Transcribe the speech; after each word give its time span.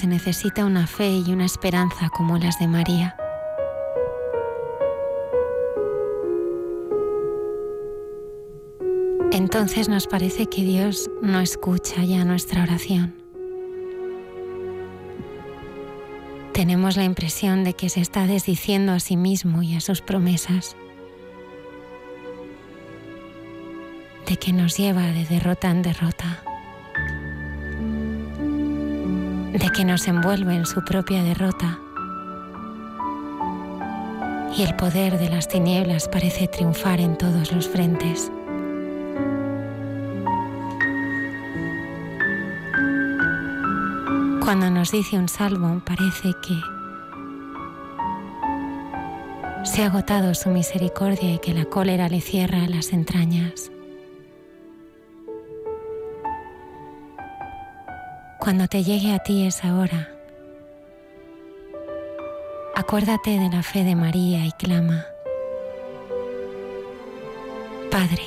Se 0.00 0.06
necesita 0.06 0.64
una 0.64 0.86
fe 0.86 1.10
y 1.10 1.30
una 1.30 1.44
esperanza 1.44 2.08
como 2.08 2.38
las 2.38 2.58
de 2.58 2.66
María. 2.66 3.16
Entonces 9.30 9.90
nos 9.90 10.06
parece 10.06 10.46
que 10.46 10.62
Dios 10.62 11.10
no 11.20 11.38
escucha 11.40 12.02
ya 12.02 12.24
nuestra 12.24 12.62
oración. 12.62 13.14
Tenemos 16.54 16.96
la 16.96 17.04
impresión 17.04 17.62
de 17.62 17.74
que 17.74 17.90
se 17.90 18.00
está 18.00 18.26
desdiciendo 18.26 18.92
a 18.92 19.00
sí 19.00 19.18
mismo 19.18 19.62
y 19.62 19.74
a 19.74 19.80
sus 19.82 20.00
promesas, 20.00 20.76
de 24.26 24.36
que 24.38 24.54
nos 24.54 24.78
lleva 24.78 25.02
de 25.08 25.26
derrota 25.26 25.70
en 25.70 25.82
derrota. 25.82 26.42
De 29.60 29.70
que 29.70 29.84
nos 29.84 30.08
envuelve 30.08 30.54
en 30.54 30.64
su 30.64 30.82
propia 30.82 31.22
derrota. 31.22 31.78
Y 34.56 34.62
el 34.62 34.74
poder 34.74 35.18
de 35.18 35.28
las 35.28 35.48
tinieblas 35.48 36.08
parece 36.08 36.48
triunfar 36.48 37.00
en 37.00 37.16
todos 37.16 37.52
los 37.52 37.68
frentes. 37.68 38.32
Cuando 44.42 44.70
nos 44.70 44.90
dice 44.90 45.16
un 45.18 45.28
salmo 45.28 45.80
parece 45.84 46.32
que 46.42 46.58
se 49.64 49.82
ha 49.82 49.86
agotado 49.86 50.34
su 50.34 50.48
misericordia 50.48 51.34
y 51.34 51.38
que 51.38 51.52
la 51.52 51.66
cólera 51.66 52.08
le 52.08 52.20
cierra 52.20 52.66
las 52.66 52.92
entrañas. 52.92 53.70
Cuando 58.40 58.66
te 58.68 58.82
llegue 58.82 59.12
a 59.12 59.18
ti 59.18 59.46
esa 59.46 59.74
hora, 59.76 60.08
acuérdate 62.74 63.38
de 63.38 63.50
la 63.50 63.62
fe 63.62 63.84
de 63.84 63.94
María 63.94 64.46
y 64.46 64.52
clama, 64.52 65.04
Padre, 67.90 68.22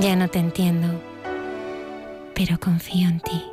ya 0.00 0.16
no 0.16 0.26
te 0.26 0.40
entiendo, 0.40 0.88
pero 2.34 2.58
confío 2.58 3.08
en 3.08 3.20
ti. 3.20 3.51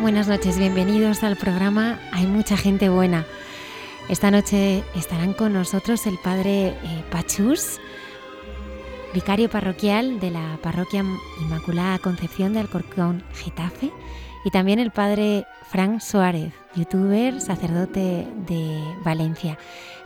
Buenas 0.00 0.28
noches, 0.28 0.58
bienvenidos 0.58 1.22
al 1.22 1.36
programa 1.36 2.00
Hay 2.12 2.26
mucha 2.26 2.56
gente 2.56 2.88
buena. 2.88 3.26
Esta 4.08 4.30
noche 4.30 4.82
estarán 4.94 5.32
con 5.32 5.52
nosotros 5.52 6.06
el 6.06 6.18
padre 6.18 6.68
eh, 6.68 7.04
vicario 9.14 9.48
parroquial 9.48 10.20
de 10.20 10.30
la 10.30 10.58
parroquia 10.62 11.04
Inmaculada 11.40 11.98
Concepción 11.98 12.52
de 12.52 12.60
Alcorcón, 12.60 13.22
Getafe, 13.34 13.90
y 14.44 14.50
también 14.50 14.78
el 14.78 14.90
padre 14.90 15.46
Frank 15.70 16.00
Suárez, 16.00 16.52
youtuber, 16.74 17.40
sacerdote 17.40 18.26
de 18.48 18.82
Valencia. 19.04 19.58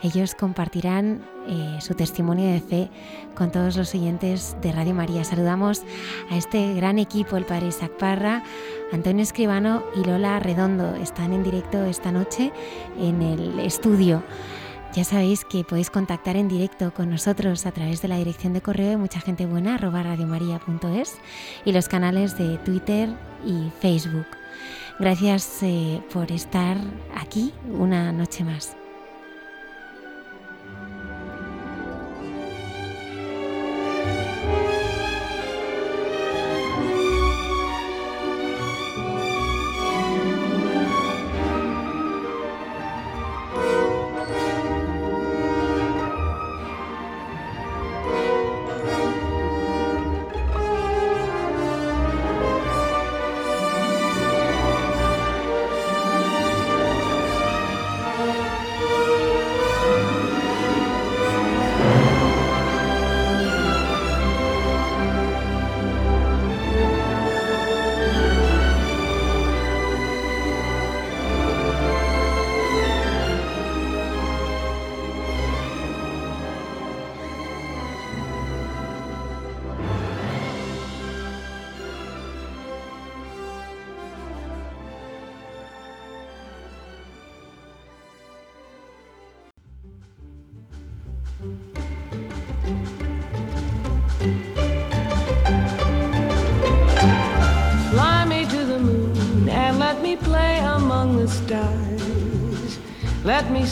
Ellos 0.03 0.35
compartirán 0.35 1.25
eh, 1.49 1.79
su 1.81 1.95
testimonio 1.95 2.51
de 2.53 2.61
fe 2.61 2.91
con 3.35 3.51
todos 3.51 3.77
los 3.77 3.95
oyentes 3.95 4.57
de 4.61 4.73
Radio 4.73 4.95
María. 4.95 5.25
Saludamos 5.25 5.83
a 6.31 6.37
este 6.37 6.75
gran 6.75 6.99
equipo, 6.99 7.37
el 7.37 7.45
padre 7.45 7.69
Isaac 7.69 7.93
Parra, 7.99 8.43
Antonio 8.93 9.23
Escribano 9.23 9.83
y 9.95 10.05
Lola 10.05 10.39
Redondo. 10.39 10.95
Están 10.97 11.33
en 11.33 11.43
directo 11.43 11.85
esta 11.85 12.13
noche 12.13 12.53
en 12.99 13.23
el 13.23 13.59
estudio. 13.61 14.23
Ya 14.95 15.05
sabéis 15.05 15.45
que 15.45 15.63
podéis 15.63 15.91
contactar 15.91 16.37
en 16.37 16.49
directo 16.49 16.93
con 16.95 17.11
nosotros 17.11 17.67
a 17.67 17.73
través 17.73 18.01
de 18.01 18.09
la 18.09 18.17
dirección 18.17 18.55
de 18.55 18.63
correo 18.63 18.89
de 18.91 18.97
mucha 18.97 19.21
gente 19.21 19.45
buena 19.45 19.75
arroba 19.75 20.03
radiomaria.es 20.03 21.19
y 21.67 21.73
los 21.73 21.89
canales 21.89 22.39
de 22.39 22.57
Twitter 22.59 23.11
y 23.45 23.71
Facebook. 23.81 24.27
Gracias 24.99 25.63
eh, 25.63 26.03
por 26.13 26.33
estar 26.33 26.79
aquí 27.15 27.53
una 27.79 28.11
noche 28.13 28.43
más. 28.45 28.75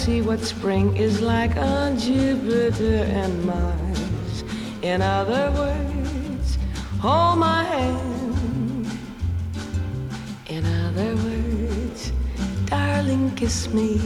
See 0.05 0.21
what 0.21 0.39
spring 0.39 0.95
is 0.99 1.23
like 1.23 1.57
on 1.57 1.99
Jupiter 1.99 3.05
and 3.23 3.43
Mars. 3.47 4.45
In 4.83 5.01
other 5.01 5.51
words, 5.53 6.59
hold 7.01 7.39
my 7.39 7.65
hand. 7.65 8.87
In 10.47 10.63
other 10.85 11.17
words, 11.25 12.13
darling, 12.67 13.31
kiss 13.35 13.73
me. 13.73 13.97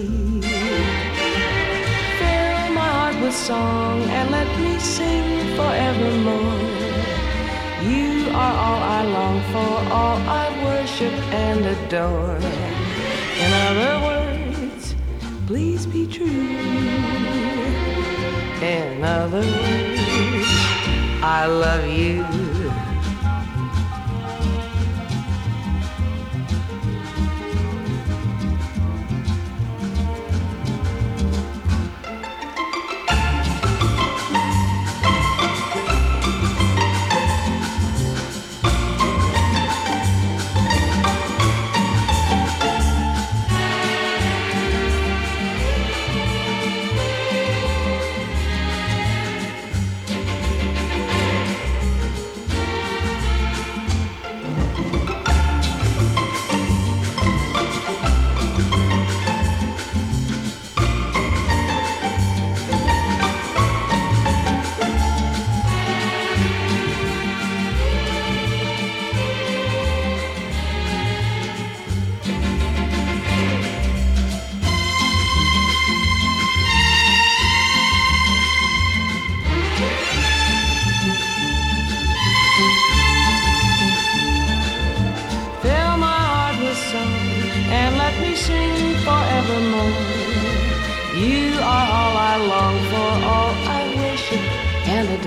Fill 2.18 2.60
my 2.80 2.90
heart 2.98 3.16
with 3.20 3.34
song 3.34 4.00
and 4.18 4.30
let 4.30 4.48
me 4.60 4.78
sing 4.78 5.28
forevermore. 5.56 6.60
You 7.90 8.30
are 8.44 8.56
all 8.66 8.82
I 8.98 9.02
long 9.16 9.38
for, 9.50 9.74
all 9.98 10.18
I 10.42 10.46
worship 10.64 11.16
and 11.46 11.60
adore. 11.74 12.38
In 13.44 13.50
other 13.66 14.06
words, 14.06 14.17
please 15.48 15.86
be 15.86 16.06
true. 16.06 16.26
In 18.60 19.02
other 19.02 19.40
words, 19.40 20.48
I 21.22 21.46
love 21.46 21.86
you. 21.86 22.47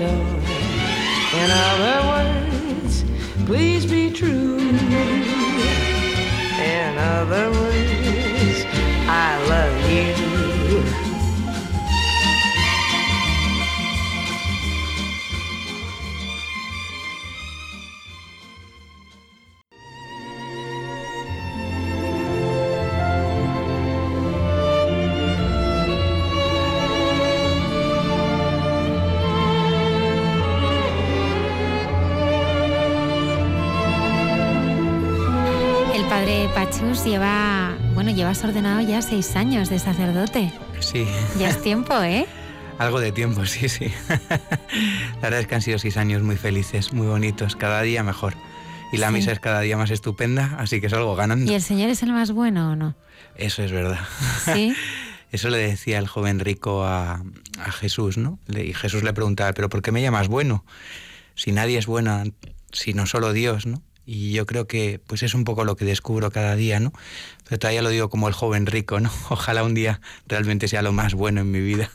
Adore. 0.02 0.40
In 1.34 1.50
other 1.50 1.98
words, 2.12 3.04
please 3.46 3.86
be 3.86 4.10
true. 4.10 4.58
In 6.58 6.98
other 6.98 7.50
words, 7.50 7.91
lleva, 37.00 37.74
bueno, 37.94 38.10
llevas 38.10 38.44
ordenado 38.44 38.80
ya 38.82 39.00
seis 39.02 39.34
años 39.36 39.68
de 39.70 39.78
sacerdote. 39.78 40.52
Sí. 40.80 41.06
Ya 41.38 41.48
es 41.50 41.62
tiempo, 41.62 41.94
¿eh? 42.02 42.26
Algo 42.78 43.00
de 43.00 43.12
tiempo, 43.12 43.46
sí, 43.46 43.68
sí. 43.68 43.92
La 44.08 45.20
verdad 45.22 45.40
es 45.40 45.46
que 45.46 45.54
han 45.54 45.62
sido 45.62 45.78
seis 45.78 45.96
años 45.96 46.22
muy 46.22 46.36
felices, 46.36 46.92
muy 46.92 47.06
bonitos, 47.06 47.56
cada 47.56 47.82
día 47.82 48.02
mejor. 48.02 48.34
Y 48.92 48.98
la 48.98 49.08
Sí. 49.08 49.14
misa 49.14 49.32
es 49.32 49.40
cada 49.40 49.60
día 49.60 49.76
más 49.76 49.90
estupenda, 49.90 50.56
así 50.58 50.80
que 50.80 50.90
salgo 50.90 51.14
ganando. 51.16 51.50
¿Y 51.50 51.54
el 51.54 51.62
Señor 51.62 51.88
es 51.90 52.02
el 52.02 52.12
más 52.12 52.30
bueno 52.32 52.72
o 52.72 52.76
no? 52.76 52.94
Eso 53.36 53.62
es 53.62 53.72
verdad. 53.72 54.00
Sí. 54.52 54.74
Eso 55.32 55.48
le 55.48 55.56
decía 55.56 55.98
el 55.98 56.06
joven 56.08 56.40
rico 56.40 56.84
a, 56.84 57.22
a 57.58 57.72
Jesús, 57.72 58.18
¿no? 58.18 58.38
Le- 58.48 58.66
Y 58.66 58.74
Jesús 58.74 59.02
le 59.02 59.14
preguntaba, 59.14 59.54
¿pero 59.54 59.70
por 59.70 59.80
qué 59.80 59.90
me 59.90 60.02
llamas 60.02 60.28
bueno? 60.28 60.62
Si 61.34 61.52
nadie 61.52 61.78
es 61.78 61.86
bueno, 61.86 62.22
sino 62.70 63.06
solo 63.06 63.32
Dios, 63.32 63.64
¿no? 63.64 63.80
Y 64.14 64.32
yo 64.32 64.44
creo 64.44 64.66
que 64.66 65.00
pues 65.06 65.22
es 65.22 65.32
un 65.32 65.44
poco 65.44 65.64
lo 65.64 65.74
que 65.74 65.86
descubro 65.86 66.30
cada 66.30 66.54
día, 66.54 66.78
¿no? 66.78 66.92
Pero 67.48 67.58
todavía 67.58 67.80
lo 67.80 67.88
digo 67.88 68.10
como 68.10 68.28
el 68.28 68.34
joven 68.34 68.66
rico, 68.66 69.00
¿no? 69.00 69.10
Ojalá 69.30 69.64
un 69.64 69.72
día 69.72 70.02
realmente 70.28 70.68
sea 70.68 70.82
lo 70.82 70.92
más 70.92 71.14
bueno 71.14 71.40
en 71.40 71.50
mi 71.50 71.60
vida. 71.60 71.90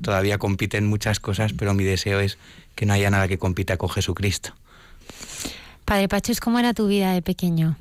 Todavía 0.00 0.38
compiten 0.38 0.86
muchas 0.86 1.18
cosas, 1.18 1.52
pero 1.52 1.74
mi 1.74 1.82
deseo 1.82 2.20
es 2.20 2.38
que 2.76 2.86
no 2.86 2.92
haya 2.92 3.10
nada 3.10 3.26
que 3.26 3.38
compita 3.38 3.76
con 3.76 3.88
Jesucristo. 3.88 4.54
Padre 5.84 6.06
Pachus, 6.06 6.38
¿cómo 6.38 6.60
era 6.60 6.74
tu 6.74 6.86
vida 6.86 7.12
de 7.12 7.22
pequeño? 7.22 7.76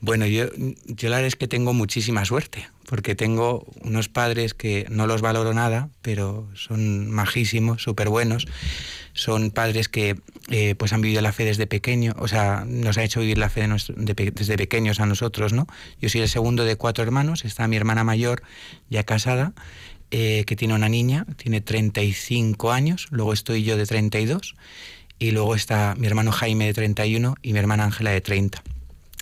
Bueno, 0.00 0.24
yo, 0.26 0.44
yo 0.86 1.08
la 1.08 1.16
verdad 1.16 1.26
es 1.26 1.36
que 1.36 1.48
tengo 1.48 1.72
muchísima 1.72 2.24
suerte, 2.24 2.68
porque 2.86 3.16
tengo 3.16 3.66
unos 3.80 4.08
padres 4.08 4.54
que 4.54 4.86
no 4.90 5.08
los 5.08 5.22
valoro 5.22 5.54
nada, 5.54 5.88
pero 6.02 6.48
son 6.54 7.10
majísimos, 7.10 7.82
súper 7.82 8.10
buenos. 8.10 8.46
Son 9.14 9.50
padres 9.50 9.88
que 9.88 10.16
eh, 10.48 10.74
pues 10.74 10.92
han 10.92 11.00
vivido 11.00 11.20
la 11.22 11.32
fe 11.32 11.44
desde 11.44 11.66
pequeño, 11.66 12.14
o 12.18 12.28
sea, 12.28 12.64
nos 12.66 12.98
ha 12.98 13.04
hecho 13.04 13.20
vivir 13.20 13.38
la 13.38 13.50
fe 13.50 13.68
desde 14.32 14.56
pequeños 14.56 15.00
a 15.00 15.06
nosotros, 15.06 15.52
¿no? 15.52 15.66
Yo 16.00 16.08
soy 16.08 16.22
el 16.22 16.28
segundo 16.28 16.64
de 16.64 16.76
cuatro 16.76 17.04
hermanos, 17.04 17.44
está 17.44 17.68
mi 17.68 17.76
hermana 17.76 18.04
mayor 18.04 18.42
ya 18.88 19.04
casada, 19.04 19.52
eh, 20.10 20.44
que 20.46 20.56
tiene 20.56 20.74
una 20.74 20.88
niña, 20.88 21.26
tiene 21.36 21.60
35 21.60 22.72
años, 22.72 23.06
luego 23.10 23.32
estoy 23.32 23.64
yo 23.64 23.76
de 23.76 23.86
32, 23.86 24.54
y 25.18 25.30
luego 25.30 25.54
está 25.54 25.94
mi 25.96 26.06
hermano 26.06 26.32
Jaime 26.32 26.66
de 26.66 26.74
31 26.74 27.36
y 27.42 27.52
mi 27.52 27.58
hermana 27.58 27.84
Ángela 27.84 28.10
de 28.10 28.20
30. 28.20 28.62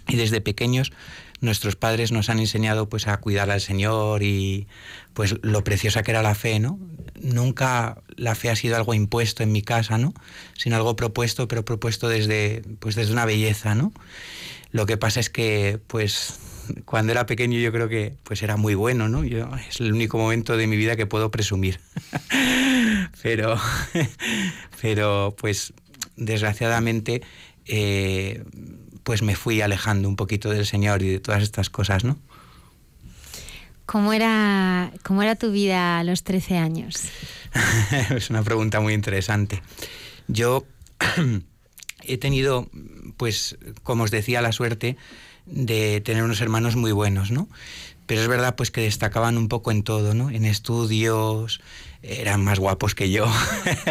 Y 0.09 0.17
desde 0.17 0.41
pequeños 0.41 0.93
nuestros 1.41 1.77
padres 1.77 2.13
nos 2.13 2.29
han 2.29 2.39
enseñado 2.39 2.89
pues 2.89 3.07
a 3.07 3.17
cuidar 3.19 3.51
al 3.51 3.61
Señor 3.61 4.23
y 4.23 4.67
pues 5.15 5.37
lo 5.43 5.63
preciosa 5.63 6.03
que 6.03 6.11
era 6.11 6.23
la 6.23 6.35
fe, 6.35 6.59
¿no? 6.59 6.79
Nunca 7.21 8.03
la 8.17 8.35
fe 8.35 8.51
ha 8.51 8.57
sido 8.57 8.77
algo 8.77 8.95
impuesto 8.95 9.43
en 9.43 9.53
mi 9.53 9.63
casa, 9.63 9.99
¿no? 9.99 10.15
Sino 10.57 10.77
algo 10.77 10.97
propuesto, 10.97 11.49
pero 11.49 11.65
propuesto 11.65 12.09
desde 12.09 12.63
pues 12.79 12.95
desde 12.95 13.13
una 13.13 13.25
belleza, 13.25 13.75
¿no? 13.75 13.93
Lo 14.73 14.87
que 14.87 14.97
pasa 14.97 15.21
es 15.21 15.31
que 15.31 15.81
pues 15.87 16.39
cuando 16.85 17.13
era 17.13 17.27
pequeño 17.27 17.59
yo 17.59 17.73
creo 17.73 17.89
que 17.89 18.15
pues 18.23 18.43
era 18.43 18.57
muy 18.57 18.75
bueno, 18.75 19.09
¿no? 19.09 19.25
Yo, 19.25 19.49
es 19.69 19.81
el 19.81 19.93
único 19.93 20.19
momento 20.19 20.57
de 20.57 20.67
mi 20.67 20.77
vida 20.77 20.97
que 20.97 21.07
puedo 21.07 21.31
presumir. 21.31 21.81
pero 23.23 23.59
pero 24.81 25.35
pues 25.39 25.73
desgraciadamente 26.17 27.23
eh, 27.67 28.45
pues 29.03 29.23
me 29.23 29.37
fui 29.37 29.61
alejando 29.61 30.09
un 30.09 30.17
poquito 30.17 30.51
del 30.51 30.67
Señor 30.67 31.03
y 31.03 31.09
de 31.09 31.21
todas 31.21 31.43
estas 31.43 31.71
cosas, 31.71 32.05
¿no? 32.05 32.19
¿Cómo 33.91 34.13
era, 34.13 34.93
cómo 35.03 35.21
era 35.21 35.35
tu 35.35 35.51
vida 35.51 35.99
a 35.99 36.05
los 36.05 36.23
13 36.23 36.59
años? 36.59 37.09
es 38.15 38.31
una 38.31 38.45
pregunta 38.45 38.79
muy 38.79 38.95
interesante. 38.95 39.65
Yo 40.29 40.65
he 42.05 42.17
tenido, 42.17 42.69
pues, 43.17 43.59
como 43.83 44.05
os 44.05 44.13
decía, 44.13 44.43
la 44.43 44.53
suerte 44.53 44.97
de 45.45 46.01
tener 46.03 46.23
unos 46.23 46.41
hermanos 46.41 46.77
muy 46.77 46.93
buenos, 46.93 47.33
¿no? 47.33 47.49
pero 48.11 48.23
es 48.23 48.27
verdad 48.27 48.57
pues 48.57 48.73
que 48.73 48.81
destacaban 48.81 49.39
un 49.39 49.47
poco 49.47 49.71
en 49.71 49.85
todo, 49.85 50.15
¿no? 50.15 50.31
En 50.31 50.45
estudios, 50.45 51.61
eran 52.03 52.43
más 52.43 52.59
guapos 52.59 52.97
que 52.97 53.09
yo, 53.09 53.33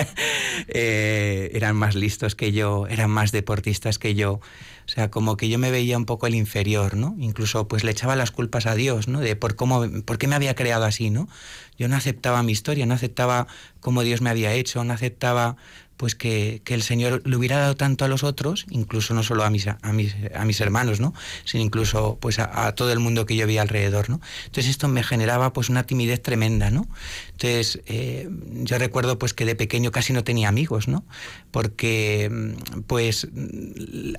eh, 0.67 1.51
eran 1.53 1.77
más 1.77 1.95
listos 1.95 2.35
que 2.35 2.51
yo, 2.51 2.85
eran 2.87 3.09
más 3.09 3.31
deportistas 3.31 3.97
que 3.97 4.15
yo. 4.15 4.41
O 4.89 4.91
sea, 4.91 5.11
como 5.11 5.37
que 5.37 5.49
yo 5.49 5.59
me 5.59 5.69
veía 5.69 5.97
un 5.97 6.05
poco 6.05 6.25
el 6.25 6.33
inferior, 6.33 6.95
¿no? 6.95 7.15
Incluso 7.19 7.67
pues 7.67 7.83
le 7.83 7.91
echaba 7.91 8.15
las 8.15 8.31
culpas 8.31 8.65
a 8.65 8.73
Dios, 8.73 9.07
¿no? 9.07 9.19
De 9.19 9.35
por 9.35 9.55
cómo, 9.55 9.85
por 10.03 10.17
qué 10.17 10.25
me 10.25 10.33
había 10.33 10.55
creado 10.55 10.83
así, 10.83 11.11
¿no? 11.11 11.29
Yo 11.77 11.87
no 11.87 11.95
aceptaba 11.95 12.41
mi 12.41 12.53
historia, 12.53 12.87
no 12.87 12.95
aceptaba 12.95 13.45
cómo 13.81 14.01
Dios 14.01 14.21
me 14.21 14.31
había 14.31 14.51
hecho, 14.53 14.83
no 14.83 14.91
aceptaba 14.91 15.57
pues 15.99 16.15
que, 16.15 16.61
el 16.65 16.81
Señor 16.81 17.21
le 17.25 17.35
hubiera 17.35 17.57
dado 17.57 17.75
tanto 17.75 18.05
a 18.05 18.07
los 18.07 18.23
otros, 18.23 18.65
incluso 18.69 19.13
no 19.13 19.21
solo 19.21 19.43
a 19.43 19.49
mis, 19.49 19.67
a 19.67 19.77
mis, 19.91 20.15
a 20.33 20.45
mis 20.45 20.61
hermanos, 20.61 21.01
¿no? 21.01 21.13
sino 21.43 21.61
incluso 21.61 22.17
pues 22.21 22.39
a, 22.39 22.73
todo 22.73 22.93
el 22.93 22.99
mundo 22.99 23.25
que 23.25 23.35
yo 23.35 23.45
veía 23.45 23.61
alrededor. 23.61 24.09
¿no? 24.09 24.21
Entonces 24.45 24.67
esto 24.69 24.87
me 24.87 25.03
generaba 25.03 25.51
pues 25.51 25.67
una 25.67 25.83
timidez 25.83 26.23
tremenda. 26.23 26.71
¿no? 26.71 26.87
Entonces 27.31 27.81
eh, 27.85 28.29
yo 28.63 28.77
recuerdo 28.77 29.19
pues 29.19 29.33
que 29.33 29.43
de 29.43 29.55
pequeño 29.55 29.91
casi 29.91 30.13
no 30.13 30.23
tenía 30.23 30.47
amigos, 30.47 30.87
¿no? 30.87 31.03
Porque 31.51 32.55
pues 32.87 33.27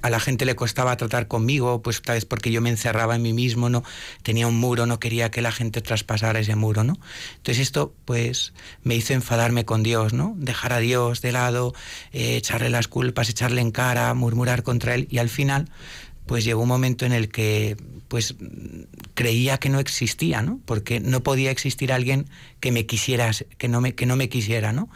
a 0.02 0.10
la 0.10 0.20
gente 0.20 0.44
le 0.44 0.56
costaba 0.56 0.96
tratar 0.96 1.28
conmigo, 1.28 1.82
pues 1.82 2.02
tal 2.02 2.16
vez 2.16 2.24
porque 2.24 2.50
yo 2.50 2.60
me 2.60 2.70
encerraba 2.70 3.16
en 3.16 3.22
mí 3.22 3.32
mismo, 3.32 3.68
¿no? 3.68 3.84
tenía 4.22 4.46
un 4.46 4.56
muro, 4.56 4.86
no 4.86 4.98
quería 5.00 5.30
que 5.30 5.42
la 5.42 5.52
gente 5.52 5.80
traspasara 5.80 6.40
ese 6.40 6.56
muro. 6.56 6.84
¿no? 6.84 6.98
Entonces 7.36 7.60
esto 7.62 7.94
pues 8.04 8.52
me 8.82 8.96
hizo 8.96 9.12
enfadarme 9.12 9.64
con 9.64 9.82
Dios, 9.82 10.12
¿no? 10.12 10.34
dejar 10.36 10.72
a 10.72 10.78
Dios 10.78 11.20
de 11.20 11.32
lado, 11.32 11.74
eh, 12.12 12.36
echarle 12.36 12.70
las 12.70 12.88
culpas, 12.88 13.28
echarle 13.28 13.60
en 13.60 13.70
cara, 13.70 14.12
murmurar 14.14 14.62
contra 14.62 14.94
él 14.94 15.06
y 15.10 15.18
al 15.18 15.28
final 15.28 15.70
pues 16.26 16.44
llegó 16.44 16.62
un 16.62 16.68
momento 16.68 17.06
en 17.06 17.12
el 17.12 17.28
que 17.28 17.76
pues 18.06 18.34
creía 19.14 19.58
que 19.58 19.68
no 19.68 19.78
existía, 19.78 20.42
¿no? 20.42 20.60
Porque 20.64 21.00
no 21.00 21.22
podía 21.22 21.50
existir 21.50 21.92
alguien 21.92 22.26
que 22.58 22.72
me 22.72 22.86
quisiera, 22.86 23.30
que 23.58 23.68
no 23.68 23.80
me, 23.80 23.94
que 23.94 24.06
no 24.06 24.16
me 24.16 24.28
quisiera, 24.28 24.72
¿no? 24.72 24.88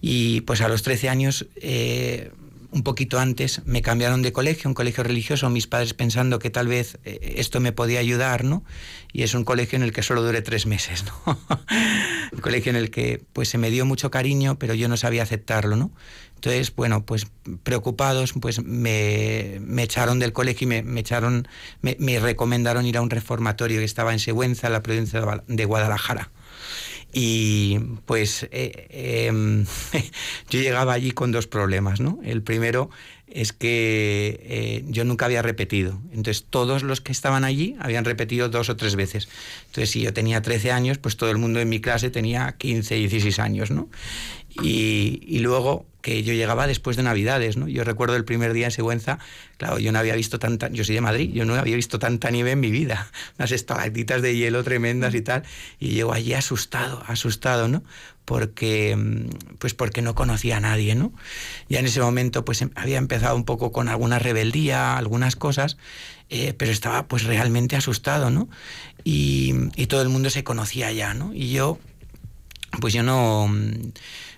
Y 0.00 0.42
pues 0.42 0.60
a 0.60 0.68
los 0.68 0.82
13 0.82 1.08
años 1.08 1.46
eh, 1.56 2.30
un 2.70 2.82
poquito 2.82 3.18
antes 3.18 3.62
me 3.64 3.80
cambiaron 3.80 4.22
de 4.22 4.32
colegio, 4.32 4.68
un 4.68 4.74
colegio 4.74 5.02
religioso, 5.02 5.48
mis 5.48 5.66
padres 5.66 5.94
pensando 5.94 6.38
que 6.38 6.50
tal 6.50 6.68
vez 6.68 6.98
eh, 7.04 7.34
esto 7.36 7.60
me 7.60 7.72
podía 7.72 8.00
ayudar, 8.00 8.44
¿no? 8.44 8.64
Y 9.12 9.22
es 9.22 9.34
un 9.34 9.44
colegio 9.44 9.76
en 9.76 9.82
el 9.82 9.92
que 9.92 10.02
solo 10.02 10.22
duré 10.22 10.42
tres 10.42 10.66
meses, 10.66 11.04
¿no? 11.04 11.38
un 12.32 12.40
colegio 12.40 12.70
en 12.70 12.76
el 12.76 12.90
que 12.90 13.22
pues 13.32 13.48
se 13.48 13.58
me 13.58 13.70
dio 13.70 13.86
mucho 13.86 14.10
cariño, 14.10 14.58
pero 14.58 14.74
yo 14.74 14.88
no 14.88 14.96
sabía 14.96 15.22
aceptarlo, 15.22 15.76
¿no? 15.76 15.90
Entonces, 16.34 16.74
bueno, 16.76 17.04
pues 17.06 17.28
preocupados, 17.62 18.34
pues 18.38 18.62
me, 18.62 19.58
echaron 19.82 20.18
del 20.18 20.34
colegio 20.34 20.66
y 20.66 20.82
me, 20.82 21.00
echaron, 21.00 21.48
me, 21.80 21.96
me, 21.98 22.20
recomendaron 22.20 22.84
ir 22.84 22.98
a 22.98 23.00
un 23.00 23.08
reformatorio 23.08 23.78
que 23.78 23.86
estaba 23.86 24.12
en 24.12 24.18
Següenza, 24.18 24.68
la 24.68 24.82
provincia 24.82 25.22
de 25.48 25.64
Guadalajara. 25.64 26.30
Y 27.12 27.78
pues 28.04 28.46
eh, 28.50 29.26
em, 29.28 29.64
yo 30.50 30.60
llegaba 30.60 30.92
allí 30.92 31.12
con 31.12 31.32
dos 31.32 31.46
problemas, 31.46 32.00
¿no? 32.00 32.18
El 32.24 32.42
primero 32.42 32.90
es 33.26 33.52
que 33.52 34.40
eh, 34.44 34.84
yo 34.88 35.04
nunca 35.04 35.26
había 35.26 35.42
repetido. 35.42 36.00
Entonces 36.12 36.46
todos 36.48 36.82
los 36.82 37.00
que 37.00 37.12
estaban 37.12 37.44
allí 37.44 37.76
habían 37.80 38.04
repetido 38.04 38.48
dos 38.48 38.70
o 38.70 38.76
tres 38.76 38.96
veces. 38.96 39.28
Entonces 39.66 39.90
si 39.90 40.00
yo 40.02 40.12
tenía 40.12 40.42
13 40.42 40.72
años, 40.72 40.98
pues 40.98 41.16
todo 41.16 41.30
el 41.30 41.38
mundo 41.38 41.60
en 41.60 41.68
mi 41.68 41.80
clase 41.80 42.10
tenía 42.10 42.54
15, 42.56 42.94
16 42.94 43.38
años, 43.38 43.70
¿no? 43.70 43.88
Y, 44.62 45.38
luego 45.40 45.86
que 46.02 46.22
yo 46.22 46.32
llegaba 46.32 46.66
después 46.66 46.96
de 46.96 47.02
Navidades, 47.02 47.56
¿no? 47.56 47.66
Yo 47.66 47.82
recuerdo 47.82 48.14
el 48.14 48.24
primer 48.24 48.52
día 48.52 48.66
en 48.66 48.70
Sigüenza, 48.70 49.18
claro, 49.58 49.78
yo 49.80 49.90
no 49.90 49.98
había 49.98 50.14
visto 50.14 50.38
tanta, 50.38 50.68
yo 50.70 50.84
soy 50.84 50.94
de 50.94 51.00
Madrid, 51.00 51.32
yo 51.32 51.44
no 51.44 51.56
había 51.56 51.74
visto 51.74 51.98
tanta 51.98 52.30
nieve 52.30 52.52
en 52.52 52.60
mi 52.60 52.70
vida, 52.70 53.10
unas 53.38 53.50
estalactitas 53.50 54.22
de 54.22 54.36
hielo 54.36 54.62
tremendas 54.62 55.14
y 55.14 55.20
tal, 55.20 55.42
y 55.80 55.90
llego 55.90 56.12
allí 56.12 56.32
asustado, 56.34 57.02
asustado, 57.08 57.66
¿no? 57.66 57.82
Porque, 58.24 58.94
mm, 58.96 59.56
pues 59.58 59.74
porque 59.74 60.00
no 60.00 60.14
conocía 60.14 60.58
a 60.58 60.60
nadie, 60.60 60.94
¿no? 60.94 61.12
Ya 61.68 61.80
en 61.80 61.86
ese 61.86 62.00
momento, 62.00 62.44
pues 62.44 62.62
em, 62.62 62.70
había 62.76 62.98
empezado 62.98 63.34
un 63.34 63.44
poco 63.44 63.72
con 63.72 63.88
alguna 63.88 64.20
rebeldía, 64.20 64.96
algunas 64.96 65.34
cosas, 65.34 65.76
eh, 66.30 66.54
pero 66.56 66.70
estaba 66.70 67.08
pues 67.08 67.24
realmente 67.24 67.74
asustado, 67.74 68.30
¿no? 68.30 68.48
Y, 69.02 69.54
y 69.74 69.86
todo 69.86 70.02
el 70.02 70.08
mundo 70.08 70.30
se 70.30 70.44
conocía 70.44 70.92
ya, 70.92 71.14
¿no? 71.14 71.32
Y 71.34 71.50
yo, 71.50 71.78
pues 72.80 72.94
yo 72.94 73.02
no 73.02 73.48
mm, 73.48 73.92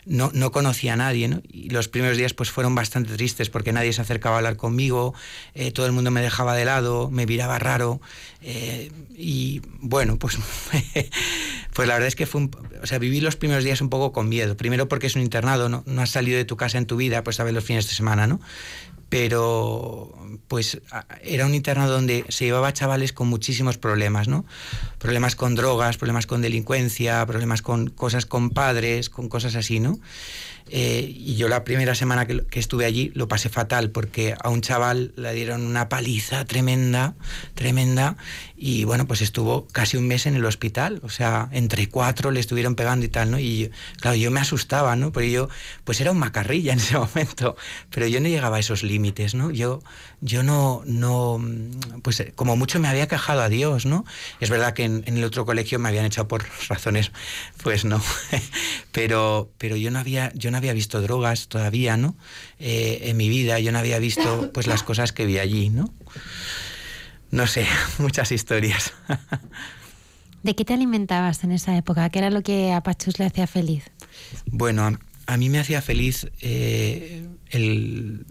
no, 0.09 0.31
no 0.35 0.51
conocía 0.51 0.95
a 0.95 0.97
nadie. 0.97 1.41
Y 1.49 1.71
los 1.71 1.89
primeros 1.89 2.17
días 2.17 2.35
pues 2.35 2.51
fueron 2.51 2.75
bastante 2.75 3.15
tristes 3.15 3.51
porque 3.51 3.73
nadie 3.73 3.93
se 3.93 4.01
acercaba 4.01 4.37
a 4.37 4.39
hablar 4.39 4.57
conmigo, 4.57 5.15
eh, 5.55 5.71
todo 5.71 5.87
el 5.87 5.93
mundo 5.93 6.11
me 6.11 6.23
dejaba 6.23 6.57
de 6.57 6.65
lado, 6.65 7.11
me 7.11 7.27
miraba 7.27 7.59
raro 7.59 8.01
eh, 8.41 8.91
y 9.17 9.63
bueno, 9.81 10.19
pues, 10.19 10.39
pues 11.75 11.89
la 11.89 11.95
verdad 11.95 12.09
es 12.09 12.17
que 12.17 12.27
fue 12.27 12.49
o 12.83 12.87
sea, 12.87 12.99
viví 12.99 13.21
los 13.21 13.37
primeros 13.37 13.65
días 13.65 13.81
un 13.81 13.91
poco 13.91 14.13
con 14.13 14.29
miedo. 14.29 14.57
Primero 14.57 14.89
porque 14.89 15.07
es 15.07 15.17
un 15.17 15.23
internado, 15.23 15.69
¿no? 15.69 15.83
no 15.87 16.03
has 16.03 16.11
salido 16.11 16.39
de 16.39 16.45
tu 16.45 16.57
casa 16.57 16.79
en 16.79 16.87
tu 16.87 16.97
vida, 16.97 17.23
pues 17.25 17.37
sabes 17.37 17.53
los 17.53 17.65
fines 17.65 17.89
de 17.89 17.95
semana, 17.95 18.27
¿no? 18.27 18.41
Pero 19.09 20.13
pues 20.49 20.81
era 21.23 21.47
un 21.47 21.55
internado 21.55 21.93
donde 21.93 22.25
se 22.29 22.45
llevaba 22.45 22.73
chavales 22.73 23.13
con 23.13 23.29
muchísimos 23.29 23.79
problemas, 23.79 24.29
¿no? 24.29 24.45
Problemas 24.99 25.37
con 25.37 25.55
drogas, 25.55 25.97
problemas 25.97 26.27
con 26.27 26.43
delincuencia, 26.43 27.25
problemas 27.27 27.63
con 27.63 27.89
cosas 27.89 28.27
con 28.27 28.51
padres, 28.51 29.09
con 29.09 29.29
cosas 29.29 29.55
así, 29.57 29.81
¿no? 29.81 29.99
Eh, 30.71 31.11
y 31.17 31.37
yo 31.37 31.49
la 31.49 31.65
primera 31.65 31.95
semana 31.95 32.27
que, 32.27 32.45
estuve 32.53 32.85
allí 32.85 33.11
lo 33.15 33.27
pasé 33.27 33.49
fatal 33.49 33.91
porque 33.91 34.35
a 34.39 34.51
un 34.51 34.61
chaval 34.61 35.13
le 35.17 35.33
dieron 35.33 35.65
una 35.65 35.89
paliza 35.89 36.45
tremenda, 36.45 37.15
tremenda, 37.55 38.17
y 38.61 38.83
bueno, 38.83 39.07
pues 39.07 39.23
estuvo 39.23 39.69
casi 39.69 39.97
un 39.97 40.09
mes 40.09 40.27
en 40.27 40.35
el 40.35 40.45
hospital, 40.45 41.01
o 41.05 41.09
sea, 41.09 41.49
entre 41.53 41.89
cuatro 41.89 42.33
le 42.33 42.41
estuvieron 42.41 42.75
pegando 42.75 43.07
y 43.07 43.09
tal, 43.09 43.31
¿no? 43.31 43.39
Y 43.39 43.71
claro, 44.01 44.17
yo 44.17 44.33
me 44.33 44.41
asustaba, 44.41 44.97
¿no? 44.97 45.13
Porque 45.13 45.31
yo, 45.31 45.49
pues 45.85 46.01
era 46.01 46.11
un 46.11 46.19
macarrilla 46.19 46.73
en 46.73 46.81
ese 46.81 46.99
momento, 46.99 47.57
pero 47.91 48.09
yo 48.09 48.21
no 48.21 48.27
llegaba 48.27 48.57
a 48.57 48.61
esos 48.61 48.83
límites, 48.83 49.37
¿no? 49.37 49.53
Yo, 49.53 49.81
yo 50.21 50.43
no, 50.43 50.83
no, 50.87 51.41
pues 52.03 52.25
como 52.35 52.57
mucho 52.57 52.81
me 52.81 52.89
había 52.89 53.07
quejado 53.07 53.43
a 53.43 53.49
Dios, 53.49 53.87
¿no? 53.87 54.05
Es 54.41 54.51
verdad 54.51 54.75
que 54.75 54.85
en, 54.85 55.05
el 55.07 55.23
otro 55.23 55.47
colegio 55.47 55.79
me 55.79 55.89
habían 55.89 56.05
echado 56.05 56.27
por 56.27 56.45
razones, 56.69 57.13
pues 57.63 57.85
no, 57.85 58.03
pero, 58.93 59.53
pero 59.59 59.77
yo 59.77 59.93
no 59.93 60.01
había, 60.01 60.33
yo 60.35 60.51
no 60.51 60.57
había 60.57 60.73
visto 60.73 61.01
drogas 61.01 61.47
todavía, 61.47 61.97
¿no? 61.97 62.17
Eh, 62.59 63.03
en 63.05 63.17
mi 63.17 63.29
vida 63.29 63.61
yo 63.61 63.71
no 63.71 63.79
había 63.79 64.01
visto 64.01 64.51
pues 64.53 64.67
las 64.67 64.83
cosas 64.83 65.13
que 65.13 65.27
vi 65.27 65.39
allí, 65.39 65.71
¿no? 65.71 65.95
No 67.31 67.47
sé, 67.47 67.67
muchas 67.99 68.33
historias. 68.33 68.93
¿De 70.43 70.55
qué 70.55 70.65
te 70.65 70.75
alimentabas 70.75 71.45
en 71.45 71.53
esa 71.53 71.77
época? 71.77 72.09
¿Qué 72.11 72.21
era 72.21 72.31
lo 72.31 72.43
que 72.43 72.73
a 72.73 72.83
Pachus 72.83 73.19
le 73.19 73.27
hacía 73.27 73.47
feliz? 73.47 73.91
Bueno, 74.47 74.99
a, 75.27 75.37
mí 75.37 75.49
me 75.51 75.59
hacía 75.59 75.83
feliz 75.83 76.29
eh, 76.41 77.27
el 77.51 78.25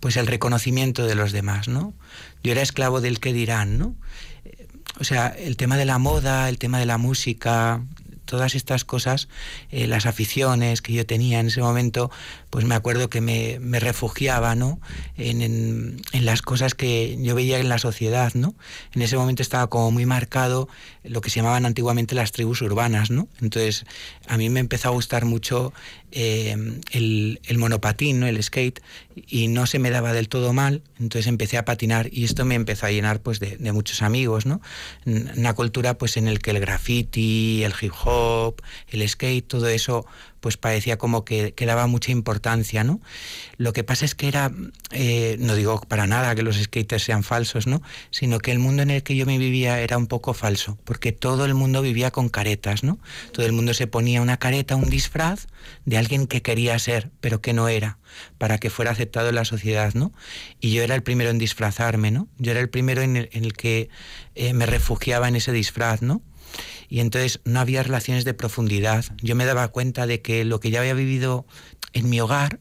pues 0.00 0.18
el 0.18 0.26
reconocimiento 0.26 1.06
de 1.06 1.14
los 1.14 1.32
demás, 1.32 1.66
¿no? 1.66 1.94
Yo 2.42 2.52
era 2.52 2.60
esclavo 2.60 3.00
del 3.00 3.20
que 3.20 3.32
dirán, 3.32 3.78
¿no? 3.78 3.96
Eh, 4.44 4.68
o 5.00 5.04
sea, 5.04 5.28
el 5.28 5.56
tema 5.56 5.78
de 5.78 5.86
la 5.86 5.96
moda, 5.96 6.50
el 6.50 6.58
tema 6.58 6.78
de 6.78 6.84
la 6.84 6.98
música, 6.98 7.82
todas 8.24 8.54
estas 8.54 8.84
cosas, 8.84 9.28
eh, 9.70 9.86
las 9.86 10.06
aficiones 10.06 10.82
que 10.82 10.92
yo 10.92 11.06
tenía 11.06 11.40
en 11.40 11.48
ese 11.48 11.60
momento, 11.60 12.10
pues 12.50 12.64
me 12.64 12.74
acuerdo 12.74 13.08
que 13.10 13.20
me, 13.20 13.58
refugiaba 13.80 14.54
¿no? 14.54 14.80
En, 15.16 16.02
las 16.12 16.42
cosas 16.42 16.74
que 16.74 17.18
yo 17.20 17.34
veía 17.34 17.58
en 17.58 17.68
la 17.68 17.78
sociedad. 17.78 18.32
¿no? 18.34 18.54
En 18.92 19.02
ese 19.02 19.16
momento 19.16 19.42
estaba 19.42 19.66
como 19.68 19.90
muy 19.90 20.06
marcado 20.06 20.68
lo 21.02 21.20
que 21.20 21.30
se 21.30 21.36
llamaban 21.36 21.66
antiguamente 21.66 22.14
las 22.14 22.32
tribus 22.32 22.62
urbanas. 22.62 23.10
¿no? 23.10 23.28
Entonces 23.40 23.84
a 24.26 24.36
mí 24.36 24.48
me 24.50 24.60
empezó 24.60 24.88
a 24.88 24.92
gustar 24.92 25.24
mucho 25.24 25.72
eh, 26.14 26.56
el, 26.92 27.58
monopatín, 27.58 28.20
¿no? 28.20 28.26
el 28.26 28.42
skate, 28.42 28.80
y 29.14 29.48
no 29.48 29.66
se 29.66 29.78
me 29.78 29.90
daba 29.90 30.12
del 30.12 30.28
todo 30.28 30.52
mal, 30.52 30.82
entonces 31.00 31.26
empecé 31.26 31.58
a 31.58 31.64
patinar 31.64 32.08
y 32.12 32.24
esto 32.24 32.44
me 32.44 32.54
empezó 32.54 32.86
a 32.86 32.90
llenar 32.90 33.20
pues, 33.20 33.40
de, 33.40 33.58
muchos 33.72 34.00
amigos. 34.00 34.46
¿no? 34.46 34.60
Una 35.04 35.54
cultura 35.54 35.98
pues, 35.98 36.16
en 36.16 36.28
el 36.28 36.38
que 36.38 36.52
el 36.52 36.60
graffiti, 36.60 37.64
el 37.64 37.74
hip 37.80 37.92
hop, 38.04 38.62
el 38.88 39.08
skate, 39.08 39.46
todo 39.46 39.68
eso 39.68 40.06
pues 40.44 40.58
parecía 40.58 40.98
como 40.98 41.24
que, 41.24 41.54
que, 41.54 41.64
daba 41.64 41.86
mucha 41.86 42.12
importancia, 42.12 42.84
¿no? 42.84 43.00
Lo 43.56 43.72
que 43.72 43.82
pasa 43.82 44.04
es 44.04 44.14
que 44.14 44.28
era, 44.28 44.52
eh, 44.90 45.36
no 45.40 45.54
digo 45.54 45.80
para 45.88 46.06
nada 46.06 46.34
que 46.34 46.42
los 46.42 46.62
skaters 46.62 47.02
sean 47.02 47.22
falsos, 47.22 47.66
¿no? 47.66 47.80
Sino 48.10 48.40
que 48.40 48.52
el 48.52 48.58
mundo 48.58 48.82
en 48.82 48.90
el 48.90 49.02
que 49.02 49.16
yo 49.16 49.24
me 49.24 49.38
vivía 49.38 49.80
era 49.80 49.96
un 49.96 50.06
poco 50.06 50.34
falso, 50.34 50.76
porque 50.84 51.12
todo 51.12 51.46
el 51.46 51.54
mundo 51.54 51.80
vivía 51.80 52.10
con 52.10 52.28
caretas, 52.28 52.84
¿no? 52.84 52.98
Todo 53.32 53.46
el 53.46 53.52
mundo 53.52 53.72
se 53.72 53.86
ponía 53.86 54.20
una 54.20 54.36
careta, 54.36 54.76
un 54.76 54.90
disfraz 54.90 55.46
de 55.86 55.96
alguien 55.96 56.26
que 56.26 56.42
quería 56.42 56.78
ser, 56.78 57.10
pero 57.22 57.40
que 57.40 57.54
no 57.54 57.68
era, 57.68 57.96
para 58.36 58.58
que 58.58 58.68
fuera 58.68 58.90
aceptado 58.90 59.30
en 59.30 59.36
la 59.36 59.46
sociedad, 59.46 59.94
¿no? 59.94 60.12
Y 60.60 60.74
yo 60.74 60.82
era 60.82 60.94
el 60.94 61.02
primero 61.02 61.30
en 61.30 61.38
disfrazarme, 61.38 62.10
¿no? 62.10 62.28
Yo 62.36 62.50
era 62.50 62.60
el 62.60 62.68
primero 62.68 63.00
en 63.00 63.16
el, 63.16 63.54
que 63.54 63.88
eh, 64.34 64.52
me 64.52 64.66
refugiaba 64.66 65.26
en 65.26 65.36
ese 65.36 65.52
disfraz, 65.52 66.02
¿no? 66.02 66.20
Y 66.88 67.00
entonces 67.00 67.40
no 67.44 67.60
había 67.60 67.82
relaciones 67.82 68.24
de 68.24 68.34
profundidad. 68.34 69.04
Yo 69.22 69.34
me 69.34 69.44
daba 69.44 69.68
cuenta 69.68 70.06
de 70.06 70.20
que 70.20 70.44
lo 70.44 70.60
que 70.60 70.70
ya 70.70 70.80
había 70.80 70.94
vivido 70.94 71.46
en 71.92 72.08
mi 72.10 72.20
hogar 72.20 72.58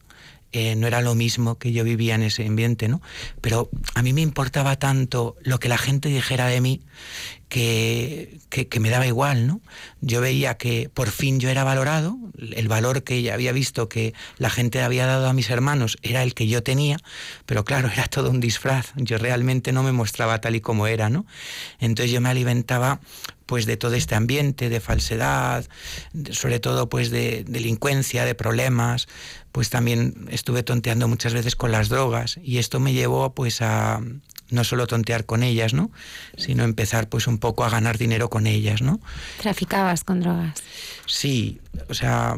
eh, 0.55 0.75
no 0.75 0.85
era 0.85 1.01
lo 1.01 1.15
mismo 1.15 1.57
que 1.57 1.71
yo 1.71 1.83
vivía 1.83 2.13
en 2.13 2.21
ese 2.21 2.45
ambiente, 2.45 2.88
¿no? 2.88 3.01
Pero 3.41 3.69
a 3.95 4.03
mí 4.03 4.13
me 4.13 4.21
importaba 4.21 4.75
tanto 4.77 5.35
lo 5.41 5.59
que 5.59 5.67
la 5.67 5.79
gente 5.79 6.09
dijera 6.09 6.45
de 6.45 6.62
mí 6.62 6.81
que, 7.53 8.39
que, 8.50 8.79
me 8.79 8.89
daba 8.89 9.05
igual, 9.05 9.45
¿no? 9.45 9.62
Yo 10.01 10.22
veía 10.22 10.55
que 10.55 10.89
por 10.91 11.12
fin 11.12 11.39
yo 11.39 11.50
era 11.50 11.63
valorado, 11.63 12.17
el 12.36 12.67
valor 12.67 13.03
que 13.03 13.31
había 13.31 13.51
visto 13.51 13.88
que 13.88 14.15
la 14.39 14.50
gente 14.50 14.81
había 14.81 15.05
dado 15.05 15.29
a 15.29 15.33
mis 15.33 15.51
hermanos 15.51 16.00
era 16.01 16.24
el 16.24 16.33
que 16.33 16.48
yo 16.48 16.63
tenía, 16.63 16.98
pero 17.45 17.63
claro, 17.63 17.89
era 17.93 18.07
todo 18.07 18.31
un 18.31 18.39
disfraz, 18.39 18.93
yo 18.95 19.19
realmente 19.19 19.72
no 19.72 19.83
me 19.83 19.91
mostraba 19.91 20.41
tal 20.41 20.55
y 20.55 20.62
como 20.62 20.88
era, 20.88 21.12
¿no? 21.12 21.27
Entonces 21.77 22.12
yo 22.12 22.22
me 22.22 22.29
alimentaba 22.29 23.00
pues 23.45 23.67
de 23.67 23.77
todo 23.77 23.93
este 23.93 24.15
ambiente 24.15 24.69
de 24.69 24.79
falsedad, 24.79 25.63
sobre 26.31 26.60
todo 26.60 26.89
pues 26.89 27.12
de 27.12 27.43
delincuencia, 27.48 28.25
de 28.25 28.33
problemas, 28.33 29.07
pues 29.51 29.69
también 29.69 30.25
estuve 30.31 30.63
tonteando 30.63 31.07
muchas 31.07 31.36
veces 31.36 31.55
con 31.55 31.72
las 31.72 31.89
drogas 31.89 32.39
y 32.41 32.57
esto 32.57 32.79
me 32.79 32.93
llevó 32.93 33.36
pues 33.36 33.62
a, 33.62 34.01
no 34.50 34.63
solo 34.63 34.88
tontear 34.88 35.25
con 35.25 35.43
ellas, 35.43 35.73
¿no? 35.73 35.91
Sino 36.38 36.63
empezar 36.63 37.09
pues 37.09 37.27
un 37.27 37.38
poco 37.38 37.63
a 37.63 37.69
ganar 37.69 37.97
dinero 37.97 38.29
con 38.29 38.47
ellas, 38.47 38.81
¿no? 38.81 39.00
¿Traficabas 39.41 40.03
con 40.03 40.21
drogas? 40.21 40.62
Sí, 41.05 41.59
o 41.89 41.93
sea, 41.93 42.35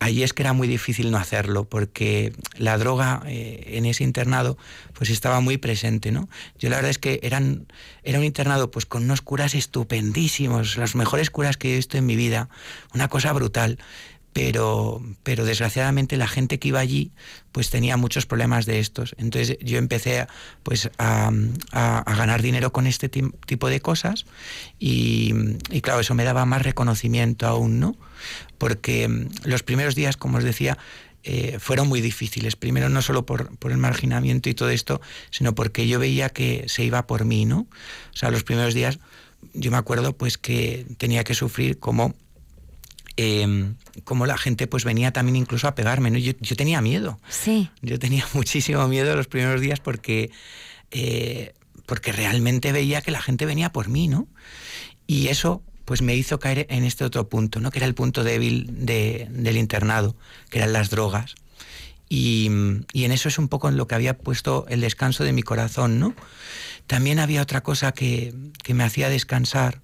ahí 0.00 0.22
es 0.22 0.32
que 0.32 0.42
era 0.42 0.52
muy 0.52 0.68
difícil 0.68 1.10
no 1.10 1.18
hacerlo, 1.18 1.64
porque 1.64 2.32
la 2.56 2.78
droga 2.78 3.22
eh, 3.26 3.64
en 3.72 3.86
ese 3.86 4.04
internado 4.04 4.56
pues 4.92 5.10
estaba 5.10 5.40
muy 5.40 5.58
presente, 5.58 6.12
¿no? 6.12 6.28
Yo 6.58 6.68
la 6.68 6.76
verdad 6.76 6.90
es 6.90 6.98
que 6.98 7.20
eran, 7.22 7.66
era 8.02 8.18
un 8.18 8.24
internado 8.24 8.70
pues 8.70 8.86
con 8.86 9.04
unos 9.04 9.22
curas 9.22 9.54
estupendísimos, 9.54 10.76
los 10.76 10.94
mejores 10.94 11.30
curas 11.30 11.56
que 11.56 11.72
he 11.72 11.76
visto 11.76 11.98
en 11.98 12.06
mi 12.06 12.16
vida, 12.16 12.48
una 12.94 13.08
cosa 13.08 13.32
brutal 13.32 13.78
pero, 14.36 15.00
pero 15.22 15.46
desgraciadamente 15.46 16.18
la 16.18 16.28
gente 16.28 16.58
que 16.58 16.68
iba 16.68 16.78
allí 16.78 17.10
pues 17.52 17.70
tenía 17.70 17.96
muchos 17.96 18.26
problemas 18.26 18.66
de 18.66 18.80
estos. 18.80 19.14
Entonces 19.16 19.56
yo 19.62 19.78
empecé 19.78 20.26
pues 20.62 20.90
a, 20.98 21.32
ganar 21.72 22.42
dinero 22.42 22.70
con 22.70 22.86
este 22.86 23.08
tipo 23.08 23.70
de 23.70 23.80
cosas 23.80 24.26
y, 24.78 25.32
claro, 25.80 26.00
eso 26.00 26.14
me 26.14 26.24
daba 26.24 26.44
más 26.44 26.60
reconocimiento 26.60 27.46
aún, 27.46 27.80
¿no? 27.80 27.96
Porque 28.58 29.08
mm, 29.08 29.28
los 29.44 29.62
primeros 29.62 29.94
días, 29.94 30.18
como 30.18 30.36
os 30.36 30.44
decía, 30.44 30.76
eh, 31.24 31.56
fueron 31.58 31.88
muy 31.88 32.02
difíciles. 32.02 32.56
Primero 32.56 32.90
no 32.90 33.00
solo 33.00 33.24
por, 33.24 33.56
por, 33.56 33.72
el 33.72 33.78
marginamiento 33.78 34.50
y 34.50 34.54
todo 34.54 34.68
esto, 34.68 35.00
sino 35.30 35.54
porque 35.54 35.88
yo 35.88 35.98
veía 35.98 36.28
que 36.28 36.66
se 36.68 36.84
iba 36.84 37.06
por 37.06 37.24
mí, 37.24 37.46
¿no? 37.46 37.60
O 38.12 38.16
sea, 38.16 38.30
los 38.30 38.44
primeros 38.44 38.74
días 38.74 38.98
yo 39.54 39.70
me 39.70 39.78
acuerdo 39.78 40.14
pues 40.14 40.36
que 40.36 40.86
tenía 40.98 41.24
que 41.24 41.34
sufrir 41.34 41.78
como 41.78 42.14
Em, 43.18 43.76
como 44.04 44.26
la 44.26 44.36
gente 44.36 44.66
pues 44.66 44.84
venía 44.84 45.10
también 45.10 45.36
incluso 45.36 45.68
a 45.68 45.74
pegarme. 45.74 46.10
¿no? 46.10 46.18
Yo, 46.18 46.34
tenía 46.56 46.82
miedo. 46.82 47.18
Sí. 47.28 47.70
Yo 47.80 47.98
tenía 47.98 48.26
muchísimo 48.34 48.86
miedo 48.88 49.16
los 49.16 49.26
primeros 49.26 49.60
días 49.60 49.80
porque, 49.80 50.30
eh, 50.90 51.54
porque 51.86 52.12
realmente 52.12 52.72
veía 52.72 53.00
que 53.00 53.10
la 53.10 53.22
gente 53.22 53.46
venía 53.46 53.72
por 53.72 53.88
mí, 53.88 54.08
¿no? 54.08 54.28
Y 55.06 55.28
eso 55.28 55.62
pues 55.86 56.02
me 56.02 56.16
hizo 56.16 56.40
caer 56.40 56.66
en 56.68 56.84
este 56.84 57.04
otro 57.04 57.28
punto, 57.28 57.60
¿no? 57.60 57.70
Que 57.70 57.78
era 57.78 57.86
el 57.86 57.94
punto 57.94 58.24
débil 58.24 58.66
del 58.68 59.56
internado, 59.56 60.16
que 60.50 60.58
eran 60.58 60.72
las 60.72 60.90
drogas. 60.90 61.36
Y, 62.08 62.50
y, 62.92 63.04
en 63.04 63.12
eso 63.12 63.28
es 63.28 63.38
un 63.38 63.48
poco 63.48 63.68
en 63.68 63.76
lo 63.76 63.86
que 63.86 63.94
había 63.94 64.18
puesto 64.18 64.66
el 64.68 64.80
descanso 64.80 65.22
de 65.22 65.32
mi 65.32 65.42
corazón, 65.42 66.00
¿no? 66.00 66.14
También 66.88 67.20
había 67.20 67.42
otra 67.42 67.62
cosa 67.62 67.92
que, 67.92 68.34
que 68.62 68.74
me 68.74 68.84
hacía 68.84 69.08
descansar, 69.08 69.80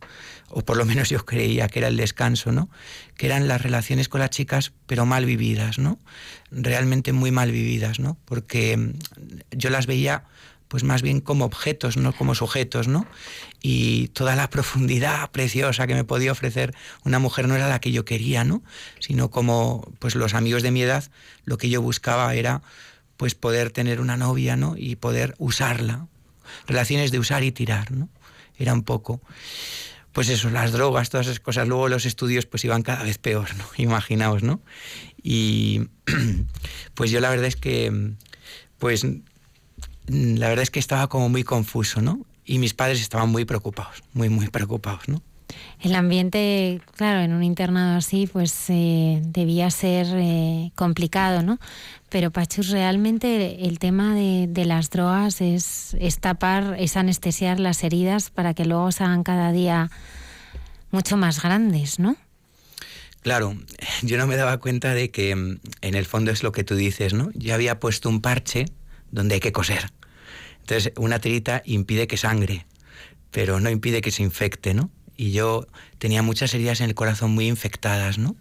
o 0.53 0.65
por 0.65 0.77
lo 0.77 0.85
menos 0.85 1.09
yo 1.09 1.25
creía 1.25 1.69
que 1.69 1.81
era 1.81 1.89
el 1.89 1.97
descanso, 1.97 2.53
¿no? 2.53 2.69
Que 3.17 3.27
eran 3.27 3.49
las 3.49 3.63
relaciones 3.63 4.09
con 4.09 4.21
las 4.21 4.31
chicas, 4.31 4.73
pero 4.87 5.07
mal 5.07 5.25
vividas, 5.25 5.79
¿no? 5.79 5.99
Realmente 6.51 7.13
muy 7.13 7.31
mal 7.31 7.51
vividas, 7.51 7.99
¿no? 7.99 8.19
Porque 8.25 8.77
mm, 8.77 8.93
yo 9.51 9.71
las 9.71 9.87
veía 9.87 10.25
pues 10.69 10.85
más 10.85 11.03
bien 11.03 11.21
como 11.21 11.45
objetos, 11.45 11.99
no 11.99 12.15
como 12.15 12.35
sujetos, 12.35 12.89
¿no? 12.89 13.07
Y 13.61 14.09
toda 14.09 14.37
la 14.37 14.49
profundidad 14.55 15.31
preciosa 15.31 15.87
que 15.87 15.95
me 15.95 16.05
podía 16.05 16.33
ofrecer 16.33 16.75
una 17.05 17.19
mujer 17.19 17.49
no 17.49 17.57
era 17.57 17.69
la 17.69 17.81
que 17.81 17.93
yo 17.93 18.05
quería, 18.05 18.45
¿no? 18.45 18.63
Sino 18.99 19.31
como 19.31 19.93
pues 19.99 20.15
los 20.15 20.35
amigos 20.35 20.63
de 20.63 20.71
mi 20.71 20.83
edad, 20.83 21.05
lo 21.45 21.59
que 21.59 21.69
yo 21.69 21.83
buscaba 21.83 22.35
era 22.35 22.63
pues 23.17 23.35
poder 23.35 23.71
tener 23.71 24.01
una 24.01 24.17
novia, 24.17 24.57
¿no? 24.57 24.75
Y 24.77 24.97
poder 24.97 25.35
usarla. 25.39 26.07
Relaciones 26.67 27.11
de 27.11 27.19
usar 27.19 27.43
y 27.43 27.53
tirar, 27.53 27.91
¿no? 27.93 28.09
Era 28.59 28.73
un 28.73 28.83
poco 28.83 29.21
pues 30.13 30.29
eso, 30.29 30.51
las 30.51 30.73
drogas, 30.73 31.11
todas 31.11 31.27
esas 31.27 31.41
cosas. 31.41 31.67
Luego 31.67 31.89
los 31.89 32.07
estudios 32.07 32.47
pues 32.47 32.65
iban 32.65 32.83
cada 32.83 33.03
vez 33.03 33.19
peor, 33.19 33.49
¿no? 33.57 33.65
Imaginaos, 33.77 34.43
¿no? 34.43 34.61
Y 35.23 35.89
pues 36.95 37.11
yo 37.11 37.21
la 37.21 37.31
verdad 37.31 37.47
es 37.47 37.57
que, 37.57 38.13
pues 38.79 39.05
la 40.07 40.49
verdad 40.49 40.63
es 40.63 40.71
que 40.71 40.81
estaba 40.81 41.09
como 41.09 41.29
muy 41.29 41.45
confuso, 41.45 42.03
¿no? 42.03 42.27
Y 42.45 42.59
mis 42.59 42.75
padres 42.75 43.01
estaban 43.01 43.31
muy 43.31 43.45
preocupados, 43.45 44.03
muy, 44.13 44.29
muy 44.29 44.49
preocupados, 44.49 45.09
¿no? 45.09 45.23
El 45.81 45.95
ambiente, 45.95 46.81
claro, 46.97 47.21
en 47.21 47.33
un 47.33 47.43
internado 47.43 47.97
así, 47.97 48.27
pues 48.27 48.67
eh, 48.69 49.21
debía 49.25 49.71
ser 49.71 50.07
eh, 50.13 50.71
complicado, 50.75 51.43
¿no? 51.43 51.59
Pero 52.09 52.31
Pachus, 52.31 52.69
realmente 52.69 53.67
el 53.67 53.79
tema 53.79 54.15
de, 54.15 54.65
las 54.65 54.91
drogas 54.91 55.41
es, 55.41 55.97
tapar, 56.21 56.77
es 56.79 56.97
anestesiar 56.97 57.59
las 57.59 57.83
heridas 57.83 58.31
para 58.31 58.55
que 58.55 58.65
luego 58.65 58.93
se 58.93 59.03
hagan 59.03 59.23
cada 59.23 59.51
día 59.51 59.91
mucho 60.91 61.17
más 61.17 61.43
grandes, 61.43 61.99
¿no? 61.99 62.17
Claro, 63.23 63.57
yo 64.03 64.19
no 64.19 64.27
me 64.27 64.37
daba 64.37 64.59
cuenta 64.59 64.95
de 64.95 65.11
que 65.11 65.35
mm, 65.35 65.61
en 65.81 65.95
el 65.95 66.05
fondo 66.05 66.31
es 66.31 66.43
lo 66.43 66.53
que 66.53 66.65
tú 66.65 66.77
dices, 66.77 67.15
¿no? 67.15 67.31
Yo 67.35 67.55
había 67.55 67.81
puesto 67.81 68.09
un 68.09 68.21
parche 68.21 68.67
donde 69.11 69.35
hay 69.37 69.41
que 69.41 69.53
coser. 69.53 69.91
Entonces, 70.61 70.93
una 70.97 71.19
tirita 71.19 71.63
impide 71.65 72.07
que 72.07 72.17
sangre, 72.17 72.67
pero 73.31 73.59
no 73.59 73.71
impide 73.71 74.01
que 74.01 74.11
se 74.11 74.23
infecte, 74.23 74.75
¿no? 74.75 74.91
Y 75.17 75.33
yo 75.33 75.67
tenía 75.99 76.23
muchas 76.23 76.53
heridas 76.55 76.81
en 76.81 76.89
el 76.89 76.95
corazón 76.95 77.33
muy 77.33 77.49
infectadas, 77.49 78.19
¿no? 78.19 78.37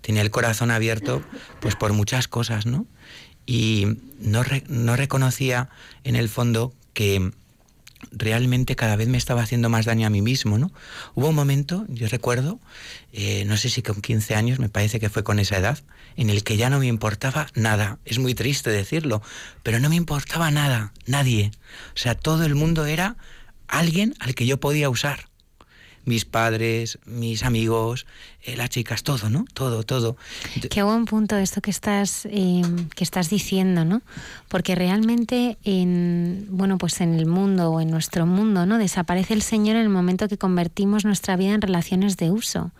Tenía 0.00 0.22
el 0.22 0.30
corazón 0.30 0.70
abierto 0.70 1.22
pues 1.60 1.74
por 1.74 1.92
muchas 1.92 2.28
cosas, 2.28 2.66
¿no? 2.66 2.86
Y 3.46 3.86
no, 4.20 4.42
no 4.68 4.96
reconocía 4.96 5.70
en 6.04 6.16
el 6.16 6.28
fondo 6.28 6.72
que 6.92 7.32
realmente 8.12 8.76
cada 8.76 8.96
vez 8.96 9.08
me 9.08 9.18
estaba 9.18 9.42
haciendo 9.42 9.68
más 9.68 9.86
daño 9.86 10.06
a 10.06 10.10
mí 10.10 10.22
mismo, 10.22 10.58
¿no? 10.58 10.70
Hubo 11.14 11.28
un 11.28 11.34
momento, 11.34 11.84
yo 11.88 12.08
recuerdo, 12.08 12.60
eh, 13.12 13.44
no 13.46 13.56
sé 13.56 13.68
si 13.70 13.82
con 13.82 14.00
15 14.00 14.34
años, 14.34 14.58
me 14.58 14.68
parece 14.68 15.00
que 15.00 15.08
fue 15.08 15.24
con 15.24 15.38
esa 15.38 15.56
edad, 15.56 15.78
en 16.16 16.30
el 16.30 16.44
que 16.44 16.56
ya 16.56 16.70
no 16.70 16.78
me 16.78 16.86
importaba 16.86 17.48
nada. 17.54 17.98
Es 18.04 18.18
muy 18.18 18.34
triste 18.34 18.70
decirlo, 18.70 19.22
pero 19.62 19.80
no 19.80 19.88
me 19.88 19.96
importaba 19.96 20.50
nada, 20.50 20.92
nadie. 21.06 21.50
O 21.94 21.98
sea, 21.98 22.14
todo 22.14 22.44
el 22.44 22.54
mundo 22.54 22.86
era 22.86 23.16
alguien 23.66 24.14
al 24.20 24.34
que 24.34 24.46
yo 24.46 24.60
podía 24.60 24.90
usar 24.90 25.28
mis 26.08 26.24
padres, 26.24 26.98
mis 27.04 27.44
amigos, 27.44 28.06
eh, 28.42 28.56
las 28.56 28.70
chicas, 28.70 29.02
todo, 29.02 29.30
¿no? 29.30 29.44
Todo, 29.52 29.84
todo. 29.84 30.16
Qué 30.70 30.82
buen 30.82 31.04
punto 31.04 31.36
esto 31.36 31.60
que 31.60 31.70
estás, 31.70 32.26
eh, 32.26 32.62
que 32.96 33.04
estás 33.04 33.30
diciendo, 33.30 33.84
¿no? 33.84 34.02
Porque 34.48 34.74
realmente 34.74 35.58
en, 35.62 36.46
bueno, 36.50 36.78
pues 36.78 37.00
en 37.00 37.14
el 37.14 37.26
mundo 37.26 37.70
o 37.70 37.80
en 37.80 37.90
nuestro 37.90 38.26
mundo, 38.26 38.66
¿no? 38.66 38.78
Desaparece 38.78 39.34
el 39.34 39.42
Señor 39.42 39.76
en 39.76 39.82
el 39.82 39.88
momento 39.90 40.28
que 40.28 40.38
convertimos 40.38 41.04
nuestra 41.04 41.36
vida 41.36 41.52
en 41.54 41.60
relaciones 41.60 42.16
de 42.16 42.30
uso. 42.30 42.72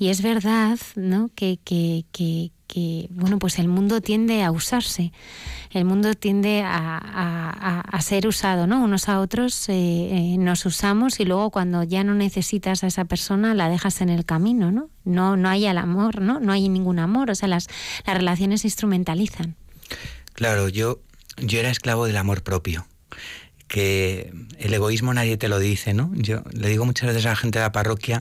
Y 0.00 0.08
es 0.08 0.22
verdad, 0.22 0.78
¿no? 0.96 1.30
que, 1.34 1.58
que, 1.62 2.06
que 2.10 3.06
bueno, 3.10 3.38
pues 3.38 3.58
el 3.58 3.68
mundo 3.68 4.00
tiende 4.00 4.42
a 4.42 4.50
usarse, 4.50 5.12
el 5.72 5.84
mundo 5.84 6.14
tiende 6.14 6.62
a, 6.64 7.98
ser 8.00 8.26
usado, 8.26 8.66
¿no? 8.66 8.82
Unos 8.82 9.10
a 9.10 9.20
otros 9.20 9.68
eh, 9.68 9.74
eh, 9.74 10.36
nos 10.38 10.64
usamos 10.64 11.20
y 11.20 11.26
luego 11.26 11.50
cuando 11.50 11.82
ya 11.82 12.02
no 12.02 12.14
necesitas 12.14 12.82
a 12.82 12.86
esa 12.86 13.04
persona 13.04 13.52
la 13.54 13.68
dejas 13.68 14.00
en 14.00 14.08
el 14.08 14.24
camino, 14.24 14.72
¿no? 14.72 14.88
No, 15.04 15.36
no 15.36 15.50
hay 15.50 15.66
el 15.66 15.76
amor, 15.76 16.22
¿no? 16.22 16.40
No 16.40 16.52
hay 16.52 16.70
ningún 16.70 16.98
amor, 16.98 17.30
o 17.30 17.34
sea, 17.34 17.50
las, 17.50 17.68
las 18.06 18.16
relaciones 18.16 18.62
se 18.62 18.68
instrumentalizan. 18.68 19.54
Claro, 20.32 20.70
yo, 20.70 21.00
yo 21.36 21.60
era 21.60 21.68
esclavo 21.68 22.06
del 22.06 22.16
amor 22.16 22.42
propio 22.42 22.86
que 23.70 24.32
el 24.58 24.74
egoísmo 24.74 25.14
nadie 25.14 25.36
te 25.36 25.48
lo 25.48 25.60
dice, 25.60 25.94
¿no? 25.94 26.10
Yo 26.14 26.42
le 26.52 26.68
digo 26.68 26.84
muchas 26.84 27.06
veces 27.06 27.24
a 27.26 27.30
la 27.30 27.36
gente 27.36 27.60
de 27.60 27.66
la 27.66 27.70
parroquia 27.70 28.20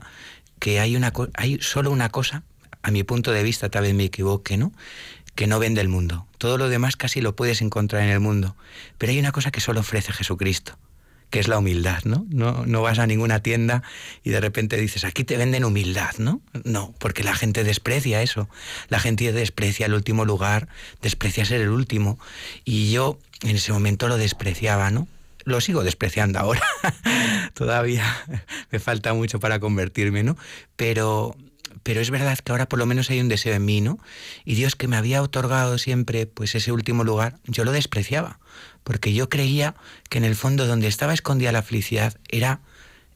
que 0.59 0.79
hay, 0.79 0.95
una, 0.95 1.13
hay 1.35 1.59
solo 1.61 1.91
una 1.91 2.09
cosa 2.09 2.43
a 2.81 2.91
mi 2.91 3.03
punto 3.03 3.31
de 3.31 3.43
vista, 3.43 3.69
tal 3.69 3.83
vez 3.83 3.93
me 3.93 4.05
equivoque, 4.05 4.57
¿no? 4.57 4.71
Que 5.35 5.47
no 5.47 5.59
vende 5.59 5.81
el 5.81 5.89
mundo. 5.89 6.27
Todo 6.37 6.57
lo 6.57 6.69
demás 6.69 6.95
casi 6.95 7.21
lo 7.21 7.35
puedes 7.35 7.61
encontrar 7.61 8.03
en 8.03 8.09
el 8.09 8.19
mundo. 8.19 8.55
Pero 8.97 9.11
hay 9.11 9.19
una 9.19 9.31
cosa 9.31 9.51
que 9.51 9.61
solo 9.61 9.81
ofrece 9.81 10.13
Jesucristo, 10.13 10.77
que 11.29 11.39
es 11.39 11.47
la 11.47 11.57
humildad, 11.57 12.03
¿no? 12.03 12.25
No, 12.29 12.65
no 12.65 12.81
vas 12.81 12.99
a 12.99 13.07
ninguna 13.07 13.41
tienda 13.41 13.83
y 14.23 14.29
de 14.29 14.39
repente 14.39 14.77
dices, 14.77 15.03
aquí 15.03 15.23
te 15.23 15.37
venden 15.37 15.65
humildad, 15.65 16.15
¿no? 16.17 16.41
No, 16.63 16.93
porque 16.99 17.23
la 17.23 17.35
gente 17.35 17.63
desprecia 17.63 18.21
eso. 18.21 18.49
La 18.87 18.99
gente 18.99 19.31
desprecia 19.31 19.85
el 19.85 19.93
último 19.93 20.25
lugar, 20.25 20.67
desprecia 21.01 21.45
ser 21.45 21.61
el 21.61 21.69
último. 21.69 22.19
Y 22.65 22.91
yo 22.91 23.19
en 23.41 23.55
ese 23.55 23.71
momento 23.71 24.07
lo 24.07 24.17
despreciaba, 24.17 24.89
¿no? 24.91 25.07
Lo 25.45 25.61
sigo 25.61 25.83
despreciando 25.83 26.39
ahora. 26.39 26.61
Todavía 27.53 28.05
me 28.71 28.79
falta 28.79 29.13
mucho 29.13 29.39
para 29.39 29.59
convertirme, 29.59 30.23
¿no? 30.23 30.37
Pero 30.75 31.35
pero 31.83 32.01
es 32.01 32.11
verdad 32.11 32.37
que 32.37 32.51
ahora 32.51 32.67
por 32.67 32.79
lo 32.79 32.85
menos 32.85 33.09
hay 33.09 33.19
un 33.19 33.29
deseo 33.29 33.53
en 33.53 33.65
mí, 33.65 33.81
¿no? 33.81 33.99
Y 34.43 34.55
Dios 34.55 34.75
que 34.75 34.87
me 34.87 34.97
había 34.97 35.21
otorgado 35.21 35.77
siempre 35.77 36.25
pues 36.25 36.55
ese 36.55 36.71
último 36.71 37.03
lugar, 37.03 37.39
yo 37.45 37.63
lo 37.63 37.71
despreciaba, 37.71 38.39
porque 38.83 39.13
yo 39.13 39.29
creía 39.29 39.75
que 40.09 40.17
en 40.17 40.25
el 40.25 40.35
fondo 40.35 40.67
donde 40.67 40.87
estaba 40.87 41.13
escondida 41.13 41.51
la 41.51 41.63
felicidad 41.63 42.19
era 42.27 42.61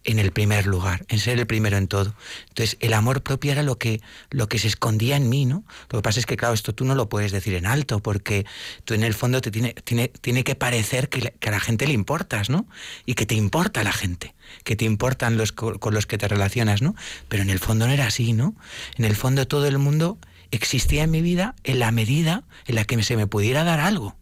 en 0.03 0.19
el 0.19 0.31
primer 0.31 0.65
lugar, 0.65 1.05
en 1.07 1.19
ser 1.19 1.39
el 1.39 1.47
primero 1.47 1.77
en 1.77 1.87
todo. 1.87 2.15
Entonces, 2.49 2.77
el 2.81 2.93
amor 2.93 3.23
propio 3.23 3.51
era 3.51 3.63
lo 3.63 3.77
que, 3.77 4.01
lo 4.29 4.47
que 4.47 4.59
se 4.59 4.67
escondía 4.67 5.15
en 5.15 5.29
mí, 5.29 5.45
¿no? 5.45 5.63
Lo 5.89 5.99
que 5.99 6.03
pasa 6.03 6.19
es 6.19 6.25
que, 6.25 6.37
claro, 6.37 6.53
esto 6.53 6.73
tú 6.73 6.85
no 6.85 6.95
lo 6.95 7.09
puedes 7.09 7.31
decir 7.31 7.53
en 7.53 7.65
alto, 7.65 7.99
porque 7.99 8.45
tú 8.83 8.93
en 8.93 9.03
el 9.03 9.13
fondo 9.13 9.41
te 9.41 9.51
tiene, 9.51 9.73
tiene, 9.73 10.09
tiene 10.09 10.43
que 10.43 10.55
parecer 10.55 11.09
que, 11.09 11.33
a 11.47 11.51
la 11.51 11.59
gente 11.59 11.87
le 11.87 11.93
importas, 11.93 12.49
¿no? 12.49 12.67
Y 13.05 13.13
que 13.15 13.25
te 13.25 13.35
importa 13.35 13.83
la 13.83 13.93
gente, 13.93 14.35
que 14.63 14.75
te 14.75 14.85
importan 14.85 15.37
los 15.37 15.51
con 15.51 15.93
los 15.93 16.05
que 16.05 16.17
te 16.17 16.27
relacionas, 16.27 16.81
¿no? 16.81 16.95
Pero 17.29 17.43
en 17.43 17.49
el 17.49 17.59
fondo 17.59 17.87
no 17.87 17.93
era 17.93 18.07
así, 18.07 18.33
¿no? 18.33 18.55
En 18.97 19.05
el 19.05 19.15
fondo 19.15 19.47
todo 19.47 19.67
el 19.67 19.77
mundo 19.77 20.17
existía 20.51 21.03
en 21.03 21.11
mi 21.11 21.21
vida 21.21 21.55
en 21.63 21.79
la 21.79 21.91
medida 21.91 22.43
en 22.67 22.75
la 22.75 22.85
que 22.85 23.01
se 23.03 23.17
me 23.17 23.27
pudiera 23.27 23.63
dar 23.63 23.79
algo 23.79 24.15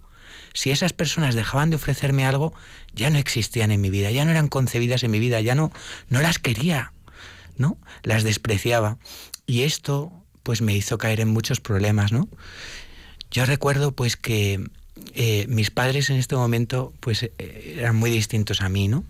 si 0.53 0.71
esas 0.71 0.93
personas 0.93 1.35
dejaban 1.35 1.69
de 1.69 1.77
ofrecerme 1.77 2.25
algo, 2.25 2.53
ya 2.93 3.09
no 3.09 3.17
existían 3.17 3.71
en 3.71 3.81
mi 3.81 3.89
vida, 3.89 4.11
ya 4.11 4.25
no 4.25 4.31
eran 4.31 4.47
concebidas 4.47 5.03
en 5.03 5.11
mi 5.11 5.19
vida, 5.19 5.41
ya 5.41 5.55
no, 5.55 5.71
no 6.09 6.21
las 6.21 6.39
quería, 6.39 6.93
¿no? 7.57 7.77
Las 8.03 8.23
despreciaba. 8.23 8.97
Y 9.45 9.61
esto, 9.61 10.11
pues 10.43 10.61
me 10.61 10.75
hizo 10.75 10.97
caer 10.97 11.19
en 11.21 11.29
muchos 11.29 11.59
problemas, 11.59 12.11
¿no? 12.11 12.27
Yo 13.31 13.45
recuerdo, 13.45 13.93
pues, 13.93 14.17
que 14.17 14.63
eh, 15.13 15.45
mis 15.47 15.71
padres 15.71 16.09
en 16.09 16.17
este 16.17 16.35
momento, 16.35 16.93
pues, 16.99 17.23
eh, 17.23 17.75
eran 17.77 17.95
muy 17.95 18.11
distintos 18.11 18.61
a 18.61 18.69
mí, 18.69 18.87
¿no? 18.87 19.03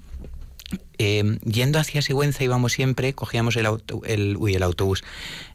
Eh, 0.97 1.39
yendo 1.43 1.80
hacia 1.80 2.01
Sigüenza 2.01 2.43
íbamos 2.43 2.73
siempre, 2.73 3.13
cogíamos 3.13 3.56
el, 3.56 3.65
auto, 3.65 4.01
el, 4.06 4.38
uy, 4.38 4.54
el 4.54 4.63
autobús, 4.63 5.04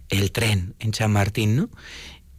el 0.09 0.33
tren 0.33 0.75
en 0.79 0.92
San 0.92 1.12
Martín, 1.12 1.57
¿no? 1.57 1.70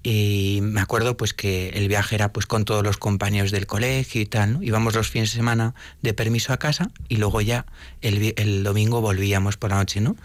Y 0.10 0.60
me 0.62 0.80
acuerdo 0.80 1.18
pues 1.18 1.34
que 1.34 1.68
el 1.72 1.90
viaje 1.90 2.16
era 2.16 2.32
pues 2.32 2.46
con 2.46 2.64
todos 2.64 2.82
los 2.82 2.96
compañeros 2.96 3.52
del 3.52 3.68
colegio 3.68 4.22
y 4.22 4.26
tal, 4.26 4.54
¿no? 4.54 4.64
Íbamos 4.64 4.96
los 4.96 5.10
fines 5.10 5.32
de 5.32 5.36
semana 5.36 5.76
de 6.02 6.14
permiso 6.14 6.54
a 6.54 6.58
casa 6.58 6.92
y 7.10 7.18
luego 7.18 7.42
ya 7.42 7.66
el, 8.00 8.64
domingo 8.64 9.02
volvíamos 9.02 9.58
por 9.58 9.72
la 9.72 9.76
noche, 9.76 10.00
¿no? 10.00 10.16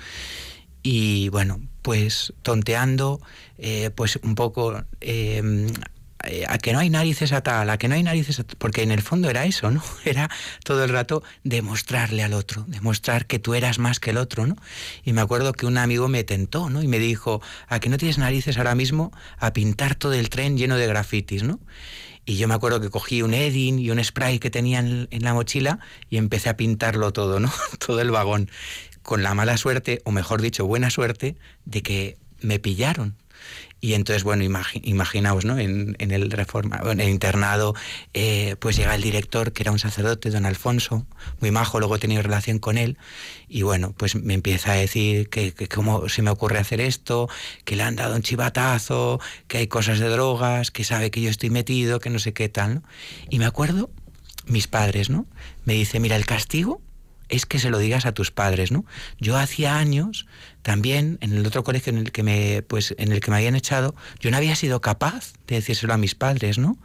Y 0.84 1.30
bueno, 1.30 1.60
pues 1.82 2.32
tonteando, 2.42 3.20
eh, 3.58 3.90
pues 3.92 4.20
un 4.22 4.36
poco 4.36 4.84
eh, 5.00 5.66
a 6.48 6.58
que 6.58 6.72
no 6.72 6.78
hay 6.78 6.90
narices 6.90 7.32
a 7.32 7.42
tal, 7.42 7.68
a 7.70 7.78
que 7.78 7.88
no 7.88 7.94
hay 7.94 8.02
narices 8.02 8.40
a 8.40 8.44
porque 8.58 8.82
en 8.82 8.90
el 8.90 9.02
fondo 9.02 9.30
era 9.30 9.44
eso, 9.44 9.70
¿no? 9.70 9.82
Era 10.04 10.30
todo 10.64 10.84
el 10.84 10.90
rato 10.90 11.22
demostrarle 11.44 12.22
al 12.22 12.34
otro, 12.34 12.64
demostrar 12.68 13.26
que 13.26 13.38
tú 13.38 13.54
eras 13.54 13.78
más 13.78 14.00
que 14.00 14.10
el 14.10 14.16
otro, 14.16 14.46
¿no? 14.46 14.56
Y 15.04 15.12
me 15.12 15.20
acuerdo 15.20 15.52
que 15.52 15.66
un 15.66 15.78
amigo 15.78 16.08
me 16.08 16.24
tentó, 16.24 16.70
¿no? 16.70 16.82
Y 16.82 16.88
me 16.88 16.98
dijo, 16.98 17.40
a 17.68 17.80
que 17.80 17.88
no 17.88 17.98
tienes 17.98 18.18
narices 18.18 18.58
ahora 18.58 18.74
mismo 18.74 19.12
a 19.38 19.52
pintar 19.52 19.94
todo 19.94 20.12
el 20.12 20.28
tren 20.28 20.56
lleno 20.56 20.76
de 20.76 20.86
grafitis, 20.86 21.42
¿no? 21.42 21.60
Y 22.24 22.36
yo 22.36 22.46
me 22.46 22.54
acuerdo 22.54 22.80
que 22.80 22.90
cogí 22.90 23.22
un 23.22 23.34
Edding 23.34 23.78
y 23.78 23.90
un 23.90 24.02
spray 24.02 24.38
que 24.38 24.50
tenía 24.50 24.78
en, 24.78 25.08
en 25.10 25.24
la 25.24 25.34
mochila 25.34 25.80
y 26.08 26.18
empecé 26.18 26.50
a 26.50 26.56
pintarlo 26.56 27.12
todo, 27.12 27.40
¿no? 27.40 27.52
todo 27.84 28.00
el 28.00 28.10
vagón. 28.10 28.50
Con 29.02 29.24
la 29.24 29.34
mala 29.34 29.56
suerte, 29.56 30.00
o 30.04 30.12
mejor 30.12 30.40
dicho, 30.40 30.64
buena 30.64 30.88
suerte, 30.90 31.36
de 31.64 31.82
que 31.82 32.16
me 32.40 32.60
pillaron 32.60 33.16
y 33.84 33.94
entonces, 33.94 34.22
bueno, 34.22 34.44
imaginaos, 34.44 35.44
¿no? 35.44 35.58
En, 35.58 35.96
el 35.98 36.30
reforma, 36.30 36.80
en 36.84 37.00
el 37.00 37.08
internado, 37.08 37.74
eh, 38.14 38.54
pues 38.60 38.76
llega 38.76 38.94
el 38.94 39.02
director, 39.02 39.52
que 39.52 39.64
era 39.64 39.72
un 39.72 39.80
sacerdote, 39.80 40.30
don 40.30 40.46
Alfonso, 40.46 41.04
muy 41.40 41.50
majo, 41.50 41.80
luego 41.80 41.96
he 41.96 41.98
tenido 41.98 42.22
relación 42.22 42.60
con 42.60 42.78
él, 42.78 42.96
y 43.48 43.62
bueno, 43.62 43.92
pues 43.96 44.14
me 44.14 44.34
empieza 44.34 44.70
a 44.70 44.76
decir 44.76 45.28
que, 45.30 45.52
cómo 45.66 46.08
se 46.08 46.22
me 46.22 46.30
ocurre 46.30 46.60
hacer 46.60 46.80
esto, 46.80 47.28
que 47.64 47.74
le 47.74 47.82
han 47.82 47.96
dado 47.96 48.14
un 48.14 48.22
chivatazo, 48.22 49.18
que 49.48 49.58
hay 49.58 49.66
cosas 49.66 49.98
de 49.98 50.08
drogas, 50.08 50.70
que 50.70 50.84
sabe 50.84 51.10
que 51.10 51.20
yo 51.20 51.28
estoy 51.28 51.50
metido, 51.50 51.98
que 51.98 52.08
no 52.08 52.20
sé 52.20 52.32
qué 52.32 52.48
tal, 52.48 52.76
¿no? 52.76 52.82
Y 53.30 53.40
me 53.40 53.46
acuerdo, 53.46 53.90
mis 54.46 54.68
padres, 54.68 55.10
¿no? 55.10 55.26
Me 55.64 55.72
dice, 55.72 55.98
mira, 55.98 56.14
el 56.14 56.24
castigo 56.24 56.80
es 57.32 57.46
que 57.46 57.58
se 57.58 57.70
lo 57.70 57.78
digas 57.78 58.04
a 58.04 58.12
tus 58.12 58.30
padres, 58.30 58.70
¿no? 58.70 58.84
Yo 59.18 59.38
hacía 59.38 59.78
años 59.78 60.26
también 60.60 61.16
en 61.22 61.32
el 61.32 61.46
otro 61.46 61.64
colegio 61.64 61.90
en 61.90 61.98
el 61.98 62.12
que 62.12 62.22
me 62.22 62.62
pues 62.62 62.94
en 62.98 63.10
el 63.10 63.20
que 63.20 63.30
me 63.30 63.38
habían 63.38 63.56
echado, 63.56 63.94
yo 64.20 64.30
no 64.30 64.36
había 64.36 64.54
sido 64.54 64.82
capaz 64.82 65.32
de 65.46 65.56
decírselo 65.56 65.94
a 65.94 65.96
mis 65.96 66.14
padres, 66.14 66.58
¿no? 66.58 66.76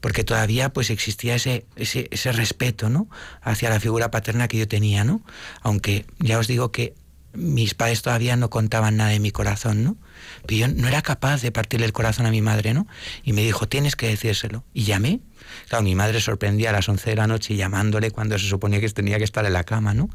Porque 0.00 0.24
todavía 0.24 0.72
pues 0.72 0.90
existía 0.90 1.36
ese, 1.36 1.66
ese, 1.76 2.08
ese 2.10 2.32
respeto, 2.32 2.90
¿no? 2.90 3.08
hacia 3.42 3.70
la 3.70 3.78
figura 3.78 4.10
paterna 4.10 4.48
que 4.48 4.58
yo 4.58 4.68
tenía, 4.68 5.04
¿no? 5.04 5.22
Aunque 5.62 6.04
ya 6.18 6.38
os 6.38 6.48
digo 6.48 6.72
que 6.72 6.94
mis 7.32 7.74
padres 7.74 8.02
todavía 8.02 8.36
no 8.36 8.50
contaban 8.50 8.96
nada 8.96 9.10
de 9.10 9.20
mi 9.20 9.30
corazón, 9.30 9.84
¿no? 9.84 9.96
Yo 10.48 10.68
no 10.68 10.88
era 10.88 11.02
capaz 11.02 11.42
de 11.42 11.52
partirle 11.52 11.86
el 11.86 11.92
corazón 11.92 12.26
a 12.26 12.30
mi 12.30 12.42
madre, 12.42 12.74
¿no? 12.74 12.86
Y 13.24 13.32
me 13.32 13.42
dijo, 13.42 13.68
tienes 13.68 13.96
que 13.96 14.08
decírselo. 14.08 14.64
Y 14.72 14.84
llamé 14.84 15.20
Claro, 15.68 15.84
mi 15.84 15.94
madre 15.94 16.20
sorprendía 16.20 16.70
a 16.70 16.72
las 16.72 16.88
11 16.88 17.10
de 17.10 17.16
la 17.16 17.26
noche 17.26 17.56
llamándole 17.56 18.10
cuando 18.10 18.38
se 18.38 18.46
suponía 18.46 18.80
que 18.80 18.88
tenía 18.88 19.18
que 19.18 19.24
estar 19.24 19.44
en 19.46 19.52
la 19.52 19.64
cama, 19.64 19.94
¿no? 19.94 20.08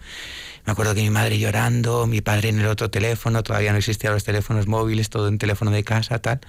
Me 0.66 0.72
acuerdo 0.72 0.94
que 0.94 1.02
mi 1.02 1.10
madre 1.10 1.40
llorando, 1.40 2.08
mi 2.08 2.22
padre 2.22 2.50
en 2.50 2.60
el 2.60 2.68
otro 2.68 2.90
teléfono, 2.90 3.44
todavía 3.44 3.72
no 3.72 3.78
existían 3.78 4.14
los 4.14 4.24
teléfonos 4.24 4.68
móviles, 4.68 5.10
todo 5.10 5.28
en 5.28 5.38
teléfono 5.38 5.72
de 5.72 5.84
casa, 5.84 6.20
tal. 6.20 6.42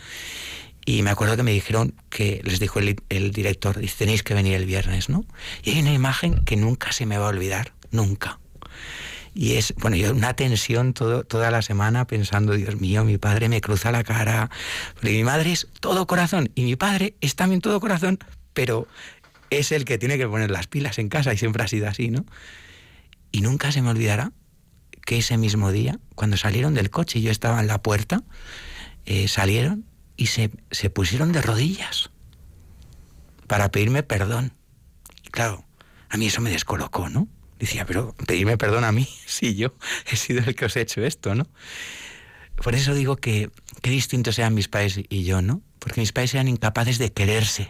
Y 0.85 1.03
me 1.03 1.11
acuerdo 1.11 1.37
que 1.37 1.43
me 1.43 1.53
dijeron 1.53 1.95
que 2.11 2.41
les 2.45 2.59
dijo 2.59 2.81
el, 2.81 3.31
director, 3.33 3.79
dice, 3.79 3.97
tenéis 3.99 4.23
que 4.23 4.35
venir 4.35 4.55
el 4.55 4.67
viernes, 4.67 5.09
¿no? 5.09 5.25
Y 5.63 5.71
hay 5.71 5.81
una 5.81 5.93
imagen 5.93 6.45
que 6.45 6.57
nunca 6.57 6.93
se 6.93 7.07
me 7.07 7.19
va 7.19 7.27
a 7.27 7.29
olvidar, 7.29 7.73
nunca. 7.91 8.41
Y 9.35 9.55
es, 9.55 9.75
bueno, 9.79 9.97
yo 9.97 10.13
una 10.13 10.35
tensión 10.35 10.93
todo, 10.93 11.25
toda 11.25 11.51
la 11.51 11.63
semana 11.63 12.07
pensando, 12.07 12.53
Dios 12.53 12.81
mío, 12.81 13.05
mi 13.05 13.19
padre 13.19 13.49
me 13.49 13.61
cruza 13.61 13.91
la 13.91 14.05
cara. 14.05 14.51
Porque 14.95 15.13
mi 15.13 15.25
madre 15.25 15.53
es 15.53 15.69
todo 15.81 16.07
corazón 16.07 16.51
y 16.55 16.65
mi 16.65 16.77
padre 16.77 17.15
es 17.21 17.35
también 17.35 17.61
todo 17.61 17.81
corazón, 17.81 18.19
pero 18.53 18.87
es 19.51 19.73
el 19.73 19.85
que 19.85 19.99
tiene 19.99 20.19
que 20.19 20.29
poner 20.29 20.51
las 20.51 20.67
pilas 20.67 20.99
en 20.99 21.09
casa 21.09 21.33
y 21.33 21.39
siempre 21.39 21.63
ha 21.63 21.69
sido 21.69 21.89
así, 21.89 22.11
¿no? 22.11 22.25
Y 23.31 23.41
nunca 23.41 23.73
se 23.73 23.81
me 23.81 23.91
olvidará 23.91 24.33
que 25.07 25.19
ese 25.19 25.37
mismo 25.39 25.73
día, 25.73 25.99
cuando 26.15 26.37
salieron 26.37 26.75
del 26.75 26.91
coche 26.91 27.19
y 27.19 27.23
yo 27.23 27.31
estaba 27.31 27.61
en 27.61 27.67
la 27.67 27.83
puerta, 27.83 28.23
eh, 29.07 29.29
salieron 29.29 29.85
y 30.17 30.27
se, 30.27 30.51
se 30.71 30.91
pusieron 30.91 31.33
de 31.33 31.43
rodillas 31.43 32.11
para 33.47 33.71
pedirme 33.71 34.03
perdón. 34.03 34.53
Y 35.25 35.31
claro, 35.31 35.65
a 36.09 36.17
mí 36.19 36.27
eso 36.27 36.41
me 36.41 36.51
descolocó, 36.51 37.09
¿no? 37.09 37.29
Decía, 37.63 37.87
pero 37.87 38.15
pedirme 38.27 38.59
perdón 38.59 38.83
a 38.83 38.91
mí, 38.91 39.09
si 39.27 39.55
yo 39.55 39.73
he 40.11 40.17
sido 40.17 40.41
el 40.41 40.55
que 40.55 40.65
os 40.65 40.77
he 40.77 40.81
hecho 40.81 41.05
esto, 41.05 41.35
¿no? 41.35 41.47
Por 42.57 42.75
eso 42.75 42.93
digo 42.93 43.17
que 43.17 43.51
qué 43.81 43.91
distintos 43.91 44.35
sean 44.35 44.53
mis 44.53 44.69
padres 44.69 45.01
y 45.09 45.25
yo, 45.25 45.41
¿no? 45.43 45.63
Porque 45.79 46.01
mis 46.01 46.13
padres 46.13 46.35
eran 46.35 46.49
incapaces 46.49 46.99
de 46.99 47.13
quererse 47.13 47.69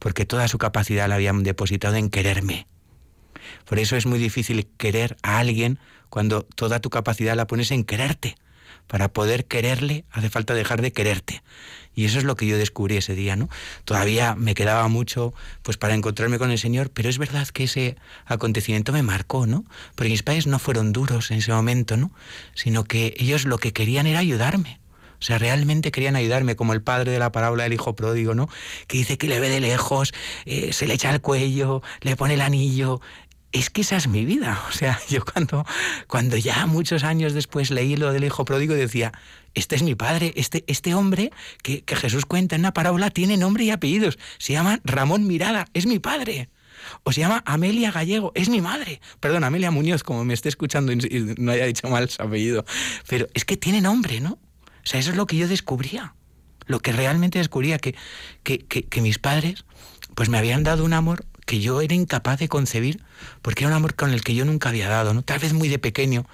porque 0.00 0.24
toda 0.26 0.48
su 0.48 0.58
capacidad 0.58 1.08
la 1.08 1.14
habían 1.14 1.44
depositado 1.44 1.94
en 1.94 2.10
quererme. 2.10 2.66
Por 3.66 3.78
eso 3.78 3.96
es 3.96 4.06
muy 4.06 4.18
difícil 4.18 4.66
querer 4.76 5.16
a 5.22 5.38
alguien 5.38 5.78
cuando 6.08 6.42
toda 6.42 6.80
tu 6.80 6.90
capacidad 6.90 7.36
la 7.36 7.46
pones 7.46 7.70
en 7.70 7.84
quererte. 7.84 8.34
Para 8.88 9.12
poder 9.12 9.44
quererle 9.44 10.04
hace 10.10 10.30
falta 10.30 10.54
dejar 10.54 10.82
de 10.82 10.92
quererte. 10.92 11.42
Y 11.94 12.04
eso 12.04 12.18
es 12.18 12.24
lo 12.24 12.36
que 12.36 12.46
yo 12.46 12.56
descubrí 12.56 12.96
ese 12.96 13.14
día, 13.14 13.36
¿no? 13.36 13.48
Todavía 13.84 14.34
me 14.34 14.54
quedaba 14.54 14.86
mucho 14.88 15.34
pues 15.62 15.76
para 15.76 15.94
encontrarme 15.94 16.38
con 16.38 16.50
el 16.50 16.58
Señor, 16.58 16.90
pero 16.90 17.08
es 17.08 17.18
verdad 17.18 17.48
que 17.48 17.64
ese 17.64 17.96
acontecimiento 18.26 18.92
me 18.92 19.02
marcó, 19.02 19.46
¿no? 19.46 19.64
Porque 19.94 20.10
mis 20.10 20.22
padres 20.22 20.46
no 20.46 20.58
fueron 20.58 20.92
duros 20.92 21.30
en 21.30 21.38
ese 21.38 21.52
momento, 21.52 21.96
¿no? 21.96 22.12
Sino 22.54 22.84
que 22.84 23.14
ellos 23.18 23.44
lo 23.44 23.58
que 23.58 23.72
querían 23.72 24.06
era 24.06 24.20
ayudarme. 24.20 24.80
O 25.20 25.22
sea, 25.22 25.36
realmente 25.36 25.92
querían 25.92 26.16
ayudarme, 26.16 26.56
como 26.56 26.72
el 26.72 26.80
padre 26.80 27.12
de 27.12 27.18
la 27.18 27.30
parábola 27.30 27.64
del 27.64 27.74
hijo 27.74 27.94
pródigo, 27.94 28.34
¿no? 28.34 28.48
Que 28.86 28.96
dice 28.96 29.18
que 29.18 29.28
le 29.28 29.38
ve 29.38 29.50
de 29.50 29.60
lejos, 29.60 30.14
eh, 30.46 30.72
se 30.72 30.86
le 30.86 30.94
echa 30.94 31.10
al 31.10 31.20
cuello, 31.20 31.82
le 32.00 32.16
pone 32.16 32.34
el 32.34 32.40
anillo. 32.40 33.02
Es 33.52 33.70
que 33.70 33.80
esa 33.80 33.96
es 33.96 34.08
mi 34.08 34.24
vida. 34.24 34.62
O 34.68 34.72
sea, 34.72 35.00
yo 35.08 35.24
cuando, 35.24 35.66
cuando 36.06 36.36
ya 36.36 36.66
muchos 36.66 37.04
años 37.04 37.34
después 37.34 37.70
leí 37.70 37.96
lo 37.96 38.12
del 38.12 38.24
hijo 38.24 38.44
pródigo 38.44 38.74
decía, 38.74 39.12
este 39.54 39.76
es 39.76 39.82
mi 39.82 39.94
padre, 39.94 40.32
este, 40.36 40.64
este 40.68 40.94
hombre 40.94 41.32
que, 41.62 41.82
que 41.82 41.96
Jesús 41.96 42.24
cuenta 42.24 42.56
en 42.56 42.62
la 42.62 42.72
parábola 42.72 43.10
tiene 43.10 43.36
nombre 43.36 43.64
y 43.64 43.70
apellidos. 43.70 44.18
Se 44.38 44.52
llama 44.52 44.80
Ramón 44.84 45.26
Mirada, 45.26 45.66
es 45.74 45.86
mi 45.86 45.98
padre 45.98 46.48
o 47.02 47.12
se 47.12 47.20
llama 47.20 47.42
Amelia 47.46 47.90
Gallego, 47.90 48.32
es 48.34 48.48
mi 48.48 48.60
madre. 48.60 49.00
Perdón, 49.20 49.44
Amelia 49.44 49.70
Muñoz, 49.70 50.02
como 50.02 50.24
me 50.24 50.34
esté 50.34 50.48
escuchando 50.48 50.92
y 50.92 50.96
no 51.38 51.52
haya 51.52 51.66
dicho 51.66 51.88
mal 51.88 52.08
su 52.08 52.22
apellido. 52.22 52.64
Pero 53.08 53.28
es 53.34 53.44
que 53.44 53.56
tiene 53.56 53.80
nombre, 53.80 54.20
¿no? 54.20 54.32
O 54.32 54.86
sea, 54.86 55.00
eso 55.00 55.10
es 55.10 55.16
lo 55.16 55.26
que 55.26 55.36
yo 55.36 55.48
descubría. 55.48 56.14
Lo 56.66 56.80
que 56.80 56.92
realmente 56.92 57.38
descubría, 57.38 57.78
que, 57.78 57.94
que, 58.44 59.00
mis 59.00 59.18
padres 59.18 59.64
pues 60.14 60.28
me 60.28 60.38
habían 60.38 60.62
dado 60.62 60.84
un 60.84 60.92
amor 60.92 61.24
que 61.50 61.58
yo 61.58 61.80
era 61.80 61.96
incapaz 61.96 62.38
de 62.38 62.46
concebir, 62.46 63.02
porque 63.42 63.64
era 63.64 63.70
un 63.70 63.76
amor 63.76 63.96
con 63.96 64.12
el 64.12 64.22
que 64.22 64.36
yo 64.36 64.44
nunca 64.44 64.68
había 64.68 64.88
dado, 64.88 65.14
¿no? 65.14 65.22
Tal 65.22 65.40
vez 65.40 65.52
muy 65.52 65.66
de 65.66 65.80
pequeño, 65.80 66.24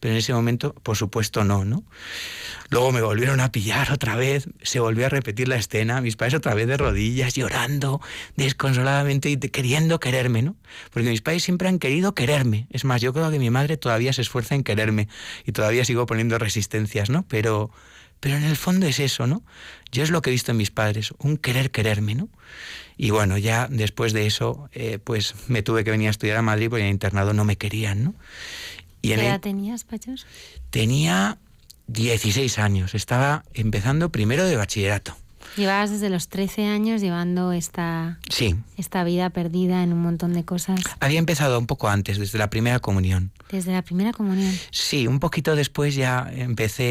pero 0.00 0.12
en 0.12 0.18
ese 0.18 0.34
momento, 0.34 0.74
por 0.74 0.98
supuesto, 0.98 1.44
no, 1.44 1.64
¿no? 1.64 1.82
Luego 2.68 2.92
me 2.92 3.00
volvieron 3.00 3.40
a 3.40 3.50
pillar 3.50 3.90
otra 3.90 4.16
vez, 4.16 4.50
se 4.60 4.78
volvió 4.78 5.06
a 5.06 5.08
repetir 5.08 5.48
la 5.48 5.56
escena, 5.56 6.02
mis 6.02 6.16
padres 6.16 6.34
otra 6.34 6.52
vez 6.52 6.66
de 6.66 6.76
rodillas, 6.76 7.32
llorando 7.32 8.02
desconsoladamente 8.36 9.30
y 9.30 9.38
queriendo 9.38 9.98
quererme, 9.98 10.42
¿no? 10.42 10.56
Porque 10.90 11.08
mis 11.08 11.22
padres 11.22 11.42
siempre 11.42 11.68
han 11.68 11.78
querido 11.78 12.14
quererme. 12.14 12.66
Es 12.68 12.84
más, 12.84 13.00
yo 13.00 13.14
creo 13.14 13.30
que 13.30 13.38
mi 13.38 13.48
madre 13.48 13.78
todavía 13.78 14.12
se 14.12 14.20
esfuerza 14.20 14.56
en 14.56 14.62
quererme 14.62 15.08
y 15.46 15.52
todavía 15.52 15.86
sigo 15.86 16.04
poniendo 16.04 16.36
resistencias, 16.38 17.08
¿no? 17.08 17.24
Pero, 17.28 17.70
pero 18.26 18.38
en 18.38 18.42
el 18.44 18.56
fondo 18.56 18.88
es 18.88 18.98
eso, 18.98 19.28
¿no? 19.28 19.44
Yo 19.92 20.02
es 20.02 20.10
lo 20.10 20.20
que 20.20 20.30
he 20.30 20.32
visto 20.32 20.50
en 20.50 20.56
mis 20.56 20.72
padres, 20.72 21.14
un 21.18 21.36
querer 21.36 21.70
quererme, 21.70 22.16
¿no? 22.16 22.28
Y 22.96 23.10
bueno, 23.10 23.38
ya 23.38 23.68
después 23.70 24.12
de 24.12 24.26
eso, 24.26 24.68
eh, 24.72 24.98
pues 24.98 25.36
me 25.46 25.62
tuve 25.62 25.84
que 25.84 25.92
venir 25.92 26.08
a 26.08 26.10
estudiar 26.10 26.36
a 26.36 26.42
Madrid 26.42 26.68
porque 26.68 26.80
en 26.80 26.88
el 26.88 26.92
internado 26.94 27.34
no 27.34 27.44
me 27.44 27.54
querían, 27.54 28.02
¿no? 28.02 28.14
¿Qué 29.00 29.14
edad 29.14 29.38
tenías, 29.38 29.84
Pachos? 29.84 30.26
Tenía 30.70 31.38
16 31.86 32.58
años, 32.58 32.96
estaba 32.96 33.44
empezando 33.54 34.10
primero 34.10 34.44
de 34.44 34.56
bachillerato. 34.56 35.16
Llevabas 35.56 35.90
desde 35.90 36.10
los 36.10 36.28
13 36.28 36.66
años 36.66 37.00
llevando 37.00 37.52
esta, 37.52 38.18
sí. 38.28 38.56
esta 38.76 39.04
vida 39.04 39.30
perdida 39.30 39.82
en 39.82 39.92
un 39.92 40.00
montón 40.00 40.34
de 40.34 40.44
cosas. 40.44 40.80
Había 41.00 41.18
empezado 41.18 41.58
un 41.58 41.66
poco 41.66 41.88
antes, 41.88 42.18
desde 42.18 42.38
la 42.38 42.50
primera 42.50 42.78
comunión. 42.78 43.32
Desde 43.50 43.72
la 43.72 43.82
primera 43.82 44.12
comunión. 44.12 44.52
Sí, 44.70 45.06
un 45.06 45.18
poquito 45.18 45.56
después 45.56 45.94
ya 45.94 46.30
empecé, 46.30 46.84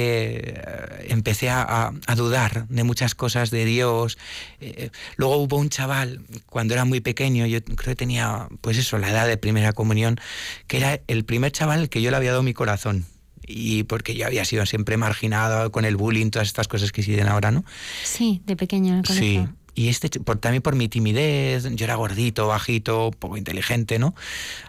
eh, 0.49 1.05
empecé 1.09 1.49
a, 1.49 1.93
a 2.07 2.15
dudar 2.15 2.67
de 2.67 2.83
muchas 2.83 3.13
cosas 3.13 3.51
de 3.51 3.65
Dios. 3.65 4.17
Eh, 4.59 4.89
luego 5.17 5.37
hubo 5.37 5.57
un 5.57 5.69
chaval, 5.69 6.21
cuando 6.47 6.73
era 6.73 6.85
muy 6.85 7.01
pequeño, 7.01 7.45
yo 7.45 7.63
creo 7.63 7.91
que 7.91 7.95
tenía, 7.95 8.47
pues 8.61 8.77
eso, 8.77 8.97
la 8.97 9.11
edad 9.11 9.27
de 9.27 9.37
primera 9.37 9.73
comunión, 9.73 10.19
que 10.65 10.77
era 10.77 11.01
el 11.07 11.23
primer 11.23 11.51
chaval 11.51 11.81
al 11.81 11.89
que 11.89 12.01
yo 12.01 12.09
le 12.09 12.17
había 12.17 12.31
dado 12.31 12.43
mi 12.43 12.53
corazón 12.53 13.05
y 13.47 13.83
porque 13.83 14.15
yo 14.15 14.25
había 14.25 14.45
sido 14.45 14.65
siempre 14.65 14.97
marginado 14.97 15.71
con 15.71 15.85
el 15.85 15.95
bullying, 15.95 16.29
todas 16.29 16.47
estas 16.47 16.67
cosas 16.67 16.91
que 16.91 17.03
siguen 17.03 17.27
ahora, 17.27 17.51
¿no? 17.51 17.63
Sí, 18.03 18.41
de 18.45 18.55
pequeño 18.55 18.95
en. 18.95 19.05
Sí. 19.05 19.45
Y 19.77 19.89
este, 19.89 20.09
por, 20.21 20.37
también 20.37 20.61
por 20.61 20.75
mi 20.75 20.87
timidez, 20.87 21.65
yo 21.71 21.83
era 21.83 21.95
gordito, 21.95 22.47
bajito, 22.47 23.11
poco 23.19 23.35
inteligente, 23.35 23.99
¿no? 23.99 24.15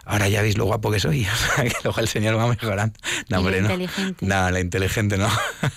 Ahora 0.03 0.27
ya 0.27 0.41
veis 0.41 0.57
lo 0.57 0.65
guapo 0.65 0.91
que 0.91 0.99
soy, 0.99 1.25
que 1.55 1.71
luego 1.81 2.01
el 2.01 2.09
señor 2.09 2.37
va 2.37 2.45
mejorando. 2.45 2.99
No, 3.29 3.39
hombre, 3.39 3.61
no. 3.61 3.71
inteligente. 3.71 4.25
No, 4.25 4.51
la 4.51 4.59
inteligente 4.59 5.17
no. 5.17 5.29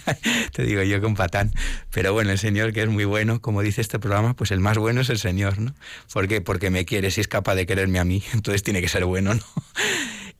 Te 0.52 0.64
digo 0.64 0.82
yo 0.82 1.00
que 1.00 1.06
un 1.06 1.14
patán. 1.14 1.52
Pero 1.90 2.12
bueno, 2.12 2.32
el 2.32 2.38
señor 2.38 2.72
que 2.72 2.82
es 2.82 2.88
muy 2.88 3.04
bueno, 3.04 3.40
como 3.40 3.62
dice 3.62 3.80
este 3.80 4.00
programa, 4.00 4.34
pues 4.34 4.50
el 4.50 4.58
más 4.58 4.78
bueno 4.78 5.00
es 5.00 5.10
el 5.10 5.18
señor, 5.18 5.60
¿no? 5.60 5.74
¿Por 6.12 6.26
qué? 6.26 6.40
Porque 6.40 6.70
me 6.70 6.84
quiere, 6.84 7.12
si 7.12 7.20
es 7.20 7.28
capaz 7.28 7.54
de 7.54 7.66
quererme 7.66 8.00
a 8.00 8.04
mí, 8.04 8.24
entonces 8.32 8.64
tiene 8.64 8.80
que 8.80 8.88
ser 8.88 9.04
bueno, 9.04 9.34
¿no? 9.34 9.42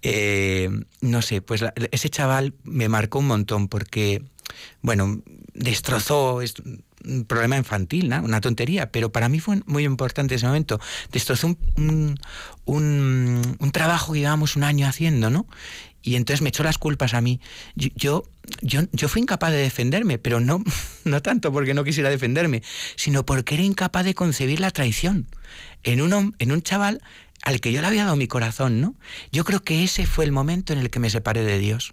Eh, 0.03 0.71
no 1.01 1.23
sé, 1.23 1.43
pues 1.43 1.61
la- 1.61 1.75
ese 1.93 2.09
chaval 2.09 2.55
me 2.65 2.89
marcó 2.89 3.19
un 3.19 3.27
montón 3.27 3.69
porque, 3.69 4.23
bueno, 4.83 5.21
destrozó 5.55 6.41
es 6.43 6.55
un 7.05 7.25
problema 7.25 7.57
infantil, 7.57 8.09
¿no? 8.09 8.23
una 8.23 8.41
tontería, 8.41 8.91
pero 8.93 9.11
para 9.11 9.29
mí 9.29 9.41
fue 9.41 9.61
muy 9.67 9.85
importante 9.85 10.35
ese 10.35 10.47
momento. 10.47 10.81
Destrozó 11.13 11.57
un, 11.77 12.19
un, 12.65 13.71
trabajo 13.73 14.13
que 14.13 14.21
llevábamos 14.21 14.57
un 14.57 14.65
año 14.65 14.87
haciendo, 14.87 15.31
¿no? 15.31 15.47
Y 16.03 16.17
entonces 16.17 16.41
me 16.41 16.49
echó 16.49 16.63
las 16.63 16.79
culpas 16.79 17.13
a 17.13 17.21
mí. 17.21 17.41
Yo, 17.75 17.89
yo, 18.63 18.83
yo, 18.93 19.09
fui 19.09 19.21
incapaz 19.21 19.51
de 19.53 19.59
defenderme, 19.59 20.19
pero 20.19 20.41
no, 20.41 20.63
no 21.05 21.23
tanto 21.23 21.53
porque 21.53 21.75
no 21.75 21.85
quisiera 21.85 22.09
defenderme, 22.11 22.63
sino 22.97 23.25
porque 23.27 23.55
era 23.55 23.65
incapaz 23.65 24.05
de 24.05 24.15
concebir 24.15 24.61
la 24.61 24.71
traición 24.71 25.27
en 25.83 26.01
un, 26.01 26.11
hom- 26.13 26.35
en 26.39 26.53
un 26.53 26.63
chaval 26.63 27.03
al 27.43 27.61
que 27.61 27.73
yo 27.73 27.81
le 27.81 27.87
había 27.87 28.05
dado 28.05 28.17
mi 28.17 28.29
corazón, 28.29 28.81
¿no? 28.81 28.95
Yo 29.33 29.45
creo 29.45 29.63
que 29.63 29.83
ese 29.83 30.07
fue 30.07 30.25
el 30.25 30.33
momento 30.33 30.73
en 30.73 30.79
el 30.79 30.91
que 30.91 31.01
me 31.01 31.11
separé 31.11 31.43
de 31.43 31.59
Dios. 31.59 31.93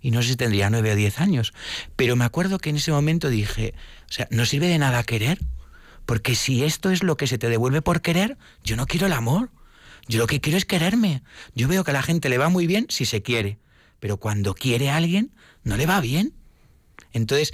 Y 0.00 0.10
no 0.10 0.22
sé 0.22 0.30
si 0.30 0.36
tendría 0.36 0.70
nueve 0.70 0.92
o 0.92 0.96
diez 0.96 1.20
años. 1.20 1.52
Pero 1.96 2.16
me 2.16 2.24
acuerdo 2.24 2.58
que 2.58 2.70
en 2.70 2.76
ese 2.76 2.92
momento 2.92 3.30
dije, 3.30 3.74
o 4.08 4.12
sea, 4.12 4.28
no 4.30 4.44
sirve 4.44 4.66
de 4.66 4.78
nada 4.78 5.02
querer. 5.02 5.38
Porque 6.06 6.34
si 6.34 6.64
esto 6.64 6.90
es 6.90 7.02
lo 7.02 7.16
que 7.16 7.26
se 7.26 7.38
te 7.38 7.48
devuelve 7.48 7.82
por 7.82 8.00
querer, 8.00 8.38
yo 8.64 8.76
no 8.76 8.86
quiero 8.86 9.06
el 9.06 9.12
amor. 9.12 9.50
Yo 10.06 10.18
lo 10.18 10.26
que 10.26 10.40
quiero 10.40 10.56
es 10.56 10.64
quererme. 10.64 11.22
Yo 11.54 11.68
veo 11.68 11.84
que 11.84 11.90
a 11.90 11.94
la 11.94 12.02
gente 12.02 12.28
le 12.28 12.38
va 12.38 12.48
muy 12.48 12.66
bien 12.66 12.86
si 12.88 13.04
se 13.04 13.22
quiere. 13.22 13.58
Pero 14.00 14.16
cuando 14.16 14.54
quiere 14.54 14.90
a 14.90 14.96
alguien, 14.96 15.34
no 15.64 15.76
le 15.76 15.86
va 15.86 16.00
bien. 16.00 16.32
Entonces, 17.18 17.52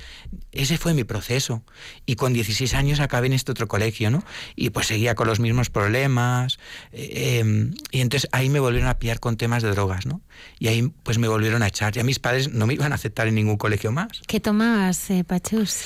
ese 0.52 0.78
fue 0.78 0.94
mi 0.94 1.02
proceso. 1.04 1.64
Y 2.06 2.14
con 2.14 2.32
16 2.32 2.72
años 2.74 3.00
acabé 3.00 3.26
en 3.26 3.32
este 3.32 3.50
otro 3.50 3.66
colegio, 3.66 4.10
¿no? 4.10 4.22
Y 4.54 4.70
pues 4.70 4.86
seguía 4.86 5.14
con 5.16 5.26
los 5.26 5.40
mismos 5.40 5.70
problemas. 5.70 6.58
eh, 6.92 7.42
eh, 7.42 7.70
y 7.90 8.00
entonces 8.00 8.28
ahí 8.32 8.48
me 8.48 8.60
volvieron 8.60 8.88
a 8.88 8.98
pillar 8.98 9.18
con 9.18 9.36
temas 9.36 9.62
de 9.62 9.70
drogas, 9.70 10.06
¿no? 10.06 10.20
Y 10.58 10.68
ahí 10.68 10.92
pues 11.02 11.18
me 11.18 11.26
volvieron 11.28 11.62
a 11.62 11.66
echar. 11.68 11.92
Ya 11.92 12.04
mis 12.04 12.18
padres 12.20 12.52
no 12.52 12.66
me 12.66 12.74
iban 12.74 12.92
a 12.92 12.94
aceptar 12.94 13.26
en 13.26 13.34
ningún 13.34 13.56
colegio 13.56 13.90
más. 13.90 14.22
¿Qué 14.28 14.38
tomabas, 14.40 15.10
eh, 15.10 15.24
Pachus? 15.24 15.80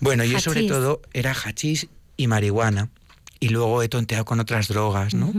Bueno, 0.00 0.24
yo 0.24 0.40
sobre 0.40 0.60
Hachís. 0.60 0.70
todo 0.70 1.02
era 1.12 1.32
hachís 1.34 1.88
y 2.16 2.26
marihuana. 2.26 2.88
Y 3.40 3.48
luego 3.48 3.82
he 3.82 3.88
tonteado 3.88 4.24
con 4.24 4.40
otras 4.40 4.68
drogas, 4.68 5.12
¿no? 5.14 5.32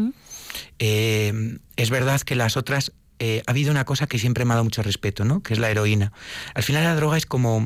Eh, 0.80 1.58
es 1.76 1.90
verdad 1.90 2.22
que 2.22 2.36
las 2.36 2.58
otras 2.58 2.92
eh, 3.20 3.42
ha 3.48 3.52
habido 3.52 3.72
una 3.72 3.86
cosa 3.86 4.08
que 4.08 4.20
siempre 4.20 4.46
me 4.46 4.52
ha 4.52 4.56
dado 4.56 4.64
mucho 4.66 4.84
respeto, 4.84 5.26
¿no? 5.26 5.42
Que 5.42 5.54
es 5.54 5.60
la 5.60 5.70
heroína. 5.70 6.12
Al 6.54 6.64
final 6.64 6.84
la 6.84 6.96
droga 6.96 7.18
es 7.18 7.26
como 7.26 7.66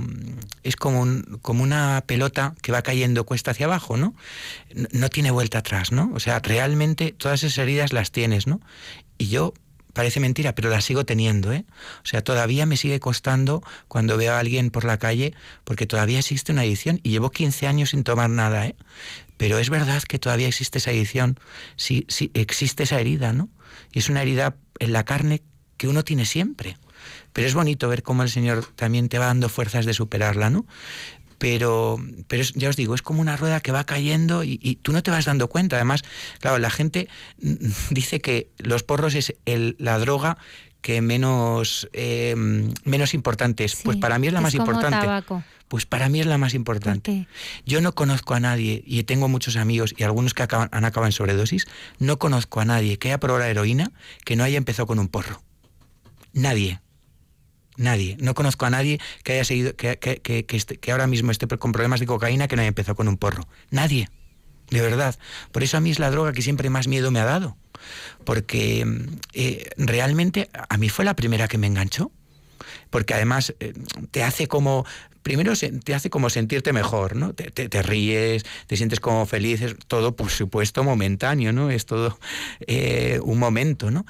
es 0.64 0.76
como, 0.76 1.02
un- 1.02 1.40
como 1.42 1.64
una 1.64 2.04
pelota 2.06 2.54
que 2.62 2.72
va 2.72 2.82
cayendo 2.82 3.26
cuesta 3.26 3.52
hacia 3.52 3.66
abajo, 3.66 3.98
¿no? 3.98 4.14
No, 4.92 5.10
tiene 5.10 5.32
vuelta 5.32 5.60
atrás, 5.60 5.92
¿no? 5.92 6.12
O 6.14 6.20
sea, 6.20 6.40
realmente 6.40 7.12
todas 7.18 7.44
esas 7.44 7.58
heridas 7.58 7.94
las 7.94 8.12
tienes, 8.12 8.48
¿no? 8.48 8.62
Y 9.18 9.28
yo 9.30 9.54
parece 9.94 10.20
mentira, 10.20 10.54
pero 10.56 10.70
las 10.70 10.86
sigo 10.86 11.04
teniendo, 11.06 11.52
¿eh? 11.52 11.66
O 12.04 12.06
sea, 12.06 12.22
todavía 12.24 12.66
me 12.66 12.78
sigue 12.78 13.00
costando 13.00 13.64
cuando 13.88 14.16
veo 14.18 14.34
a 14.34 14.40
alguien 14.40 14.70
por 14.70 14.86
la 14.86 14.98
calle, 14.98 15.34
porque 15.64 15.88
todavía 15.88 16.20
existe 16.20 16.52
una 16.52 16.62
adicción 16.62 17.00
y 17.04 17.10
llevo 17.10 17.32
15 17.32 17.68
años 17.68 17.90
sin 17.90 18.04
tomar 18.04 18.30
nada, 18.30 18.68
¿eh? 18.68 18.76
Pero 19.38 19.58
es 19.58 19.70
verdad 19.70 20.02
que 20.04 20.20
todavía 20.20 20.48
existe 20.48 20.78
esa 20.78 20.92
adicción, 20.92 21.40
sí, 21.76 22.06
sí, 22.08 22.30
existe 22.34 22.84
esa 22.84 23.00
herida, 23.00 23.34
¿no? 23.34 23.50
Y 23.92 24.00
es 24.00 24.10
una 24.10 24.22
herida 24.22 24.56
en 24.80 24.94
la 24.94 25.04
carne 25.06 25.42
que 25.78 25.88
uno 25.88 26.04
tiene 26.04 26.26
siempre. 26.26 26.78
Pero 27.34 27.48
es 27.48 27.54
bonito 27.54 27.88
ver 27.88 28.04
cómo 28.04 28.24
el 28.24 28.30
Señor 28.30 28.66
también 28.76 29.08
te 29.10 29.18
va 29.20 29.28
dando 29.28 29.48
fuerzas 29.50 29.86
de 29.86 29.94
superarla, 29.94 30.50
¿no? 30.50 30.66
Pero, 31.38 31.98
pero 32.28 32.42
es- 32.42 32.54
ya 32.54 32.68
os 32.70 32.76
digo, 32.76 32.94
es 32.96 33.02
como 33.02 33.22
una 33.22 33.38
rueda 33.38 33.62
que 33.62 33.72
va 33.72 33.86
cayendo 33.86 34.44
y, 34.44 34.60
y 34.62 34.76
tú 34.76 34.92
no 34.92 35.02
te 35.04 35.10
vas 35.12 35.24
dando 35.26 35.48
cuenta. 35.48 35.78
Además, 35.78 36.04
claro, 36.40 36.58
la 36.58 36.70
gente 36.70 37.08
dice 37.90 38.20
que 38.20 38.50
los 38.58 38.84
porros 38.84 39.16
es 39.16 39.36
el- 39.46 39.76
la 39.80 39.98
droga 40.00 40.38
que 40.82 41.02
menos, 41.02 41.90
eh, 41.94 42.36
menos 42.86 43.14
importante 43.14 43.64
es. 43.66 43.76
pues 43.84 43.98
para 43.98 44.18
mí 44.20 44.28
es 44.28 44.34
la 44.34 44.42
más 44.42 44.54
como 44.56 44.64
importante. 44.72 45.06
tabaco. 45.06 45.44
Pues 45.70 45.86
para 45.86 46.10
mí 46.10 46.20
es 46.20 46.26
la 46.26 46.38
más 46.38 46.52
¿Por 46.52 46.58
importante. 46.58 47.28
Yo 47.66 47.80
no 47.80 47.94
conozco 47.96 48.34
a 48.34 48.40
nadie, 48.40 48.84
y 48.86 49.04
tengo 49.04 49.30
muchos 49.30 49.56
amigos 49.56 49.94
y 49.96 50.04
algunos 50.04 50.34
que 50.34 50.44
acaban- 50.44 50.70
han 50.72 50.84
acabado 50.84 51.06
en 51.08 51.12
sobredosis, 51.14 51.68
no 52.00 52.20
conozco 52.20 52.60
a 52.60 52.66
nadie 52.66 52.98
que 52.98 53.08
haya 53.10 53.20
probado 53.20 53.40
la 53.46 53.50
heroína 53.50 53.92
que 54.26 54.36
no 54.36 54.44
haya 54.44 54.58
empezado 54.58 54.88
con 54.88 55.00
un 55.00 55.08
porro. 55.08 55.42
Nadie. 56.34 56.82
Nadie. 57.78 58.18
No 58.20 58.34
conozco 58.34 58.66
a 58.66 58.70
nadie 58.72 59.00
que 59.24 59.34
haya 59.34 59.46
seguido, 59.46 59.76
que, 59.76 59.98
que- 60.00 60.18
que- 60.22 60.46
que 60.46 60.58
que 60.60 60.92
ahora 60.92 61.08
mismo 61.08 61.32
esté 61.32 61.48
con 61.48 61.72
problemas 61.72 62.00
de 62.02 62.08
cocaína 62.08 62.48
que 62.48 62.56
no 62.56 62.62
haya 62.64 62.68
empezado 62.70 62.96
con 62.96 63.08
un 63.08 63.18
porro. 63.18 63.48
Nadie. 63.70 64.10
De 64.70 64.82
verdad. 64.82 65.18
Por 65.52 65.64
eso 65.64 65.78
a 65.78 65.80
mí 65.80 65.90
es 65.92 66.00
la 66.00 66.12
droga 66.12 66.34
que 66.34 66.42
siempre 66.42 66.70
más 66.70 66.88
miedo 66.88 67.10
me 67.12 67.20
ha 67.20 67.26
dado. 67.26 67.58
Porque 68.26 68.86
eh, 69.34 69.70
realmente 69.78 70.50
a 70.68 70.78
mí 70.78 70.90
fue 70.90 71.06
la 71.06 71.16
primera 71.16 71.48
que 71.48 71.58
me 71.58 71.68
enganchó 71.68 72.12
porque 72.90 73.14
además 73.14 73.54
eh, 73.60 73.74
te 74.12 74.24
hace 74.24 74.48
como 74.48 74.86
primero 75.24 75.54
te 75.84 75.94
hace 75.96 76.10
como 76.10 76.30
sentirte 76.30 76.74
mejor, 76.74 77.16
¿no? 77.16 77.34
Te, 77.34 77.52
te- 77.52 77.82
ríes, 77.82 78.44
te 78.68 78.78
sientes 78.78 79.00
como 79.00 79.26
feliz, 79.26 79.62
es 79.62 79.76
todo 79.88 80.16
por 80.16 80.30
supuesto 80.30 80.84
momentáneo, 80.84 81.54
¿no? 81.54 81.70
Es 81.72 81.86
todo 81.86 82.20
eh, 82.68 83.20
un 83.24 83.40
momento, 83.40 83.92
¿no? 83.92 84.06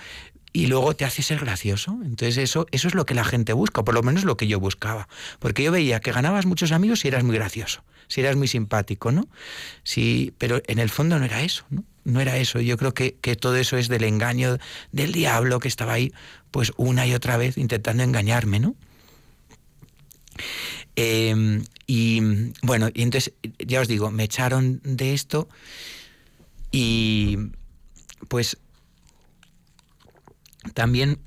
Y 0.51 0.65
luego 0.67 0.95
te 0.95 1.05
hace 1.05 1.21
ser 1.21 1.39
gracioso. 1.39 1.99
Entonces 2.03 2.37
eso, 2.37 2.65
eso 2.71 2.87
es 2.87 2.95
lo 2.95 3.05
que 3.05 3.13
la 3.13 3.23
gente 3.23 3.53
busca, 3.53 3.81
o 3.81 3.85
por 3.85 3.93
lo 3.93 4.01
menos 4.01 4.23
lo 4.23 4.35
que 4.37 4.47
yo 4.47 4.59
buscaba. 4.59 5.07
Porque 5.39 5.63
yo 5.63 5.71
veía 5.71 5.99
que 5.99 6.11
ganabas 6.11 6.45
muchos 6.47 6.71
amigos 6.71 7.01
si 7.01 7.07
eras 7.07 7.23
muy 7.23 7.35
gracioso, 7.35 7.83
si 8.07 8.21
eras 8.21 8.35
muy 8.35 8.47
simpático, 8.47 9.11
¿no? 9.11 9.27
Sí, 9.83 10.33
pero 10.39 10.61
en 10.67 10.79
el 10.79 10.89
fondo 10.89 11.19
no 11.19 11.25
era 11.25 11.41
eso, 11.43 11.65
¿no? 11.69 11.83
No 12.03 12.19
era 12.19 12.37
eso. 12.37 12.59
Yo 12.59 12.77
creo 12.77 12.93
que, 12.95 13.15
que 13.21 13.35
todo 13.35 13.57
eso 13.57 13.77
es 13.77 13.87
del 13.89 14.03
engaño 14.03 14.57
del 14.91 15.11
diablo 15.11 15.59
que 15.59 15.67
estaba 15.67 15.93
ahí, 15.93 16.11
pues 16.49 16.71
una 16.77 17.05
y 17.05 17.13
otra 17.13 17.37
vez 17.37 17.57
intentando 17.57 18.01
engañarme, 18.01 18.59
¿no? 18.59 18.75
Eh, 21.01 21.61
y 21.87 22.21
bueno, 22.61 22.89
y 22.93 23.03
entonces, 23.03 23.33
ya 23.57 23.79
os 23.79 23.87
digo, 23.87 24.11
me 24.11 24.25
echaron 24.25 24.81
de 24.83 25.13
esto 25.13 25.47
y 26.71 27.37
pues 28.27 28.57
también 30.73 31.19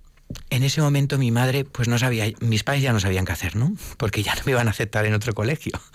en 0.51 0.63
ese 0.63 0.83
momento 0.83 1.17
mi 1.17 1.31
madre 1.31 1.65
pues 1.65 1.89
no 1.89 1.99
sabía, 1.99 2.27
mis 2.41 2.65
padres 2.65 2.83
ya 2.83 2.93
no 2.93 3.01
sabían 3.01 3.25
qué 3.25 3.33
hacer, 3.33 3.57
¿no? 3.57 3.75
Porque 3.97 4.23
ya 4.23 4.35
no 4.35 4.43
me 4.45 4.53
iban 4.53 4.69
a 4.69 4.73
aceptar 4.73 5.07
en 5.07 5.15
otro 5.15 5.33
colegio. 5.33 5.73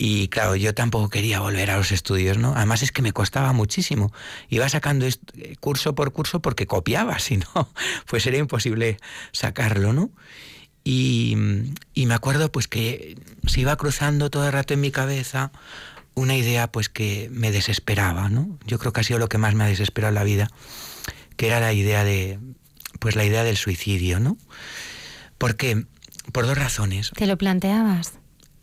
Y 0.00 0.28
claro, 0.28 0.54
yo 0.54 0.74
tampoco 0.74 1.08
quería 1.08 1.40
volver 1.40 1.72
a 1.72 1.76
los 1.76 1.90
estudios, 1.90 2.38
¿no? 2.38 2.52
Además 2.54 2.84
es 2.84 2.92
que 2.92 3.02
me 3.02 3.10
costaba 3.10 3.52
muchísimo. 3.52 4.12
Iba 4.48 4.68
sacando 4.68 5.08
curso 5.58 5.96
por 5.96 6.12
curso 6.12 6.40
porque 6.40 6.68
copiaba, 6.68 7.18
si 7.18 7.38
no, 7.38 7.68
pues 8.06 8.24
era 8.28 8.36
imposible 8.36 8.98
sacarlo, 9.32 9.92
¿no? 9.92 10.12
Y, 10.90 11.36
y 11.92 12.06
me 12.06 12.14
acuerdo 12.14 12.50
pues 12.50 12.66
que 12.66 13.18
se 13.46 13.60
iba 13.60 13.76
cruzando 13.76 14.30
todo 14.30 14.46
el 14.46 14.52
rato 14.52 14.72
en 14.72 14.80
mi 14.80 14.90
cabeza 14.90 15.52
una 16.14 16.34
idea 16.34 16.72
pues 16.72 16.88
que 16.88 17.28
me 17.30 17.50
desesperaba, 17.52 18.30
¿no? 18.30 18.58
Yo 18.66 18.78
creo 18.78 18.94
que 18.94 19.00
ha 19.00 19.04
sido 19.04 19.18
lo 19.18 19.28
que 19.28 19.36
más 19.36 19.54
me 19.54 19.64
ha 19.64 19.66
desesperado 19.66 20.08
en 20.08 20.14
la 20.14 20.24
vida, 20.24 20.50
que 21.36 21.48
era 21.48 21.60
la 21.60 21.74
idea 21.74 22.04
de 22.04 22.38
pues 23.00 23.16
la 23.16 23.26
idea 23.26 23.44
del 23.44 23.58
suicidio, 23.58 24.18
¿no? 24.18 24.38
Porque 25.36 25.84
por 26.32 26.46
dos 26.46 26.56
razones. 26.56 27.10
¿Te 27.14 27.26
lo 27.26 27.36
planteabas 27.36 28.14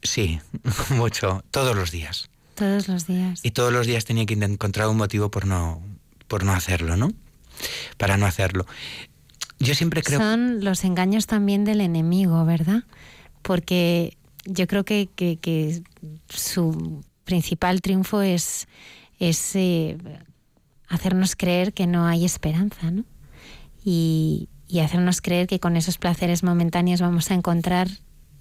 Sí, 0.01 0.39
mucho, 0.89 1.43
todos 1.51 1.75
los 1.75 1.91
días. 1.91 2.29
todos 2.55 2.87
los 2.87 3.05
días? 3.05 3.41
Y 3.43 3.51
todos 3.51 3.71
los 3.71 3.85
días 3.85 4.05
tenía 4.05 4.25
que 4.25 4.33
encontrar 4.33 4.87
un 4.87 4.97
motivo 4.97 5.29
por 5.29 5.45
no, 5.45 5.79
por 6.27 6.43
no 6.43 6.53
hacerlo, 6.53 6.97
¿no? 6.97 7.11
Para 7.97 8.17
no 8.17 8.25
hacerlo. 8.25 8.65
Yo 9.59 9.75
siempre 9.75 10.01
creo... 10.01 10.19
Son 10.19 10.63
los 10.63 10.83
engaños 10.83 11.27
también 11.27 11.65
del 11.65 11.81
enemigo, 11.81 12.45
¿verdad? 12.45 12.83
Porque 13.41 14.17
yo 14.45 14.67
creo 14.67 14.83
que, 14.83 15.09
que, 15.15 15.81
su 16.29 17.03
principal 17.23 17.81
triunfo 17.81 18.21
es, 18.21 18.67
es 19.19 19.55
eh, 19.55 19.97
hacernos 20.87 21.35
creer 21.35 21.73
que 21.73 21.87
no 21.87 22.05
hay 22.05 22.25
esperanza, 22.25 22.91
¿no? 22.91 23.03
Y, 23.83 24.49
y 24.67 24.79
hacernos 24.79 25.21
creer 25.21 25.47
que 25.47 25.59
con 25.59 25.77
esos 25.77 25.97
placeres 25.97 26.43
momentáneos 26.43 27.01
vamos 27.01 27.29
a 27.31 27.35
encontrar 27.35 27.87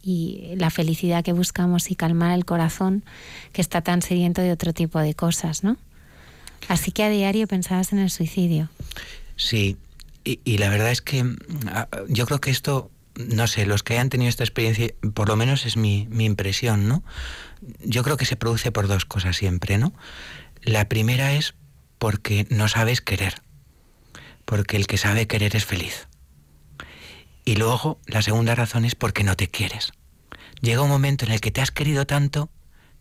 y 0.02 0.54
la 0.56 0.70
felicidad 0.70 1.24
que 1.24 1.32
buscamos 1.32 1.90
y 1.90 1.94
calmar 1.94 2.32
el 2.32 2.44
corazón 2.44 3.04
que 3.52 3.62
está 3.62 3.80
tan 3.80 4.02
sediento 4.02 4.42
de 4.42 4.52
otro 4.52 4.74
tipo 4.74 4.98
de 4.98 5.14
cosas, 5.14 5.64
¿no? 5.64 5.78
Así 6.68 6.92
que 6.92 7.04
a 7.04 7.08
diario 7.08 7.46
pensabas 7.46 7.92
en 7.92 7.98
el 7.98 8.10
suicidio. 8.10 8.68
Sí, 9.36 9.76
y, 10.24 10.58
la 10.58 10.70
verdad 10.70 10.90
es 10.90 11.02
que 11.02 11.22
mm, 11.22 11.36
yo 12.08 12.26
creo 12.26 12.40
que 12.40 12.50
esto, 12.50 12.90
no 13.14 13.46
sé, 13.46 13.66
los 13.66 13.82
que 13.82 13.94
hayan 13.94 14.08
tenido 14.08 14.28
esta 14.28 14.44
experiencia, 14.44 14.94
por 15.14 15.28
lo 15.28 15.36
menos 15.36 15.66
es 15.66 15.76
mi, 15.76 16.06
mi 16.10 16.24
impresión, 16.24 16.88
¿no? 16.88 17.04
Yo 17.84 18.02
creo 18.02 18.16
que 18.16 18.24
se 18.24 18.36
produce 18.36 18.72
por 18.72 18.88
dos 18.88 19.04
cosas 19.04 19.36
siempre, 19.36 19.78
¿no? 19.78 19.92
La 20.62 20.88
primera 20.88 21.34
es 21.34 21.54
porque 21.98 22.46
no 22.50 22.68
sabes 22.68 23.00
querer, 23.00 23.42
porque 24.44 24.76
el 24.76 24.86
que 24.86 24.98
sabe 24.98 25.26
querer 25.26 25.54
es 25.56 25.64
feliz. 25.64 26.08
Y 27.44 27.56
luego 27.56 28.00
la 28.06 28.22
segunda 28.22 28.54
razón 28.54 28.84
es 28.84 28.94
porque 28.94 29.24
no 29.24 29.36
te 29.36 29.48
quieres. 29.48 29.92
Llega 30.60 30.82
un 30.82 30.88
momento 30.88 31.26
en 31.26 31.32
el 31.32 31.40
que 31.40 31.50
te 31.50 31.60
has 31.60 31.70
querido 31.70 32.06
tanto 32.06 32.50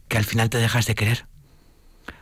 que 0.09 0.17
al 0.17 0.25
final 0.25 0.49
te 0.49 0.57
dejas 0.57 0.85
de 0.85 0.95
querer. 0.95 1.25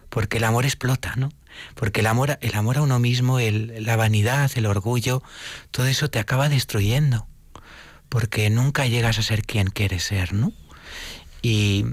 Porque 0.10 0.38
el 0.38 0.44
amor 0.44 0.66
explota, 0.66 1.16
¿no? 1.16 1.30
Porque 1.76 2.02
el 2.02 2.08
amor, 2.08 2.38
el 2.42 2.56
amor 2.56 2.78
a 2.78 2.82
uno 2.82 3.00
mismo, 3.00 3.40
el, 3.40 3.84
la 3.86 3.96
vanidad, 3.96 4.52
el 4.56 4.66
orgullo, 4.66 5.24
todo 5.72 5.88
eso 5.88 6.10
te 6.10 6.20
acaba 6.20 6.50
destruyendo. 6.50 7.28
Porque 8.10 8.50
nunca 8.50 8.88
llegas 8.88 9.20
a 9.20 9.24
ser 9.24 9.44
quien 9.44 9.68
quieres 9.68 10.04
ser, 10.04 10.34
¿no? 10.34 10.52
Y, 11.42 11.86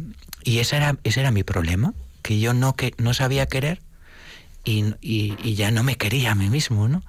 y 0.44 0.58
ese, 0.58 0.76
era, 0.76 0.98
ese 1.04 1.20
era 1.20 1.30
mi 1.30 1.44
problema, 1.44 1.94
que 2.22 2.40
yo 2.40 2.54
no, 2.54 2.74
que, 2.74 2.94
no 2.98 3.14
sabía 3.14 3.46
querer 3.46 3.80
y, 4.64 4.94
y, 5.00 5.54
ya 5.54 5.70
no 5.70 5.82
me 5.82 5.96
quería 5.96 6.32
a 6.32 6.34
mí 6.34 6.50
mismo, 6.50 6.88
¿no? 6.88 7.02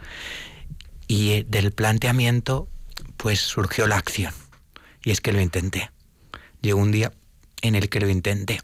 Y 1.08 1.32
eh, 1.32 1.46
del 1.48 1.72
planteamiento 1.72 2.70
pues 3.18 3.42
surgió 3.42 3.88
la 3.88 3.98
acción. 3.98 4.34
Y 5.04 5.12
es 5.12 5.22
que 5.22 5.34
lo 5.34 5.42
intenté. 5.42 5.92
Llegó 6.62 6.80
un 6.80 6.92
día 6.92 7.12
en 7.62 7.76
el 7.76 7.90
que 7.90 8.00
lo 8.00 8.10
intenté. 8.10 8.62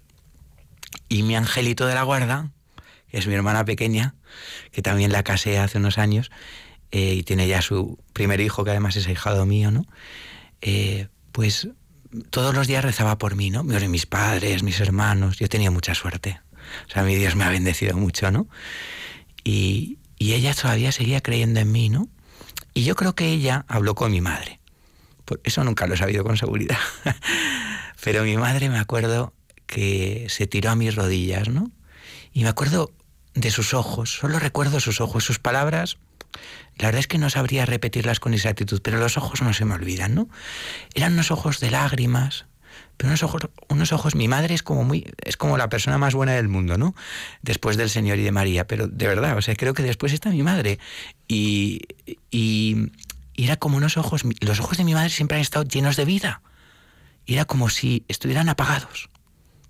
Y 1.10 1.24
mi 1.24 1.36
angelito 1.36 1.86
de 1.86 1.96
la 1.96 2.04
guarda, 2.04 2.52
es 3.16 3.28
mi 3.28 3.34
hermana 3.34 3.64
pequeña, 3.66 4.16
que 4.72 4.82
también 4.82 5.12
la 5.12 5.24
casé 5.24 5.58
hace 5.58 5.78
unos 5.78 5.98
años, 5.98 6.32
eh, 6.92 7.14
y 7.16 7.24
tiene 7.24 7.48
ya 7.48 7.62
su 7.62 7.98
primer 8.14 8.42
hijo, 8.42 8.64
que 8.64 8.72
además 8.72 8.96
es 8.98 9.08
ahijado 9.08 9.46
mío, 9.46 9.72
¿no? 9.72 9.86
Eh, 10.62 11.08
pues 11.32 11.70
todos 12.30 12.54
los 12.54 12.68
días 12.68 12.84
rezaba 12.84 13.18
por 13.18 13.36
mí, 13.36 13.50
¿no? 13.50 13.64
Mis 13.64 14.06
padres, 14.06 14.64
mis 14.64 14.80
hermanos, 14.80 15.38
yo 15.38 15.48
tenía 15.48 15.72
mucha 15.72 15.96
suerte. 15.96 16.40
O 16.88 16.92
sea, 16.92 17.04
mi 17.04 17.16
Dios 17.16 17.36
me 17.36 17.44
ha 17.44 17.50
bendecido 17.50 17.98
mucho, 17.98 18.32
¿no? 18.32 18.48
Y, 19.44 20.00
y 20.18 20.34
ella 20.34 20.54
todavía 20.54 20.92
seguía 20.92 21.22
creyendo 21.22 21.60
en 21.60 21.72
mí, 21.72 21.90
¿no? 21.90 22.10
Y 22.74 22.84
yo 22.84 22.96
creo 22.96 23.16
que 23.16 23.30
ella 23.30 23.66
habló 23.68 23.96
con 23.96 24.12
mi 24.12 24.22
madre. 24.22 24.60
eso 25.44 25.64
nunca 25.64 25.88
lo 25.88 25.94
he 25.94 25.98
sabido 25.98 26.24
con 26.24 26.36
seguridad. 26.36 26.78
Pero 28.04 28.24
mi 28.24 28.36
madre 28.38 28.70
me 28.70 28.80
acuerdo 28.80 29.34
que 29.66 30.28
se 30.30 30.48
tiró 30.48 30.72
a 30.72 30.76
mis 30.76 30.96
rodillas, 30.96 31.50
¿no? 31.50 31.72
Y 32.34 32.44
me 32.44 32.50
acuerdo 32.50 32.92
de 33.36 33.52
sus 33.52 33.74
ojos, 33.74 34.16
solo 34.16 34.40
recuerdo 34.40 34.80
sus 34.80 35.02
ojos, 35.02 35.24
sus 35.24 35.40
palabras. 35.40 35.98
La 36.78 36.88
verdad 36.88 37.00
es 37.00 37.08
que 37.08 37.18
no 37.18 37.30
sabría 37.30 37.66
repetirlas 37.66 38.20
con 38.20 38.34
exactitud, 38.34 38.82
pero 38.82 38.98
los 38.98 39.18
ojos 39.18 39.42
no 39.42 39.54
se 39.54 39.66
me 39.66 39.76
olvidan, 39.76 40.16
¿no? 40.16 40.28
Eran 40.94 41.14
unos 41.14 41.32
ojos 41.32 41.60
de 41.60 41.72
lágrimas, 41.72 42.46
pero 42.98 43.10
unos 43.10 43.24
ojos, 43.24 43.42
unos 43.70 43.94
ojos, 43.94 44.16
mi 44.16 44.28
madre 44.28 44.54
es 44.54 44.64
como 44.64 44.84
muy, 44.84 45.14
es 45.24 45.38
como 45.38 45.58
la 45.58 45.70
persona 45.70 45.98
más 45.98 46.16
buena 46.16 46.34
del 46.34 46.48
mundo, 46.48 46.78
¿no? 46.78 46.96
Después 47.42 47.78
del 47.78 47.90
Señor 47.90 48.20
y 48.20 48.24
de 48.24 48.32
María, 48.32 48.68
pero 48.68 48.88
de 48.88 49.08
verdad, 49.08 49.38
o 49.38 49.42
sea, 49.42 49.56
creo 49.56 49.74
que 49.74 49.84
después 49.84 50.12
está 50.12 50.30
mi 50.30 50.44
madre. 50.44 50.80
Y, 51.28 51.82
y, 52.32 52.92
era 53.38 53.58
como 53.58 53.78
unos 53.78 53.98
ojos, 53.98 54.24
los 54.40 54.60
ojos 54.62 54.78
de 54.78 54.86
mi 54.86 54.94
madre 54.94 55.10
siempre 55.10 55.36
han 55.36 55.42
estado 55.42 55.66
llenos 55.66 55.98
de 55.98 56.06
vida. 56.06 56.42
Era 57.28 57.44
como 57.44 57.70
si 57.70 58.06
estuvieran 58.08 58.48
apagados. 58.48 59.10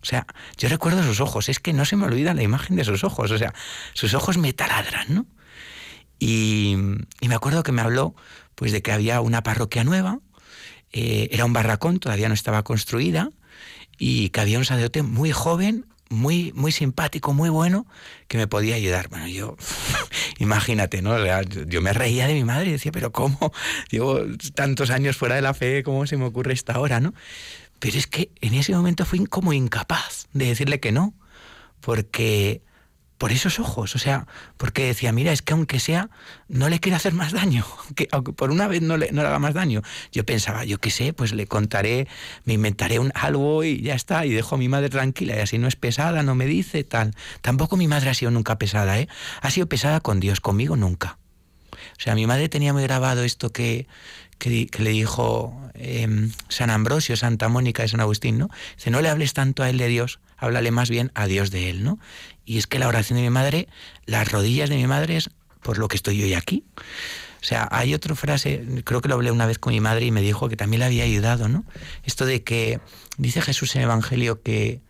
O 0.05 0.07
sea, 0.07 0.27
yo 0.55 0.69
recuerdo 0.69 1.01
sus 1.01 1.19
ojos, 1.19 1.49
es 1.49 1.59
que 1.59 1.73
no 1.73 1.83
se 1.83 1.95
me 1.95 2.05
olvida 2.05 2.35
la 2.35 2.43
imagen 2.43 2.75
de 2.75 2.83
sus 2.83 3.03
ojos, 3.03 3.31
o 3.31 3.39
sea, 3.39 3.55
sus 3.93 4.13
ojos 4.13 4.37
me 4.37 4.53
taladran, 4.53 5.07
¿no? 5.09 5.25
Y, 6.19 6.75
me 7.21 7.33
acuerdo 7.33 7.63
que 7.63 7.71
me 7.71 7.81
habló 7.81 8.13
pues 8.53 8.71
de 8.71 8.83
que 8.83 8.91
había 8.91 9.19
una 9.21 9.41
parroquia 9.41 9.83
nueva, 9.83 10.19
eh, 10.91 11.27
era 11.31 11.43
un 11.43 11.53
barracón, 11.53 11.99
todavía 11.99 12.27
no 12.27 12.35
estaba 12.35 12.61
construida, 12.61 13.31
y 13.97 14.29
que 14.29 14.41
había 14.41 14.59
un 14.59 14.65
sacerdote 14.65 15.01
muy 15.01 15.31
joven, 15.31 15.87
muy, 16.09 16.51
muy 16.53 16.71
simpático, 16.71 17.33
muy 17.33 17.49
bueno, 17.49 17.87
que 18.27 18.37
me 18.37 18.45
podía 18.45 18.75
ayudar. 18.75 19.09
Bueno, 19.09 19.27
yo, 19.27 19.57
imagínate, 20.37 21.01
¿no? 21.01 21.17
yo 21.41 21.81
me 21.81 21.93
reía 21.93 22.27
de 22.27 22.35
mi 22.35 22.43
madre 22.43 22.69
y 22.69 22.73
decía, 22.73 22.91
pero 22.91 23.11
¿cómo? 23.11 23.51
Llevo 23.89 24.19
tantos 24.53 24.91
años 24.91 25.17
fuera 25.17 25.33
de 25.33 25.41
la 25.41 25.55
fe, 25.55 25.81
¿cómo 25.81 26.05
se 26.05 26.15
me 26.15 26.25
ocurre 26.25 26.53
esta 26.53 26.79
hora, 26.79 26.99
no? 26.99 27.15
Pero 27.79 27.97
es 27.97 28.07
que 28.07 28.31
en 28.41 28.53
ese 28.53 28.73
momento 28.73 29.05
fui 29.05 29.25
como 29.25 29.53
incapaz 29.53 30.27
de 30.33 30.45
decirle 30.45 30.79
que 30.79 30.91
no, 30.91 31.13
porque 31.81 32.61
por 33.17 33.31
esos 33.31 33.59
ojos, 33.59 33.95
o 33.95 33.99
sea, 33.99 34.27
porque 34.57 34.85
decía, 34.85 35.11
mira, 35.11 35.31
es 35.31 35.41
que 35.41 35.53
aunque 35.53 35.79
sea, 35.79 36.09
no 36.47 36.67
le 36.67 36.79
quiero 36.79 36.97
hacer 36.97 37.13
más 37.13 37.31
daño, 37.31 37.65
que 37.95 38.07
aunque 38.11 38.33
por 38.33 38.51
una 38.51 38.67
vez 38.67 38.81
no 38.81 38.97
le, 38.97 39.11
no 39.11 39.21
le 39.21 39.27
haga 39.27 39.39
más 39.39 39.53
daño. 39.53 39.81
Yo 40.11 40.25
pensaba, 40.25 40.65
yo 40.65 40.79
qué 40.79 40.89
sé, 40.89 41.13
pues 41.13 41.33
le 41.33 41.47
contaré, 41.47 42.07
me 42.43 42.53
inventaré 42.53 42.99
un, 42.99 43.11
algo 43.15 43.63
y 43.63 43.81
ya 43.81 43.95
está, 43.95 44.25
y 44.25 44.31
dejo 44.31 44.55
a 44.55 44.57
mi 44.57 44.67
madre 44.67 44.89
tranquila, 44.89 45.35
y 45.35 45.39
así 45.39 45.57
no 45.57 45.67
es 45.67 45.75
pesada, 45.75 46.23
no 46.23 46.35
me 46.35 46.45
dice 46.45 46.83
tal. 46.83 47.15
Tampoco 47.41 47.77
mi 47.77 47.87
madre 47.87 48.09
ha 48.09 48.13
sido 48.13 48.31
nunca 48.31 48.57
pesada, 48.57 48.99
¿eh? 48.99 49.07
Ha 49.41 49.49
sido 49.49 49.67
pesada 49.67 50.01
con 50.01 50.19
Dios, 50.19 50.41
conmigo 50.41 50.75
nunca. 50.75 51.17
O 51.97 52.01
sea, 52.01 52.15
mi 52.15 52.27
madre 52.27 52.49
tenía 52.49 52.73
muy 52.73 52.83
grabado 52.83 53.23
esto 53.23 53.51
que, 53.51 53.87
que, 54.37 54.69
le 54.77 54.89
dijo 54.89 55.64
em, 55.77 56.31
San 56.49 56.69
Ambrosio, 56.69 57.17
Santa 57.17 57.49
Mónica 57.49 57.83
y 57.83 57.89
San 57.89 57.99
Agustín, 57.99 58.37
¿no? 58.37 58.49
Dice, 58.75 58.91
no 58.91 59.01
le 59.01 59.09
hables 59.09 59.33
tanto 59.33 59.63
a 59.63 59.69
él 59.69 59.77
de 59.77 59.87
Dios, 59.87 60.19
háblale 60.37 60.71
más 60.71 60.89
bien 60.89 61.11
a 61.15 61.27
Dios 61.27 61.51
de 61.51 61.69
él, 61.69 61.83
¿no? 61.83 61.99
Y 62.45 62.57
es 62.57 62.67
que 62.67 62.79
la 62.79 62.87
oración 62.87 63.17
de 63.17 63.23
mi 63.23 63.29
madre, 63.29 63.67
las 64.05 64.31
rodillas 64.31 64.69
de 64.69 64.75
mi 64.75 64.87
madre 64.87 65.17
es 65.17 65.29
por 65.61 65.77
lo 65.77 65.87
que 65.87 65.95
estoy 65.95 66.21
hoy 66.21 66.33
aquí. 66.33 66.63
O 67.41 67.47
sea, 67.47 67.67
hay 67.71 67.93
otra 67.93 68.15
frase, 68.15 68.65
creo 68.83 69.01
que 69.01 69.09
lo 69.09 69.15
hablé 69.15 69.31
una 69.31 69.45
vez 69.45 69.59
con 69.59 69.71
mi 69.73 69.79
madre 69.79 70.05
y 70.05 70.11
me 70.11 70.21
dijo 70.21 70.49
que 70.49 70.55
también 70.55 70.79
le 70.79 70.85
había 70.85 71.03
ayudado, 71.03 71.47
¿no? 71.47 71.63
Esto 72.03 72.25
de 72.25 72.43
que 72.43 72.79
dice 73.17 73.41
Jesús 73.41 73.75
en 73.75 73.81
el 73.81 73.85
Evangelio 73.85 74.41
que, 74.41 74.81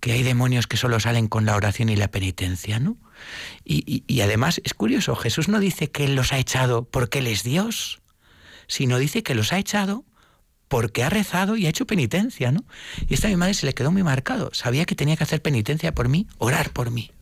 que 0.00 0.12
hay 0.12 0.22
demonios 0.22 0.66
que 0.66 0.76
solo 0.76 1.00
salen 1.00 1.28
con 1.28 1.44
la 1.46 1.56
oración 1.56 1.88
y 1.88 1.96
la 1.96 2.08
penitencia, 2.08 2.78
¿no? 2.78 2.96
Y, 3.64 4.02
y, 4.06 4.20
además 4.20 4.60
es 4.64 4.74
curioso, 4.74 5.14
Jesús 5.14 5.48
no 5.48 5.60
dice 5.60 5.90
que 5.90 6.04
Él 6.04 6.14
los 6.14 6.32
ha 6.32 6.38
echado 6.38 6.84
porque 6.84 7.20
Él 7.20 7.26
es 7.26 7.42
Dios, 7.42 8.00
sino 8.66 8.98
dice 8.98 9.22
que 9.22 9.34
los 9.34 9.52
ha 9.52 9.58
echado 9.58 10.04
porque 10.68 11.04
ha 11.04 11.10
rezado 11.10 11.56
y 11.56 11.66
ha 11.66 11.68
hecho 11.68 11.86
penitencia, 11.86 12.50
¿no? 12.50 12.64
Y 13.08 13.14
esta 13.14 13.28
mi 13.28 13.36
madre 13.36 13.54
se 13.54 13.66
le 13.66 13.74
quedó 13.74 13.92
muy 13.92 14.02
marcado. 14.02 14.50
Sabía 14.52 14.84
que 14.84 14.94
tenía 14.94 15.16
que 15.16 15.24
hacer 15.24 15.42
penitencia 15.42 15.94
por 15.94 16.08
mí, 16.08 16.26
orar 16.38 16.70
por 16.70 16.90
mí. 16.90 17.12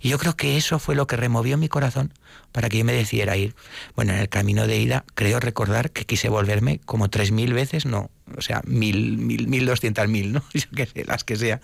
Y 0.00 0.10
yo 0.10 0.18
creo 0.18 0.36
que 0.36 0.56
eso 0.56 0.78
fue 0.78 0.94
lo 0.94 1.06
que 1.06 1.16
removió 1.16 1.56
mi 1.56 1.68
corazón 1.68 2.12
para 2.52 2.68
que 2.68 2.78
yo 2.78 2.84
me 2.84 2.92
decidiera 2.92 3.36
ir. 3.36 3.54
Bueno, 3.96 4.12
en 4.12 4.18
el 4.18 4.28
camino 4.28 4.66
de 4.66 4.78
ida 4.78 5.04
creo 5.14 5.40
recordar 5.40 5.92
que 5.92 6.04
quise 6.04 6.28
volverme 6.28 6.80
como 6.84 7.08
tres 7.08 7.32
mil 7.32 7.54
veces, 7.54 7.86
no, 7.86 8.10
o 8.36 8.42
sea, 8.42 8.60
mil, 8.66 9.16
mil, 9.16 9.48
mil 9.48 9.66
doscientas 9.66 10.08
mil, 10.08 10.32
¿no? 10.32 10.44
Yo 10.52 10.68
qué 10.74 10.86
sé, 10.86 11.04
las 11.04 11.24
que 11.24 11.36
sea. 11.36 11.60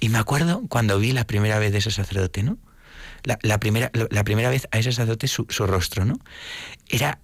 Y 0.00 0.08
me 0.08 0.18
acuerdo 0.18 0.62
cuando 0.68 0.98
vi 0.98 1.12
la 1.12 1.24
primera 1.24 1.58
vez 1.58 1.72
de 1.72 1.78
ese 1.78 1.90
sacerdote, 1.90 2.42
¿no? 2.42 2.58
La, 3.22 3.60
primera, 3.60 3.92
la 4.10 4.24
primera 4.24 4.50
vez 4.50 4.66
a 4.72 4.78
ese 4.78 4.90
sacerdote 4.90 5.28
su 5.28 5.46
rostro, 5.64 6.04
¿no? 6.04 6.18
Era 6.88 7.20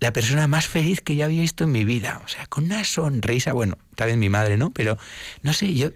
la 0.00 0.12
persona 0.12 0.48
más 0.48 0.66
feliz 0.66 1.00
que 1.02 1.14
yo 1.14 1.26
había 1.26 1.42
visto 1.42 1.64
en 1.64 1.72
mi 1.72 1.84
vida. 1.84 2.20
O 2.24 2.28
sea, 2.28 2.46
con 2.46 2.64
una 2.64 2.84
sonrisa, 2.84 3.52
bueno, 3.52 3.78
también 3.94 4.18
mi 4.18 4.30
madre, 4.30 4.56
¿no? 4.56 4.72
Pero, 4.72 4.96
no 5.42 5.52
sé, 5.52 5.74
yo, 5.74 5.90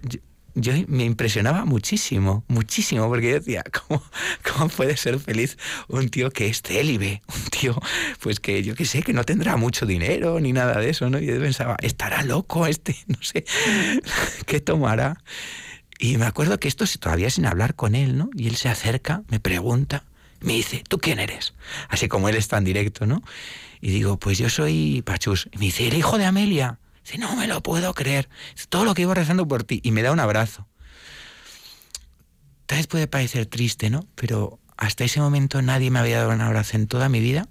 yo, 0.54 0.72
me 0.86 1.04
impresionaba 1.04 1.64
muchísimo, 1.64 2.44
muchísimo, 2.46 3.08
porque 3.08 3.30
yo 3.30 3.34
decía, 3.36 3.64
¿cómo, 3.88 4.02
¿cómo, 4.42 4.68
puede 4.68 4.96
ser 4.98 5.18
feliz 5.18 5.56
un 5.88 6.10
tío 6.10 6.30
que 6.30 6.48
es 6.48 6.60
célibe? 6.62 7.22
Un 7.34 7.44
tío, 7.50 7.80
pues 8.20 8.40
que 8.40 8.62
yo 8.62 8.74
qué 8.74 8.84
sé, 8.84 9.02
que 9.02 9.14
no 9.14 9.24
tendrá 9.24 9.56
mucho 9.56 9.86
dinero 9.86 10.38
ni 10.38 10.52
nada 10.52 10.78
de 10.80 10.90
eso, 10.90 11.08
¿no? 11.08 11.18
Y 11.18 11.26
yo 11.26 11.40
pensaba, 11.40 11.76
¿estará 11.82 12.22
loco 12.22 12.66
este? 12.66 12.96
No 13.06 13.18
sé, 13.22 13.44
¿qué 14.46 14.60
tomará? 14.60 15.16
Y 15.98 16.18
me 16.18 16.26
acuerdo 16.26 16.58
que 16.58 16.68
esto 16.68 16.84
todavía 17.00 17.30
sin 17.30 17.46
hablar 17.46 17.74
con 17.74 17.94
él, 17.94 18.18
¿no? 18.18 18.28
Y 18.34 18.48
él 18.48 18.56
se 18.56 18.68
acerca, 18.68 19.22
me 19.28 19.40
pregunta, 19.40 20.04
me 20.40 20.52
dice, 20.52 20.82
¿tú 20.86 20.98
quién 20.98 21.18
eres? 21.18 21.54
Así 21.88 22.08
como 22.08 22.28
él 22.28 22.36
es 22.36 22.48
tan 22.48 22.64
directo, 22.64 23.06
¿no? 23.06 23.22
Y 23.84 23.90
digo, 23.90 24.16
pues 24.16 24.38
yo 24.38 24.48
soy 24.48 25.02
Pachus. 25.02 25.50
Y 25.52 25.58
me 25.58 25.66
dice, 25.66 25.86
el 25.86 25.92
hijo 25.92 26.16
de 26.16 26.24
Amelia. 26.24 26.78
Dice, 27.04 27.18
no 27.18 27.36
me 27.36 27.46
lo 27.46 27.62
puedo 27.62 27.92
creer. 27.92 28.30
todo 28.70 28.86
lo 28.86 28.94
que 28.94 29.02
iba 29.02 29.12
rezando 29.12 29.46
por 29.46 29.62
ti. 29.62 29.80
Y 29.84 29.90
me 29.90 30.00
da 30.00 30.10
un 30.10 30.20
abrazo. 30.20 30.66
Tal 32.64 32.78
vez 32.78 32.86
puede 32.86 33.08
parecer 33.08 33.44
triste, 33.44 33.90
¿no? 33.90 34.06
Pero 34.14 34.58
hasta 34.78 35.04
ese 35.04 35.20
momento 35.20 35.60
nadie 35.60 35.90
me 35.90 35.98
había 35.98 36.20
dado 36.20 36.30
un 36.30 36.40
abrazo 36.40 36.78
en 36.78 36.86
toda 36.86 37.10
mi 37.10 37.20
vida 37.20 37.46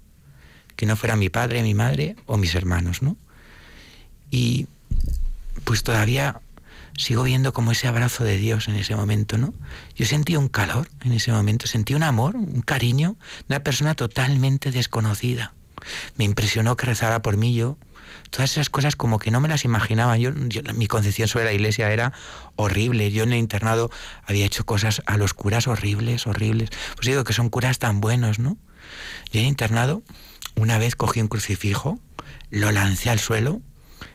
que 0.74 0.86
no 0.86 0.96
fuera 0.96 1.14
mi 1.14 1.28
padre, 1.28 1.62
mi 1.62 1.72
madre 1.72 2.16
o 2.26 2.36
mis 2.36 2.56
hermanos, 2.56 3.00
¿no? 3.00 3.16
Y 4.32 4.66
pues 5.62 5.84
todavía 5.84 6.40
sigo 6.98 7.22
viendo 7.22 7.52
como 7.52 7.70
ese 7.70 7.86
abrazo 7.86 8.24
de 8.24 8.38
Dios 8.38 8.66
en 8.66 8.74
ese 8.74 8.96
momento, 8.96 9.38
¿no? 9.38 9.54
Yo 9.94 10.04
sentí 10.04 10.34
un 10.34 10.48
calor 10.48 10.88
en 11.04 11.12
ese 11.12 11.30
momento, 11.30 11.68
sentí 11.68 11.94
un 11.94 12.02
amor, 12.02 12.34
un 12.34 12.62
cariño 12.62 13.16
de 13.46 13.54
una 13.54 13.62
persona 13.62 13.94
totalmente 13.94 14.72
desconocida. 14.72 15.54
Me 16.16 16.24
impresionó 16.24 16.76
que 16.76 16.86
rezara 16.86 17.22
por 17.22 17.36
mí 17.36 17.54
yo. 17.54 17.78
Todas 18.30 18.52
esas 18.52 18.70
cosas 18.70 18.96
como 18.96 19.18
que 19.18 19.30
no 19.30 19.40
me 19.40 19.48
las 19.48 19.64
imaginaba. 19.64 20.16
Yo, 20.18 20.32
mi 20.74 20.86
concepción 20.86 21.28
sobre 21.28 21.46
la 21.46 21.52
iglesia 21.52 21.90
era 21.92 22.12
horrible. 22.56 23.10
Yo 23.10 23.24
en 23.24 23.32
el 23.32 23.38
internado 23.38 23.90
había 24.24 24.46
hecho 24.46 24.64
cosas 24.64 25.02
a 25.06 25.16
los 25.16 25.34
curas 25.34 25.68
horribles, 25.68 26.26
horribles. 26.26 26.70
Pues 26.96 27.06
digo 27.06 27.24
que 27.24 27.32
son 27.32 27.48
curas 27.48 27.78
tan 27.78 28.00
buenos, 28.00 28.38
¿no? 28.38 28.56
Yo 29.32 29.40
en 29.40 29.46
el 29.46 29.48
internado 29.48 30.02
una 30.56 30.78
vez 30.78 30.94
cogí 30.94 31.20
un 31.20 31.28
crucifijo, 31.28 31.98
lo 32.50 32.70
lancé 32.70 33.10
al 33.10 33.18
suelo 33.18 33.60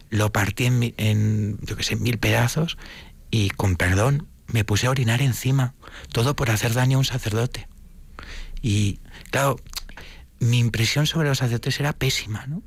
lo 0.09 0.31
partí 0.31 0.65
en, 0.65 0.93
en 0.97 1.59
yo 1.61 1.75
qué 1.75 1.83
sé, 1.83 1.95
mil 1.95 2.17
pedazos 2.17 2.77
y 3.31 3.49
con 3.49 3.75
perdón 3.75 4.27
me 4.47 4.63
puse 4.63 4.87
a 4.87 4.89
orinar 4.89 5.21
encima, 5.21 5.75
todo 6.11 6.35
por 6.35 6.49
hacer 6.49 6.73
daño 6.73 6.97
a 6.97 6.99
un 6.99 7.05
sacerdote. 7.05 7.67
Y 8.61 8.99
claro, 9.29 9.57
mi 10.39 10.59
impresión 10.59 11.07
sobre 11.07 11.29
los 11.29 11.39
sacerdotes 11.39 11.79
era 11.79 11.93
pésima, 11.93 12.45
¿no? 12.47 12.61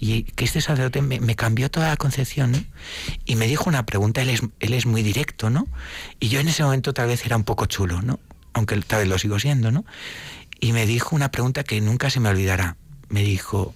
Y 0.00 0.22
que 0.22 0.44
este 0.44 0.60
sacerdote 0.60 1.02
me, 1.02 1.34
cambió 1.34 1.70
toda 1.70 1.88
la 1.88 1.96
concepción, 1.96 2.52
¿no? 2.52 2.64
Y 3.24 3.34
me 3.34 3.48
dijo 3.48 3.68
una 3.68 3.84
pregunta, 3.84 4.22
él 4.22 4.30
es, 4.30 4.42
él 4.60 4.72
es 4.72 4.86
muy 4.86 5.02
directo, 5.02 5.50
¿no? 5.50 5.66
Y 6.20 6.28
yo 6.28 6.38
en 6.38 6.48
ese 6.48 6.62
momento 6.62 6.94
tal 6.94 7.08
vez 7.08 7.24
era 7.26 7.36
un 7.36 7.44
poco 7.44 7.66
chulo, 7.66 8.00
¿no? 8.02 8.20
Aunque 8.52 8.76
tal 8.82 9.00
vez 9.00 9.08
lo 9.08 9.18
sigo 9.18 9.40
siendo, 9.40 9.72
¿no? 9.72 9.84
Y 10.60 10.72
me 10.72 10.86
dijo 10.86 11.16
una 11.16 11.30
pregunta 11.30 11.64
que 11.64 11.80
nunca 11.80 12.10
se 12.10 12.20
me 12.20 12.28
olvidará. 12.28 12.76
Me 13.08 13.22
dijo, 13.22 13.74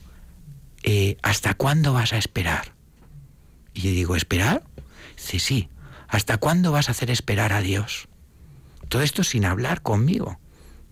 eh, 0.84 1.16
¿hasta 1.22 1.54
cuándo 1.54 1.92
vas 1.92 2.12
a 2.12 2.18
esperar? 2.18 2.72
Y 3.74 3.80
yo 3.82 3.90
digo, 3.90 4.16
¿esperar? 4.16 4.62
Sí, 5.16 5.38
sí. 5.38 5.68
¿Hasta 6.08 6.36
cuándo 6.38 6.72
vas 6.72 6.88
a 6.88 6.92
hacer 6.92 7.10
esperar 7.10 7.52
a 7.52 7.62
Dios? 7.62 8.08
Todo 8.88 9.02
esto 9.02 9.24
sin 9.24 9.44
hablar 9.44 9.82
conmigo. 9.82 10.38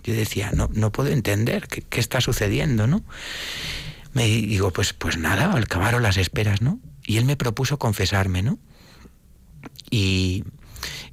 Yo 0.04 0.14
decía, 0.14 0.50
no, 0.54 0.70
no 0.72 0.92
puedo 0.92 1.10
entender 1.10 1.68
qué, 1.68 2.00
está 2.00 2.20
sucediendo, 2.20 2.86
¿no? 2.86 3.04
Me 4.12 4.26
digo, 4.26 4.72
pues, 4.72 4.92
pues 4.92 5.18
nada, 5.18 5.54
acabaron 5.56 6.02
las 6.02 6.16
esperas, 6.16 6.62
¿no? 6.62 6.80
Y 7.04 7.18
él 7.18 7.24
me 7.24 7.36
propuso 7.36 7.78
confesarme, 7.78 8.42
¿no? 8.42 8.58
Y, 9.90 10.44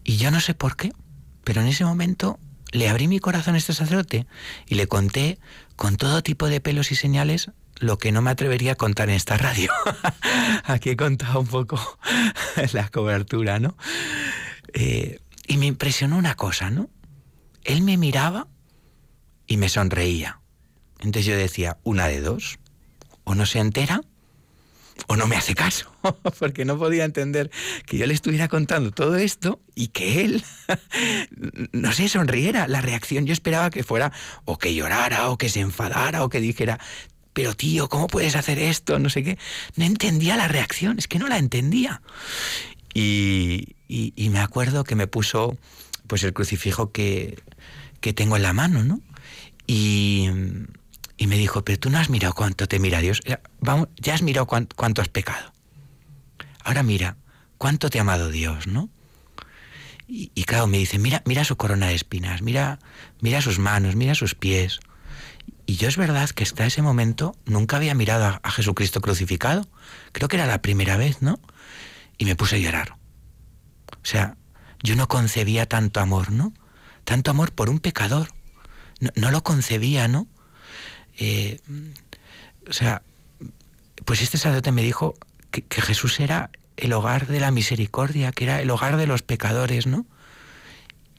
y 0.03 0.17
yo 0.17 0.31
no 0.31 0.39
sé 0.39 0.53
por 0.53 0.75
qué, 0.75 0.91
pero 1.43 1.61
en 1.61 1.67
ese 1.67 1.85
momento 1.85 2.39
le 2.71 2.89
abrí 2.89 3.07
mi 3.07 3.19
corazón 3.19 3.55
a 3.55 3.57
este 3.57 3.73
sacerdote 3.73 4.27
y 4.67 4.75
le 4.75 4.87
conté 4.87 5.39
con 5.75 5.97
todo 5.97 6.23
tipo 6.23 6.47
de 6.47 6.59
pelos 6.59 6.91
y 6.91 6.95
señales 6.95 7.51
lo 7.79 7.97
que 7.97 8.11
no 8.11 8.21
me 8.21 8.31
atrevería 8.31 8.73
a 8.73 8.75
contar 8.75 9.09
en 9.09 9.15
esta 9.15 9.37
radio. 9.37 9.71
Aquí 10.63 10.91
he 10.91 10.97
contado 10.97 11.39
un 11.39 11.47
poco 11.47 11.79
la 12.73 12.89
cobertura, 12.89 13.59
¿no? 13.59 13.77
Eh, 14.73 15.19
y 15.47 15.57
me 15.57 15.65
impresionó 15.65 16.17
una 16.17 16.35
cosa, 16.35 16.69
¿no? 16.69 16.89
Él 17.63 17.81
me 17.81 17.97
miraba 17.97 18.47
y 19.47 19.57
me 19.57 19.69
sonreía. 19.69 20.39
Entonces 20.99 21.25
yo 21.25 21.35
decía, 21.35 21.77
una 21.83 22.07
de 22.07 22.21
dos, 22.21 22.59
o 23.23 23.35
no 23.35 23.45
se 23.45 23.59
entera 23.59 24.01
o 25.05 25.15
no 25.15 25.27
me 25.27 25.35
hace 25.35 25.53
caso, 25.53 25.91
porque 26.39 26.65
no 26.65 26.77
podía 26.77 27.05
entender 27.05 27.51
que 27.85 27.97
yo 27.97 28.07
le 28.07 28.13
estuviera 28.13 28.47
contando 28.47 28.91
todo 28.91 29.15
esto 29.15 29.59
y 29.75 29.89
que 29.89 30.25
él, 30.25 30.43
no 31.71 31.93
sé, 31.93 32.09
sonriera. 32.09 32.67
La 32.67 32.81
reacción 32.81 33.25
yo 33.25 33.33
esperaba 33.33 33.69
que 33.69 33.83
fuera 33.83 34.11
o 34.45 34.57
que 34.57 34.73
llorara 34.73 35.29
o 35.29 35.37
que 35.37 35.49
se 35.49 35.59
enfadara 35.59 36.23
o 36.23 36.29
que 36.29 36.41
dijera, 36.41 36.79
pero 37.33 37.53
tío, 37.53 37.87
¿cómo 37.87 38.07
puedes 38.07 38.35
hacer 38.35 38.57
esto? 38.57 38.97
No 38.97 39.09
sé 39.09 39.23
qué. 39.23 39.37
No 39.75 39.85
entendía 39.85 40.35
la 40.35 40.47
reacción, 40.47 40.97
es 40.97 41.07
que 41.07 41.19
no 41.19 41.27
la 41.27 41.37
entendía. 41.37 42.01
Y, 42.93 43.75
me 44.31 44.39
acuerdo 44.39 44.83
que 44.83 44.95
me 44.95 45.05
puso 45.05 45.55
pues 46.07 46.23
el 46.23 46.33
crucifijo 46.33 46.91
que, 46.91 47.37
tengo 48.15 48.37
en 48.37 48.41
la 48.41 48.53
mano, 48.53 48.83
¿no? 48.83 49.01
Y, 49.67 50.29
me 51.19 51.37
dijo, 51.37 51.63
pero 51.63 51.79
tú 51.79 51.89
no 51.89 51.99
has 51.99 52.09
mirado 52.09 52.33
cuánto 52.33 52.67
te 52.67 52.79
mira 52.79 53.01
Dios. 53.01 53.21
Vamos, 53.59 53.89
ya 53.97 54.13
has 54.13 54.21
mirado 54.21 54.47
cuánto, 54.47 55.01
has 55.01 55.09
pecado. 55.09 55.51
Ahora 56.63 56.83
mira, 56.83 57.17
cuánto 57.57 57.89
te 57.89 57.99
ha 57.99 58.01
amado 58.01 58.29
Dios, 58.29 58.67
¿no? 58.67 58.89
Y, 60.07 60.31
y, 60.33 60.45
claro, 60.45 60.67
me 60.67 60.77
dice, 60.77 60.97
mira, 60.99 61.21
mira 61.25 61.43
su 61.43 61.57
corona 61.57 61.87
de 61.87 61.95
espinas, 61.95 62.41
mira, 62.41 62.79
mira 63.19 63.41
sus 63.41 63.59
manos, 63.59 63.95
mira 63.95 64.15
sus 64.15 64.35
pies, 64.35 64.79
y 65.69 65.75
yo 65.75 65.89
es 65.89 65.97
verdad 65.97 66.29
que 66.29 66.43
hasta 66.43 66.65
ese 66.65 66.81
momento 66.81 67.35
nunca 67.45 67.75
había 67.75 67.93
mirado 67.93 68.39
a, 68.41 68.51
Jesucristo 68.51 69.01
crucificado. 69.01 69.67
Creo 70.13 70.29
que 70.29 70.37
era 70.37 70.47
la 70.47 70.61
primera 70.61 70.95
vez, 70.95 71.21
¿no? 71.21 71.41
Y 72.17 72.23
me 72.23 72.37
puse 72.37 72.55
a 72.55 72.59
llorar. 72.59 72.95
O 73.91 74.05
sea, 74.05 74.37
yo 74.81 74.95
no 74.95 75.09
concebía 75.09 75.67
tanto 75.67 75.99
amor, 75.99 76.31
¿no? 76.31 76.53
Tanto 77.03 77.31
amor 77.31 77.51
por 77.51 77.69
un 77.69 77.79
pecador. 77.79 78.29
No, 78.99 79.31
lo 79.31 79.43
concebía, 79.43 80.07
¿no? 80.07 80.27
Eh, 81.17 81.59
o 82.67 82.73
sea, 82.73 83.03
pues 84.05 84.21
este 84.21 84.37
sacerdote 84.37 84.71
me 84.71 84.81
dijo 84.81 85.15
que, 85.51 85.81
Jesús 85.81 86.19
era 86.19 86.49
el 86.77 86.93
hogar 86.93 87.27
de 87.27 87.39
la 87.39 87.51
misericordia, 87.51 88.31
que 88.31 88.45
era 88.45 88.61
el 88.61 88.69
hogar 88.69 88.97
de 88.97 89.07
los 89.07 89.21
pecadores, 89.21 89.87
¿no? 89.87 90.05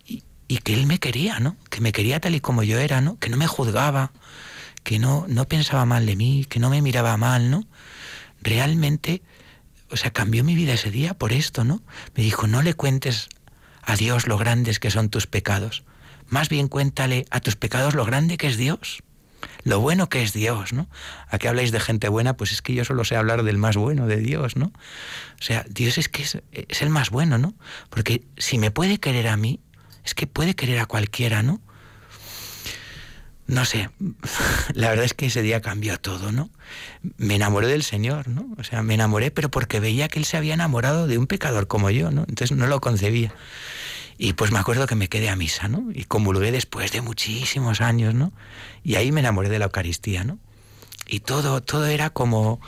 Y, 0.07 0.24
y, 0.49 0.59
que 0.59 0.74
él 0.74 0.87
me 0.87 0.99
quería, 0.99 1.41
¿no? 1.41 1.57
Que 1.70 1.81
me 1.81 1.93
quería 1.93 2.20
tal 2.20 2.35
y 2.35 2.41
como 2.41 2.62
yo 2.62 2.79
era, 2.79 3.01
¿no? 3.01 3.18
Que 3.18 3.29
no 3.29 3.37
me 3.37 3.47
juzgaba, 3.47 4.12
que 4.83 4.99
no, 4.99 5.26
no 5.29 5.47
pensaba 5.47 5.85
mal 5.85 6.07
de 6.07 6.16
mí, 6.16 6.47
que 6.49 6.61
no 6.61 6.70
me 6.70 6.83
miraba 6.83 7.16
mal, 7.16 7.51
¿no? 7.51 7.66
Realmente, 8.41 9.22
o 9.91 9.97
sea, 9.97 10.12
cambió 10.12 10.45
mi 10.45 10.55
vida 10.55 10.74
ese 10.74 10.91
día 10.91 11.14
por 11.14 11.33
esto, 11.33 11.64
¿no? 11.64 11.83
Me 12.14 12.22
dijo, 12.22 12.47
no 12.47 12.62
le 12.62 12.74
cuentes 12.74 13.29
a 13.83 13.97
Dios 13.97 14.26
lo 14.26 14.39
grandes 14.39 14.81
que 14.81 14.91
son 14.91 15.09
tus 15.09 15.26
pecados, 15.26 15.85
más 16.29 16.49
bien 16.49 16.68
cuéntale 16.68 17.26
a 17.31 17.41
tus 17.41 17.57
pecados 17.57 17.95
lo 17.95 18.05
grande 18.05 18.37
que 18.37 18.47
es 18.47 18.57
Dios, 18.57 19.03
lo 19.64 19.81
bueno 19.81 20.09
que 20.09 20.22
es 20.22 20.33
Dios, 20.33 20.72
¿no? 20.72 20.89
¿A 21.29 21.39
qué 21.39 21.49
habláis 21.49 21.72
de 21.72 21.81
gente 21.81 22.09
buena? 22.09 22.37
Pues 22.37 22.53
es 22.53 22.62
que 22.62 22.74
yo 22.74 22.85
solo 22.85 23.05
sé 23.05 23.16
hablar 23.16 23.43
del 23.43 23.59
más 23.59 23.76
bueno, 23.76 24.07
de 24.07 24.18
Dios, 24.18 24.57
¿no? 24.57 24.66
O 24.66 25.43
sea, 25.43 25.64
Dios 25.68 25.99
es 25.99 26.09
que 26.09 26.22
es, 26.22 26.39
es 26.53 26.83
el 26.83 26.91
más 26.91 27.11
bueno, 27.11 27.39
¿no? 27.39 27.55
Porque 27.91 28.24
si 28.37 28.59
me 28.59 28.70
puede 28.70 28.99
querer 28.99 29.29
a 29.29 29.37
mí, 29.37 29.61
es 30.05 30.14
que 30.14 30.26
puede 30.26 30.55
querer 30.55 30.79
a 30.81 30.87
cualquiera, 30.87 31.43
¿no? 31.43 31.61
no 33.49 33.64
sé, 33.64 33.91
la 34.74 34.91
verdad 34.91 35.05
es 35.07 35.14
que 35.14 35.26
ese 35.26 35.43
día 35.43 35.61
cambió 35.61 35.99
todo, 35.99 36.31
¿no? 36.31 36.51
Me 37.16 37.35
enamoré 37.35 37.66
del 37.66 37.83
Señor, 37.83 38.29
¿no? 38.29 38.55
O 38.59 38.62
sea, 38.62 38.83
me 38.83 38.95
enamoré, 38.95 39.31
pero 39.31 39.51
porque 39.51 39.81
veía 39.81 40.09
que 40.09 40.20
Él 40.20 40.26
se 40.26 40.37
había 40.37 40.55
enamorado 40.55 41.07
de 41.07 41.18
un 41.18 41.26
pecador 41.26 41.66
como 41.66 41.91
yo, 41.91 42.11
¿no? 42.11 42.24
Entonces 42.29 42.57
no 42.57 42.66
lo 42.66 42.81
concebía. 42.81 43.35
Y 44.18 44.32
pues 44.32 44.50
me 44.50 44.58
acuerdo 44.58 44.86
que 44.86 44.96
me 44.96 45.08
quedé 45.08 45.28
a 45.30 45.36
misa, 45.36 45.68
¿no? 45.68 45.86
Y 45.94 46.04
comulgué 46.04 46.50
después 46.50 46.90
de 46.90 47.00
muchísimos 47.00 47.80
años, 47.80 48.14
¿no? 48.14 48.32
Y 48.82 48.96
ahí 48.96 49.12
me 49.12 49.20
enamoré 49.20 49.48
de 49.48 49.60
la 49.60 49.66
Eucaristía, 49.66 50.24
¿no? 50.24 50.38
Y 51.06 51.20
todo, 51.20 51.62
todo 51.62 51.86
era 51.86 52.10
como, 52.10 52.60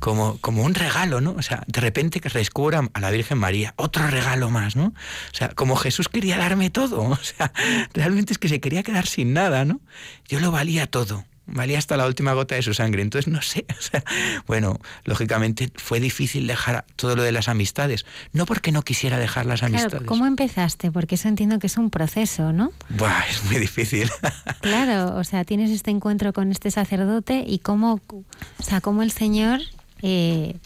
como, 0.00 0.38
como 0.40 0.64
un 0.64 0.74
regalo, 0.74 1.20
¿no? 1.20 1.32
O 1.32 1.42
sea, 1.42 1.62
de 1.66 1.80
repente 1.80 2.20
que 2.20 2.30
descubran 2.30 2.90
a 2.94 3.00
la 3.00 3.10
Virgen 3.10 3.38
María, 3.38 3.74
otro 3.76 4.06
regalo 4.08 4.50
más, 4.50 4.74
¿no? 4.74 4.86
O 4.86 5.34
sea, 5.36 5.50
como 5.50 5.76
Jesús 5.76 6.08
quería 6.08 6.38
darme 6.38 6.70
todo, 6.70 7.02
o 7.02 7.16
sea, 7.16 7.52
realmente 7.92 8.32
es 8.32 8.38
que 8.38 8.48
se 8.48 8.60
quería 8.60 8.82
quedar 8.82 9.06
sin 9.06 9.34
nada, 9.34 9.64
¿no? 9.66 9.80
Yo 10.26 10.40
lo 10.40 10.50
valía 10.50 10.86
todo 10.86 11.24
valía 11.46 11.78
hasta 11.78 11.96
la 11.96 12.06
última 12.06 12.32
gota 12.32 12.54
de 12.54 12.62
su 12.62 12.74
sangre. 12.74 13.02
Entonces, 13.02 13.32
no 13.32 13.42
sé, 13.42 13.66
o 13.78 13.82
sea, 13.82 14.04
bueno, 14.46 14.78
lógicamente 15.04 15.70
fue 15.76 16.00
difícil 16.00 16.46
dejar 16.46 16.84
todo 16.96 17.16
lo 17.16 17.22
de 17.22 17.32
las 17.32 17.48
amistades. 17.48 18.04
No 18.32 18.46
porque 18.46 18.72
no 18.72 18.82
quisiera 18.82 19.18
dejar 19.18 19.46
las 19.46 19.62
amistades. 19.62 20.06
¿Cómo 20.06 20.26
empezaste? 20.26 20.90
Porque 20.90 21.14
eso 21.14 21.28
entiendo 21.28 21.58
que 21.58 21.66
es 21.66 21.76
un 21.76 21.90
proceso, 21.90 22.52
¿no? 22.52 22.72
Buah, 22.90 23.24
es 23.30 23.44
muy 23.44 23.56
difícil. 23.56 24.10
claro, 24.60 25.16
o 25.16 25.24
sea, 25.24 25.44
tienes 25.44 25.70
este 25.70 25.90
encuentro 25.90 26.32
con 26.32 26.50
este 26.50 26.70
sacerdote 26.70 27.44
y 27.46 27.58
cómo, 27.60 28.00
o 28.08 28.62
sea, 28.62 28.80
cómo 28.80 29.02
el 29.02 29.10
Señor... 29.10 29.60
Eh, 30.02 30.56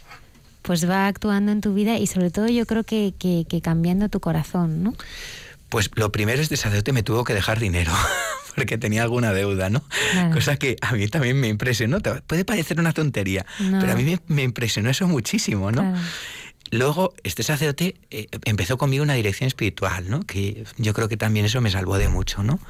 pues 0.63 0.89
va 0.89 1.07
actuando 1.07 1.53
en 1.53 1.63
tu 1.63 1.73
vida 1.73 1.99
y 1.99 2.07
sobre 2.07 2.31
todo 2.31 2.47
yo 2.47 2.67
creo 2.67 2.85
que, 2.85 3.15
que, 3.19 3.47
que 3.49 3.63
cambiando 3.63 4.11
tu 4.11 4.21
corazón, 4.21 4.83
¿no? 4.83 4.95
Pues 5.71 5.91
lo 5.95 6.13
primero, 6.13 6.43
este 6.43 6.57
sacerdote 6.57 6.93
me 6.93 7.03
tuvo 7.03 7.25
que 7.25 7.33
dejar 7.33 7.59
dinero, 7.59 7.93
porque 8.55 8.77
tenía 8.77 9.03
alguna 9.03 9.33
deuda, 9.33 9.71
¿no? 9.71 9.83
Cosa 10.33 10.57
que 10.57 10.77
a 10.83 10.93
mí 10.93 11.09
también 11.09 11.41
me 11.41 11.49
impresionó. 11.49 12.01
Puede 12.27 12.45
parecer 12.45 12.79
una 12.79 12.93
tontería, 12.93 13.47
pero 13.59 13.93
a 13.93 13.97
mí 13.97 14.19
me, 14.27 14.43
impresionó 14.43 14.91
eso 14.91 15.09
muchísimo, 15.09 15.73
¿no? 15.73 15.95
Luego, 16.73 17.15
este 17.25 17.43
sacerdote 17.43 17.97
eh, 18.11 18.29
empezó 18.45 18.79
conmigo 18.79 19.03
una 19.03 19.15
dirección 19.15 19.49
espiritual, 19.49 20.09
¿no? 20.09 20.21
Que 20.21 20.65
yo 20.77 20.95
creo 20.95 21.09
que 21.09 21.17
también 21.17 21.47
eso 21.47 21.61
me 21.61 21.71
salvó 21.71 21.99
de 21.99 22.09
mucho, 22.09 22.45
¿no? 22.45 22.61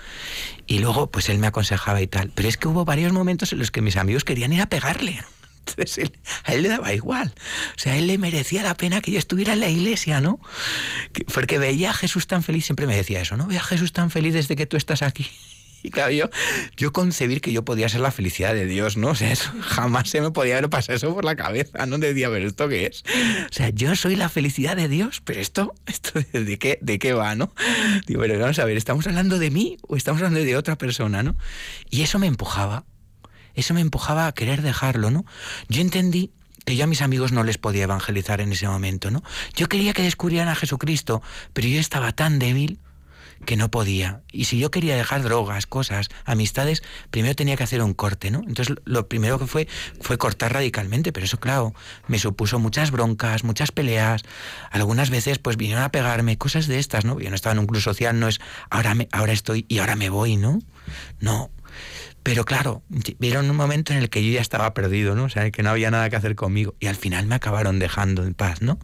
Y 0.67 0.79
luego, 0.79 1.11
pues 1.11 1.29
él 1.29 1.39
me 1.39 1.47
aconsejaba 1.47 2.01
y 2.01 2.07
tal. 2.07 2.33
Pero 2.35 2.49
es 2.49 2.57
que 2.57 2.67
hubo 2.67 2.87
varios 2.87 3.13
momentos 3.13 3.53
en 3.53 3.59
los 3.59 3.71
que 3.71 3.83
mis 3.83 3.97
amigos 3.97 4.25
querían 4.25 4.55
ir 4.55 4.63
a 4.63 4.67
pegarle. 4.67 5.23
Entonces 5.67 6.11
a 6.45 6.55
él 6.55 6.63
le 6.63 6.69
daba 6.69 6.93
igual. 6.93 7.33
O 7.77 7.79
sea, 7.79 7.93
a 7.93 7.97
él 7.97 8.07
le 8.07 8.19
merecía 8.19 8.63
la 8.63 8.75
pena 8.77 9.01
que 9.01 9.13
yo 9.13 9.19
estuviera 9.19 9.53
en 9.53 9.61
la 9.61 9.69
iglesia, 9.69 10.21
¿no? 10.21 10.41
porque 11.33 11.59
veía 11.59 11.91
a 11.91 11.95
Jesús 11.95 12.27
tan 12.27 12.43
feliz, 12.43 12.65
siempre 12.65 12.87
me 12.87 12.97
decía 12.97 13.21
eso, 13.21 13.37
¿no? 13.37 13.47
Ve 13.47 13.59
a 13.59 13.63
Jesús 13.63 13.93
tan 13.93 14.11
feliz 14.11 14.35
desde 14.35 14.57
que 14.57 14.67
tú 14.67 14.77
estás 14.77 15.03
aquí. 15.03 15.29
Y 15.83 15.91
claro, 15.91 16.13
yo, 16.13 16.29
yo 16.77 16.93
concebir 16.93 17.41
que 17.41 17.53
yo 17.53 17.65
podía 17.65 17.89
ser 17.89 18.03
la 18.03 18.11
felicidad 18.11 18.53
de 18.55 18.67
Dios, 18.67 18.97
¿no? 18.97 19.09
O 19.09 19.15
sea, 19.15 19.33
eso, 19.33 19.51
jamás 19.63 20.11
se 20.11 20.21
me 20.21 20.31
podía 20.31 20.59
haber 20.59 20.69
pasado 20.69 20.97
eso 20.97 21.15
por 21.15 21.25
la 21.25 21.37
cabeza, 21.37 21.87
¿no? 21.87 21.97
Decía, 21.97 22.29
pero 22.29 22.47
¿esto 22.47 22.69
qué 22.69 22.87
es? 22.87 23.03
O 23.51 23.53
sea, 23.53 23.71
yo 23.71 23.97
soy 23.97 24.17
la 24.17 24.29
felicidad 24.29 24.77
de 24.77 24.89
Dios, 24.89 25.23
pero 25.25 25.41
esto, 25.41 25.75
esto 25.87 26.21
¿de 26.33 26.59
qué, 26.59 26.79
de 26.83 26.99
qué 26.99 27.13
va, 27.13 27.35
no? 27.35 27.55
Digo, 28.07 28.21
pero 28.21 28.39
vamos 28.39 28.59
a 28.59 28.65
ver, 28.65 28.77
¿estamos 28.77 29.07
hablando 29.07 29.39
de 29.39 29.51
mí 29.51 29.79
o 29.89 29.97
estamos 29.97 30.21
hablando 30.21 30.41
de 30.45 30.57
otra 30.57 30.77
persona, 30.77 31.23
no? 31.23 31.37
Y 31.89 32.03
eso 32.03 32.19
me 32.19 32.27
empujaba, 32.27 32.85
eso 33.61 33.75
me 33.75 33.81
empujaba 33.81 34.27
a 34.27 34.33
querer 34.33 34.63
dejarlo, 34.63 35.11
¿no? 35.11 35.25
Yo 35.69 35.81
entendí 35.81 36.31
que 36.65 36.77
yo 36.77 36.85
a 36.85 36.87
mis 36.87 37.03
amigos 37.03 37.33
no 37.33 37.45
les 37.45 37.59
podía 37.59 37.85
evangelizar 37.85 38.41
en 38.41 38.53
ese 38.53 38.69
momento, 38.69 39.11
¿no? 39.11 39.23
Yo 39.55 39.69
quería 39.69 39.93
que 39.93 40.03
descubrieran 40.03 40.49
a 40.49 40.55
Jesucristo, 40.55 41.23
pero 41.53 41.69
yo 41.69 41.81
estaba 41.81 42.13
tan 42.13 42.39
débil 42.39 42.79
que 43.45 43.57
no 43.57 43.71
podía. 43.71 44.21
Y 44.33 44.45
si 44.45 44.59
yo 44.59 44.71
quería 44.71 44.97
dejar 44.97 45.23
drogas, 45.23 45.67
cosas, 45.67 46.09
amistades, 46.25 46.83
primero 47.11 47.35
tenía 47.35 47.57
que 47.57 47.63
hacer 47.63 47.83
un 47.83 47.95
corte, 47.95 48.31
¿no? 48.31 48.41
Entonces 48.47 48.77
lo 48.85 49.09
primero 49.09 49.39
que 49.39 49.47
fue 49.47 49.67
fue 50.01 50.19
cortar 50.19 50.53
radicalmente, 50.53 51.13
pero 51.13 51.25
eso 51.25 51.41
claro, 51.41 51.75
me 52.07 52.19
supuso 52.19 52.59
muchas 52.59 52.91
broncas, 52.91 53.45
muchas 53.45 53.73
peleas, 53.73 54.23
algunas 54.71 55.11
veces 55.11 55.39
pues 55.39 55.57
vinieron 55.57 55.83
a 55.83 55.91
pegarme, 55.91 56.37
cosas 56.37 56.67
de 56.67 56.79
estas, 56.79 57.05
¿no? 57.05 57.19
Yo 57.19 57.31
no 57.31 57.37
estaba 57.37 57.55
en 57.55 57.61
un 57.61 57.67
club 57.67 57.81
social, 57.81 58.19
no 58.21 58.29
es 58.29 58.41
ahora 58.69 58.95
me, 58.95 59.09
ahora 59.13 59.33
estoy 59.33 59.65
y 59.69 59.79
ahora 59.79 59.97
me 59.97 60.11
voy, 60.11 60.37
¿no? 60.37 60.59
No. 61.19 61.51
Pero 62.23 62.45
claro, 62.45 62.83
vieron 63.19 63.49
un 63.49 63.57
momento 63.57 63.93
en 63.93 63.99
el 63.99 64.11
que 64.11 64.25
yo 64.25 64.33
ya 64.33 64.41
estaba 64.41 64.75
perdido, 64.75 65.15
¿no? 65.15 65.25
O 65.25 65.29
sea, 65.29 65.51
que 65.51 65.63
no 65.63 65.71
había 65.71 65.91
nada 65.91 66.11
que 66.11 66.17
hacer 66.17 66.35
conmigo. 66.35 66.75
Y 66.79 66.87
al 66.87 66.97
final 66.97 67.27
me 67.27 67.35
acabaron 67.35 67.79
dejando 67.79 68.25
en 68.25 68.35
paz, 68.35 68.61
¿no? 68.61 68.79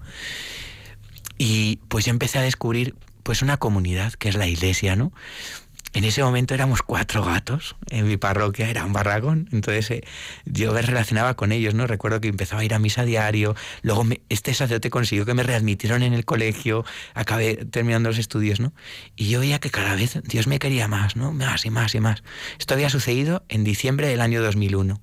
Y 1.39 1.81
pues 1.89 2.07
yo 2.07 2.11
empecé 2.11 2.39
a 2.39 2.43
descubrir 2.43 2.95
pues 3.23 3.43
una 3.43 3.57
comunidad 3.57 4.15
que 4.15 4.29
es 4.29 4.37
la 4.37 4.47
iglesia, 4.47 4.97
¿no? 4.97 5.13
En 5.97 6.05
ese 6.05 6.23
momento 6.23 6.53
éramos 6.53 6.83
cuatro 6.83 7.25
gatos 7.25 7.75
en 7.89 8.07
mi 8.07 8.19
parroquia, 8.19 8.69
era 8.69 8.85
un 8.85 8.93
barragón, 8.93 9.49
entonces 9.51 9.91
eh, 9.91 10.05
yo 10.45 10.75
me 10.75 10.83
relacionaba 10.83 11.37
con 11.37 11.53
ellos, 11.53 11.73
¿no? 11.73 11.87
Recuerdo 11.87 12.21
que 12.21 12.29
empezaba 12.29 12.61
a 12.61 12.65
ir 12.67 12.75
a 12.75 12.79
misa 12.79 13.07
diario, 13.07 13.57
luego 13.81 14.05
este 14.29 14.53
sacerdote 14.53 14.91
consiguió 14.91 15.25
que 15.25 15.33
me 15.33 15.43
readmitieron 15.43 16.03
en 16.03 16.13
el 16.13 16.27
colegio, 16.27 16.85
acabé 17.15 17.65
terminando 17.65 18.11
los 18.11 18.19
estudios, 18.19 18.61
¿no? 18.61 18.75
Y 19.17 19.31
yo 19.31 19.41
veía 19.41 19.59
que 19.59 19.71
cada 19.71 19.95
vez 19.95 20.21
Dios 20.25 20.47
me 20.47 20.59
quería 20.59 20.87
más, 20.87 21.17
¿no? 21.17 21.33
Más 21.33 21.65
y 21.65 21.71
más 21.71 21.95
y 21.95 22.01
más. 22.01 22.23
Esto 22.59 22.75
había 22.75 22.91
sucedido 22.91 23.47
en 23.49 23.65
diciembre 23.65 24.07
del 24.07 24.21
año 24.21 24.43
2001. 24.43 25.01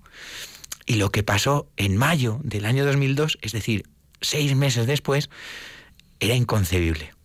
Y 0.86 0.98
lo 0.98 1.10
que 1.10 1.24
pasó 1.24 1.72
en 1.76 1.98
mayo 1.98 2.40
del 2.44 2.66
año 2.66 2.86
2002, 2.86 3.40
es 3.42 3.52
decir, 3.52 3.90
seis 4.22 4.56
meses 4.56 4.86
después, 4.86 5.32
era 6.20 6.36
inconcebible. 6.36 7.16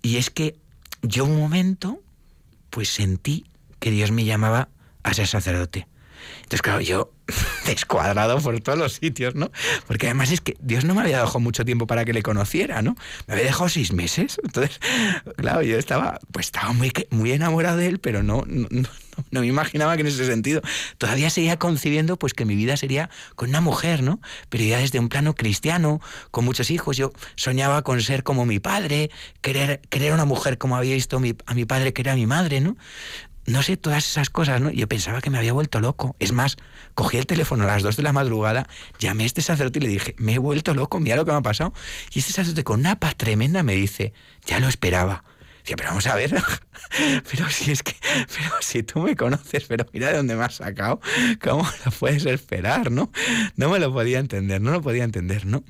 Y 0.00 0.18
es 0.18 0.30
que 0.30 0.54
yo 1.02 1.24
un 1.24 1.40
momento, 1.40 2.04
pues 2.76 2.90
sentí 2.90 3.46
que 3.78 3.90
Dios 3.90 4.10
me 4.12 4.26
llamaba 4.26 4.68
a 5.02 5.14
ser 5.14 5.26
sacerdote. 5.26 5.88
Entonces, 6.42 6.60
claro, 6.60 6.82
yo 6.82 7.10
descuadrado 7.66 8.40
por 8.40 8.58
todos 8.60 8.78
los 8.78 8.94
sitios, 8.94 9.34
¿no? 9.34 9.50
Porque 9.86 10.06
además 10.06 10.30
es 10.30 10.40
que 10.40 10.56
Dios 10.60 10.84
no 10.84 10.94
me 10.94 11.02
había 11.02 11.20
dejado 11.20 11.40
mucho 11.40 11.64
tiempo 11.64 11.86
para 11.86 12.04
que 12.04 12.12
le 12.12 12.22
conociera, 12.22 12.82
¿no? 12.82 12.96
Me 13.26 13.34
había 13.34 13.46
dejado 13.46 13.68
seis 13.68 13.92
meses. 13.92 14.40
Entonces, 14.44 14.80
claro, 15.36 15.62
yo 15.62 15.78
estaba, 15.78 16.20
pues 16.32 16.46
estaba 16.46 16.72
muy, 16.72 16.92
muy 17.10 17.32
enamorado 17.32 17.76
de 17.78 17.86
él, 17.86 17.98
pero 17.98 18.22
no, 18.22 18.44
no, 18.46 18.68
no, 19.30 19.40
me 19.40 19.46
imaginaba 19.46 19.96
que 19.96 20.02
en 20.02 20.08
ese 20.08 20.26
sentido 20.26 20.60
todavía 20.98 21.30
seguía 21.30 21.58
concibiendo 21.58 22.18
pues 22.18 22.34
que 22.34 22.44
mi 22.44 22.54
vida 22.54 22.76
sería 22.76 23.10
con 23.34 23.48
una 23.48 23.60
mujer, 23.60 24.02
¿no? 24.02 24.20
Pero 24.48 24.64
ya 24.64 24.78
desde 24.78 25.00
un 25.00 25.08
plano 25.08 25.34
cristiano, 25.34 26.00
con 26.30 26.44
muchos 26.44 26.70
hijos. 26.70 26.96
Yo 26.96 27.12
soñaba 27.34 27.82
con 27.82 28.00
ser 28.00 28.22
como 28.22 28.46
mi 28.46 28.60
padre, 28.60 29.10
querer, 29.40 29.80
querer 29.88 30.12
una 30.12 30.24
mujer 30.24 30.58
como 30.58 30.76
había 30.76 30.94
visto 30.94 31.16
a 31.46 31.54
mi 31.54 31.64
padre 31.64 31.92
que 31.92 32.02
era 32.02 32.14
mi 32.14 32.26
madre, 32.26 32.60
¿no? 32.60 32.76
No 33.46 33.62
sé, 33.62 33.76
todas 33.76 34.06
esas 34.06 34.30
cosas, 34.30 34.60
¿no? 34.60 34.70
Yo 34.70 34.88
pensaba 34.88 35.20
que 35.20 35.30
me 35.30 35.38
había 35.38 35.52
vuelto 35.52 35.80
loco. 35.80 36.16
Es 36.18 36.32
más, 36.32 36.56
cogí 36.94 37.16
el 37.16 37.26
teléfono 37.26 37.64
a 37.64 37.66
las 37.66 37.82
2 37.82 37.96
de 37.96 38.02
la 38.02 38.12
madrugada, 38.12 38.68
llamé 38.98 39.22
a 39.22 39.26
este 39.26 39.42
sacerdote 39.42 39.78
y 39.78 39.82
le 39.82 39.88
dije, 39.88 40.14
me 40.18 40.34
he 40.34 40.38
vuelto 40.38 40.74
loco, 40.74 40.98
mira 41.00 41.16
lo 41.16 41.24
que 41.24 41.30
me 41.30 41.38
ha 41.38 41.42
pasado. 41.42 41.72
Y 42.12 42.18
este 42.18 42.32
sacerdote 42.32 42.64
con 42.64 42.80
una 42.80 42.98
paz 42.98 43.16
tremenda 43.16 43.62
me 43.62 43.74
dice, 43.74 44.12
ya 44.46 44.58
lo 44.58 44.68
esperaba. 44.68 45.24
Dice, 45.64 45.76
pero 45.76 45.90
vamos 45.90 46.06
a 46.06 46.14
ver, 46.14 46.30
pero 47.30 47.48
si 47.50 47.72
es 47.72 47.82
que, 47.82 47.94
pero 48.28 48.50
si 48.60 48.82
tú 48.82 49.00
me 49.00 49.16
conoces, 49.16 49.64
pero 49.64 49.86
mira 49.92 50.10
de 50.10 50.16
dónde 50.16 50.36
me 50.36 50.44
has 50.44 50.56
sacado, 50.56 51.00
¿cómo 51.40 51.68
lo 51.84 51.90
puedes 51.92 52.26
esperar, 52.26 52.90
no? 52.90 53.10
No 53.56 53.70
me 53.70 53.78
lo 53.78 53.92
podía 53.92 54.18
entender, 54.18 54.60
no 54.60 54.70
lo 54.70 54.80
podía 54.80 55.04
entender, 55.04 55.46
¿no? 55.46 55.64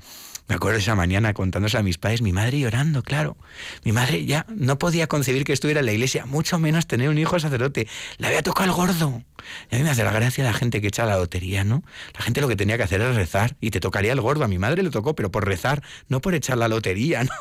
Me 0.47 0.55
acuerdo 0.55 0.79
esa 0.79 0.95
mañana 0.95 1.33
contándose 1.33 1.77
a 1.77 1.83
mis 1.83 1.97
padres, 1.97 2.21
mi 2.21 2.31
madre 2.31 2.59
llorando, 2.59 3.03
claro. 3.03 3.35
Mi 3.83 3.91
madre 3.91 4.25
ya 4.25 4.45
no 4.49 4.79
podía 4.79 5.07
concebir 5.07 5.43
que 5.43 5.51
estuviera 5.51 5.81
en 5.81 5.85
la 5.85 5.91
iglesia, 5.91 6.25
mucho 6.25 6.57
menos 6.57 6.87
tener 6.87 7.09
un 7.09 7.17
hijo 7.17 7.37
sacerdote. 7.37 7.87
Le 8.17 8.27
había 8.27 8.41
tocado 8.41 8.69
el 8.69 8.75
gordo. 8.75 9.23
Y 9.69 9.75
a 9.75 9.77
mí 9.77 9.83
me 9.83 9.89
hace 9.89 10.05
la 10.05 10.11
gracia 10.11 10.45
la 10.45 10.53
gente 10.53 10.79
que 10.79 10.87
echa 10.87 11.05
la 11.05 11.17
lotería, 11.17 11.65
¿no? 11.65 11.83
La 12.13 12.21
gente 12.21 12.39
lo 12.39 12.47
que 12.47 12.55
tenía 12.55 12.77
que 12.77 12.83
hacer 12.83 13.01
es 13.01 13.15
rezar 13.15 13.57
y 13.59 13.71
te 13.71 13.81
tocaría 13.81 14.13
el 14.13 14.21
gordo. 14.21 14.45
A 14.45 14.47
mi 14.47 14.57
madre 14.57 14.83
le 14.83 14.89
tocó, 14.89 15.15
pero 15.15 15.31
por 15.31 15.45
rezar, 15.45 15.83
no 16.07 16.21
por 16.21 16.33
echar 16.33 16.57
la 16.57 16.69
lotería, 16.69 17.25
¿no? 17.25 17.31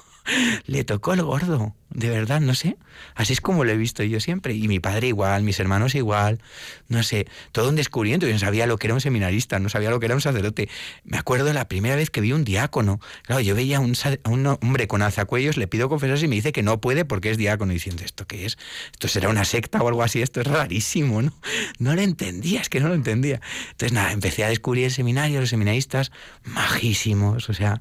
Le 0.66 0.84
tocó 0.84 1.12
el 1.12 1.22
gordo, 1.22 1.74
de 1.90 2.10
verdad, 2.10 2.40
no 2.40 2.54
sé. 2.54 2.76
Así 3.14 3.32
es 3.32 3.40
como 3.40 3.64
lo 3.64 3.70
he 3.70 3.76
visto 3.76 4.02
yo 4.02 4.20
siempre. 4.20 4.54
Y 4.54 4.68
mi 4.68 4.80
padre 4.80 5.08
igual, 5.08 5.42
mis 5.42 5.58
hermanos 5.60 5.94
igual, 5.94 6.40
no 6.88 7.02
sé, 7.02 7.26
todo 7.52 7.68
un 7.68 7.76
descubrimiento. 7.76 8.26
Yo 8.26 8.32
no 8.32 8.38
sabía 8.38 8.66
lo 8.66 8.76
que 8.76 8.88
era 8.88 8.94
un 8.94 9.00
seminarista, 9.00 9.58
no 9.58 9.68
sabía 9.68 9.90
lo 9.90 10.00
que 10.00 10.06
era 10.06 10.14
un 10.14 10.20
sacerdote. 10.20 10.68
Me 11.04 11.16
acuerdo 11.16 11.52
la 11.52 11.68
primera 11.68 11.96
vez 11.96 12.10
que 12.10 12.20
vi 12.20 12.32
un 12.32 12.44
diácono. 12.44 13.00
Claro, 13.22 13.40
yo 13.40 13.54
veía 13.54 13.78
a 13.78 13.80
un, 13.80 14.46
hombre 14.46 14.88
con 14.88 15.00
alzacuellos, 15.02 15.56
le 15.56 15.68
pido 15.68 15.88
confesarse 15.88 16.26
y 16.26 16.28
me 16.28 16.34
dice 16.34 16.52
que 16.52 16.62
no 16.62 16.80
puede 16.80 17.04
porque 17.04 17.30
es 17.30 17.38
diácono. 17.38 17.72
Diciendo, 17.72 18.02
¿esto 18.04 18.26
qué 18.26 18.46
es? 18.46 18.58
¿Esto 18.92 19.08
será 19.08 19.28
una 19.28 19.44
secta 19.44 19.80
o 19.80 19.88
algo 19.88 20.02
así? 20.02 20.20
Esto 20.20 20.40
es 20.40 20.46
rarísimo, 20.46 21.22
¿no? 21.22 21.32
No 21.78 21.94
lo 21.94 22.02
entendía, 22.02 22.60
es 22.60 22.68
que 22.68 22.80
no 22.80 22.88
lo 22.88 22.94
entendía. 22.94 23.40
Entonces, 23.70 23.92
nada, 23.92 24.12
empecé 24.12 24.44
a 24.44 24.48
descubrir 24.48 24.84
el 24.84 24.92
seminario, 24.92 25.40
los 25.40 25.50
seminaristas, 25.50 26.10
majísimos, 26.44 27.48
o 27.48 27.54
sea, 27.54 27.80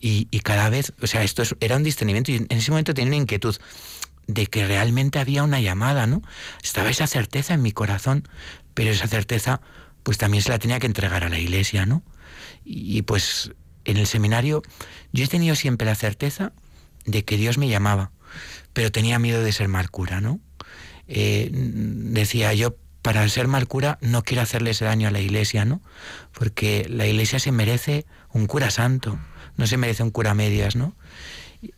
y, 0.00 0.26
cada 0.40 0.68
vez, 0.70 0.92
o 1.00 1.06
sea, 1.06 1.22
esto 1.22 1.42
era 1.60 1.76
un 1.76 1.82
discernimiento 1.82 2.32
y 2.32 2.36
en 2.36 2.46
ese 2.50 2.70
momento 2.70 2.94
tenía 2.94 3.08
una 3.08 3.22
inquietud 3.22 3.56
de 4.26 4.46
que 4.46 4.66
realmente 4.66 5.18
había 5.18 5.42
una 5.42 5.60
llamada, 5.60 6.06
¿no? 6.06 6.22
Estaba 6.62 6.90
esa 6.90 7.06
certeza 7.06 7.54
en 7.54 7.62
mi 7.62 7.72
corazón, 7.72 8.28
pero 8.74 8.90
esa 8.90 9.08
certeza 9.08 9.60
pues 10.02 10.18
también 10.18 10.42
se 10.42 10.50
la 10.50 10.58
tenía 10.58 10.78
que 10.78 10.86
entregar 10.86 11.24
a 11.24 11.28
la 11.28 11.38
iglesia, 11.38 11.86
¿no? 11.86 12.02
Y, 12.64 13.02
pues 13.02 13.52
en 13.84 13.96
el 13.96 14.06
seminario 14.06 14.62
yo 15.12 15.24
he 15.24 15.28
tenido 15.28 15.54
siempre 15.56 15.86
la 15.86 15.94
certeza 15.94 16.52
de 17.06 17.24
que 17.24 17.36
Dios 17.36 17.58
me 17.58 17.68
llamaba, 17.68 18.12
pero 18.72 18.92
tenía 18.92 19.18
miedo 19.18 19.42
de 19.42 19.52
ser 19.52 19.68
mal 19.68 19.90
cura, 19.90 20.20
¿no? 20.20 20.40
Eh, 21.08 21.50
decía 21.52 22.54
yo, 22.54 22.76
para 23.02 23.26
ser 23.28 23.48
mal 23.48 23.66
cura 23.66 23.98
no 24.00 24.22
quiero 24.22 24.42
hacerle 24.42 24.70
ese 24.70 24.84
daño 24.84 25.08
a 25.08 25.10
la 25.10 25.20
iglesia, 25.20 25.64
¿no? 25.64 25.80
Porque 26.32 26.86
la 26.88 27.06
iglesia 27.06 27.38
se 27.38 27.52
merece 27.52 28.06
un 28.32 28.46
cura 28.46 28.70
santo, 28.70 29.18
no 29.56 29.66
se 29.66 29.76
merece 29.76 30.02
un 30.02 30.10
cura 30.10 30.34
medias, 30.34 30.76
¿no? 30.76 30.94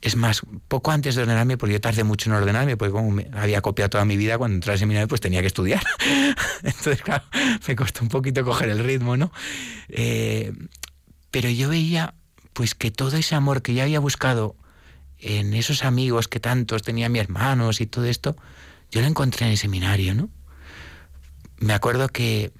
Es 0.01 0.15
más, 0.15 0.43
poco 0.69 0.93
antes 0.93 1.17
de 1.17 1.23
ordenarme, 1.23 1.59
porque 1.59 1.73
yo 1.73 1.81
tardé 1.81 2.05
mucho 2.05 2.31
en 2.31 2.37
ordenarme, 2.37 2.77
porque 2.77 2.93
como 2.93 3.21
había 3.33 3.61
copiado 3.63 3.91
toda 3.91 4.05
mi 4.05 4.17
vida, 4.17 4.39
cuando 4.39 4.55
entré 4.55 4.73
al 4.73 4.79
seminario 4.79 5.09
pues 5.09 5.21
tenía 5.21 5.41
que 5.41 5.49
estudiar. 5.49 5.83
Entonces, 6.63 7.03
claro, 7.03 7.25
me 7.67 7.75
costó 7.75 8.03
un 8.03 8.09
poquito 8.09 8.45
coger 8.45 8.69
el 8.69 8.79
ritmo, 8.79 9.17
¿no? 9.17 9.33
Eh, 9.89 10.53
pero 11.33 11.49
yo 11.49 11.69
veía 11.69 12.15
pues 12.53 12.75
que 12.75 12.91
todo 12.91 13.17
ese 13.17 13.35
amor 13.35 13.63
que 13.63 13.75
yo 13.75 13.83
había 13.83 13.99
buscado 13.99 14.55
en 15.19 15.55
esos 15.55 15.85
amigos 15.85 16.29
que 16.29 16.41
tantos 16.41 16.83
tenía 16.83 17.09
mis 17.09 17.23
hermanos 17.23 17.81
y 17.81 17.87
todo 17.87 18.05
esto, 18.05 18.37
yo 18.91 19.01
lo 19.01 19.07
encontré 19.07 19.47
en 19.47 19.53
el 19.53 19.59
seminario, 19.59 20.15
¿no? 20.15 20.29
Me 21.59 21.75
acuerdo 21.75 22.09
que 22.09 22.53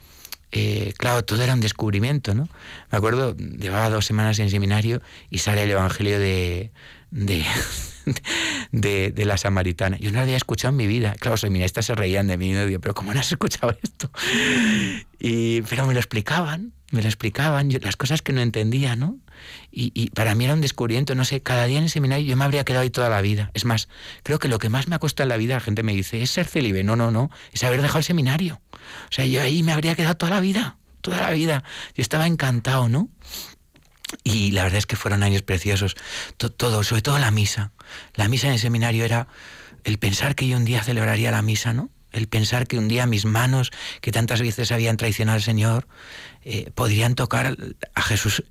eh, 0.53 0.93
claro, 0.99 1.25
todo 1.25 1.43
era 1.43 1.55
un 1.55 1.61
descubrimiento, 1.61 2.35
¿no? 2.35 2.47
Me 2.91 2.99
acuerdo, 2.99 3.35
llevaba 3.37 3.89
dos 3.89 4.05
semanas 4.05 4.39
en 4.39 4.51
seminario 4.51 5.01
y 5.31 5.39
sale 5.39 5.63
el 5.63 5.71
Evangelio 5.71 6.19
de, 6.19 6.73
de, 7.11 7.45
de, 9.13 9.25
la 9.25 9.39
samaritana. 9.39 9.97
Yo 9.97 10.11
no 10.11 10.17
lo 10.17 10.23
había 10.25 10.37
escuchado 10.37 10.71
en 10.71 10.77
mi 10.77 10.87
vida. 10.87 11.15
Claro, 11.19 11.33
los 11.33 11.41
seminaristas 11.41 11.87
se 11.87 11.95
reían 11.95 12.27
de 12.27 12.37
mí 12.37 12.53
y 12.53 12.79
pero 12.79 12.95
¿cómo 12.95 13.15
no 13.15 13.21
has 13.21 13.33
escuchado 13.33 13.77
esto? 13.83 14.11
Y, 15.25 15.63
pero 15.63 15.87
me 15.87 15.95
lo 15.95 16.01
explicaban, 16.01 16.73
me 16.91 17.01
lo 17.01 17.07
explicaban, 17.07 17.69
las 17.81 17.97
cosas 17.97 18.23
que 18.23 18.33
no 18.33 18.41
entendía, 18.41 18.97
¿no? 18.97 19.19
Y, 19.71 19.93
y, 19.95 20.11
para 20.11 20.35
mí 20.35 20.47
era 20.47 20.55
un 20.55 20.61
descubrimiento, 20.61 21.15
no 21.15 21.25
sé, 21.25 21.41
cada 21.41 21.67
día 21.67 21.79
en 21.79 21.85
el 21.85 21.91
seminario 21.91 22.27
yo 22.27 22.37
me 22.37 22.45
habría 22.45 22.65
quedado 22.65 22.83
ahí 22.83 22.91
toda 22.91 23.09
la 23.09 23.21
vida. 23.21 23.53
Es 23.55 23.65
más, 23.65 23.89
creo 24.25 24.41
que 24.41 24.49
lo 24.49 24.59
que 24.59 24.69
más 24.69 24.89
me 24.89 24.97
ha 24.97 24.99
costado 24.99 25.27
en 25.27 25.29
la 25.29 25.37
vida, 25.37 25.55
la 25.55 25.61
gente 25.61 25.85
me 25.85 25.93
dice, 25.93 26.21
es 26.23 26.31
ser 26.31 26.49
célibe. 26.49 26.83
No, 26.83 26.97
no, 26.97 27.13
no, 27.13 27.31
es 27.53 27.63
haber 27.63 27.83
dejado 27.83 27.99
el 27.99 28.05
seminario. 28.05 28.61
O 29.05 29.13
sea, 29.13 29.25
yo 29.27 29.43
ahí 29.43 29.63
me 29.63 29.73
habría 29.73 29.95
quedado 29.95 30.17
toda 30.17 30.31
la 30.31 30.41
vida, 30.41 30.77
toda 31.01 31.19
la 31.19 31.31
vida. 31.31 31.65
Yo 31.95 32.03
estaba 32.03 32.27
encantado, 32.27 32.89
¿no? 32.89 33.09
Y 34.25 34.51
la 34.53 34.65
verdad 34.65 34.79
es 34.79 34.87
que 34.87 34.97
fueron 34.97 35.23
años 35.23 35.43
preciosos. 35.43 35.97
Todo, 36.37 36.83
sobre 36.83 37.03
todo 37.03 37.19
la 37.19 37.31
misa. 37.31 37.73
La 38.15 38.29
misa 38.29 38.49
en 38.49 38.55
el 38.55 38.59
seminario 38.59 39.05
era 39.05 39.29
el 39.85 39.99
pensar 39.99 40.35
que 40.35 40.47
yo 40.47 40.57
un 40.57 40.65
día 40.65 40.83
celebraría 40.83 41.31
la 41.31 41.43
misa, 41.43 41.73
¿no? 41.73 41.91
El 42.13 42.29
pensar 42.29 42.67
que 42.67 42.79
un 42.79 42.89
día 42.89 43.07
mis 43.07 43.25
manos, 43.25 43.71
que 44.03 44.13
tantas 44.13 44.43
veces 44.43 44.71
habían 44.71 44.99
traicionado 44.99 45.37
al 45.37 45.43
Señor, 45.43 45.89
eh, 46.43 46.71
podrían 46.75 47.15
tocar 47.15 47.57
a 47.95 48.03
Jesús 48.03 48.45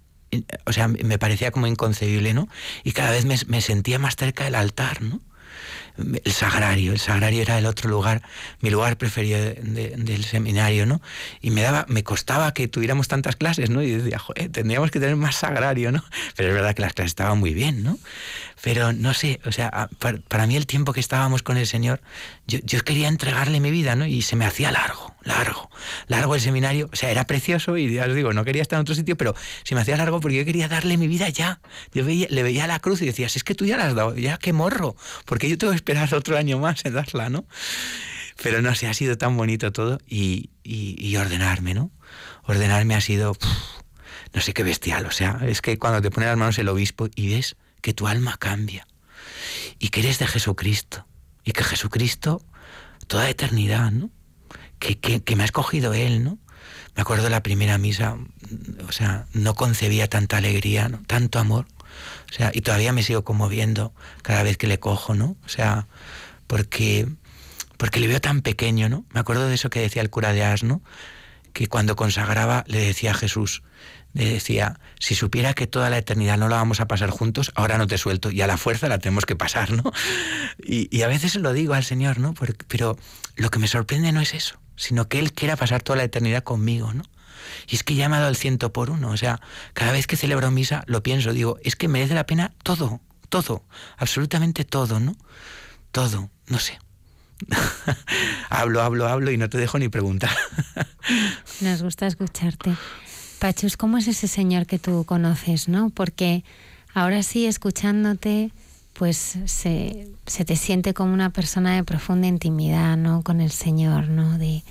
o 0.66 0.72
sea, 0.72 0.88
me 0.88 1.20
parecía 1.20 1.52
como 1.52 1.68
inconcebible, 1.68 2.34
¿no? 2.34 2.48
Y 2.84 2.94
cada 2.94 3.12
vez 3.12 3.26
me, 3.26 3.36
me, 3.48 3.62
sentía 3.62 4.00
más 4.00 4.16
cerca 4.16 4.46
del 4.46 4.56
altar, 4.56 5.02
¿no? 5.02 5.20
El 5.98 6.32
sagrario, 6.32 6.92
el 6.94 7.00
sagrario 7.00 7.42
era 7.42 7.58
el 7.58 7.66
otro 7.66 7.90
lugar, 7.90 8.22
mi 8.62 8.70
lugar 8.70 8.98
preferido 8.98 9.40
del 9.40 10.24
seminario, 10.24 10.86
¿no? 10.86 11.02
Y 11.42 11.52
me 11.52 11.62
daba, 11.62 11.86
me 11.88 12.04
costaba 12.04 12.54
que 12.54 12.68
tuviéramos 12.68 13.08
tantas 13.08 13.36
clases, 13.36 13.70
¿no? 13.70 13.82
Y 13.82 13.92
decía, 13.92 14.20
joder, 14.20 14.50
tendríamos 14.50 14.92
que 14.92 15.00
tener 15.00 15.16
más 15.16 15.36
sagrario, 15.36 15.92
¿no? 15.92 16.04
Pero 16.36 16.50
es 16.50 16.56
verdad 16.56 16.76
que 16.76 16.82
las 16.82 16.94
clases 16.94 17.12
estaban 17.12 17.40
muy 17.40 17.54
bien, 17.54 17.84
¿no? 17.84 17.98
Pero 18.62 18.94
no 18.94 19.14
sé, 19.14 19.40
o 19.46 19.52
sea, 19.52 19.90
para, 20.00 20.48
mí 20.48 20.56
el 20.56 20.68
tiempo 20.68 20.94
que 20.94 21.00
estábamos 21.00 21.44
con 21.44 21.58
el 21.58 21.68
Señor, 21.68 22.02
yo, 22.48 22.60
yo 22.64 22.84
quería 22.84 23.08
entregarle 23.08 23.60
mi 23.60 23.72
vida, 23.72 23.96
¿no? 23.96 24.06
Y 24.06 24.22
se 24.22 24.36
me 24.36 24.46
hacía 24.46 24.72
largo 24.72 25.12
largo, 25.24 25.70
largo 26.08 26.36
el 26.36 26.42
seminario, 26.42 26.90
o 26.92 26.96
sea, 26.96 27.12
era 27.12 27.26
precioso 27.26 27.78
y 27.78 27.94
ya 27.94 28.06
os 28.06 28.16
digo, 28.16 28.34
no 28.34 28.44
quería 28.44 28.62
estar 28.62 28.78
en 28.78 28.82
otro 28.82 28.96
sitio, 28.96 29.16
pero 29.16 29.36
se 29.64 29.76
me 29.76 29.82
hacía 29.82 29.98
largo 29.98 30.20
porque 30.20 30.38
yo 30.38 30.46
quería 30.46 30.68
darle 30.68 30.98
mi 30.98 31.08
vida 31.08 31.30
ya. 31.30 31.62
Yo 31.94 32.04
le 32.04 32.44
veía 32.44 32.68
la 32.68 32.80
cruz 32.80 33.02
y 33.02 33.06
decía, 33.06 33.28
es 33.28 33.44
que 33.44 33.56
tú 33.56 33.66
ya 33.66 33.78
la 33.78 33.88
has 33.88 33.96
dado, 33.96 34.16
ya 34.16 34.38
qué 34.38 34.54
morro, 34.54 34.96
porque 35.26 35.50
yo 35.50 35.58
tengo 35.58 35.72
que 35.72 35.78
esperar 35.78 36.14
otro 36.14 36.38
año 36.38 36.60
más 36.60 36.84
en 36.86 36.94
darla, 36.94 37.30
¿no? 37.30 37.46
Pero 38.42 38.62
no 38.62 38.74
sé, 38.74 38.88
ha 38.88 38.94
sido 38.94 39.18
tan 39.18 39.38
bonito 39.38 39.72
todo 39.72 40.00
y, 40.08 40.50
ordenarme, 41.18 41.74
¿no? 41.74 41.92
Ordenarme 42.44 42.96
ha 42.96 43.02
sido, 43.02 43.38
no 44.34 44.42
sé 44.42 44.54
qué 44.54 44.64
bestial, 44.64 45.06
o 45.06 45.12
sea, 45.12 45.40
es 45.44 45.62
que 45.62 45.78
cuando 45.78 46.02
te 46.02 46.10
pone 46.10 46.26
las 46.26 46.38
manos 46.38 46.58
el 46.58 46.68
obispo 46.70 47.08
y 47.16 47.30
ves 47.36 47.56
que 47.82 47.94
tu 47.94 48.08
alma 48.08 48.38
cambia 48.38 48.88
y 49.80 49.90
que 49.90 50.02
eres 50.02 50.20
de 50.20 50.28
Jesucristo 50.28 51.06
y 51.44 51.52
que 51.52 51.64
Jesucristo, 51.64 52.46
toda 53.08 53.30
eternidad, 53.30 53.92
¿no? 53.92 54.12
que, 54.80 55.36
me 55.36 55.44
ha 55.44 55.46
escogido 55.46 55.94
Él, 55.94 56.24
¿no? 56.24 56.38
Me 56.96 57.02
acuerdo 57.02 57.24
de 57.24 57.30
la 57.30 57.44
primera 57.44 57.78
misa, 57.78 58.18
o 58.88 58.92
sea, 58.92 59.26
no 59.34 59.56
concebía 59.56 60.08
tanta 60.08 60.38
alegría, 60.38 60.90
¿no? 60.90 61.02
tanto 61.08 61.40
amor. 61.40 61.66
O 62.30 62.34
sea, 62.34 62.52
y 62.54 62.62
todavía 62.62 62.92
me 62.94 63.04
sigo 63.04 63.24
conmoviendo 63.24 63.94
cada 64.22 64.44
vez 64.44 64.58
que 64.58 64.68
le 64.68 64.80
cojo, 64.80 65.14
¿no? 65.14 65.38
O 65.46 65.50
sea, 65.50 65.88
porque, 66.48 67.08
porque 67.78 68.00
le 68.00 68.08
veo 68.08 68.22
tan 68.22 68.42
pequeño, 68.42 68.90
¿no? 68.90 69.06
Me 69.14 69.20
acuerdo 69.20 69.48
de 69.48 69.56
eso 69.56 69.70
que 69.70 69.82
decía 69.82 70.02
el 70.02 70.10
cura 70.10 70.34
de 70.34 70.44
Asno, 70.44 70.82
que 71.54 71.68
cuando 71.68 71.96
consagraba 71.96 72.64
le 72.68 72.80
decía 72.80 73.12
a 73.12 73.16
Jesús, 73.16 73.64
le 74.14 74.26
decía, 74.26 74.80
si 75.00 75.16
supiera 75.16 75.54
que 75.54 75.68
toda 75.68 75.90
la 75.90 75.98
eternidad 75.98 76.38
no 76.38 76.50
la 76.50 76.58
vamos 76.58 76.82
a 76.82 76.88
pasar 76.88 77.10
juntos, 77.10 77.52
ahora 77.56 77.78
no 77.78 77.88
te 77.88 77.98
suelto 77.98 78.32
y 78.32 78.42
a 78.42 78.48
la 78.48 78.58
fuerza 78.58 78.90
la 78.90 79.00
tenemos 79.00 79.26
que 79.26 79.36
pasar, 79.36 79.72
¿no? 79.72 79.92
Y, 80.64 80.96
y 80.96 81.04
a 81.04 81.08
veces 81.08 81.36
lo 81.36 81.54
digo 81.54 81.74
al 81.74 81.84
Señor, 81.84 82.20
¿no? 82.20 82.34
pero 82.68 82.98
lo 83.36 83.50
que 83.50 83.60
me 83.60 83.68
sorprende 83.68 84.12
no 84.12 84.22
es 84.22 84.34
eso 84.34 84.62
sino 84.82 85.08
que 85.08 85.20
Él 85.20 85.32
quiera 85.32 85.56
pasar 85.56 85.84
toda 85.84 85.98
la 85.98 86.04
eternidad 86.04 86.44
conmigo, 86.44 86.92
¿no? 86.94 87.04
Y 87.68 87.76
es 87.76 87.84
que 87.84 87.94
ya 87.94 88.10
me 88.10 88.16
ha 88.16 88.20
dado 88.20 88.32
el 88.32 88.36
ciento 88.36 88.74
por 88.74 88.90
uno, 88.90 89.12
o 89.12 89.18
sea, 89.18 89.40
cada 89.74 89.92
vez 89.92 90.08
que 90.08 90.18
celebro 90.18 90.50
misa 90.50 90.84
lo 90.88 91.04
pienso, 91.04 91.34
digo, 91.34 91.60
es 91.64 91.76
que 91.76 91.88
merece 91.88 92.16
la 92.16 92.26
pena 92.26 92.52
todo, 92.64 93.00
todo, 93.30 93.64
absolutamente 93.98 94.66
todo, 94.66 95.00
¿no? 95.00 95.16
Todo, 95.92 96.32
no 96.48 96.60
sé. 96.60 96.80
hablo, 98.50 98.82
hablo, 98.82 99.08
hablo 99.08 99.32
y 99.32 99.38
no 99.38 99.50
te 99.50 99.58
dejo 99.60 99.78
ni 99.78 99.90
preguntar. 99.90 100.36
Nos 101.62 101.84
gusta 101.84 102.08
escucharte. 102.08 102.76
Pachus, 103.42 103.76
¿cómo 103.76 103.98
es 103.98 104.08
ese 104.08 104.28
Señor 104.28 104.68
que 104.68 104.78
tú 104.78 105.04
conoces, 105.04 105.68
no? 105.68 105.90
Porque 105.90 106.44
ahora 106.94 107.24
sí, 107.24 107.48
escuchándote, 107.48 108.52
pues 108.94 109.40
se, 109.46 110.10
te 110.46 110.56
siente 110.56 110.94
como 110.94 111.12
una 111.12 111.32
persona 111.32 111.76
de 111.76 111.84
profunda 111.84 112.28
intimidad, 112.28 112.98
¿no? 112.98 113.24
Con 113.24 113.42
el 113.42 113.50
Señor, 113.50 114.10
¿no? 114.10 114.38
De, 114.38 114.62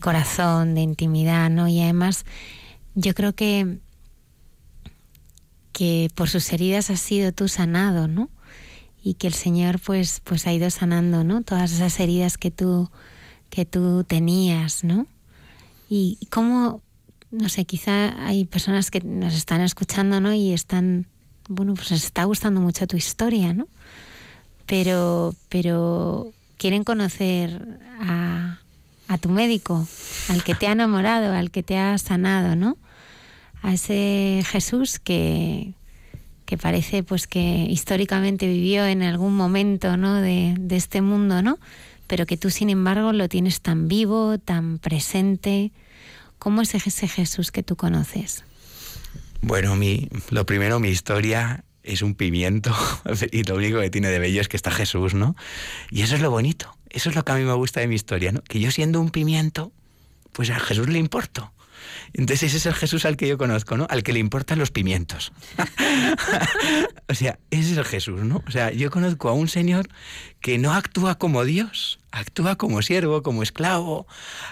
corazón, 0.00 0.76
de 0.76 0.82
intimidad, 0.82 1.50
¿no? 1.50 1.66
Y 1.66 1.80
además 1.82 2.24
yo 2.94 3.14
creo 3.14 3.32
que, 3.32 3.78
que 5.72 6.08
por 6.14 6.28
sus 6.28 6.52
heridas 6.52 6.90
has 6.90 7.00
sido 7.00 7.32
tú 7.32 7.48
sanado, 7.48 8.06
¿no? 8.06 8.30
Y 9.02 9.14
que 9.14 9.26
el 9.26 9.34
Señor 9.34 9.80
pues, 9.80 10.20
pues 10.22 10.46
ha 10.46 10.52
ido 10.52 10.70
sanando, 10.70 11.24
¿no? 11.24 11.42
Todas 11.42 11.72
esas 11.72 11.98
heridas 11.98 12.38
que 12.38 12.52
tú, 12.52 12.92
que 13.50 13.64
tú 13.64 14.04
tenías, 14.04 14.84
¿no? 14.84 15.08
Y 15.90 16.28
cómo, 16.30 16.80
no 17.30 17.48
sé, 17.48 17.64
quizá 17.64 18.26
hay 18.26 18.44
personas 18.44 18.90
que 18.90 19.00
nos 19.00 19.34
están 19.34 19.60
escuchando, 19.60 20.20
¿no? 20.20 20.32
Y 20.32 20.52
están 20.52 21.06
bueno, 21.48 21.74
pues 21.74 21.90
les 21.90 22.04
está 22.04 22.24
gustando 22.24 22.60
mucho 22.60 22.86
tu 22.86 22.96
historia, 22.96 23.52
¿no? 23.54 23.66
Pero, 24.66 25.34
pero 25.48 26.30
quieren 26.58 26.84
conocer 26.84 27.78
a, 28.00 28.58
tu 29.20 29.30
médico, 29.30 29.88
al 30.28 30.44
que 30.44 30.54
te 30.54 30.66
ha 30.66 30.72
enamorado, 30.72 31.32
al 31.32 31.50
que 31.50 31.62
te 31.62 31.78
ha 31.78 31.96
sanado, 31.96 32.54
¿no? 32.54 32.76
A 33.62 33.72
ese 33.72 34.44
Jesús 34.46 34.98
que, 34.98 35.72
que 36.44 36.58
parece 36.58 37.02
pues 37.02 37.26
que 37.26 37.66
históricamente 37.68 38.46
vivió 38.46 38.86
en 38.86 39.02
algún 39.02 39.34
momento 39.34 39.96
¿no? 39.96 40.14
de, 40.16 40.54
de, 40.60 40.76
este 40.76 41.00
mundo, 41.00 41.42
¿no? 41.42 41.58
Pero 42.06 42.26
que 42.26 42.36
tú, 42.36 42.50
sin 42.50 42.68
embargo, 42.70 43.12
lo 43.12 43.28
tienes 43.28 43.62
tan 43.62 43.88
vivo, 43.88 44.38
tan 44.38 44.78
presente. 44.78 45.72
¿Cómo 46.38 46.62
es 46.62 46.74
ese 46.74 47.08
Jesús 47.08 47.50
que 47.50 47.62
tú 47.62 47.76
conoces? 47.76 48.44
Bueno, 49.40 49.76
mi, 49.76 50.08
lo 50.30 50.46
primero, 50.46 50.80
mi 50.80 50.88
historia 50.88 51.64
es 51.82 52.02
un 52.02 52.14
pimiento 52.14 52.74
y 53.32 53.42
lo 53.44 53.56
único 53.56 53.80
que 53.80 53.90
tiene 53.90 54.08
de 54.08 54.18
bello 54.18 54.40
es 54.40 54.48
que 54.48 54.56
está 54.56 54.70
Jesús, 54.70 55.14
¿no? 55.14 55.36
Y 55.90 56.02
eso 56.02 56.14
es 56.14 56.20
lo 56.20 56.30
bonito, 56.30 56.76
eso 56.90 57.10
es 57.10 57.16
lo 57.16 57.24
que 57.24 57.32
a 57.32 57.36
mí 57.36 57.44
me 57.44 57.54
gusta 57.54 57.80
de 57.80 57.88
mi 57.88 57.94
historia, 57.94 58.32
¿no? 58.32 58.42
Que 58.42 58.60
yo 58.60 58.70
siendo 58.70 59.00
un 59.00 59.10
pimiento, 59.10 59.72
pues 60.32 60.50
a 60.50 60.58
Jesús 60.58 60.88
le 60.88 60.98
importo. 60.98 61.52
Entonces 62.12 62.44
ese 62.44 62.56
es 62.58 62.66
el 62.66 62.74
Jesús 62.74 63.04
al 63.04 63.16
que 63.16 63.28
yo 63.28 63.38
conozco, 63.38 63.76
¿no? 63.76 63.86
Al 63.90 64.02
que 64.02 64.12
le 64.12 64.18
importan 64.18 64.58
los 64.58 64.70
pimientos. 64.70 65.32
o 67.08 67.14
sea, 67.14 67.38
ese 67.50 67.72
es 67.72 67.78
el 67.78 67.84
Jesús, 67.84 68.22
¿no? 68.22 68.42
O 68.46 68.50
sea, 68.50 68.72
yo 68.72 68.90
conozco 68.90 69.28
a 69.28 69.32
un 69.32 69.48
Señor 69.48 69.88
que 70.40 70.58
no 70.58 70.72
actúa 70.72 71.18
como 71.18 71.44
Dios, 71.44 71.98
actúa 72.10 72.56
como 72.56 72.80
siervo, 72.82 73.22
como 73.22 73.42
esclavo, 73.42 74.06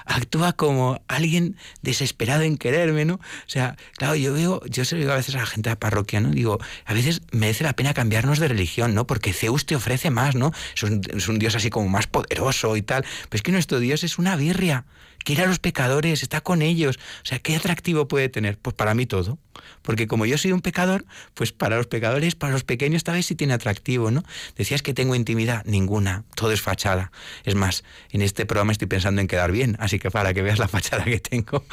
actúa 0.05 0.53
como 0.53 1.01
alguien 1.09 1.57
desesperado 1.83 2.43
en 2.43 2.57
quererme, 2.59 3.05
¿no? 3.05 3.15
O 3.15 3.49
sea, 3.49 3.77
claro, 3.97 4.17
yo 4.17 4.33
veo, 4.33 4.61
yo 4.67 4.85
se 4.85 4.97
lo 4.97 5.01
digo 5.01 5.13
a 5.13 5.17
veces 5.17 5.35
a 5.35 5.39
la 5.39 5.47
gente 5.47 5.69
de 5.69 5.75
la 5.75 5.81
parroquia, 5.81 6.21
¿no? 6.21 6.31
Digo, 6.31 6.59
a 6.85 6.95
veces 6.95 7.23
merece 7.33 7.65
la 7.65 7.75
pena 7.75 7.95
cambiarnos 7.95 8.39
de 8.39 8.49
religión, 8.49 8.95
¿no? 8.95 9.07
Porque 9.07 9.33
Zeus 9.33 9.67
te 9.67 9.77
ofrece 9.77 10.11
más, 10.11 10.35
¿no? 10.35 10.53
Es 10.75 10.83
un, 10.83 11.01
es 11.15 11.29
un 11.29 11.39
Dios 11.39 11.55
así 11.55 11.71
como 11.71 11.89
más 11.89 12.07
poderoso 12.07 12.77
y 12.77 12.83
tal. 12.83 13.05
Pero 13.29 13.37
es 13.37 13.43
que 13.43 13.53
nuestro 13.53 13.79
Dios 13.79 14.05
es 14.05 14.19
una 14.19 14.37
birria 14.37 14.85
quiere 15.27 15.43
a 15.43 15.47
los 15.47 15.59
pecadores, 15.59 16.23
está 16.23 16.41
con 16.41 16.63
ellos. 16.63 16.99
O 16.99 17.27
sea, 17.27 17.41
¿qué 17.41 17.57
atractivo 17.57 18.07
puede 18.07 18.29
tener? 18.29 18.59
Pues 18.59 18.77
para 18.77 18.95
mí 18.95 19.07
todo. 19.07 19.39
Porque 19.83 20.07
como 20.07 20.25
yo 20.25 20.39
soy 20.39 20.53
un 20.53 20.61
pecador, 20.61 21.05
pues 21.35 21.51
para 21.51 21.77
los 21.77 21.89
pecadores, 21.89 22.37
para 22.37 22.53
los 22.53 22.63
pequeños, 22.63 23.03
tal 23.03 23.17
vez 23.17 23.27
sí 23.27 23.35
tiene 23.35 23.53
atractivo, 23.53 24.13
¿no? 24.13 24.23
Decías 24.55 24.83
que 24.83 24.95
tengo 24.95 25.17
intimidad, 25.17 25.65
ninguna, 25.65 26.25
todo 26.37 26.53
es 26.53 26.63
fachada. 26.63 27.11
Es 27.43 27.57
más, 27.57 27.83
en 28.11 28.23
este 28.23 28.47
programa 28.47 28.71
estoy 28.71 28.87
pensando 28.87 29.21
en 29.21 29.27
quedar 29.27 29.51
bien, 29.51 29.77
así 29.81 29.99
que 29.99 30.13
para 30.13 30.33
que 30.33 30.43
veas 30.43 30.61
la 30.61 30.69
fachada 30.77 31.05
que 31.05 31.19
tengo. 31.19 31.65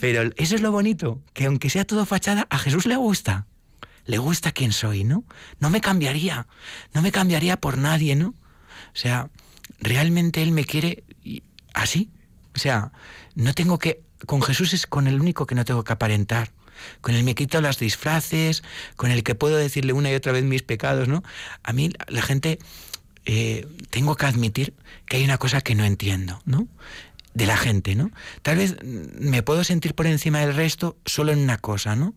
Pero 0.00 0.30
eso 0.36 0.54
es 0.54 0.62
lo 0.62 0.72
bonito, 0.72 1.20
que 1.34 1.44
aunque 1.44 1.68
sea 1.68 1.84
todo 1.84 2.06
fachada, 2.06 2.46
a 2.48 2.58
Jesús 2.58 2.86
le 2.86 2.96
gusta. 2.96 3.46
Le 4.06 4.16
gusta 4.16 4.50
quién 4.50 4.72
soy, 4.72 5.04
¿no? 5.04 5.24
No 5.60 5.68
me 5.68 5.82
cambiaría, 5.82 6.46
no 6.94 7.02
me 7.02 7.12
cambiaría 7.12 7.58
por 7.58 7.76
nadie, 7.76 8.16
¿no? 8.16 8.28
O 8.28 8.96
sea, 8.96 9.28
realmente 9.78 10.42
Él 10.42 10.52
me 10.52 10.64
quiere 10.64 11.04
así, 11.74 12.10
o 12.54 12.58
sea, 12.58 12.92
no 13.34 13.54
tengo 13.54 13.78
que... 13.78 14.02
Con 14.26 14.42
Jesús 14.42 14.72
es 14.72 14.86
con 14.86 15.06
el 15.06 15.20
único 15.20 15.46
que 15.46 15.54
no 15.54 15.64
tengo 15.64 15.84
que 15.84 15.92
aparentar. 15.92 16.52
Con 17.00 17.14
el 17.14 17.24
me 17.24 17.34
quito 17.34 17.60
las 17.60 17.78
disfraces, 17.78 18.62
con 18.96 19.10
el 19.10 19.22
que 19.22 19.34
puedo 19.34 19.56
decirle 19.56 19.92
una 19.92 20.10
y 20.10 20.14
otra 20.14 20.32
vez 20.32 20.44
mis 20.44 20.62
pecados, 20.62 21.08
¿no? 21.08 21.22
A 21.62 21.72
mí 21.72 21.92
la 22.08 22.22
gente... 22.22 22.58
Eh, 23.24 23.68
tengo 23.90 24.16
que 24.16 24.26
admitir 24.26 24.74
que 25.06 25.18
hay 25.18 25.24
una 25.24 25.38
cosa 25.38 25.60
que 25.60 25.76
no 25.76 25.84
entiendo, 25.84 26.42
¿no? 26.44 26.66
De 27.34 27.46
la 27.46 27.56
gente, 27.56 27.94
¿no? 27.94 28.10
Tal 28.42 28.56
vez 28.56 28.76
me 28.82 29.44
puedo 29.44 29.62
sentir 29.62 29.94
por 29.94 30.08
encima 30.08 30.40
del 30.40 30.56
resto 30.56 30.96
solo 31.06 31.30
en 31.30 31.38
una 31.38 31.56
cosa, 31.58 31.94
¿no? 31.94 32.14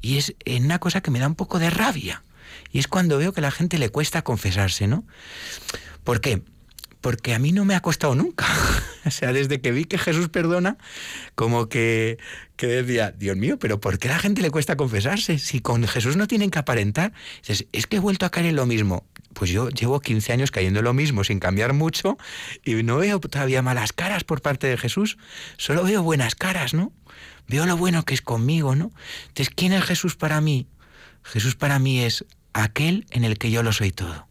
Y 0.00 0.18
es 0.18 0.34
en 0.44 0.64
una 0.64 0.80
cosa 0.80 1.02
que 1.02 1.12
me 1.12 1.20
da 1.20 1.28
un 1.28 1.36
poco 1.36 1.60
de 1.60 1.70
rabia. 1.70 2.24
Y 2.72 2.80
es 2.80 2.88
cuando 2.88 3.16
veo 3.18 3.32
que 3.32 3.40
a 3.40 3.42
la 3.42 3.52
gente 3.52 3.78
le 3.78 3.90
cuesta 3.90 4.22
confesarse, 4.22 4.88
¿no? 4.88 5.04
¿Por 6.02 6.20
qué? 6.20 6.42
Porque 7.04 7.34
a 7.34 7.38
mí 7.38 7.52
no 7.52 7.66
me 7.66 7.74
ha 7.74 7.80
costado 7.80 8.14
nunca. 8.14 8.46
o 9.04 9.10
sea, 9.10 9.34
desde 9.34 9.60
que 9.60 9.72
vi 9.72 9.84
que 9.84 9.98
Jesús 9.98 10.30
perdona, 10.30 10.78
como 11.34 11.68
que, 11.68 12.16
que 12.56 12.66
decía, 12.66 13.10
Dios 13.10 13.36
mío, 13.36 13.58
pero 13.58 13.78
¿por 13.78 13.98
qué 13.98 14.08
a 14.08 14.12
la 14.12 14.18
gente 14.18 14.40
le 14.40 14.50
cuesta 14.50 14.78
confesarse? 14.78 15.38
Si 15.38 15.60
con 15.60 15.86
Jesús 15.86 16.16
no 16.16 16.26
tienen 16.26 16.50
que 16.50 16.60
aparentar. 16.60 17.12
Dices, 17.40 17.66
es 17.72 17.86
que 17.86 17.96
he 17.96 18.00
vuelto 18.00 18.24
a 18.24 18.30
caer 18.30 18.46
en 18.46 18.56
lo 18.56 18.64
mismo. 18.64 19.04
Pues 19.34 19.50
yo 19.50 19.68
llevo 19.68 20.00
15 20.00 20.32
años 20.32 20.50
cayendo 20.50 20.78
en 20.78 20.86
lo 20.86 20.94
mismo 20.94 21.24
sin 21.24 21.40
cambiar 21.40 21.74
mucho 21.74 22.16
y 22.64 22.72
no 22.82 22.96
veo 22.96 23.20
todavía 23.20 23.60
malas 23.60 23.92
caras 23.92 24.24
por 24.24 24.40
parte 24.40 24.66
de 24.66 24.78
Jesús, 24.78 25.18
solo 25.58 25.84
veo 25.84 26.02
buenas 26.02 26.34
caras, 26.34 26.72
¿no? 26.72 26.90
Veo 27.48 27.66
lo 27.66 27.76
bueno 27.76 28.06
que 28.06 28.14
es 28.14 28.22
conmigo, 28.22 28.76
¿no? 28.76 28.92
Entonces, 29.28 29.52
¿quién 29.54 29.74
es 29.74 29.84
Jesús 29.84 30.16
para 30.16 30.40
mí? 30.40 30.68
Jesús 31.22 31.54
para 31.54 31.78
mí 31.78 32.00
es 32.00 32.24
aquel 32.54 33.04
en 33.10 33.24
el 33.24 33.36
que 33.36 33.50
yo 33.50 33.62
lo 33.62 33.74
soy 33.74 33.92
todo. 33.92 34.26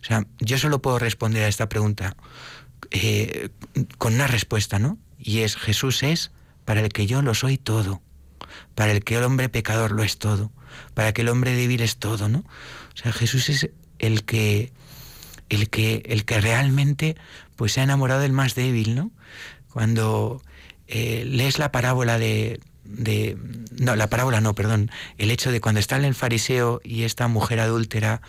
O 0.00 0.04
sea, 0.04 0.26
yo 0.38 0.58
solo 0.58 0.80
puedo 0.82 0.98
responder 0.98 1.44
a 1.44 1.48
esta 1.48 1.68
pregunta 1.68 2.16
eh, 2.90 3.50
con 3.98 4.14
una 4.14 4.26
respuesta, 4.26 4.78
¿no? 4.78 4.98
Y 5.18 5.40
es, 5.40 5.56
Jesús 5.56 6.02
es 6.02 6.32
para 6.64 6.80
el 6.80 6.88
que 6.90 7.06
yo 7.06 7.22
lo 7.22 7.34
soy 7.34 7.58
todo, 7.58 8.02
para 8.74 8.92
el 8.92 9.04
que 9.04 9.16
el 9.16 9.24
hombre 9.24 9.48
pecador 9.48 9.92
lo 9.92 10.02
es 10.02 10.18
todo, 10.18 10.50
para 10.94 11.12
que 11.12 11.22
el 11.22 11.28
hombre 11.28 11.54
débil 11.54 11.82
es 11.82 11.98
todo, 11.98 12.28
¿no? 12.28 12.38
O 12.38 12.96
sea, 12.96 13.12
Jesús 13.12 13.48
es 13.48 13.70
el 13.98 14.24
que, 14.24 14.72
el 15.48 15.68
que, 15.68 16.02
el 16.06 16.24
que 16.24 16.40
realmente 16.40 17.16
pues 17.56 17.72
se 17.72 17.80
ha 17.80 17.84
enamorado 17.84 18.22
del 18.22 18.32
más 18.32 18.54
débil, 18.54 18.94
¿no? 18.94 19.10
Cuando 19.72 20.42
eh, 20.88 21.24
lees 21.26 21.58
la 21.58 21.70
parábola 21.70 22.18
de, 22.18 22.60
No, 23.78 23.94
la 23.94 24.08
parábola 24.08 24.40
no, 24.40 24.54
perdón. 24.54 24.90
El 25.18 25.30
hecho 25.30 25.52
de 25.52 25.60
cuando 25.60 25.78
está 25.78 25.96
el 25.96 26.14
fariseo 26.14 26.80
y 26.82 27.04
esta 27.04 27.28
mujer 27.28 27.60
adúltera, 27.60 28.22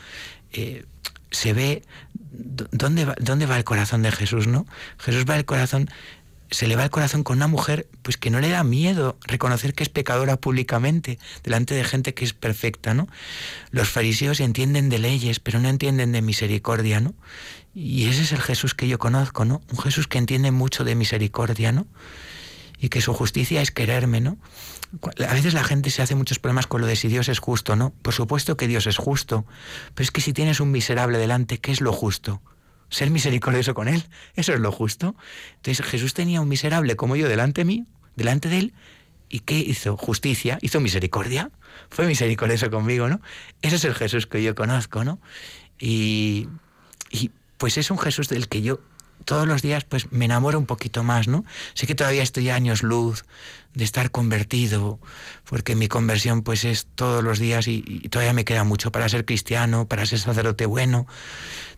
eh, 0.51 0.85
se 1.31 1.53
ve 1.53 1.83
dónde 2.31 3.05
va, 3.05 3.15
dónde 3.19 3.45
va 3.45 3.57
el 3.57 3.63
corazón 3.63 4.03
de 4.03 4.11
Jesús, 4.11 4.47
¿no? 4.47 4.65
Jesús 4.99 5.25
va 5.27 5.37
el 5.37 5.45
corazón 5.45 5.89
se 6.51 6.67
le 6.67 6.75
va 6.75 6.83
el 6.83 6.89
corazón 6.89 7.23
con 7.23 7.37
una 7.37 7.47
mujer 7.47 7.87
pues 8.01 8.17
que 8.17 8.29
no 8.29 8.41
le 8.41 8.49
da 8.49 8.63
miedo 8.63 9.17
reconocer 9.21 9.73
que 9.73 9.83
es 9.83 9.89
pecadora 9.89 10.35
públicamente 10.35 11.17
delante 11.43 11.73
de 11.73 11.85
gente 11.85 12.13
que 12.13 12.25
es 12.25 12.33
perfecta, 12.33 12.93
¿no? 12.93 13.07
Los 13.71 13.89
fariseos 13.89 14.41
entienden 14.41 14.89
de 14.89 14.99
leyes, 14.99 15.39
pero 15.39 15.59
no 15.59 15.69
entienden 15.69 16.11
de 16.11 16.21
misericordia, 16.21 16.99
¿no? 16.99 17.13
Y 17.73 18.09
ese 18.09 18.23
es 18.23 18.33
el 18.33 18.41
Jesús 18.41 18.75
que 18.75 18.89
yo 18.89 18.99
conozco, 18.99 19.45
¿no? 19.45 19.61
Un 19.71 19.79
Jesús 19.79 20.07
que 20.07 20.17
entiende 20.17 20.51
mucho 20.51 20.83
de 20.83 20.95
misericordia, 20.95 21.71
¿no? 21.71 21.87
Y 22.81 22.89
que 22.89 22.99
su 22.99 23.13
justicia 23.13 23.61
es 23.61 23.71
quererme, 23.71 24.19
¿no? 24.19 24.37
A 25.25 25.33
veces 25.33 25.53
la 25.53 25.63
gente 25.63 25.89
se 25.89 26.01
hace 26.01 26.15
muchos 26.15 26.39
problemas 26.39 26.67
con 26.67 26.81
lo 26.81 26.87
de 26.87 26.97
si 26.97 27.07
Dios 27.07 27.29
es 27.29 27.39
justo, 27.39 27.77
¿no? 27.77 27.91
Por 28.01 28.13
supuesto 28.13 28.57
que 28.57 28.67
Dios 28.67 28.87
es 28.87 28.97
justo, 28.97 29.45
pero 29.93 30.03
es 30.03 30.11
que 30.11 30.19
si 30.19 30.33
tienes 30.33 30.59
un 30.59 30.71
miserable 30.71 31.17
delante, 31.17 31.59
¿qué 31.59 31.71
es 31.71 31.79
lo 31.79 31.93
justo? 31.93 32.41
ser 32.91 33.09
misericordioso 33.09 33.73
con 33.73 33.87
él. 33.87 34.03
Eso 34.35 34.53
es 34.53 34.59
lo 34.59 34.71
justo. 34.71 35.15
Entonces 35.55 35.83
Jesús 35.85 36.13
tenía 36.13 36.41
un 36.41 36.47
miserable 36.47 36.95
como 36.95 37.15
yo 37.15 37.27
delante 37.27 37.61
de 37.61 37.65
mí, 37.65 37.85
delante 38.15 38.49
de 38.49 38.59
él, 38.59 38.73
¿y 39.29 39.39
qué 39.39 39.57
hizo? 39.57 39.97
Justicia, 39.97 40.59
hizo 40.61 40.79
misericordia. 40.79 41.49
Fue 41.89 42.05
misericordioso 42.05 42.69
conmigo, 42.69 43.07
¿no? 43.07 43.21
Ese 43.61 43.77
es 43.77 43.85
el 43.85 43.95
Jesús 43.95 44.27
que 44.27 44.43
yo 44.43 44.53
conozco, 44.53 45.03
¿no? 45.03 45.19
Y, 45.79 46.47
y 47.09 47.31
pues 47.57 47.77
es 47.77 47.89
un 47.89 47.97
Jesús 47.97 48.27
del 48.27 48.49
que 48.49 48.61
yo 48.61 48.81
todos 49.25 49.47
los 49.47 49.61
días 49.61 49.83
pues 49.83 50.11
me 50.11 50.25
enamoro 50.25 50.59
un 50.59 50.65
poquito 50.65 51.03
más, 51.03 51.27
¿no? 51.27 51.45
Sé 51.73 51.87
que 51.87 51.95
todavía 51.95 52.23
estoy 52.23 52.49
años 52.49 52.83
luz 52.83 53.23
de 53.73 53.83
estar 53.83 54.11
convertido, 54.11 54.99
porque 55.45 55.75
mi 55.75 55.87
conversión 55.87 56.41
pues 56.41 56.65
es 56.65 56.87
todos 56.95 57.23
los 57.23 57.39
días 57.39 57.67
y, 57.67 57.81
todavía 58.09 58.33
me 58.33 58.45
queda 58.45 58.63
mucho 58.63 58.91
para 58.91 59.07
ser 59.07 59.25
cristiano, 59.25 59.87
para 59.87 60.05
ser 60.05 60.19
sacerdote 60.19 60.65
bueno, 60.65 61.07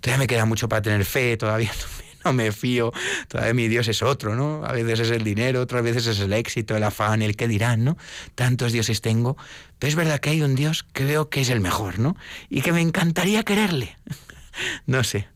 todavía 0.02 0.20
me 0.20 0.28
queda 0.28 0.46
mucho 0.46 0.68
para 0.68 0.82
tener 0.82 1.06
fe, 1.06 1.38
todavía 1.38 1.72
no 2.26 2.34
me, 2.34 2.52
fío, 2.52 2.92
todavía 3.28 3.54
mi 3.54 3.68
Dios 3.68 3.88
es 3.88 4.02
otro, 4.02 4.36
¿no? 4.36 4.66
A 4.66 4.72
veces 4.72 5.02
es 5.02 5.12
el 5.12 5.24
dinero, 5.24 5.62
otras 5.62 5.84
veces 5.84 6.08
es 6.08 6.20
el 6.20 6.34
éxito, 6.34 6.76
el 6.76 6.84
afán, 6.84 7.22
el 7.22 7.36
que 7.36 7.48
dirán, 7.48 7.84
¿no? 7.84 7.98
Tantos 8.36 8.72
dioses 8.72 9.02
tengo, 9.02 9.38
pero 9.78 9.90
es 9.90 9.96
verdad 9.96 10.20
que 10.20 10.32
hay 10.32 10.42
un 10.42 10.56
Dios 10.56 10.84
que 10.94 11.06
veo 11.06 11.30
que 11.30 11.42
es 11.42 11.50
el 11.50 11.60
mejor, 11.60 12.00
¿no? 12.00 12.16
Y 12.50 12.62
que 12.62 12.72
me 12.72 12.82
encantaría 12.82 13.44
quererle. 13.44 13.98
no 14.88 15.04
sé. 15.04 15.28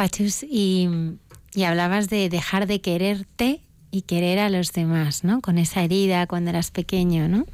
Pachus, 0.00 0.44
y, 0.44 0.88
hablabas 1.62 2.08
de 2.08 2.30
dejar 2.30 2.66
de 2.66 2.80
quererte 2.80 3.60
y 3.90 4.00
querer 4.00 4.38
a 4.38 4.48
los 4.48 4.72
demás, 4.72 5.24
¿no? 5.24 5.42
Con 5.42 5.58
esa 5.58 5.82
herida 5.82 6.26
cuando 6.26 6.48
eras 6.48 6.70
pequeño, 6.70 7.28
¿no? 7.28 7.44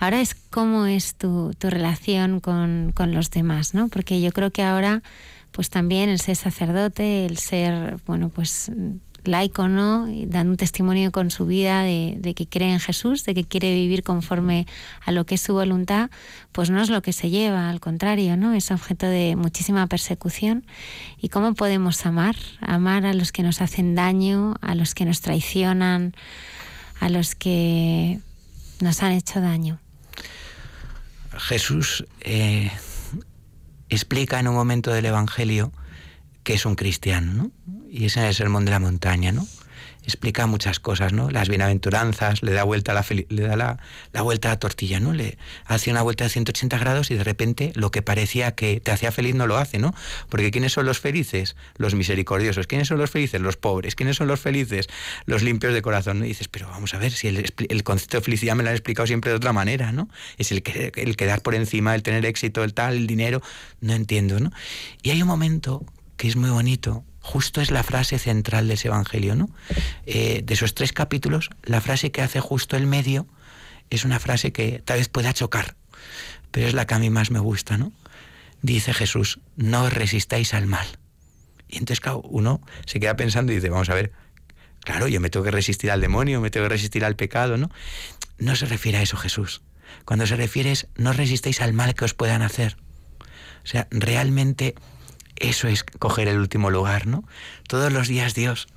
Ahora 0.00 0.20
es 0.20 0.34
cómo 0.34 0.86
es 0.86 1.14
tu, 1.14 1.54
relación 1.60 2.40
con, 2.40 2.90
con, 2.96 3.14
los 3.14 3.30
demás, 3.30 3.74
¿no? 3.74 3.86
Porque 3.86 4.20
yo 4.20 4.32
creo 4.32 4.50
que 4.50 4.64
ahora, 4.64 5.04
pues 5.52 5.70
también 5.70 6.08
el 6.08 6.18
ser 6.18 6.34
sacerdote, 6.34 7.26
el 7.26 7.38
ser, 7.38 7.98
bueno, 8.06 8.28
pues 8.28 8.72
laico, 9.24 9.68
¿no? 9.68 10.06
dando 10.26 10.52
un 10.52 10.56
testimonio 10.56 11.12
con 11.12 11.30
su 11.30 11.46
vida 11.46 11.82
de, 11.82 12.34
que 12.36 12.46
cree 12.46 12.72
en 12.72 12.80
Jesús, 12.80 13.24
de 13.24 13.34
que 13.34 13.44
quiere 13.44 13.74
vivir 13.74 14.02
conforme 14.02 14.66
a 15.04 15.12
lo 15.12 15.26
que 15.26 15.36
es 15.36 15.40
su 15.40 15.54
voluntad, 15.54 16.10
pues 16.52 16.70
no 16.70 16.80
es 16.82 16.90
lo 16.90 17.02
que 17.02 17.12
se 17.12 17.30
lleva, 17.30 17.70
al 17.70 17.80
contrario, 17.80 18.36
¿no? 18.36 18.54
Es 18.54 18.70
objeto 18.70 19.06
de 19.06 19.36
muchísima 19.36 19.86
persecución. 19.86 20.64
¿Y 21.20 21.28
cómo 21.28 21.54
podemos 21.54 22.04
amar? 22.06 22.36
Amar 22.60 23.06
a 23.06 23.14
los 23.14 23.32
que 23.32 23.42
nos 23.42 23.60
hacen 23.60 23.94
daño, 23.94 24.56
a 24.60 24.74
los 24.74 24.94
que 24.94 25.04
nos 25.04 25.20
traicionan, 25.20 26.14
a 27.00 27.08
los 27.08 27.34
que 27.34 28.20
nos 28.80 29.02
han 29.02 29.12
hecho 29.12 29.40
daño. 29.40 29.78
Jesús 31.36 32.06
eh, 32.20 32.70
explica 33.88 34.38
en 34.38 34.48
un 34.48 34.54
momento 34.54 34.92
del 34.92 35.06
Evangelio 35.06 35.72
que 36.44 36.54
es 36.54 36.66
un 36.66 36.76
cristiano, 36.76 37.32
¿no? 37.32 37.50
y 37.94 38.06
ese 38.06 38.20
es 38.20 38.26
el 38.26 38.34
sermón 38.34 38.64
de 38.64 38.72
la 38.72 38.80
montaña, 38.80 39.30
¿no? 39.30 39.46
Explica 40.02 40.46
muchas 40.46 40.80
cosas, 40.80 41.12
¿no? 41.12 41.30
Las 41.30 41.48
bienaventuranzas, 41.48 42.42
le 42.42 42.52
da 42.52 42.64
vuelta 42.64 42.92
la 42.92 43.06
le 43.28 43.42
da 43.42 43.56
la, 43.56 44.22
vuelta 44.22 44.48
a 44.48 44.52
la 44.52 44.58
tortilla, 44.58 44.98
¿no? 44.98 45.12
Le 45.12 45.38
hace 45.64 45.92
una 45.92 46.02
vuelta 46.02 46.24
de 46.24 46.30
180 46.30 46.76
grados 46.76 47.12
y 47.12 47.14
de 47.14 47.22
repente 47.22 47.72
lo 47.76 47.92
que 47.92 48.02
parecía 48.02 48.52
que 48.56 48.80
te 48.80 48.90
hacía 48.90 49.12
feliz 49.12 49.36
no 49.36 49.46
lo 49.46 49.58
hace, 49.58 49.78
¿no? 49.78 49.94
Porque 50.28 50.50
¿quiénes 50.50 50.72
son 50.72 50.86
los 50.86 50.98
felices? 50.98 51.54
Los 51.76 51.94
misericordiosos. 51.94 52.66
¿Quiénes 52.66 52.88
son 52.88 52.98
los 52.98 53.10
felices? 53.10 53.40
Los 53.40 53.56
pobres. 53.56 53.94
¿Quiénes 53.94 54.16
son 54.16 54.26
los 54.26 54.40
felices? 54.40 54.88
Los 55.24 55.44
limpios 55.44 55.72
de 55.72 55.80
corazón. 55.80 56.24
Y 56.24 56.28
dices, 56.28 56.48
pero 56.48 56.68
vamos 56.68 56.92
a 56.94 56.98
ver, 56.98 57.12
si 57.12 57.28
el, 57.28 57.54
el, 57.68 57.82
concepto 57.84 58.16
de 58.16 58.24
felicidad 58.24 58.56
me 58.56 58.64
lo 58.64 58.70
han 58.70 58.74
explicado 58.74 59.06
siempre 59.06 59.30
de 59.30 59.36
otra 59.36 59.52
manera, 59.52 59.92
¿no? 59.92 60.10
Es 60.36 60.50
el, 60.50 60.64
que, 60.64 60.90
el 60.96 61.16
quedar 61.16 61.42
por 61.42 61.54
encima, 61.54 61.94
el 61.94 62.02
tener 62.02 62.26
éxito, 62.26 62.64
el 62.64 62.74
tal, 62.74 62.96
el 62.96 63.06
dinero. 63.06 63.40
No 63.80 63.94
entiendo, 63.94 64.40
¿no? 64.40 64.50
Y 65.02 65.10
hay 65.10 65.22
un 65.22 65.28
momento 65.28 65.86
que 66.16 66.28
es 66.28 66.36
muy 66.36 66.50
bonito, 66.50 67.04
justo 67.20 67.60
es 67.60 67.70
la 67.70 67.82
frase 67.82 68.18
central 68.18 68.68
de 68.68 68.74
ese 68.74 68.88
Evangelio, 68.88 69.34
¿no? 69.34 69.48
Eh, 70.06 70.42
de 70.44 70.54
esos 70.54 70.74
tres 70.74 70.92
capítulos, 70.92 71.50
la 71.62 71.80
frase 71.80 72.12
que 72.12 72.22
hace 72.22 72.40
justo 72.40 72.76
el 72.76 72.86
medio 72.86 73.26
es 73.90 74.04
una 74.04 74.20
frase 74.20 74.52
que 74.52 74.82
tal 74.84 74.98
vez 74.98 75.08
pueda 75.08 75.32
chocar, 75.32 75.76
pero 76.50 76.66
es 76.66 76.74
la 76.74 76.86
que 76.86 76.94
a 76.94 76.98
mí 76.98 77.10
más 77.10 77.30
me 77.30 77.38
gusta, 77.38 77.78
¿no? 77.78 77.92
Dice 78.62 78.94
Jesús, 78.94 79.40
no 79.56 79.90
resistáis 79.90 80.54
al 80.54 80.66
mal. 80.66 80.86
Y 81.68 81.78
entonces, 81.78 82.00
claro, 82.00 82.20
uno 82.20 82.60
se 82.86 83.00
queda 83.00 83.16
pensando 83.16 83.52
y 83.52 83.56
dice, 83.56 83.68
vamos 83.68 83.88
a 83.90 83.94
ver, 83.94 84.12
claro, 84.80 85.08
yo 85.08 85.20
me 85.20 85.30
tengo 85.30 85.44
que 85.44 85.50
resistir 85.50 85.90
al 85.90 86.00
demonio, 86.00 86.40
me 86.40 86.50
tengo 86.50 86.64
que 86.66 86.74
resistir 86.74 87.04
al 87.04 87.16
pecado, 87.16 87.56
¿no? 87.56 87.70
No 88.38 88.54
se 88.56 88.66
refiere 88.66 88.98
a 88.98 89.02
eso 89.02 89.16
Jesús. 89.16 89.62
Cuando 90.04 90.26
se 90.26 90.36
refiere 90.36 90.72
es, 90.72 90.88
no 90.96 91.12
resistáis 91.12 91.60
al 91.60 91.72
mal 91.72 91.94
que 91.94 92.04
os 92.04 92.14
puedan 92.14 92.42
hacer. 92.42 92.76
O 93.64 93.66
sea, 93.66 93.88
realmente 93.90 94.74
eso 95.36 95.68
es 95.68 95.84
coger 95.84 96.28
el 96.28 96.38
último 96.38 96.70
lugar, 96.70 97.06
¿no? 97.06 97.24
Todos 97.68 97.92
los 97.92 98.08
días 98.08 98.34
Dios 98.34 98.68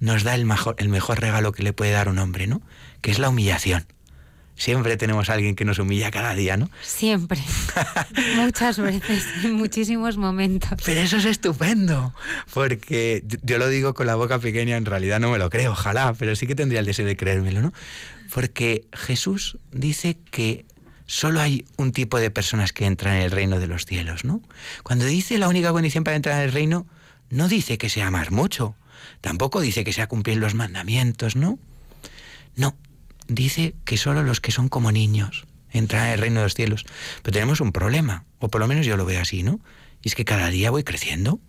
nos 0.00 0.24
da 0.24 0.34
el 0.34 0.44
mejor, 0.46 0.76
el 0.78 0.88
mejor 0.88 1.20
regalo 1.20 1.52
que 1.52 1.62
le 1.62 1.72
puede 1.72 1.92
dar 1.92 2.08
un 2.08 2.18
hombre, 2.18 2.46
¿no? 2.46 2.62
Que 3.00 3.10
es 3.10 3.18
la 3.18 3.28
humillación. 3.28 3.86
Siempre 4.56 4.98
tenemos 4.98 5.30
a 5.30 5.34
alguien 5.34 5.56
que 5.56 5.64
nos 5.64 5.78
humilla 5.78 6.10
cada 6.10 6.34
día, 6.34 6.58
¿no? 6.58 6.68
Siempre. 6.82 7.42
Muchas 8.36 8.78
veces, 8.78 9.24
en 9.42 9.54
muchísimos 9.54 10.18
momentos. 10.18 10.78
Pero 10.84 11.00
eso 11.00 11.16
es 11.16 11.24
estupendo, 11.24 12.12
porque 12.52 13.24
yo 13.42 13.56
lo 13.56 13.68
digo 13.68 13.94
con 13.94 14.06
la 14.06 14.16
boca 14.16 14.38
pequeña, 14.38 14.76
en 14.76 14.84
realidad 14.84 15.18
no 15.18 15.30
me 15.30 15.38
lo 15.38 15.48
creo, 15.48 15.72
ojalá, 15.72 16.12
pero 16.18 16.36
sí 16.36 16.46
que 16.46 16.54
tendría 16.54 16.80
el 16.80 16.86
deseo 16.86 17.06
de 17.06 17.16
creérmelo, 17.16 17.62
¿no? 17.62 17.72
Porque 18.34 18.84
Jesús 18.92 19.56
dice 19.72 20.18
que 20.30 20.66
solo 21.10 21.40
hay 21.40 21.64
un 21.76 21.90
tipo 21.90 22.20
de 22.20 22.30
personas 22.30 22.72
que 22.72 22.86
entran 22.86 23.16
en 23.16 23.22
el 23.22 23.32
reino 23.32 23.58
de 23.58 23.66
los 23.66 23.84
cielos, 23.84 24.24
¿no? 24.24 24.40
Cuando 24.84 25.04
dice 25.06 25.38
la 25.38 25.48
única 25.48 25.72
condición 25.72 26.04
para 26.04 26.14
entrar 26.14 26.36
en 26.36 26.44
el 26.44 26.52
reino, 26.52 26.86
no 27.30 27.48
dice 27.48 27.78
que 27.78 27.88
sea 27.88 28.06
amar 28.06 28.30
mucho, 28.30 28.76
tampoco 29.20 29.60
dice 29.60 29.82
que 29.82 29.92
sea 29.92 30.06
cumplir 30.06 30.36
los 30.36 30.54
mandamientos, 30.54 31.34
¿no? 31.34 31.58
No, 32.54 32.76
dice 33.26 33.74
que 33.84 33.96
solo 33.96 34.22
los 34.22 34.40
que 34.40 34.52
son 34.52 34.68
como 34.68 34.92
niños 34.92 35.46
entran 35.72 36.06
en 36.06 36.12
el 36.12 36.20
reino 36.20 36.40
de 36.40 36.46
los 36.46 36.54
cielos. 36.54 36.86
Pero 37.22 37.32
tenemos 37.32 37.60
un 37.60 37.72
problema, 37.72 38.24
o 38.38 38.48
por 38.48 38.60
lo 38.60 38.68
menos 38.68 38.86
yo 38.86 38.96
lo 38.96 39.04
veo 39.04 39.20
así, 39.20 39.42
¿no? 39.42 39.58
Y 40.02 40.08
es 40.08 40.14
que 40.14 40.24
cada 40.24 40.48
día 40.48 40.70
voy 40.70 40.84
creciendo. 40.84 41.40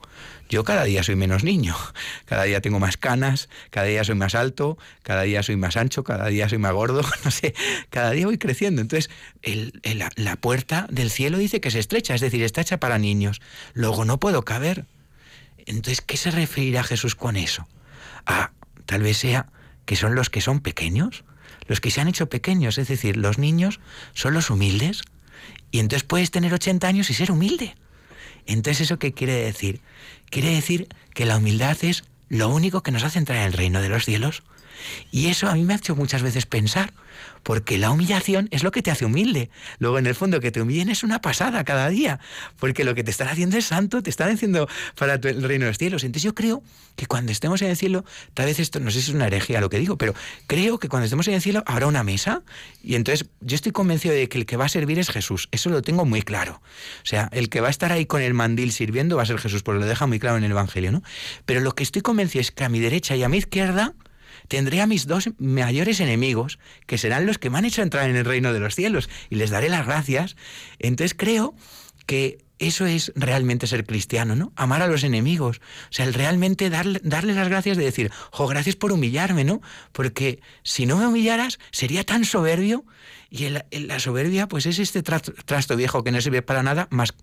Yo 0.52 0.66
cada 0.66 0.84
día 0.84 1.02
soy 1.02 1.16
menos 1.16 1.46
niño, 1.46 1.78
cada 2.26 2.44
día 2.44 2.60
tengo 2.60 2.78
más 2.78 2.98
canas, 2.98 3.48
cada 3.70 3.88
día 3.88 4.04
soy 4.04 4.16
más 4.16 4.36
alto, 4.36 4.78
cada 5.02 5.22
día 5.22 5.44
soy 5.44 5.56
más 5.56 5.78
ancho, 5.78 6.04
cada 6.04 6.28
día 6.28 6.50
soy 6.50 6.58
más 6.58 6.74
gordo, 6.74 7.02
no 7.24 7.32
sé, 7.32 7.56
cada 7.90 8.12
día 8.12 8.26
voy 8.26 8.38
creciendo. 8.38 8.82
Entonces, 8.82 9.10
la 10.16 10.36
puerta 10.36 10.88
del 10.90 11.10
cielo 11.10 11.38
dice 11.38 11.62
que 11.62 11.72
se 11.72 11.80
estrecha, 11.80 12.16
es 12.16 12.22
decir, 12.22 12.44
está 12.44 12.60
hecha 12.60 12.82
para 12.82 13.00
niños. 13.00 13.40
Luego 13.74 14.04
no 14.04 14.20
puedo 14.20 14.44
caber. 14.44 14.86
Entonces, 15.66 16.02
¿qué 16.02 16.18
se 16.18 16.32
referirá 16.32 16.84
Jesús 16.84 17.16
con 17.16 17.38
eso? 17.38 17.66
Ah, 18.26 18.52
tal 18.86 19.04
vez 19.04 19.18
sea 19.18 19.48
que 19.86 19.96
son 19.96 20.16
los 20.16 20.30
que 20.30 20.42
son 20.42 20.60
pequeños, 20.60 21.24
los 21.68 21.80
que 21.80 21.92
se 21.92 22.02
han 22.02 22.10
hecho 22.10 22.28
pequeños, 22.28 22.78
es 22.78 22.90
decir, 22.90 23.16
los 23.16 23.38
niños 23.38 23.80
son 24.14 24.34
los 24.34 24.50
humildes. 24.50 25.04
Y 25.72 25.80
entonces 25.80 26.04
puedes 26.04 26.30
tener 26.30 26.54
80 26.54 26.86
años 26.90 27.10
y 27.10 27.14
ser 27.14 27.32
humilde. 27.32 27.74
Entonces, 28.46 28.82
¿eso 28.82 29.00
qué 29.00 29.14
quiere 29.14 29.34
decir? 29.34 29.80
Quiere 30.32 30.50
decir 30.50 30.88
que 31.14 31.26
la 31.26 31.38
humildad 31.38 31.78
es 31.82 32.06
lo 32.32 32.48
único 32.48 32.82
que 32.82 32.92
nos 32.92 33.04
hace 33.04 33.20
entrar 33.20 33.40
en 33.40 33.44
el 33.44 33.54
reino 33.54 33.82
de 33.82 33.90
los 33.90 34.06
cielos. 34.06 34.44
Y 35.12 35.28
eso 35.28 35.48
a 35.48 35.54
mí 35.54 35.64
me 35.64 35.74
ha 35.74 35.78
hecho 35.78 35.96
muchas 35.96 36.24
veces 36.24 36.46
pensar, 36.46 36.94
porque 37.44 37.78
la 37.78 37.92
humillación 37.92 38.48
es 38.52 38.64
lo 38.64 38.72
que 38.72 38.82
te 38.82 38.90
hace 38.90 39.06
humilde. 39.06 39.50
Luego, 39.80 40.00
en 40.00 40.08
el 40.08 40.16
fondo, 40.16 40.40
que 40.40 40.50
te 40.50 40.62
humillen 40.62 40.90
es 40.90 41.04
una 41.04 41.22
pasada 41.22 41.64
cada 41.64 41.90
día, 41.90 42.20
porque 42.58 42.84
lo 42.84 42.96
que 42.96 43.04
te 43.04 43.12
están 43.12 43.28
haciendo 43.28 43.58
es 43.58 43.66
santo, 43.66 44.02
te 44.02 44.10
están 44.10 44.32
haciendo 44.32 44.68
para 44.96 45.16
el 45.16 45.44
reino 45.44 45.66
de 45.66 45.72
los 45.72 45.78
cielos. 45.78 46.04
Entonces 46.04 46.24
yo 46.24 46.34
creo 46.34 46.64
que 46.96 47.06
cuando 47.06 47.32
estemos 47.32 47.62
en 47.62 47.70
el 47.70 47.78
cielo, 47.78 48.06
tal 48.34 48.46
vez 48.46 48.60
esto, 48.60 48.80
no 48.80 48.92
sé 48.92 49.02
si 49.02 49.12
es 49.12 49.16
una 49.16 49.28
herejía 49.28 49.62
lo 49.62 49.70
que 49.70 49.80
digo, 49.80 49.98
pero 49.98 50.14
creo 50.48 50.78
que 50.78 50.88
cuando 50.88 51.06
estemos 51.06 51.28
en 51.28 51.36
el 51.36 51.42
cielo 51.42 51.64
habrá 51.66 51.88
una 51.88 52.04
mesa 52.04 52.44
y 52.84 52.96
entonces 52.96 53.28
yo 53.42 53.56
estoy 53.56 53.72
convencido 53.72 54.14
de 54.14 54.30
que 54.30 54.38
el 54.38 54.46
que 54.46 54.58
va 54.58 54.66
a 54.66 54.70
servir 54.70 55.00
es 55.00 55.10
Jesús. 55.10 55.50
Eso 55.52 55.70
lo 55.70 55.82
tengo 55.82 56.06
muy 56.06 56.22
claro. 56.22 56.62
O 57.04 57.06
sea, 57.06 57.30
el 57.32 57.50
que 57.50 57.62
va 57.62 57.68
a 57.68 57.72
estar 57.72 57.92
ahí 57.92 58.06
con 58.06 58.22
el 58.22 58.34
mandil 58.34 58.72
sirviendo 58.72 59.18
va 59.18 59.24
a 59.24 59.26
ser 59.26 59.40
Jesús, 59.40 59.64
porque 59.64 59.80
lo 59.80 59.86
deja 59.86 60.06
muy 60.06 60.20
claro 60.20 60.38
en 60.38 60.44
el 60.44 60.52
Evangelio, 60.52 60.92
¿no? 60.92 61.02
Pero 61.46 61.62
lo 61.62 61.74
que 61.74 61.84
estoy 61.84 62.02
convencido 62.02 62.21
es 62.22 62.52
que 62.52 62.64
a 62.64 62.70
mi 62.70 62.80
derecha 62.80 63.16
y 63.16 63.24
a 63.24 63.30
mi 63.30 63.38
izquierda 63.38 63.96
tendré 64.48 64.82
a 64.82 64.88
mis 64.88 65.08
dos 65.08 65.30
mayores 65.38 66.00
enemigos, 66.00 66.60
que 66.86 66.98
serán 66.98 67.26
los 67.26 67.38
que 67.38 67.50
me 67.50 67.58
han 67.58 67.66
hecho 67.66 67.82
entrar 67.82 68.10
en 68.10 68.16
el 68.16 68.26
reino 68.26 68.54
de 68.54 68.60
los 68.60 68.76
cielos, 68.76 69.10
y 69.30 69.36
les 69.36 69.50
daré 69.50 69.70
las 69.70 69.86
gracias. 69.86 70.36
Entonces 70.80 71.16
creo 71.18 71.56
que 72.06 72.40
eso 72.60 72.86
es 72.86 73.12
realmente 73.16 73.66
ser 73.66 73.86
cristiano, 73.86 74.36
¿no? 74.36 74.54
Amar 74.56 74.84
a 74.84 74.88
los 74.88 75.04
enemigos. 75.04 75.58
O 75.58 75.94
sea, 75.94 76.06
el 76.06 76.14
realmente 76.14 76.70
darle, 76.70 77.02
darle 77.04 77.34
las 77.34 77.50
gracias 77.50 77.76
de 77.76 77.84
decir, 77.84 78.12
jo, 78.32 78.46
gracias 78.48 78.76
por 78.76 78.92
humillarme, 78.92 79.44
¿no? 79.44 79.62
Porque 79.94 80.42
si 80.62 80.86
no 80.86 80.98
me 80.98 81.08
humillaras, 81.08 81.58
sería 81.72 82.04
tan 82.04 82.24
soberbio. 82.24 82.86
Y 83.32 83.48
la 83.50 84.00
soberbia, 84.00 84.50
pues 84.50 84.66
es 84.66 84.78
este 84.78 85.02
trasto, 85.02 85.78
viejo 85.78 86.04
que 86.04 86.12
no 86.12 86.20
sirve 86.20 86.42
para 86.42 86.64
nada, 86.64 86.90
más 86.92 87.14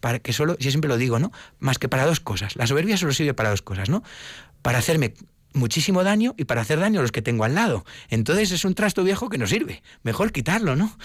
para 0.00 0.18
que 0.18 0.32
solo, 0.32 0.56
yo 0.58 0.70
siempre 0.70 0.88
lo 0.88 0.96
digo, 0.96 1.18
¿no? 1.18 1.30
Más 1.58 1.78
que 1.78 1.90
para 1.90 2.06
dos 2.06 2.20
cosas. 2.20 2.56
La 2.56 2.66
soberbia 2.66 2.96
solo 2.96 3.12
sirve 3.12 3.34
para 3.34 3.50
dos 3.50 3.60
cosas, 3.60 3.90
¿no? 3.90 4.02
Para 4.62 4.78
hacerme 4.78 5.14
muchísimo 5.52 6.04
daño 6.04 6.34
y 6.36 6.44
para 6.44 6.62
hacer 6.62 6.78
daño 6.80 7.00
a 7.00 7.02
los 7.02 7.12
que 7.12 7.22
tengo 7.22 7.44
al 7.44 7.54
lado. 7.54 7.84
Entonces 8.08 8.50
es 8.52 8.64
un 8.64 8.74
trasto 8.74 9.04
viejo 9.04 9.28
que 9.28 9.38
no 9.38 9.46
sirve. 9.46 9.82
Mejor 10.02 10.32
quitarlo, 10.32 10.76
¿no? 10.76 10.96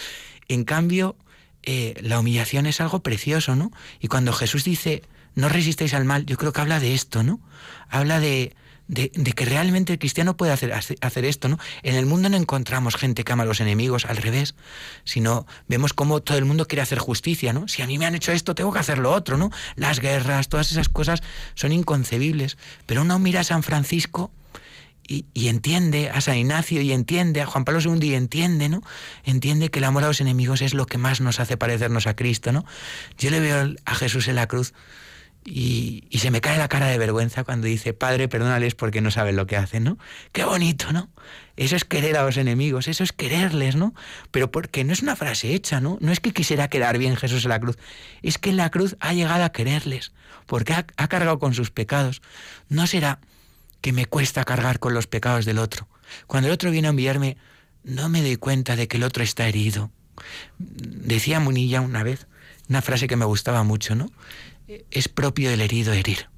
En 0.47 0.63
cambio, 0.63 1.15
eh, 1.63 1.95
la 2.01 2.19
humillación 2.19 2.65
es 2.65 2.81
algo 2.81 3.01
precioso, 3.01 3.55
¿no? 3.55 3.71
Y 3.99 4.07
cuando 4.07 4.33
Jesús 4.33 4.63
dice, 4.63 5.03
no 5.35 5.49
resistéis 5.49 5.93
al 5.93 6.05
mal, 6.05 6.25
yo 6.25 6.37
creo 6.37 6.53
que 6.53 6.61
habla 6.61 6.79
de 6.79 6.93
esto, 6.93 7.23
¿no? 7.23 7.39
Habla 7.89 8.19
de, 8.19 8.55
de, 8.88 9.09
que 9.09 9.45
realmente 9.45 9.93
el 9.93 9.99
cristiano 9.99 10.36
puede 10.38 10.51
hacer, 10.51 10.73
hacer, 10.73 11.25
esto, 11.25 11.47
¿no? 11.47 11.57
En 11.84 11.95
el 11.95 12.05
mundo 12.05 12.29
no 12.29 12.38
encontramos 12.38 12.95
gente 12.95 13.23
que 13.23 13.34
ama 13.34 13.43
a 13.43 13.45
los 13.45 13.61
enemigos, 13.61 14.05
al 14.05 14.17
revés, 14.17 14.55
sino 15.03 15.45
vemos 15.67 15.93
cómo 15.93 16.21
todo 16.21 16.38
el 16.38 16.45
mundo 16.45 16.67
quiere 16.67 16.81
hacer 16.81 16.99
justicia, 16.99 17.53
¿no? 17.53 17.67
Si 17.67 17.81
a 17.81 17.88
mí 17.88 17.97
me 17.97 18.05
han 18.05 18.15
hecho 18.15 18.31
esto, 18.31 18.55
tengo 18.55 18.73
que 18.73 18.79
hacer 18.79 18.97
lo 18.97 19.11
otro, 19.11 19.38
¿no? 19.38 19.51
Las 19.75 19.99
guerras, 19.99 20.49
todas 20.49 20.71
esas 20.71 20.89
cosas 20.89 21.21
son 21.55 21.71
inconcebibles, 21.71 22.57
pero 22.86 23.01
uno 23.01 23.19
mira 23.19 23.41
a 23.41 23.43
San 23.43 23.63
Francisco 23.63 24.31
y, 25.07 25.47
entiende 25.47 26.09
a 26.09 26.21
San 26.21 26.38
Ignacio 26.38 26.81
y 26.81 26.91
entiende 26.91 27.41
a 27.41 27.45
Juan 27.45 27.65
Pablo 27.65 27.81
II 27.81 28.07
y 28.07 28.15
entiende, 28.15 28.69
¿no? 28.69 28.81
Entiende 29.23 29.69
que 29.69 29.79
el 29.79 29.86
amor 29.86 30.03
a 30.03 30.07
los 30.07 30.21
enemigos 30.21 30.61
es 30.61 30.73
lo 30.73 30.86
que 30.86 30.97
más 30.97 31.21
nos 31.21 31.39
hace 31.39 31.57
parecernos 31.57 32.07
a 32.07 32.15
Cristo, 32.15 32.51
¿no? 32.51 32.65
Yo 33.17 33.29
le 33.29 33.39
veo 33.39 33.75
a 33.86 33.95
Jesús 33.95 34.27
en 34.27 34.36
la 34.36 34.47
cruz 34.47 34.73
y, 35.45 36.05
se 36.17 36.31
me 36.31 36.41
cae 36.41 36.57
la 36.57 36.69
cara 36.69 36.87
de 36.87 36.97
vergüenza 36.97 37.43
cuando 37.43 37.67
dice, 37.67 37.93
Padre, 37.93 38.27
perdónales 38.27 38.75
porque 38.75 39.01
no 39.01 39.11
saben 39.11 39.35
lo 39.35 39.45
que 39.45 39.57
hacen, 39.57 39.83
¿no? 39.83 39.97
Qué 40.31 40.45
bonito, 40.45 40.93
¿no? 40.93 41.09
Eso 41.57 41.75
es 41.75 41.83
querer 41.83 42.17
a 42.17 42.23
los 42.23 42.37
enemigos, 42.37 42.87
eso 42.87 43.03
es 43.03 43.11
quererles, 43.11 43.75
¿no? 43.75 43.93
Pero 44.31 44.51
porque 44.51 44.83
no 44.83 44.93
es 44.93 45.01
una 45.01 45.15
frase 45.15 45.53
hecha, 45.53 45.81
¿no? 45.81 45.97
No 45.99 46.11
es 46.11 46.19
que 46.19 46.31
quisiera 46.31 46.69
quedar 46.69 46.97
bien 46.97 47.17
Jesús 47.17 47.43
en 47.43 47.49
la 47.49 47.59
cruz, 47.59 47.77
es 48.21 48.37
que 48.37 48.51
en 48.51 48.57
la 48.57 48.69
cruz 48.69 48.95
ha 48.99 49.13
llegado 49.13 49.43
a 49.43 49.51
quererles, 49.51 50.13
porque 50.45 50.73
ha, 50.73 50.85
ha 50.95 51.07
cargado 51.07 51.39
con 51.39 51.53
sus 51.53 51.71
pecados. 51.71 52.21
No 52.69 52.87
será 52.87 53.19
que 53.81 53.91
me 53.91 54.05
cuesta 54.05 54.45
cargar 54.45 54.79
con 54.79 54.93
los 54.93 55.07
pecados 55.07 55.43
del 55.43 55.59
otro. 55.59 55.89
Cuando 56.25 56.47
el 56.47 56.53
otro 56.53 56.71
viene 56.71 56.87
a 56.87 56.91
enviarme, 56.91 57.37
no 57.83 58.07
me 58.07 58.21
doy 58.21 58.37
cuenta 58.37 58.77
de 58.77 58.87
que 58.87 58.95
el 58.95 59.03
otro 59.03 59.23
está 59.23 59.47
herido. 59.47 59.91
Decía 60.57 61.41
Munilla 61.41 61.81
una 61.81 62.01
vez, 62.03 62.27
una 62.69 62.81
frase 62.81 63.07
que 63.07 63.17
me 63.17 63.25
gustaba 63.25 63.63
mucho, 63.63 63.95
¿no? 63.95 64.09
Es 64.91 65.09
propio 65.09 65.49
del 65.49 65.61
herido 65.61 65.93
herir. 65.93 66.30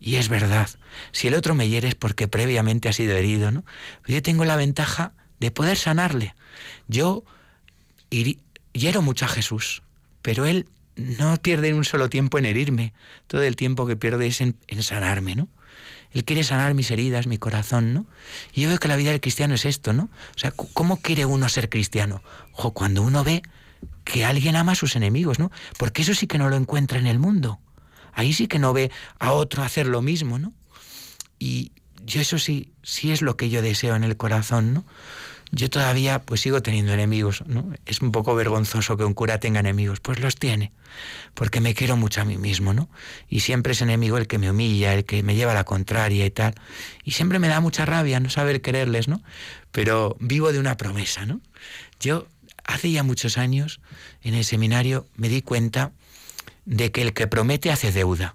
Y 0.00 0.16
es 0.16 0.28
verdad. 0.28 0.68
Si 1.12 1.28
el 1.28 1.34
otro 1.34 1.54
me 1.54 1.68
hiere 1.68 1.88
es 1.88 1.94
porque 1.94 2.26
previamente 2.26 2.88
ha 2.88 2.92
sido 2.92 3.16
herido, 3.16 3.50
¿no? 3.52 3.64
Pero 4.02 4.16
yo 4.16 4.22
tengo 4.22 4.44
la 4.44 4.56
ventaja 4.56 5.12
de 5.38 5.50
poder 5.50 5.76
sanarle. 5.76 6.34
Yo 6.88 7.24
hiero 8.10 9.02
mucho 9.02 9.24
a 9.24 9.28
Jesús, 9.28 9.82
pero 10.22 10.46
él 10.46 10.66
no 10.96 11.36
pierde 11.36 11.72
un 11.72 11.84
solo 11.84 12.08
tiempo 12.08 12.38
en 12.38 12.46
herirme. 12.46 12.92
Todo 13.26 13.42
el 13.42 13.56
tiempo 13.56 13.86
que 13.86 13.96
pierde 13.96 14.26
es 14.26 14.40
en, 14.40 14.56
en 14.66 14.82
sanarme, 14.82 15.36
¿no? 15.36 15.48
Él 16.12 16.24
quiere 16.24 16.44
sanar 16.44 16.74
mis 16.74 16.90
heridas, 16.90 17.26
mi 17.26 17.38
corazón, 17.38 17.94
¿no? 17.94 18.06
Y 18.52 18.62
yo 18.62 18.68
veo 18.68 18.78
que 18.78 18.88
la 18.88 18.96
vida 18.96 19.10
del 19.10 19.20
cristiano 19.20 19.54
es 19.54 19.64
esto, 19.64 19.92
¿no? 19.92 20.10
O 20.36 20.38
sea, 20.38 20.50
¿cómo 20.50 20.98
quiere 20.98 21.24
uno 21.24 21.48
ser 21.48 21.68
cristiano? 21.68 22.22
Ojo, 22.52 22.72
cuando 22.72 23.02
uno 23.02 23.24
ve 23.24 23.42
que 24.04 24.24
alguien 24.24 24.56
ama 24.56 24.72
a 24.72 24.76
sus 24.76 24.96
enemigos, 24.96 25.38
¿no? 25.38 25.50
Porque 25.78 26.02
eso 26.02 26.14
sí 26.14 26.26
que 26.26 26.38
no 26.38 26.48
lo 26.48 26.56
encuentra 26.56 26.98
en 26.98 27.06
el 27.06 27.18
mundo. 27.18 27.58
Ahí 28.12 28.32
sí 28.32 28.46
que 28.46 28.58
no 28.58 28.72
ve 28.72 28.90
a 29.18 29.32
otro 29.32 29.62
hacer 29.62 29.86
lo 29.86 30.02
mismo, 30.02 30.38
¿no? 30.38 30.52
Y 31.38 31.72
yo 32.04 32.20
eso 32.20 32.38
sí, 32.38 32.72
sí 32.82 33.10
es 33.12 33.22
lo 33.22 33.36
que 33.36 33.50
yo 33.50 33.62
deseo 33.62 33.96
en 33.96 34.04
el 34.04 34.16
corazón, 34.16 34.74
¿no? 34.74 34.84
yo 35.52 35.68
todavía 35.68 36.22
pues 36.22 36.40
sigo 36.40 36.62
teniendo 36.62 36.94
enemigos, 36.94 37.44
¿no? 37.46 37.70
Es 37.84 38.00
un 38.00 38.10
poco 38.10 38.34
vergonzoso 38.34 38.96
que 38.96 39.04
un 39.04 39.12
cura 39.12 39.38
tenga 39.38 39.60
enemigos, 39.60 40.00
pues 40.00 40.18
los 40.18 40.36
tiene, 40.36 40.72
porque 41.34 41.60
me 41.60 41.74
quiero 41.74 41.94
mucho 41.98 42.22
a 42.22 42.24
mí 42.24 42.38
mismo, 42.38 42.72
¿no? 42.72 42.88
Y 43.28 43.40
siempre 43.40 43.74
es 43.74 43.82
enemigo 43.82 44.16
el 44.16 44.26
que 44.26 44.38
me 44.38 44.50
humilla, 44.50 44.94
el 44.94 45.04
que 45.04 45.22
me 45.22 45.34
lleva 45.34 45.52
a 45.52 45.54
la 45.54 45.64
contraria 45.64 46.24
y 46.24 46.30
tal. 46.30 46.54
Y 47.04 47.12
siempre 47.12 47.38
me 47.38 47.48
da 47.48 47.60
mucha 47.60 47.84
rabia 47.84 48.18
no 48.18 48.30
saber 48.30 48.62
quererles, 48.62 49.08
¿no? 49.08 49.22
Pero 49.72 50.16
vivo 50.20 50.52
de 50.52 50.58
una 50.58 50.78
promesa, 50.78 51.26
¿no? 51.26 51.42
Yo 52.00 52.26
hace 52.72 52.90
ya 52.90 53.02
muchos 53.02 53.38
años 53.38 53.80
en 54.22 54.34
el 54.34 54.44
seminario 54.44 55.06
me 55.16 55.28
di 55.28 55.42
cuenta 55.42 55.92
de 56.64 56.90
que 56.90 57.02
el 57.02 57.12
que 57.12 57.26
promete 57.26 57.70
hace 57.70 57.92
deuda. 57.92 58.34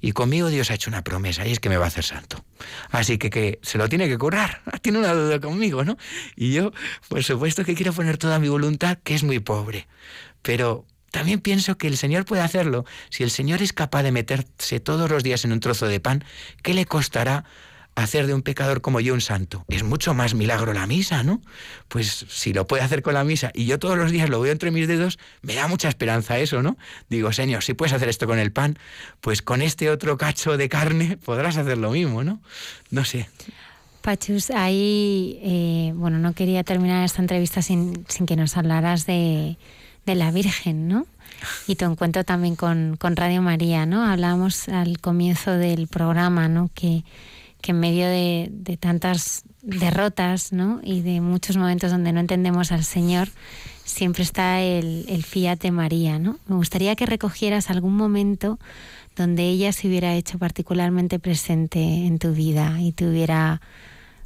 Y 0.00 0.12
conmigo 0.12 0.48
Dios 0.50 0.70
ha 0.70 0.74
hecho 0.74 0.90
una 0.90 1.02
promesa 1.02 1.46
y 1.46 1.52
es 1.52 1.60
que 1.60 1.68
me 1.68 1.78
va 1.78 1.86
a 1.86 1.88
hacer 1.88 2.04
santo. 2.04 2.44
Así 2.90 3.18
que, 3.18 3.30
que 3.30 3.58
se 3.62 3.78
lo 3.78 3.88
tiene 3.88 4.08
que 4.08 4.18
currar. 4.18 4.62
Tiene 4.82 4.98
una 4.98 5.14
duda 5.14 5.40
conmigo, 5.40 5.84
¿no? 5.84 5.96
Y 6.36 6.52
yo, 6.52 6.72
por 7.08 7.24
supuesto 7.24 7.64
que 7.64 7.74
quiero 7.74 7.92
poner 7.92 8.18
toda 8.18 8.38
mi 8.38 8.48
voluntad, 8.48 8.98
que 9.02 9.14
es 9.14 9.24
muy 9.24 9.40
pobre. 9.40 9.88
Pero 10.42 10.84
también 11.10 11.40
pienso 11.40 11.78
que 11.78 11.86
el 11.88 11.96
Señor 11.96 12.26
puede 12.26 12.42
hacerlo. 12.42 12.84
Si 13.08 13.22
el 13.22 13.30
Señor 13.30 13.62
es 13.62 13.72
capaz 13.72 14.02
de 14.02 14.12
meterse 14.12 14.80
todos 14.80 15.10
los 15.10 15.22
días 15.22 15.44
en 15.44 15.52
un 15.52 15.60
trozo 15.60 15.86
de 15.86 15.98
pan, 15.98 16.24
¿qué 16.62 16.74
le 16.74 16.84
costará 16.84 17.44
hacer 17.96 18.26
de 18.26 18.34
un 18.34 18.42
pecador 18.42 18.82
como 18.82 19.00
yo 19.00 19.14
un 19.14 19.22
santo. 19.22 19.64
Es 19.68 19.82
mucho 19.82 20.14
más 20.14 20.34
milagro 20.34 20.72
la 20.74 20.86
misa, 20.86 21.22
¿no? 21.22 21.40
Pues 21.88 22.26
si 22.28 22.52
lo 22.52 22.66
puede 22.66 22.82
hacer 22.82 23.02
con 23.02 23.14
la 23.14 23.24
misa 23.24 23.50
y 23.54 23.64
yo 23.64 23.78
todos 23.78 23.96
los 23.96 24.12
días 24.12 24.28
lo 24.28 24.40
veo 24.40 24.52
entre 24.52 24.70
mis 24.70 24.86
dedos, 24.86 25.18
me 25.40 25.54
da 25.54 25.66
mucha 25.66 25.88
esperanza 25.88 26.38
eso, 26.38 26.62
¿no? 26.62 26.76
Digo, 27.08 27.32
Señor, 27.32 27.64
si 27.64 27.72
puedes 27.72 27.94
hacer 27.94 28.10
esto 28.10 28.26
con 28.26 28.38
el 28.38 28.52
pan, 28.52 28.78
pues 29.22 29.40
con 29.40 29.62
este 29.62 29.90
otro 29.90 30.18
cacho 30.18 30.58
de 30.58 30.68
carne 30.68 31.16
podrás 31.24 31.56
hacer 31.56 31.78
lo 31.78 31.90
mismo, 31.90 32.22
¿no? 32.22 32.40
No 32.90 33.04
sé. 33.04 33.28
Pachus, 34.02 34.50
ahí, 34.50 35.40
eh, 35.42 35.92
bueno, 35.96 36.18
no 36.18 36.34
quería 36.34 36.62
terminar 36.62 37.02
esta 37.02 37.22
entrevista 37.22 37.62
sin, 37.62 38.04
sin 38.08 38.26
que 38.26 38.36
nos 38.36 38.56
hablaras 38.58 39.06
de, 39.06 39.56
de 40.04 40.14
la 40.14 40.30
Virgen, 40.30 40.86
¿no? 40.86 41.06
Y 41.66 41.76
tu 41.76 41.86
encuentro 41.86 42.24
también 42.24 42.56
con, 42.56 42.96
con 42.98 43.16
Radio 43.16 43.42
María, 43.42 43.86
¿no? 43.86 44.04
Hablábamos 44.04 44.68
al 44.68 45.00
comienzo 45.00 45.52
del 45.52 45.88
programa, 45.88 46.48
¿no? 46.48 46.70
Que 46.74 47.04
que 47.66 47.72
en 47.72 47.80
medio 47.80 48.06
de, 48.06 48.76
tantas 48.78 49.42
derrotas 49.60 50.52
¿no? 50.52 50.80
y 50.84 51.00
de 51.00 51.20
muchos 51.20 51.56
momentos 51.56 51.90
donde 51.90 52.12
no 52.12 52.20
entendemos 52.20 52.70
al 52.70 52.84
Señor, 52.84 53.26
siempre 53.84 54.22
está 54.22 54.62
el, 54.62 55.24
fiat 55.26 55.64
María. 55.72 56.20
¿no? 56.20 56.38
Me 56.46 56.54
gustaría 56.54 56.94
que 56.94 57.06
recogieras 57.06 57.68
algún 57.68 57.96
momento 57.96 58.60
donde 59.16 59.48
ella 59.48 59.72
se 59.72 59.88
hubiera 59.88 60.14
hecho 60.14 60.38
particularmente 60.38 61.18
presente 61.18 61.80
en 61.80 62.20
tu 62.20 62.34
vida 62.34 62.76
y 62.80 62.92
te 62.92 63.04
hubiera 63.04 63.60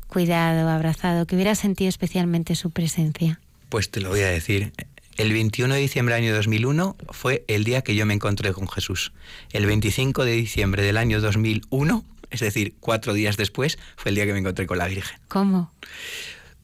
cuidado, 0.06 0.68
abrazado, 0.68 1.24
que 1.24 1.34
hubiera 1.34 1.54
sentido 1.54 1.88
especialmente 1.88 2.56
su 2.56 2.70
presencia. 2.72 3.40
Pues 3.70 3.90
te 3.90 4.02
lo 4.02 4.10
voy 4.10 4.20
a 4.20 4.28
decir. 4.28 4.74
El 5.16 5.32
21 5.32 5.72
de 5.72 5.80
diciembre 5.80 6.14
del 6.14 6.24
año 6.24 6.34
2001 6.34 6.94
fue 7.08 7.44
el 7.48 7.64
día 7.64 7.80
que 7.80 7.94
yo 7.94 8.04
me 8.04 8.12
encontré 8.12 8.52
con 8.52 8.68
Jesús. 8.68 9.12
El 9.50 9.64
25 9.64 10.26
de 10.26 10.32
diciembre 10.32 10.82
del 10.82 10.98
año 10.98 11.22
2001 11.22 12.04
es 12.30 12.40
decir, 12.40 12.74
cuatro 12.80 13.12
días 13.12 13.36
después 13.36 13.78
fue 13.96 14.10
el 14.10 14.14
día 14.14 14.26
que 14.26 14.32
me 14.32 14.38
encontré 14.38 14.66
con 14.66 14.78
la 14.78 14.86
Virgen. 14.86 15.18
¿Cómo? 15.28 15.72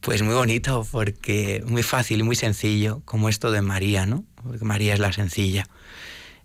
Pues 0.01 0.23
muy 0.23 0.35
bonito, 0.35 0.87
porque 0.91 1.63
muy 1.67 1.83
fácil 1.83 2.21
y 2.21 2.23
muy 2.23 2.37
sencillo, 2.37 3.03
como 3.05 3.29
esto 3.29 3.51
de 3.51 3.63
María, 3.63 4.07
¿no? 4.07 4.25
Porque 4.43 4.65
María 4.65 4.95
es 4.95 5.01
la 5.01 5.13
sencilla. 5.13 5.67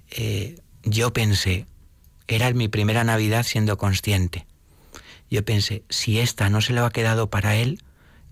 Eh, 0.10 0.60
yo 0.84 1.14
pensé, 1.14 1.66
era 2.28 2.52
mi 2.54 2.68
primera 2.68 3.04
Navidad 3.04 3.44
siendo 3.44 3.78
consciente. 3.78 4.48
Yo 5.30 5.46
pensé, 5.46 5.84
si 5.90 6.20
esta 6.20 6.50
no 6.50 6.62
se 6.62 6.74
le 6.74 6.80
ha 6.82 6.90
quedado 6.90 7.30
para 7.30 7.56
él, 7.56 7.84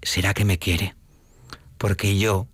será 0.01 0.33
que 0.33 0.45
me 0.45 0.57
quiere. 0.57 0.95
Porque 1.77 2.17
yo, 2.17 2.47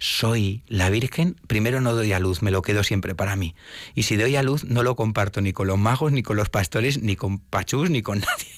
soy 0.00 0.64
la 0.66 0.90
Virgen, 0.90 1.36
primero 1.46 1.80
no 1.80 1.94
doy 1.94 2.12
a 2.12 2.18
luz, 2.18 2.42
me 2.42 2.50
lo 2.50 2.62
quedo 2.62 2.82
siempre 2.82 3.14
para 3.14 3.36
mí. 3.36 3.54
Y 3.94 4.04
si 4.04 4.16
doy 4.16 4.34
a 4.34 4.42
luz, 4.42 4.64
no 4.64 4.82
lo 4.82 4.96
comparto 4.96 5.42
ni 5.42 5.52
con 5.52 5.68
los 5.68 5.78
magos, 5.78 6.10
ni 6.10 6.22
con 6.22 6.36
los 6.36 6.48
pastores, 6.48 7.00
ni 7.02 7.16
con 7.16 7.38
Pachús, 7.38 7.90
ni 7.90 8.00
con 8.02 8.18
nadie. 8.20 8.52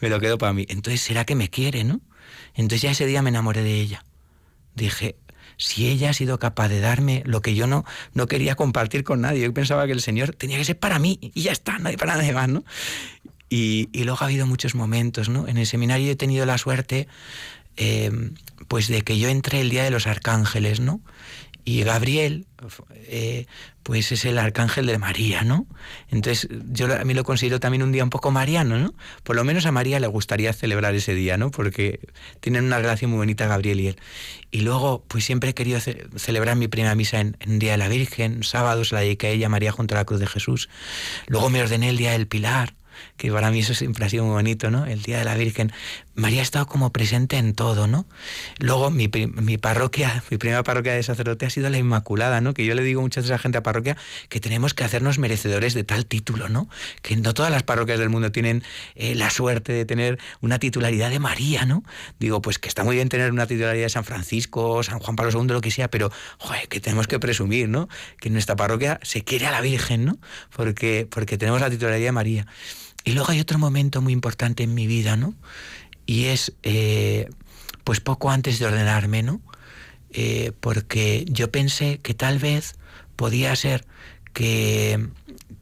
me 0.00 0.10
lo 0.10 0.20
quedo 0.20 0.38
para 0.38 0.52
mí. 0.52 0.66
Entonces, 0.68 1.00
¿será 1.00 1.24
que 1.24 1.34
me 1.34 1.48
quiere, 1.48 1.82
no? 1.82 2.00
Entonces 2.54 2.82
ya 2.82 2.90
ese 2.90 3.06
día 3.06 3.22
me 3.22 3.30
enamoré 3.30 3.62
de 3.62 3.80
ella. 3.80 4.04
Dije, 4.74 5.16
si 5.56 5.88
ella 5.88 6.10
ha 6.10 6.12
sido 6.12 6.38
capaz 6.38 6.68
de 6.68 6.80
darme 6.80 7.22
lo 7.24 7.40
que 7.40 7.54
yo 7.54 7.66
no, 7.66 7.84
no 8.12 8.26
quería 8.26 8.54
compartir 8.54 9.02
con 9.02 9.22
nadie, 9.22 9.42
yo 9.42 9.54
pensaba 9.54 9.86
que 9.86 9.92
el 9.92 10.02
Señor 10.02 10.34
tenía 10.34 10.58
que 10.58 10.64
ser 10.64 10.78
para 10.78 10.98
mí 10.98 11.18
y 11.22 11.42
ya 11.42 11.52
está, 11.52 11.78
nadie 11.78 11.96
para 11.96 12.16
nadie 12.16 12.32
más, 12.32 12.48
¿no? 12.48 12.64
Y, 13.48 13.90
luego 14.04 14.18
ha 14.22 14.24
habido 14.24 14.46
muchos 14.46 14.74
momentos, 14.74 15.28
¿no? 15.28 15.46
En 15.46 15.58
el 15.58 15.66
seminario 15.66 16.10
he 16.10 16.16
tenido 16.16 16.46
la 16.46 16.56
suerte, 16.56 17.06
eh, 17.76 18.10
pues 18.68 18.88
de 18.88 19.02
que 19.02 19.18
yo 19.18 19.28
entré 19.28 19.60
el 19.60 19.70
día 19.70 19.84
de 19.84 19.90
los 19.90 20.06
arcángeles, 20.06 20.80
¿no? 20.80 21.00
Y 21.64 21.84
Gabriel, 21.84 22.46
eh, 23.06 23.46
pues 23.84 24.10
es 24.10 24.24
el 24.24 24.38
arcángel 24.38 24.86
de 24.86 24.98
María, 24.98 25.42
¿no? 25.42 25.66
Entonces 26.08 26.48
yo 26.70 26.92
a 26.92 27.04
mí 27.04 27.14
lo 27.14 27.22
considero 27.22 27.60
también 27.60 27.84
un 27.84 27.92
día 27.92 28.02
un 28.02 28.10
poco 28.10 28.32
mariano, 28.32 28.78
¿no? 28.78 28.94
Por 29.22 29.36
lo 29.36 29.44
menos 29.44 29.64
a 29.66 29.72
María 29.72 30.00
le 30.00 30.08
gustaría 30.08 30.52
celebrar 30.52 30.94
ese 30.94 31.14
día, 31.14 31.36
¿no? 31.36 31.52
Porque 31.52 32.00
tienen 32.40 32.64
una 32.64 32.78
relación 32.78 33.12
muy 33.12 33.18
bonita 33.18 33.46
Gabriel 33.46 33.80
y 33.80 33.88
él. 33.88 33.96
Y 34.50 34.62
luego, 34.62 35.04
pues 35.06 35.24
siempre 35.24 35.50
he 35.50 35.54
querido 35.54 35.78
celebrar 36.16 36.56
mi 36.56 36.66
primera 36.66 36.96
misa 36.96 37.20
en, 37.20 37.36
en, 37.38 37.60
Día 37.60 37.72
de 37.72 37.78
la 37.78 37.88
Virgen, 37.88 38.42
sábado 38.42 38.84
se 38.84 38.96
la 38.96 39.02
dediqué 39.02 39.28
a 39.28 39.30
ella, 39.30 39.48
María, 39.48 39.70
junto 39.70 39.94
a 39.94 39.98
la 39.98 40.04
cruz 40.04 40.18
de 40.18 40.26
Jesús. 40.26 40.68
Luego 41.28 41.48
me 41.48 41.62
ordené 41.62 41.90
el 41.90 41.96
Día 41.96 42.10
del 42.12 42.26
Pilar, 42.26 42.74
que 43.16 43.30
para 43.30 43.50
mí 43.50 43.60
eso 43.60 43.74
siempre 43.74 44.04
ha 44.04 44.08
sido 44.08 44.24
muy 44.24 44.34
bonito, 44.34 44.70
¿no? 44.70 44.86
El 44.86 45.02
Día 45.02 45.18
de 45.18 45.24
la 45.24 45.36
Virgen. 45.36 45.72
María 46.14 46.40
ha 46.40 46.42
estado 46.42 46.66
como 46.66 46.92
presente 46.92 47.38
en 47.38 47.54
todo, 47.54 47.86
¿no? 47.86 48.06
Luego 48.58 48.90
mi, 48.90 49.08
mi 49.08 49.56
parroquia, 49.56 50.22
mi 50.30 50.36
primera 50.36 50.62
parroquia 50.62 50.92
de 50.92 51.02
sacerdote 51.02 51.46
ha 51.46 51.50
sido 51.50 51.70
la 51.70 51.78
Inmaculada, 51.78 52.40
¿no? 52.40 52.52
Que 52.52 52.66
yo 52.66 52.74
le 52.74 52.82
digo 52.82 53.00
muchas 53.00 53.24
veces 53.24 53.34
a 53.34 53.38
gente 53.38 53.58
a 53.58 53.62
parroquia 53.62 53.96
que 54.28 54.38
tenemos 54.38 54.74
que 54.74 54.84
hacernos 54.84 55.18
merecedores 55.18 55.72
de 55.72 55.84
tal 55.84 56.04
título, 56.04 56.50
¿no? 56.50 56.68
Que 57.00 57.16
no 57.16 57.32
todas 57.32 57.50
las 57.50 57.62
parroquias 57.62 57.98
del 57.98 58.10
mundo 58.10 58.30
tienen 58.30 58.62
eh, 58.94 59.14
la 59.14 59.30
suerte 59.30 59.72
de 59.72 59.84
tener 59.84 60.18
una 60.40 60.58
titularidad 60.58 61.08
de 61.08 61.18
María, 61.18 61.64
¿no? 61.64 61.82
Digo, 62.18 62.42
pues 62.42 62.58
que 62.58 62.68
está 62.68 62.84
muy 62.84 62.96
bien 62.96 63.08
tener 63.08 63.32
una 63.32 63.46
titularidad 63.46 63.84
de 63.84 63.90
San 63.90 64.04
Francisco, 64.04 64.82
San 64.82 64.98
Juan 64.98 65.16
Pablo 65.16 65.32
II, 65.32 65.48
lo 65.48 65.60
que 65.62 65.70
sea, 65.70 65.88
pero, 65.88 66.10
joder, 66.38 66.68
que 66.68 66.80
tenemos 66.80 67.06
que 67.06 67.18
presumir, 67.18 67.68
¿no? 67.68 67.88
Que 68.20 68.28
en 68.28 68.34
nuestra 68.34 68.54
parroquia 68.54 69.00
se 69.02 69.24
quiere 69.24 69.46
a 69.46 69.50
la 69.50 69.62
Virgen, 69.62 70.04
¿no? 70.04 70.18
Porque, 70.54 71.06
porque 71.10 71.38
tenemos 71.38 71.60
la 71.60 71.70
titularidad 71.70 72.06
de 72.06 72.12
María. 72.12 72.46
Y 73.04 73.12
luego 73.12 73.32
hay 73.32 73.40
otro 73.40 73.58
momento 73.58 74.00
muy 74.00 74.12
importante 74.12 74.62
en 74.62 74.74
mi 74.74 74.86
vida, 74.86 75.16
¿no? 75.16 75.34
Y 76.06 76.26
es, 76.26 76.52
eh, 76.62 77.28
pues 77.84 78.00
poco 78.00 78.30
antes 78.30 78.58
de 78.58 78.66
ordenarme, 78.66 79.22
¿no? 79.22 79.40
Eh, 80.12 80.52
porque 80.60 81.24
yo 81.28 81.50
pensé 81.50 81.98
que 82.02 82.14
tal 82.14 82.38
vez 82.38 82.74
podía 83.16 83.54
ser 83.56 83.86
que, 84.32 85.08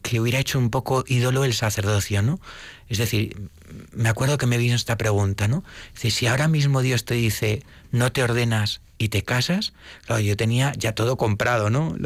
que 0.03 0.21
hubiera 0.21 0.39
hecho 0.39 0.59
un 0.59 0.71
poco 0.71 1.05
ídolo 1.07 1.45
el 1.45 1.55
sacerdocio, 1.55 2.23
¿no? 2.23 2.41
Es 2.89 2.99
decir, 2.99 3.49
me 3.93 4.09
acuerdo 4.09 4.39
que 4.39 4.47
me 4.47 4.59
vino 4.59 4.75
esta 4.75 4.97
pregunta, 4.97 5.47
¿no? 5.47 5.63
Dice, 5.95 6.11
si 6.11 6.27
ahora 6.27 6.49
mismo 6.49 6.83
Dios 6.83 7.05
te 7.05 7.15
dice, 7.15 7.63
no 7.91 8.13
te 8.13 8.23
ordenas 8.23 8.81
y 9.01 9.09
te 9.09 9.23
casas, 9.23 9.73
claro, 10.05 10.21
yo 10.21 10.37
tenía 10.37 10.75
ya 10.77 10.93
todo 10.93 11.17
comprado, 11.17 11.71
¿no? 11.71 11.97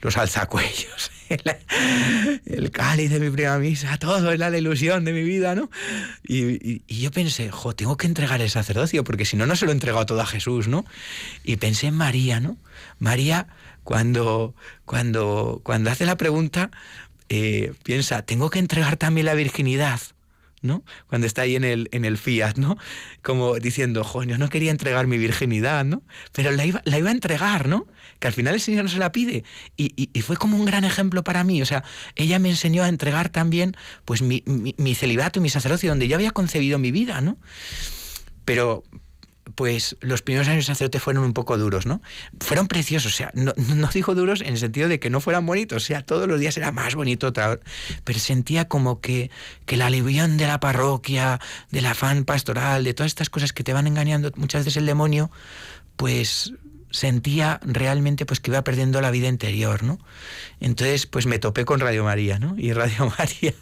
Los 0.00 0.16
alzacuellos, 0.16 1.10
el, 2.46 2.70
cáliz 2.70 3.10
de 3.10 3.18
mi 3.18 3.28
primera 3.30 3.58
misa, 3.58 3.98
todo 3.98 4.30
era 4.30 4.50
la 4.50 4.58
ilusión 4.58 5.04
de 5.04 5.12
mi 5.12 5.24
vida, 5.24 5.56
¿no? 5.56 5.68
Y, 6.22 6.82
yo 7.02 7.10
pensé, 7.10 7.50
jo, 7.50 7.74
tengo 7.74 7.96
que 7.96 8.06
entregar 8.06 8.40
el 8.40 8.50
sacerdocio, 8.50 9.02
porque 9.02 9.24
si 9.24 9.36
no, 9.36 9.46
no 9.46 9.56
se 9.56 9.64
lo 9.64 9.72
he 9.72 9.74
entregado 9.74 10.06
todo 10.06 10.20
a 10.20 10.26
Jesús, 10.26 10.68
¿no? 10.68 10.84
Y 11.42 11.56
pensé 11.56 11.88
en 11.88 11.94
María, 11.94 12.38
¿no? 12.38 12.56
María, 13.00 13.48
cuando, 13.82 14.54
cuando, 14.84 15.60
cuando 15.64 15.90
hace 15.90 16.06
la 16.06 16.16
pregunta, 16.16 16.70
eh, 17.30 17.72
piensa, 17.82 18.22
tengo 18.22 18.50
que 18.50 18.60
entregar 18.60 18.96
también 18.96 19.26
la 19.26 19.34
virginidad. 19.34 20.00
¿No? 20.64 20.82
Cuando 21.06 21.26
está 21.26 21.42
ahí 21.42 21.56
en 21.56 21.62
el, 21.62 21.88
en 21.92 22.04
el 22.04 22.16
Fiat, 22.16 22.54
¿no? 22.56 22.76
Como 23.22 23.54
diciendo, 23.56 24.04
yo 24.26 24.38
no 24.38 24.48
quería 24.48 24.70
entregar 24.70 25.06
mi 25.06 25.18
virginidad, 25.18 25.84
¿no? 25.84 26.02
Pero 26.32 26.50
la 26.52 26.64
iba, 26.64 26.80
la 26.84 26.98
iba 26.98 27.10
a 27.10 27.12
entregar, 27.12 27.68
¿no? 27.68 27.86
Que 28.18 28.28
al 28.28 28.32
final 28.32 28.54
el 28.54 28.60
Señor 28.60 28.84
no 28.84 28.90
se 28.90 28.98
la 28.98 29.12
pide. 29.12 29.44
Y, 29.76 30.08
fue 30.22 30.38
como 30.38 30.56
un 30.56 30.64
gran 30.64 30.84
ejemplo 30.84 31.22
para 31.22 31.44
mí. 31.44 31.60
O 31.60 31.66
sea, 31.66 31.84
ella 32.16 32.38
me 32.38 32.48
enseñó 32.48 32.82
a 32.82 32.88
entregar 32.88 33.28
también 33.28 33.76
pues 34.06 34.22
mi, 34.22 34.42
mi, 34.46 34.74
mi 34.78 34.94
celibato, 34.94 35.40
mi 35.42 35.50
sacerdocio, 35.50 35.90
donde 35.90 36.08
yo 36.08 36.16
había 36.16 36.30
concebido 36.30 36.78
mi 36.78 36.90
vida, 36.90 37.20
¿no? 37.20 37.36
Pero, 38.46 38.84
pues 39.54 39.96
los 40.00 40.22
primeros 40.22 40.48
años 40.48 40.66
de 40.66 40.72
sacerdote 40.72 41.00
fueron 41.00 41.24
un 41.24 41.32
poco 41.32 41.58
duros, 41.58 41.86
¿no? 41.86 42.00
Fueron 42.40 42.66
preciosos, 42.66 43.12
o 43.12 43.16
sea, 43.16 43.30
no, 43.34 43.52
digo 43.92 44.14
duros 44.14 44.40
en 44.40 44.48
el 44.48 44.58
sentido 44.58 44.88
de 44.88 44.98
que 44.98 45.10
no 45.10 45.20
fueran 45.20 45.46
bonitos, 45.46 45.82
o 45.82 45.86
sea, 45.86 46.02
todos 46.02 46.26
los 46.26 46.40
días 46.40 46.56
era 46.56 46.72
más 46.72 46.94
bonito, 46.94 47.32
pero 47.32 48.18
sentía 48.18 48.66
como 48.66 49.00
que, 49.00 49.30
que 49.66 49.76
la 49.76 49.86
alivión 49.86 50.36
de 50.36 50.46
la 50.46 50.60
parroquia, 50.60 51.40
del 51.70 51.86
afán 51.86 52.24
pastoral, 52.24 52.84
de 52.84 52.94
todas 52.94 53.10
estas 53.10 53.30
cosas 53.30 53.52
que 53.52 53.64
te 53.64 53.72
van 53.72 53.86
engañando 53.86 54.32
muchas 54.36 54.64
veces 54.64 54.78
el 54.78 54.86
demonio, 54.86 55.30
pues 55.96 56.54
sentía 56.94 57.60
realmente 57.62 58.24
pues 58.24 58.40
que 58.40 58.50
iba 58.50 58.62
perdiendo 58.62 59.00
la 59.00 59.10
vida 59.10 59.28
interior, 59.28 59.82
¿no? 59.82 59.98
Entonces, 60.60 61.06
pues 61.06 61.26
me 61.26 61.38
topé 61.38 61.64
con 61.64 61.80
Radio 61.80 62.04
María, 62.04 62.38
¿no? 62.38 62.54
Y 62.56 62.72
Radio 62.72 63.12
María 63.18 63.54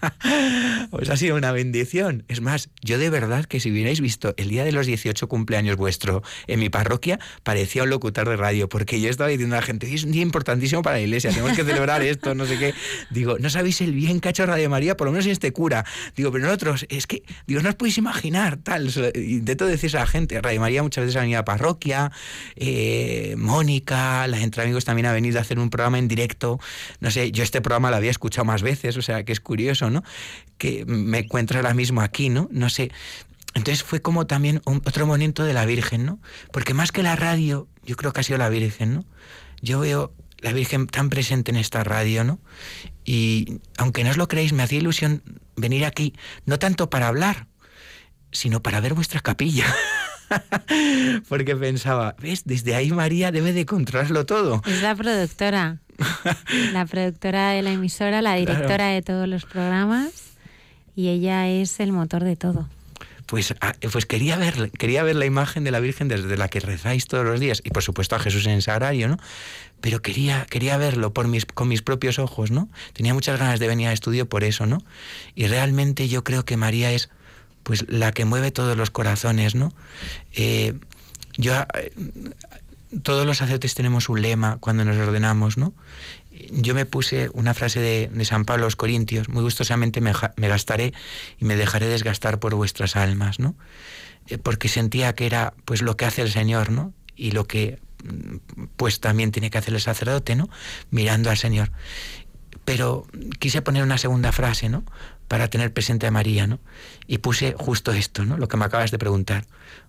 pues 0.91 1.09
ha 1.09 1.17
sido 1.17 1.37
una 1.37 1.53
bendición. 1.53 2.25
Es 2.29 2.41
más, 2.41 2.69
yo 2.83 2.99
de 2.99 3.09
verdad 3.09 3.47
que 3.47 3.61
si 3.61 3.71
hubierais 3.71 4.01
visto 4.01 4.35
el 4.37 4.51
día 4.51 4.65
de 4.65 4.73
los 4.73 4.87
18 4.87 5.27
cumpleaños 5.29 5.77
vuestro 5.77 6.23
en 6.47 6.61
mi 6.61 6.69
parroquia, 6.69 7.19
parecía 7.43 7.85
un 7.85 7.91
locutor 7.91 8.29
de 8.29 8.37
radio, 8.37 8.69
porque 8.69 9.01
yo 9.01 9.09
estaba 9.09 9.31
diciendo 9.31 9.57
a 9.57 9.61
la 9.61 9.67
gente, 9.67 9.93
es 9.93 10.05
un 10.05 10.13
día 10.13 10.23
importantísimo 10.23 10.83
para 10.83 10.97
la 10.97 11.03
iglesia, 11.03 11.31
tenemos 11.31 11.57
que 11.57 11.65
celebrar 11.65 12.03
esto, 12.03 12.35
no 12.35 12.45
sé 12.45 12.59
qué. 12.59 12.75
Digo, 13.11 13.39
no 13.39 13.49
sabéis 13.49 13.81
el 13.81 13.93
bien 13.93 14.21
que 14.21 14.29
ha 14.29 14.31
hecho 14.31 14.45
Radio 14.45 14.69
María, 14.69 14.97
por 14.97 15.07
lo 15.07 15.13
menos 15.13 15.25
en 15.25 15.33
este 15.33 15.53
cura. 15.53 15.85
Digo, 16.15 16.31
pero 16.31 16.45
nosotros, 16.45 16.87
es 16.91 17.07
que, 17.07 17.23
digo, 17.47 17.63
no 17.63 17.71
os 17.71 17.75
podéis 17.75 17.97
imaginar, 17.97 18.59
tal. 18.59 18.91
Intento 19.15 19.67
decir 19.67 19.97
a 19.97 20.01
la 20.01 20.07
gente, 20.07 20.41
Radio 20.43 20.61
María 20.61 20.83
muchas 20.83 21.05
veces 21.05 21.17
ha 21.17 21.21
venido 21.21 21.41
a 21.41 21.45
parroquia, 21.45 22.13
eh, 22.57 23.22
Mónica, 23.37 24.27
la 24.27 24.39
gente 24.39 24.61
amigos 24.61 24.85
también 24.85 25.07
ha 25.07 25.13
venido 25.13 25.39
a 25.39 25.43
hacer 25.43 25.59
un 25.59 25.71
programa 25.71 25.99
en 25.99 26.09
directo 26.09 26.61
no 27.01 27.11
sé, 27.11 27.33
yo 27.33 27.43
este 27.43 27.61
programa 27.61 27.91
lo 27.91 27.97
había 27.97 28.11
escuchado 28.11 28.45
más 28.45 28.63
veces, 28.63 28.97
o 28.97 29.03
sea, 29.03 29.25
que 29.25 29.33
es 29.33 29.41
curioso, 29.41 29.91
¿no? 29.91 30.03
Que 30.59 30.85
me 30.87 31.21
encuentro 31.21 31.59
ahora 31.59 31.75
mismo 31.75 32.01
aquí, 32.01 32.29
¿no? 32.29 32.49
No 32.51 32.71
sé. 32.71 32.91
Entonces 33.55 33.83
fue 33.83 34.01
como 34.01 34.27
también 34.27 34.63
otro 34.65 35.07
momento 35.07 35.45
de 35.45 35.53
la 35.53 35.67
Virgen, 35.67 36.07
¿no? 36.07 36.21
Porque 36.53 36.75
más 36.75 36.93
que 36.93 37.03
la 37.03 37.17
radio, 37.17 37.69
yo 37.85 37.97
creo 37.97 38.13
que 38.13 38.21
ha 38.21 38.23
sido 38.23 38.39
la 38.39 38.49
Virgen, 38.49 38.95
¿no? 38.95 39.05
Yo 39.61 39.81
veo 39.81 40.15
la 40.39 40.53
Virgen 40.53 40.87
tan 40.87 41.11
presente 41.11 41.51
en 41.51 41.57
esta 41.57 41.85
radio, 41.85 42.25
¿no? 42.25 42.41
Y 43.05 43.61
aunque 43.77 44.05
no 44.05 44.11
os 44.11 44.17
lo 44.17 44.29
creéis, 44.29 44.53
me 44.53 44.63
hacía 44.63 44.79
ilusión 44.79 45.23
venir 45.57 45.85
aquí, 45.85 46.15
no 46.47 46.59
tanto 46.59 46.89
para 46.89 47.09
hablar, 47.09 47.47
sino 48.33 48.63
para 48.63 48.81
ver 48.81 48.95
vuestra 48.95 49.21
capilla. 49.21 49.67
Porque 51.29 51.57
pensaba, 51.57 52.15
¿ves? 52.21 52.43
Desde 52.45 52.75
ahí 52.75 52.91
María 52.91 53.33
debe 53.33 53.53
de 53.53 53.67
controlarlo 53.67 54.27
todo. 54.27 54.63
Es 54.67 54.83
la 54.83 54.95
productora. 54.95 55.79
la 56.73 56.87
productora 56.87 57.51
de 57.51 57.63
la 57.63 57.73
emisora, 57.73 58.23
la 58.23 58.35
directora 58.35 58.89
de 58.89 59.03
todos 59.03 59.29
los 59.29 59.45
programas 59.45 60.33
y 60.95 61.09
ella 61.09 61.49
es 61.49 61.81
el 61.81 61.93
motor 61.93 62.25
de 62.25 62.37
todo. 62.37 62.69
Pues, 63.27 63.55
ah, 63.61 63.75
pues 63.91 64.05
quería 64.05 64.37
ver, 64.37 64.71
quería 64.73 65.03
ver 65.03 65.17
la 65.17 65.25
imagen 65.25 65.65
de 65.65 65.71
la 65.71 65.81
Virgen 65.81 66.09
desde 66.09 66.37
la 66.37 66.49
que 66.49 66.61
rezáis 66.61 67.07
todos 67.07 67.25
los 67.25 67.41
días 67.41 67.63
y 67.65 67.71
por 67.71 67.83
supuesto 67.83 68.15
a 68.15 68.19
Jesús 68.19 68.47
en 68.47 68.53
el 68.53 68.63
sagrario, 68.63 69.09
¿no? 69.09 69.17
Pero 69.81 70.03
quería, 70.03 70.47
quería 70.51 70.77
verlo 70.77 71.15
por 71.15 71.29
mis, 71.29 71.47
con 71.47 71.69
mis 71.69 71.83
propios 71.83 72.19
ojos, 72.19 72.51
¿no? 72.51 72.69
Tenía 72.93 73.15
muchas 73.15 73.39
ganas 73.39 73.59
de 73.59 73.69
venir 73.69 73.89
al 73.89 73.95
estudio 73.95 74.29
por 74.29 74.45
eso, 74.45 74.67
¿no? 74.67 74.79
Y 75.35 75.47
realmente 75.47 76.09
yo 76.09 76.25
creo 76.25 76.45
que 76.45 76.57
María 76.57 76.93
es 76.93 77.09
pues 77.63 77.85
la 77.89 78.13
que 78.13 78.25
mueve 78.25 78.51
todos 78.51 78.77
los 78.77 78.91
corazones, 78.91 79.55
¿no? 79.55 79.73
Eh, 80.33 80.75
yo 81.37 81.55
eh, 81.75 81.93
todos 83.03 83.25
los 83.27 83.39
sacerdotes 83.39 83.75
tenemos 83.75 84.09
un 84.09 84.23
lema 84.23 84.59
cuando 84.61 84.85
nos 84.85 84.97
ordenamos, 84.97 85.57
¿no? 85.57 85.73
Yo 86.51 86.75
me 86.75 86.87
puse 86.87 87.31
una 87.35 87.55
frase 87.55 87.81
de, 87.81 88.25
San 88.25 88.45
Pablo 88.45 88.65
a 88.65 88.67
los 88.67 88.77
Corintios, 88.77 89.29
muy 89.29 89.43
gustosamente 89.43 90.01
me, 90.01 90.13
gastaré 90.37 90.93
y 91.39 91.45
me 91.45 91.57
dejaré 91.57 91.87
desgastar 91.87 92.39
por 92.39 92.55
vuestras 92.55 92.97
almas, 92.97 93.39
¿no? 93.39 93.55
Eh, 94.29 94.39
porque 94.39 94.69
sentía 94.69 95.15
que 95.15 95.27
era 95.27 95.55
pues 95.65 95.83
lo 95.83 95.97
que 95.97 96.05
hace 96.05 96.23
el 96.23 96.31
Señor, 96.31 96.71
¿no? 96.71 96.93
Y 97.17 97.33
lo 97.33 97.47
que 97.47 97.79
pues 98.77 99.01
también 99.01 99.31
tiene 99.31 99.51
que 99.51 99.59
hacer 99.59 99.75
el 99.75 99.81
sacerdote, 99.81 100.35
¿no? 100.35 100.49
Mirando 100.91 101.31
al 101.31 101.39
Señor. 101.39 101.71
Pero 102.65 103.07
quise 103.39 103.63
poner 103.63 103.83
una 103.83 103.99
segunda 103.99 104.33
frase, 104.33 104.69
¿no? 104.69 104.85
Para 105.33 105.49
tener 105.49 105.73
presente 105.73 106.07
a 106.07 106.11
María, 106.11 106.47
¿no? 106.47 106.61
Y 107.07 107.17
puse 107.17 107.55
justo 107.57 107.91
esto, 107.93 108.27
¿no? 108.27 108.37
Lo 108.37 108.49
que 108.49 108.59
me 108.59 108.67
acabas 108.67 108.91
de 108.91 108.99
preguntar. 108.99 109.47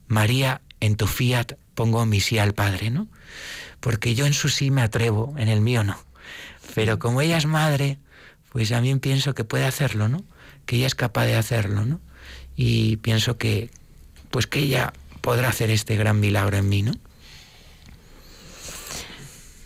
María, 0.08 0.62
en 0.80 0.96
tu 0.96 1.06
fiat 1.06 1.58
pongo 1.76 2.06
mi 2.06 2.22
sí 2.22 2.38
al 2.40 2.54
Padre, 2.54 2.92
¿no? 2.92 3.10
Porque 3.82 4.16
yo 4.16 4.26
en 4.26 4.32
su 4.32 4.48
sí 4.48 4.72
me 4.72 4.82
atrevo, 4.82 5.36
en 5.38 5.50
el 5.50 5.60
mío 5.60 5.84
no. 5.84 6.00
Pero 6.76 6.98
como 6.98 7.20
ella 7.20 7.36
es 7.36 7.46
madre, 7.46 7.98
pues 8.54 8.70
también 8.70 9.02
pienso 9.02 9.36
que 9.36 9.44
puede 9.44 9.66
hacerlo, 9.66 10.08
¿no? 10.08 10.24
Que 10.66 10.78
ella 10.78 10.88
es 10.88 10.96
capaz 10.96 11.26
de 11.26 11.36
hacerlo, 11.36 11.86
¿no? 11.86 12.00
Y 12.56 12.96
pienso 12.96 13.38
que, 13.38 13.70
pues 14.32 14.48
que 14.48 14.60
ella 14.60 14.94
podrá 15.20 15.50
hacer 15.50 15.72
este 15.72 15.98
gran 15.98 16.22
milagro 16.22 16.56
en 16.56 16.70
mí, 16.70 16.84
¿no? 16.84 16.94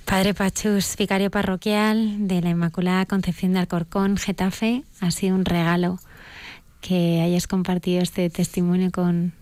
Padre 0.07 0.33
Pachus, 0.33 0.95
vicario 0.95 1.29
parroquial 1.29 2.29
de 2.29 2.39
la 2.41 2.51
Inmaculada 2.51 3.05
Concepción 3.05 3.51
de 3.51 3.59
Alcorcón, 3.59 4.15
Getafe, 4.15 4.83
ha 5.01 5.11
sido 5.11 5.35
un 5.35 5.43
regalo 5.43 5.99
que 6.79 7.19
hayas 7.19 7.45
compartido 7.45 8.01
este 8.01 8.29
testimonio 8.29 8.89
con, 8.89 9.33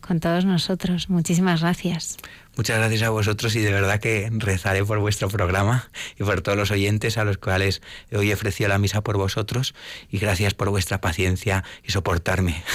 con 0.00 0.20
todos 0.20 0.44
nosotros. 0.44 1.10
Muchísimas 1.10 1.62
gracias. 1.62 2.16
Muchas 2.56 2.78
gracias 2.78 3.02
a 3.02 3.10
vosotros 3.10 3.56
y 3.56 3.60
de 3.60 3.72
verdad 3.72 3.98
que 3.98 4.30
rezaré 4.30 4.84
por 4.84 5.00
vuestro 5.00 5.28
programa 5.28 5.90
y 6.16 6.22
por 6.22 6.42
todos 6.42 6.56
los 6.56 6.70
oyentes 6.70 7.18
a 7.18 7.24
los 7.24 7.38
cuales 7.38 7.82
hoy 8.12 8.30
he 8.30 8.34
ofrecido 8.34 8.68
la 8.68 8.78
misa 8.78 9.00
por 9.00 9.16
vosotros 9.16 9.74
y 10.12 10.18
gracias 10.18 10.54
por 10.54 10.70
vuestra 10.70 11.00
paciencia 11.00 11.64
y 11.82 11.90
soportarme. 11.90 12.62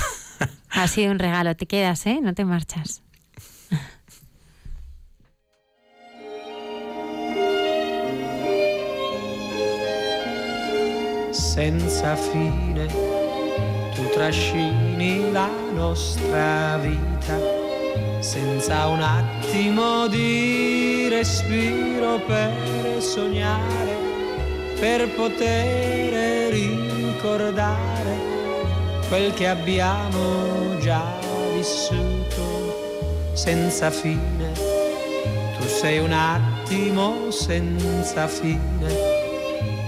Ha 0.75 0.87
sido 0.87 1.11
un 1.11 1.19
regalo, 1.19 1.55
te 1.55 1.67
quedas, 1.67 2.05
¿eh? 2.07 2.19
No 2.21 2.33
te 2.33 2.43
marchas. 2.43 3.03
Senza 11.33 12.15
fine, 12.15 12.85
tu 13.95 14.07
trascini 14.13 15.31
la 15.31 15.49
nostra 15.73 16.77
vita, 16.77 17.39
senza 18.19 18.85
un 18.87 19.01
attimo 19.01 20.07
di 20.07 21.07
respiro 21.09 22.19
per 22.19 23.01
sognare, 23.01 23.95
per 24.79 25.09
poter 25.15 26.51
ricordare 26.51 28.31
quel 29.07 29.33
che 29.33 29.47
abbiamo 29.47 30.77
già 30.79 31.03
vissuto, 31.55 33.31
senza 33.33 33.89
fine. 33.89 34.51
Tu 35.57 35.67
sei 35.67 35.97
un 35.97 36.11
attimo 36.11 37.31
senza 37.31 38.27
fine 38.27 39.22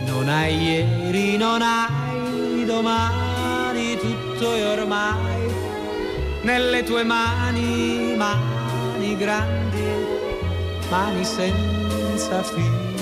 non 0.05 0.29
hai 0.29 0.55
ieri, 0.55 1.37
non 1.37 1.61
hai 1.61 2.65
domani, 2.65 3.97
tutto 3.97 4.53
è 4.53 4.67
ormai 4.67 5.53
nelle 6.41 6.83
tue 6.83 7.03
mani, 7.03 8.15
mani 8.15 9.17
grandi, 9.17 9.83
mani 10.89 11.23
senza 11.23 12.43
fine. 12.43 12.93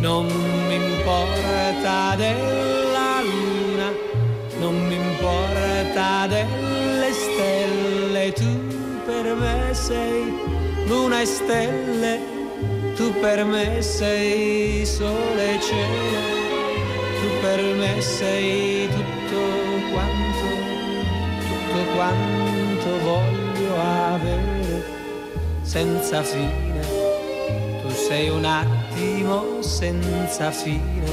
Non 0.00 0.26
mi 0.26 0.74
importa 0.74 2.14
della 2.16 3.20
luna, 3.22 3.92
non 4.60 4.86
mi 4.86 4.94
importa 4.94 6.26
delle 6.28 7.12
stelle, 7.12 8.32
tu 8.32 9.02
per 9.04 9.34
me 9.34 9.70
sei 9.72 10.32
luna 10.86 11.20
e 11.20 11.26
stelle 11.26 12.37
tu 12.98 13.12
per 13.20 13.44
me 13.44 13.80
sei 13.80 14.84
sole 14.84 15.54
e 15.54 15.60
cielo, 15.60 16.20
tu 17.20 17.28
per 17.40 17.62
me 17.76 18.00
sei 18.00 18.88
tutto 18.88 19.40
quanto, 19.92 20.46
tutto 21.46 21.80
quanto 21.94 22.88
voglio 23.04 23.74
avere 23.80 24.84
senza 25.62 26.24
fine. 26.24 26.80
Tu 27.82 27.88
sei 27.90 28.30
un 28.30 28.44
attimo 28.44 29.62
senza 29.62 30.50
fine, 30.50 31.08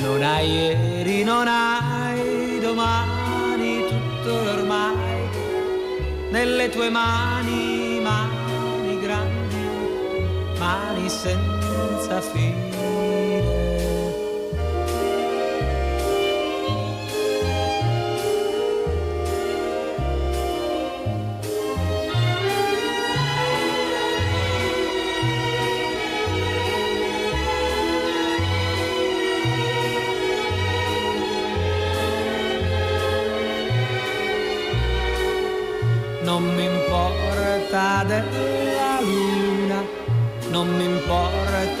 non 0.00 0.22
hai 0.22 0.50
ieri, 0.50 1.24
non 1.24 1.48
hai 1.48 2.60
domani, 2.60 3.84
tutto 3.88 4.34
ormai 4.34 5.14
nelle 6.30 6.68
tue 6.68 6.90
mani, 6.90 7.63
mani 10.64 11.10
senza 11.10 12.20
fine. 12.32 12.73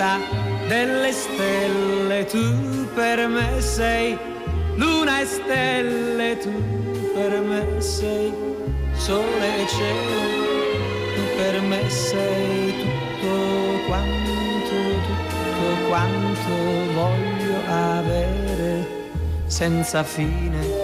Importa 0.04 0.18
delle 0.68 1.12
stelle, 1.12 2.24
tu 2.26 2.86
per 2.94 3.26
me 3.28 3.60
sei 3.60 4.18
luna 4.76 5.20
e 5.20 5.24
stelle, 5.24 6.38
tu 6.38 6.52
per 7.14 7.40
me 7.40 7.80
sei 7.80 8.32
sole 8.92 9.62
e 9.62 9.66
cielo, 9.66 10.20
tu 11.14 11.22
per 11.36 11.60
me 11.62 11.88
sei 11.88 12.74
tutto 12.78 13.86
quanto, 13.86 14.32
tutto 14.68 15.88
quanto 15.88 16.92
voglio 16.94 17.56
avere 17.66 18.86
senza 19.46 20.02
fine. 20.02 20.83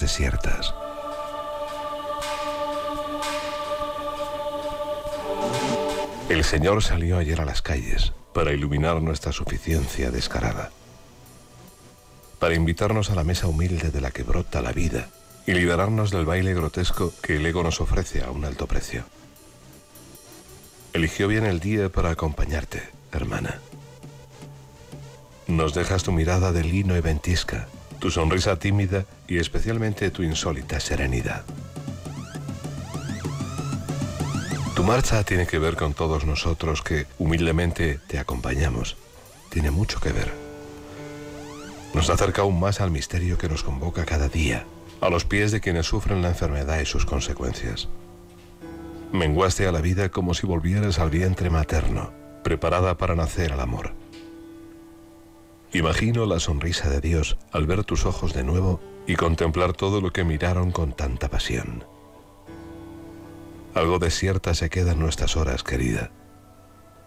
Desiertas. 0.00 0.74
El 6.28 6.44
Señor 6.44 6.82
salió 6.82 7.18
ayer 7.18 7.40
a 7.40 7.44
las 7.44 7.62
calles 7.62 8.12
para 8.32 8.52
iluminar 8.52 9.02
nuestra 9.02 9.32
suficiencia 9.32 10.10
descarada, 10.10 10.70
para 12.38 12.54
invitarnos 12.54 13.10
a 13.10 13.14
la 13.14 13.24
mesa 13.24 13.48
humilde 13.48 13.90
de 13.90 14.00
la 14.00 14.10
que 14.10 14.22
brota 14.22 14.62
la 14.62 14.72
vida 14.72 15.08
y 15.46 15.52
liberarnos 15.52 16.10
del 16.10 16.24
baile 16.24 16.54
grotesco 16.54 17.12
que 17.22 17.36
el 17.36 17.46
ego 17.46 17.62
nos 17.62 17.80
ofrece 17.80 18.22
a 18.22 18.30
un 18.30 18.44
alto 18.44 18.66
precio. 18.66 19.04
Eligió 20.92 21.28
bien 21.28 21.44
el 21.44 21.60
día 21.60 21.88
para 21.88 22.10
acompañarte, 22.10 22.82
hermana. 23.12 23.58
Nos 25.46 25.74
dejas 25.74 26.02
tu 26.02 26.12
mirada 26.12 26.52
de 26.52 26.64
lino 26.64 26.96
y 26.96 27.00
ventisca, 27.00 27.68
tu 28.02 28.10
sonrisa 28.10 28.58
tímida 28.58 29.04
y 29.28 29.38
especialmente 29.38 30.10
tu 30.10 30.24
insólita 30.24 30.80
serenidad. 30.80 31.44
Tu 34.74 34.82
marcha 34.82 35.22
tiene 35.22 35.46
que 35.46 35.60
ver 35.60 35.76
con 35.76 35.94
todos 35.94 36.24
nosotros 36.26 36.82
que 36.82 37.06
humildemente 37.20 38.00
te 38.08 38.18
acompañamos. 38.18 38.96
Tiene 39.50 39.70
mucho 39.70 40.00
que 40.00 40.10
ver. 40.10 40.32
Nos 41.94 42.10
acerca 42.10 42.42
aún 42.42 42.58
más 42.58 42.80
al 42.80 42.90
misterio 42.90 43.38
que 43.38 43.48
nos 43.48 43.62
convoca 43.62 44.04
cada 44.04 44.28
día, 44.28 44.66
a 45.00 45.08
los 45.08 45.24
pies 45.24 45.52
de 45.52 45.60
quienes 45.60 45.86
sufren 45.86 46.22
la 46.22 46.30
enfermedad 46.30 46.80
y 46.80 46.86
sus 46.86 47.06
consecuencias. 47.06 47.88
Menguaste 49.12 49.68
a 49.68 49.70
la 49.70 49.80
vida 49.80 50.08
como 50.08 50.34
si 50.34 50.44
volvieras 50.44 50.98
al 50.98 51.10
vientre 51.10 51.50
materno, 51.50 52.12
preparada 52.42 52.98
para 52.98 53.14
nacer 53.14 53.52
al 53.52 53.60
amor. 53.60 54.01
Imagino 55.74 56.26
la 56.26 56.38
sonrisa 56.38 56.90
de 56.90 57.00
Dios 57.00 57.38
al 57.50 57.66
ver 57.66 57.84
tus 57.84 58.04
ojos 58.04 58.34
de 58.34 58.44
nuevo 58.44 58.80
y 59.06 59.16
contemplar 59.16 59.72
todo 59.72 60.00
lo 60.00 60.12
que 60.12 60.22
miraron 60.22 60.70
con 60.70 60.92
tanta 60.92 61.28
pasión. 61.28 61.84
Algo 63.74 63.98
desierta 63.98 64.52
se 64.52 64.68
queda 64.68 64.92
en 64.92 65.00
nuestras 65.00 65.36
horas, 65.36 65.62
querida. 65.62 66.10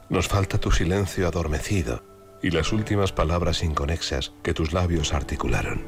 Nos 0.09 0.27
falta 0.27 0.57
tu 0.57 0.71
silencio 0.71 1.27
adormecido 1.27 2.03
y 2.41 2.49
las 2.49 2.73
últimas 2.73 3.11
palabras 3.11 3.63
inconexas 3.63 4.33
que 4.41 4.53
tus 4.53 4.73
labios 4.73 5.13
articularon. 5.13 5.83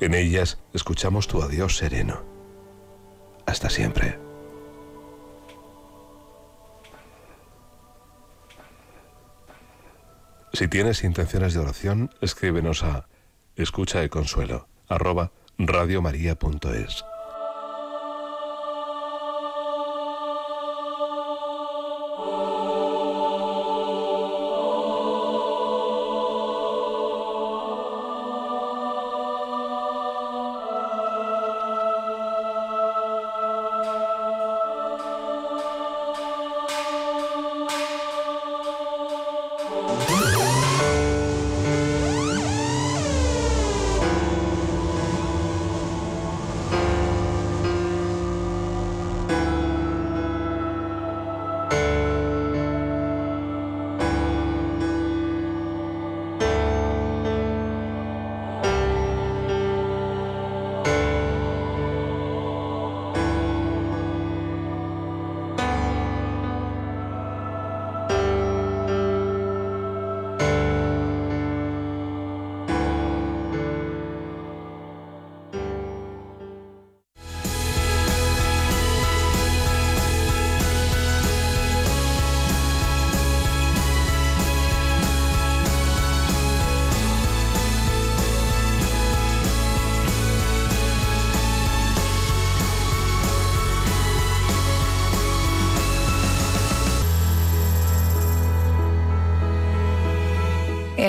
En 0.00 0.14
ellas 0.14 0.58
escuchamos 0.72 1.28
tu 1.28 1.40
adiós 1.40 1.76
sereno. 1.76 2.24
Hasta 3.46 3.70
siempre. 3.70 4.31
Si 10.52 10.68
tienes 10.68 11.02
intenciones 11.02 11.54
de 11.54 11.60
oración, 11.60 12.10
escríbenos 12.20 12.82
a 12.82 13.08
escucha 13.56 14.00
de 14.00 14.10
consuelo 14.10 14.68
arroba 14.88 15.32
radiomaria.es. 15.58 17.04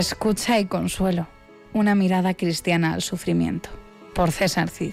Escucha 0.03 0.59
y 0.59 0.65
consuelo. 0.65 1.27
Una 1.71 1.95
mirada 1.95 2.33
cristiana 2.33 2.93
al 2.93 3.01
sufrimiento. 3.01 3.69
Por 4.13 4.33
César 4.33 4.69
Cid. 4.69 4.91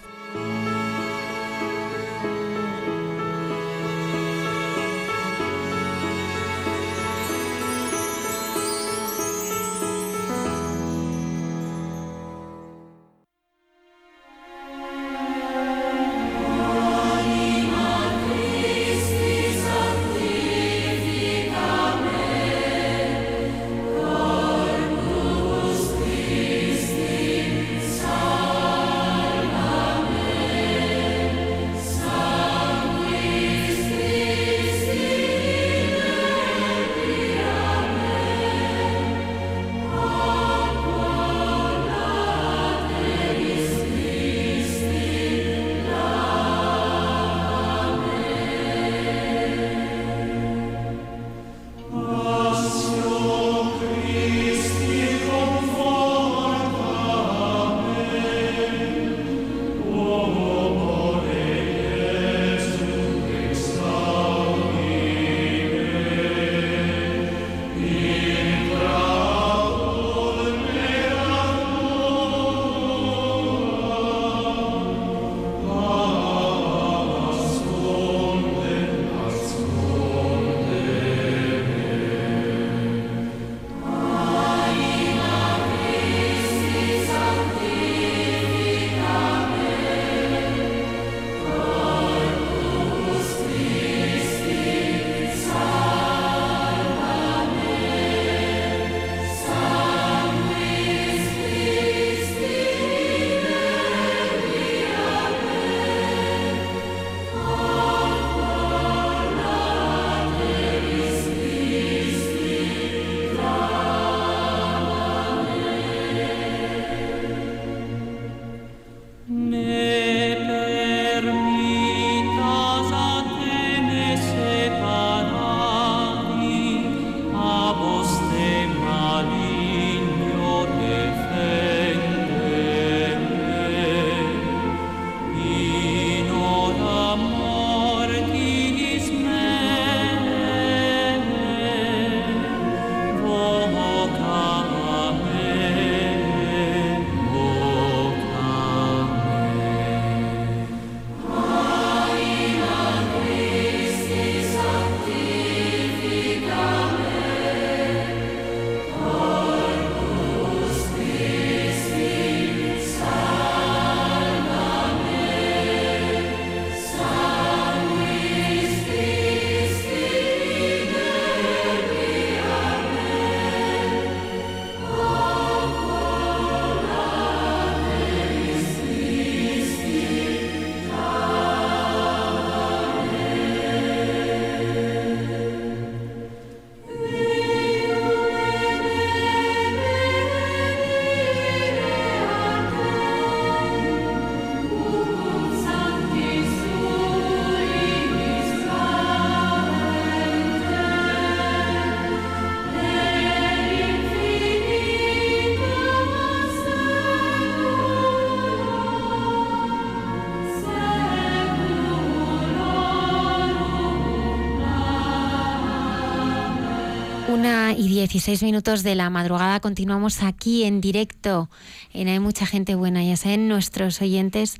16 218.00 218.42
minutos 218.42 218.82
de 218.82 218.94
la 218.94 219.10
madrugada 219.10 219.60
continuamos 219.60 220.22
aquí 220.22 220.64
en 220.64 220.80
directo. 220.80 221.50
En 221.92 222.08
Hay 222.08 222.18
mucha 222.18 222.46
gente 222.46 222.74
buena, 222.74 223.04
ya 223.04 223.14
saben 223.18 223.46
nuestros 223.46 224.00
oyentes 224.00 224.56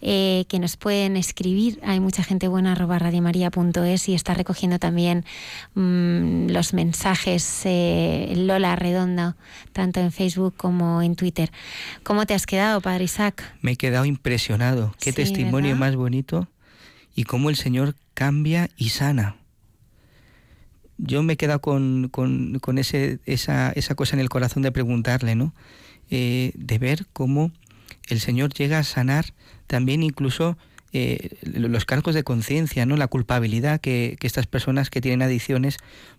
eh, 0.00 0.46
que 0.48 0.58
nos 0.58 0.78
pueden 0.78 1.18
escribir. 1.18 1.78
Hay 1.84 2.00
mucha 2.00 2.22
gente 2.24 2.48
buena 2.48 2.72
arroba 2.72 2.98
radiomaria.es 2.98 4.08
y 4.08 4.14
está 4.14 4.32
recogiendo 4.32 4.78
también 4.78 5.26
mm, 5.74 6.46
los 6.48 6.72
mensajes 6.72 7.60
eh, 7.66 8.32
Lola 8.34 8.76
Redonda, 8.76 9.36
tanto 9.74 10.00
en 10.00 10.10
Facebook 10.10 10.54
como 10.56 11.02
en 11.02 11.16
Twitter. 11.16 11.52
¿Cómo 12.02 12.24
te 12.24 12.32
has 12.32 12.46
quedado, 12.46 12.80
Padre 12.80 13.04
Isaac? 13.04 13.44
Me 13.60 13.72
he 13.72 13.76
quedado 13.76 14.06
impresionado. 14.06 14.94
Qué 15.00 15.10
Sí, 15.10 15.16
testimonio 15.16 15.72
¿verdad? 15.74 15.80
más 15.80 15.96
bonito 15.96 16.48
y 17.14 17.24
cómo 17.24 17.50
el 17.50 17.56
Señor 17.56 17.94
cambia 18.14 18.70
y 18.78 18.88
sana. 18.88 19.36
Yo 21.02 21.22
me 21.22 21.32
he 21.34 21.36
quedado 21.36 21.60
con, 21.60 22.08
con- 22.10 22.58
con 22.60 22.78
ese, 22.78 23.18
esa, 23.26 23.70
esa 23.72 23.94
cosa 23.94 24.16
en 24.16 24.20
el 24.20 24.28
corazón 24.28 24.62
de 24.62 24.72
preguntarle, 24.72 25.34
¿no? 25.34 25.54
Eh, 26.10 26.52
de 26.54 26.78
ver 26.78 27.06
cómo 27.12 27.52
el 28.08 28.20
Señor 28.20 28.52
llega 28.52 28.78
a 28.78 28.82
sanar 28.84 29.26
también 29.66 30.02
incluso 30.02 30.58
eh, 30.92 31.38
los 31.42 31.84
cargos 31.84 32.14
de 32.14 32.24
conciencia, 32.24 32.84
¿no? 32.84 32.96
La 32.96 33.06
culpabilidad 33.06 33.80
que, 33.80 34.16
que 34.20 34.26
estas 34.26 34.46
personas 34.46 34.90
que 34.90 35.00
tienen 35.00 35.22
adicciones 35.22 35.78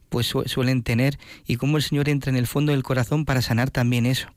pues 0.09 0.27
su- 0.27 0.43
suelen 0.45 0.81
tener 0.83 1.19
y 1.45 1.57
cómo 1.57 1.77
el 1.77 1.83
Señor 1.83 2.09
entra 2.09 2.29
en 2.31 2.37
el 2.37 2.47
fondo 2.47 2.71
del 2.71 2.83
corazón 2.83 3.25
para 3.25 3.41
sanar 3.41 3.69
también 3.69 4.05
eso. 4.05 4.29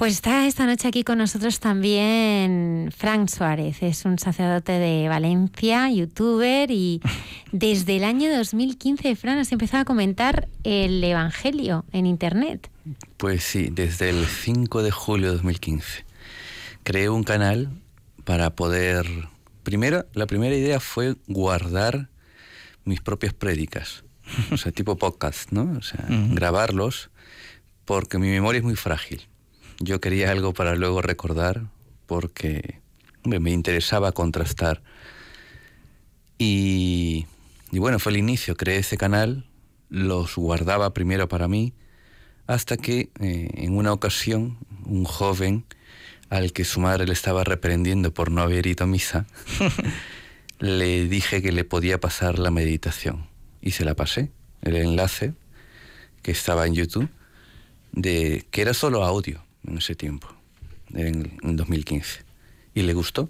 Pues 0.00 0.14
está 0.14 0.46
esta 0.46 0.64
noche 0.64 0.88
aquí 0.88 1.04
con 1.04 1.18
nosotros 1.18 1.60
también 1.60 2.90
Frank 2.96 3.28
Suárez, 3.28 3.82
es 3.82 4.06
un 4.06 4.18
sacerdote 4.18 4.72
de 4.72 5.10
Valencia, 5.10 5.90
youtuber 5.90 6.70
y 6.70 7.02
desde 7.52 7.98
el 7.98 8.04
año 8.04 8.34
2015, 8.34 9.14
Fran, 9.14 9.36
has 9.36 9.52
empezado 9.52 9.82
a 9.82 9.84
comentar 9.84 10.48
el 10.64 11.04
Evangelio 11.04 11.84
en 11.92 12.06
Internet. 12.06 12.70
Pues 13.18 13.44
sí, 13.44 13.68
desde 13.70 14.08
el 14.08 14.24
5 14.24 14.82
de 14.82 14.90
julio 14.90 15.26
de 15.26 15.32
2015. 15.34 16.06
Creé 16.82 17.10
un 17.10 17.22
canal 17.22 17.68
para 18.24 18.54
poder... 18.56 19.06
Primero, 19.64 20.06
la 20.14 20.26
primera 20.26 20.56
idea 20.56 20.80
fue 20.80 21.16
guardar 21.26 22.08
mis 22.86 23.02
propias 23.02 23.34
prédicas, 23.34 24.02
o 24.50 24.56
sea, 24.56 24.72
tipo 24.72 24.96
podcast, 24.96 25.52
¿no? 25.52 25.70
O 25.76 25.82
sea, 25.82 26.06
grabarlos, 26.08 27.10
porque 27.84 28.16
mi 28.16 28.30
memoria 28.30 28.60
es 28.60 28.64
muy 28.64 28.76
frágil. 28.76 29.29
Yo 29.82 29.98
quería 29.98 30.30
algo 30.30 30.52
para 30.52 30.74
luego 30.76 31.00
recordar, 31.00 31.62
porque 32.04 32.80
me 33.24 33.50
interesaba 33.50 34.12
contrastar. 34.12 34.82
Y, 36.36 37.26
y 37.72 37.78
bueno, 37.78 37.98
fue 37.98 38.12
el 38.12 38.18
inicio, 38.18 38.56
creé 38.56 38.80
ese 38.80 38.98
canal, 38.98 39.46
los 39.88 40.36
guardaba 40.36 40.92
primero 40.92 41.28
para 41.28 41.48
mí, 41.48 41.72
hasta 42.46 42.76
que 42.76 43.08
eh, 43.20 43.48
en 43.54 43.74
una 43.74 43.94
ocasión 43.94 44.58
un 44.84 45.04
joven 45.04 45.64
al 46.28 46.52
que 46.52 46.66
su 46.66 46.80
madre 46.80 47.06
le 47.06 47.14
estaba 47.14 47.42
reprendiendo 47.42 48.12
por 48.12 48.30
no 48.30 48.42
haber 48.42 48.66
ido 48.66 48.84
a 48.84 48.86
misa, 48.86 49.26
le 50.58 51.08
dije 51.08 51.40
que 51.40 51.52
le 51.52 51.64
podía 51.64 51.98
pasar 51.98 52.38
la 52.38 52.50
meditación. 52.50 53.28
Y 53.62 53.70
se 53.70 53.86
la 53.86 53.96
pasé, 53.96 54.30
el 54.60 54.76
enlace 54.76 55.32
que 56.20 56.32
estaba 56.32 56.66
en 56.66 56.74
YouTube, 56.74 57.08
de, 57.92 58.46
que 58.50 58.60
era 58.60 58.74
solo 58.74 59.04
audio 59.04 59.42
en 59.66 59.78
ese 59.78 59.94
tiempo, 59.94 60.28
en, 60.94 61.38
en 61.42 61.56
2015. 61.56 62.22
Y 62.74 62.82
le 62.82 62.94
gustó. 62.94 63.28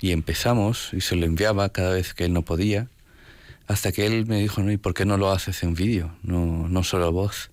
Y 0.00 0.12
empezamos 0.12 0.90
y 0.92 1.00
se 1.00 1.16
lo 1.16 1.26
enviaba 1.26 1.68
cada 1.70 1.92
vez 1.92 2.14
que 2.14 2.24
él 2.24 2.32
no 2.32 2.42
podía, 2.42 2.88
hasta 3.66 3.92
que 3.92 4.06
él 4.06 4.26
me 4.26 4.40
dijo, 4.40 4.62
no, 4.62 4.72
¿y 4.72 4.78
por 4.78 4.94
qué 4.94 5.04
no 5.04 5.16
lo 5.16 5.30
haces 5.30 5.62
en 5.62 5.74
vídeo? 5.74 6.12
No, 6.22 6.68
no 6.68 6.82
solo 6.82 7.12
voz. 7.12 7.50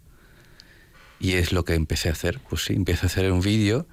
Y 1.19 1.33
es 1.33 1.51
lo 1.51 1.65
que 1.65 1.73
empecé 1.75 2.09
a 2.09 2.13
hacer. 2.13 2.39
Pues 2.49 2.63
sí, 2.63 2.73
empecé 2.73 3.05
a 3.05 3.07
hacer 3.07 3.31
un 3.31 3.41
vídeo 3.41 3.85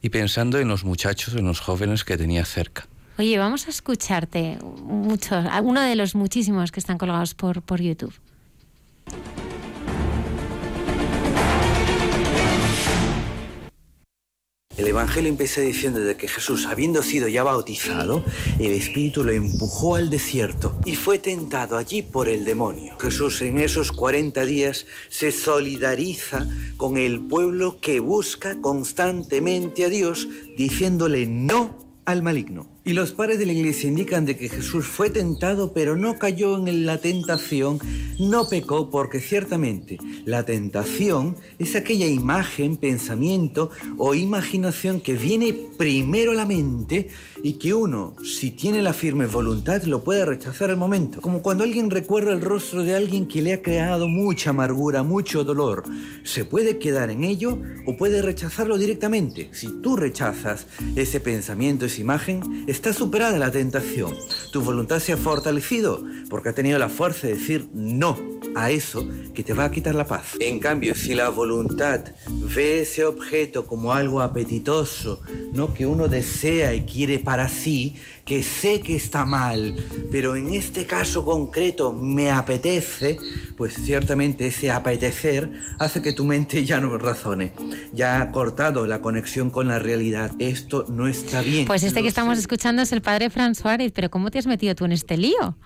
y 0.00 0.10
pensando 0.10 0.58
en 0.58 0.68
los 0.68 0.84
muchachos, 0.84 1.34
en 1.34 1.44
los 1.44 1.60
jóvenes 1.60 2.04
que 2.04 2.16
tenía 2.16 2.44
cerca. 2.44 2.86
Oye, 3.18 3.36
vamos 3.36 3.66
a 3.66 3.70
escucharte 3.70 4.58
muchos, 4.62 5.44
uno 5.62 5.80
de 5.80 5.96
los 5.96 6.14
muchísimos 6.14 6.70
que 6.70 6.78
están 6.78 6.98
colgados 6.98 7.34
por, 7.34 7.62
por 7.62 7.80
YouTube. 7.82 8.14
El 14.78 14.86
Evangelio 14.86 15.28
empieza 15.28 15.60
diciendo 15.60 15.98
de 15.98 16.16
que 16.16 16.28
Jesús, 16.28 16.66
habiendo 16.66 17.02
sido 17.02 17.26
ya 17.26 17.42
bautizado, 17.42 18.24
el 18.60 18.70
Espíritu 18.70 19.24
lo 19.24 19.32
empujó 19.32 19.96
al 19.96 20.08
desierto 20.08 20.78
y 20.84 20.94
fue 20.94 21.18
tentado 21.18 21.76
allí 21.76 22.02
por 22.02 22.28
el 22.28 22.44
demonio. 22.44 22.96
Jesús 23.00 23.42
en 23.42 23.58
esos 23.58 23.90
40 23.90 24.44
días 24.44 24.86
se 25.08 25.32
solidariza 25.32 26.46
con 26.76 26.96
el 26.96 27.18
pueblo 27.18 27.80
que 27.80 27.98
busca 27.98 28.60
constantemente 28.60 29.84
a 29.84 29.88
Dios, 29.88 30.28
diciéndole 30.56 31.26
no 31.26 31.76
al 32.04 32.22
maligno. 32.22 32.77
Y 32.84 32.94
los 32.94 33.12
padres 33.12 33.38
de 33.38 33.46
la 33.46 33.52
iglesia 33.52 33.88
indican 33.88 34.24
de 34.24 34.36
que 34.36 34.48
Jesús 34.48 34.86
fue 34.86 35.10
tentado, 35.10 35.72
pero 35.74 35.96
no 35.96 36.18
cayó 36.18 36.56
en 36.56 36.86
la 36.86 36.98
tentación, 36.98 37.78
no 38.18 38.48
pecó, 38.48 38.90
porque 38.90 39.20
ciertamente 39.20 39.98
la 40.24 40.44
tentación 40.44 41.36
es 41.58 41.76
aquella 41.76 42.06
imagen, 42.06 42.76
pensamiento 42.76 43.70
o 43.98 44.14
imaginación 44.14 45.00
que 45.00 45.14
viene 45.14 45.52
primero 45.52 46.32
a 46.32 46.34
la 46.34 46.46
mente 46.46 47.08
y 47.42 47.54
que 47.54 47.74
uno, 47.74 48.16
si 48.24 48.50
tiene 48.50 48.80
la 48.82 48.92
firme 48.92 49.26
voluntad, 49.26 49.82
lo 49.82 50.02
puede 50.02 50.24
rechazar 50.24 50.70
al 50.70 50.76
momento. 50.76 51.20
Como 51.20 51.42
cuando 51.42 51.64
alguien 51.64 51.90
recuerda 51.90 52.32
el 52.32 52.40
rostro 52.40 52.82
de 52.84 52.94
alguien 52.94 53.28
que 53.28 53.42
le 53.42 53.52
ha 53.52 53.62
creado 53.62 54.08
mucha 54.08 54.50
amargura, 54.50 55.02
mucho 55.02 55.44
dolor. 55.44 55.84
Se 56.24 56.44
puede 56.44 56.78
quedar 56.78 57.10
en 57.10 57.24
ello 57.24 57.58
o 57.86 57.96
puede 57.96 58.22
rechazarlo 58.22 58.78
directamente. 58.78 59.50
Si 59.52 59.68
tú 59.82 59.96
rechazas 59.96 60.66
ese 60.96 61.20
pensamiento, 61.20 61.86
esa 61.86 62.00
imagen, 62.00 62.64
está 62.78 62.92
superada 62.92 63.36
la 63.40 63.50
tentación. 63.50 64.14
Tu 64.52 64.62
voluntad 64.62 65.00
se 65.00 65.12
ha 65.12 65.16
fortalecido 65.16 66.00
porque 66.30 66.50
ha 66.50 66.52
tenido 66.52 66.78
la 66.78 66.88
fuerza 66.88 67.26
de 67.26 67.34
decir 67.34 67.68
no 67.74 68.16
a 68.54 68.70
eso 68.70 69.04
que 69.34 69.42
te 69.42 69.52
va 69.52 69.64
a 69.64 69.70
quitar 69.72 69.96
la 69.96 70.06
paz. 70.06 70.36
En 70.38 70.60
cambio, 70.60 70.94
si 70.94 71.14
la 71.16 71.28
voluntad 71.28 72.04
ve 72.54 72.82
ese 72.82 73.04
objeto 73.04 73.66
como 73.66 73.92
algo 73.92 74.20
apetitoso, 74.20 75.20
no 75.52 75.74
que 75.74 75.86
uno 75.86 76.06
desea 76.06 76.72
y 76.72 76.82
quiere 76.82 77.18
para 77.18 77.48
sí, 77.48 77.96
que 78.28 78.42
sé 78.42 78.82
que 78.82 78.94
está 78.94 79.24
mal, 79.24 79.74
pero 80.12 80.36
en 80.36 80.52
este 80.52 80.84
caso 80.84 81.24
concreto 81.24 81.94
me 81.94 82.30
apetece, 82.30 83.18
pues 83.56 83.72
ciertamente 83.72 84.48
ese 84.48 84.70
apetecer 84.70 85.50
hace 85.78 86.02
que 86.02 86.12
tu 86.12 86.26
mente 86.26 86.62
ya 86.66 86.78
no 86.78 86.98
razone, 86.98 87.54
ya 87.94 88.20
ha 88.20 88.30
cortado 88.30 88.86
la 88.86 89.00
conexión 89.00 89.48
con 89.48 89.68
la 89.68 89.78
realidad. 89.78 90.30
Esto 90.38 90.84
no 90.90 91.08
está 91.08 91.40
bien. 91.40 91.66
Pues 91.66 91.82
este 91.82 92.00
Lo 92.00 92.02
que 92.02 92.08
estamos 92.10 92.36
sé. 92.36 92.42
escuchando 92.42 92.82
es 92.82 92.92
el 92.92 93.00
padre 93.00 93.30
Fran 93.30 93.54
Suárez, 93.54 93.92
pero 93.94 94.10
¿cómo 94.10 94.30
te 94.30 94.38
has 94.38 94.46
metido 94.46 94.74
tú 94.74 94.84
en 94.84 94.92
este 94.92 95.16
lío? 95.16 95.56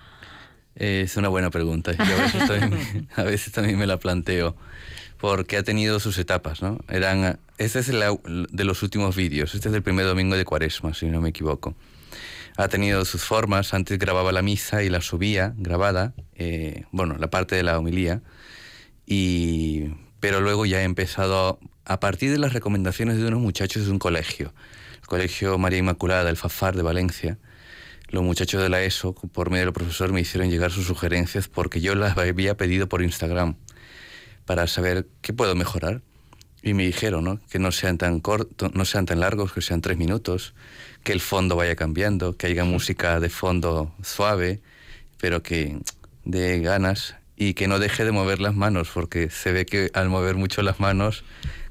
Es 0.75 1.17
una 1.17 1.27
buena 1.27 1.49
pregunta. 1.49 1.91
y 1.91 2.01
a, 2.01 2.15
veces 2.15 2.47
también, 2.47 3.09
a 3.17 3.23
veces 3.23 3.51
también 3.51 3.77
me 3.77 3.87
la 3.87 3.99
planteo. 3.99 4.55
Porque 5.19 5.57
ha 5.57 5.63
tenido 5.63 5.99
sus 5.99 6.17
etapas, 6.17 6.61
¿no? 6.61 6.79
Eran, 6.87 7.39
este 7.57 7.79
es 7.79 7.89
el 7.89 8.01
de 8.51 8.63
los 8.63 8.83
últimos 8.83 9.17
vídeos. 9.17 9.53
Este 9.53 9.67
es 9.67 9.73
del 9.73 9.83
primer 9.83 10.05
domingo 10.05 10.37
de 10.37 10.45
Cuaresma, 10.45 10.93
si 10.93 11.07
no 11.07 11.19
me 11.19 11.29
equivoco. 11.29 11.75
Ha 12.57 12.67
tenido 12.67 13.05
sus 13.05 13.23
formas. 13.23 13.73
Antes 13.73 13.97
grababa 13.99 14.31
la 14.31 14.41
misa 14.41 14.83
y 14.83 14.89
la 14.89 15.01
subía 15.01 15.53
grabada. 15.57 16.13
eh, 16.35 16.85
bueno, 16.91 17.17
la 17.17 17.29
parte 17.29 17.55
de 17.55 17.63
la 17.63 17.77
homilía. 17.77 18.21
Y, 19.05 19.89
pero 20.19 20.41
luego 20.41 20.65
ya 20.65 20.81
he 20.81 20.83
empezado 20.83 21.59
a 21.85 21.99
partir 21.99 22.31
de 22.31 22.39
las 22.39 22.53
recomendaciones 22.53 23.17
de 23.17 23.27
unos 23.27 23.39
muchachos 23.41 23.85
de 23.85 23.91
un 23.91 23.99
colegio. 23.99 24.53
El 25.01 25.07
Colegio 25.07 25.57
María 25.57 25.79
Inmaculada, 25.79 26.29
el 26.29 26.37
Fafar 26.37 26.75
de 26.75 26.83
Valencia 26.83 27.37
los 28.13 28.23
muchachos 28.23 28.61
de 28.61 28.69
la 28.69 28.83
ESO, 28.83 29.15
por 29.15 29.49
medio 29.49 29.65
del 29.65 29.73
profesor, 29.73 30.13
me 30.13 30.21
hicieron 30.21 30.51
llegar 30.51 30.69
sus 30.69 30.85
sugerencias 30.85 31.47
porque 31.47 31.81
yo 31.81 31.95
las 31.95 32.15
había 32.15 32.55
pedido 32.55 32.87
por 32.87 33.01
Instagram 33.01 33.55
para 34.45 34.67
saber 34.67 35.07
qué 35.21 35.33
puedo 35.33 35.55
mejorar. 35.55 36.03
Y 36.61 36.75
me 36.75 36.85
dijeron 36.85 37.23
¿no? 37.23 37.39
que 37.49 37.57
no 37.57 37.71
sean 37.71 37.97
tan 37.97 38.19
cortos, 38.19 38.75
no 38.75 38.85
sean 38.85 39.07
tan 39.07 39.19
largos, 39.19 39.51
que 39.51 39.61
sean 39.61 39.81
tres 39.81 39.97
minutos, 39.97 40.53
que 41.03 41.11
el 41.11 41.19
fondo 41.19 41.55
vaya 41.55 41.75
cambiando, 41.75 42.35
que 42.37 42.47
haya 42.47 42.63
música 42.63 43.19
de 43.19 43.29
fondo 43.29 43.93
suave, 44.03 44.61
pero 45.19 45.43
que 45.43 45.77
de 46.25 46.59
ganas 46.61 47.15
y 47.35 47.53
que 47.55 47.67
no 47.67 47.79
deje 47.79 48.05
de 48.05 48.11
mover 48.11 48.39
las 48.39 48.55
manos, 48.55 48.89
porque 48.93 49.29
se 49.29 49.51
ve 49.51 49.65
que 49.65 49.89
al 49.93 50.09
mover 50.09 50.35
mucho 50.35 50.61
las 50.61 50.79
manos 50.79 51.23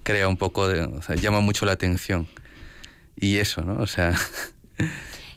crea 0.03 0.29
un 0.29 0.37
poco 0.37 0.69
de, 0.69 0.83
o 0.83 1.03
sea, 1.03 1.17
llama 1.17 1.41
mucho 1.41 1.65
la 1.67 1.73
atención. 1.73 2.27
Y 3.17 3.37
eso, 3.39 3.63
¿no? 3.63 3.81
O 3.81 3.87
sea, 3.87 4.15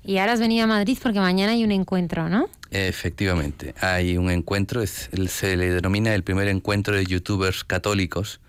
Y 0.04 0.18
ahora 0.18 0.34
has 0.34 0.40
venido 0.40 0.64
a 0.66 0.68
Madrid 0.68 0.98
porque 1.02 1.20
mañana 1.20 1.54
hay 1.54 1.64
un 1.64 1.72
encuentro, 1.72 2.30
¿no? 2.30 2.50
Efectivamente, 2.72 3.74
hay 3.80 4.18
un 4.18 4.30
encuentro, 4.30 4.82
es- 4.82 5.10
se 5.30 5.56
le 5.58 5.70
denomina 5.72 6.14
el 6.14 6.24
primer 6.24 6.48
encuentro 6.48 6.96
de 6.96 7.06
youtubers 7.06 7.64
católicos, 7.64 8.40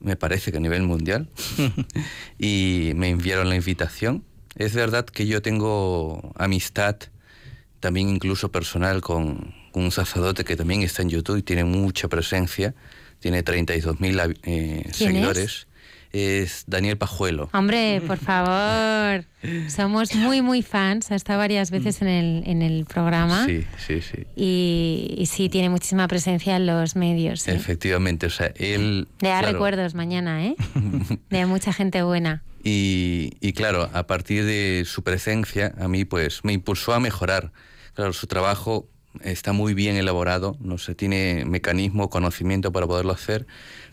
me 0.00 0.16
parece 0.16 0.50
que 0.52 0.58
a 0.58 0.60
nivel 0.60 0.82
mundial, 0.82 1.28
y 2.38 2.92
me 2.94 3.08
enviaron 3.10 3.48
la 3.48 3.56
invitación. 3.56 4.22
Es 4.56 4.74
verdad 4.74 5.04
que 5.04 5.26
yo 5.26 5.42
tengo 5.42 6.32
amistad 6.36 6.96
también 7.80 8.08
incluso 8.08 8.50
personal 8.50 9.00
con, 9.00 9.54
un 9.74 9.90
sacerdote 9.90 10.44
que 10.44 10.56
también 10.56 10.82
está 10.82 11.02
en 11.02 11.10
YouTube 11.10 11.36
y 11.36 11.42
tiene 11.42 11.64
mucha 11.64 12.08
presencia, 12.08 12.74
tiene 13.20 13.44
32.000 13.44 14.38
eh, 14.44 14.88
seguidores 14.90 15.66
es 16.16 16.64
Daniel 16.66 16.96
Pajuelo. 16.96 17.50
Hombre, 17.52 18.00
por 18.06 18.18
favor. 18.18 19.24
Somos 19.68 20.14
muy, 20.14 20.40
muy 20.40 20.62
fans. 20.62 21.10
Ha 21.10 21.14
estado 21.14 21.38
varias 21.38 21.70
veces 21.70 22.00
en 22.02 22.08
el, 22.08 22.42
en 22.46 22.62
el 22.62 22.84
programa. 22.86 23.44
Sí, 23.46 23.64
sí, 23.76 24.00
sí. 24.00 24.26
Y, 24.34 25.26
sí, 25.26 25.48
tiene 25.48 25.68
muchísima 25.68 26.08
presencia 26.08 26.56
en 26.56 26.66
los 26.66 26.96
medios. 26.96 27.46
Efectivamente, 27.48 28.26
o 28.26 28.30
sea, 28.30 28.52
él... 28.56 29.08
Le 29.20 29.28
da 29.28 29.42
recuerdos 29.42 29.94
mañana, 29.94 30.46
¿eh? 30.46 30.56
de 31.30 31.46
mucha 31.46 31.72
gente 31.72 32.02
buena. 32.02 32.42
Y, 32.68 33.52
claro, 33.52 33.88
a 33.92 34.08
partir 34.08 34.44
de 34.44 34.82
su 34.86 35.04
presencia, 35.04 35.72
a 35.78 35.86
mí 35.86 36.04
pues 36.04 36.44
me 36.44 36.52
impulsó 36.52 36.94
a 36.94 37.00
mejorar. 37.00 37.52
Claro, 37.94 38.12
su 38.12 38.26
trabajo 38.26 38.88
está 39.22 39.52
muy 39.52 39.72
bien 39.72 39.96
elaborado, 39.96 40.56
no 40.58 40.76
se 40.76 40.96
tiene 40.96 41.44
mecanismo, 41.46 42.10
conocimiento 42.10 42.72
para 42.72 42.88
poderlo 42.88 43.12
hacer 43.12 43.46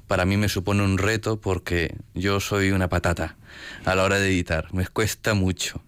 para 0.07 0.25
mí 0.25 0.37
me 0.37 0.49
supone 0.49 0.83
un 0.83 0.97
reto 0.97 1.39
porque 1.39 1.95
yo 2.13 2.39
soy 2.39 2.71
una 2.71 2.89
patata 2.89 3.37
a 3.85 3.95
la 3.95 4.03
hora 4.03 4.19
de 4.19 4.27
editar, 4.27 4.73
me 4.73 4.85
cuesta 4.87 5.33
mucho. 5.33 5.81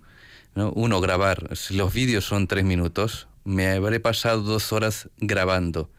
¿no? 0.56 0.72
Uno, 0.72 1.02
grabar, 1.02 1.50
los 1.70 1.94
vídeos 1.94 2.26
son 2.26 2.48
tres 2.48 2.64
minutos, 2.64 3.28
me 3.44 3.68
habré 3.68 4.00
pasado 4.00 4.42
dos 4.42 4.72
horas 4.72 5.10
grabando 5.18 5.92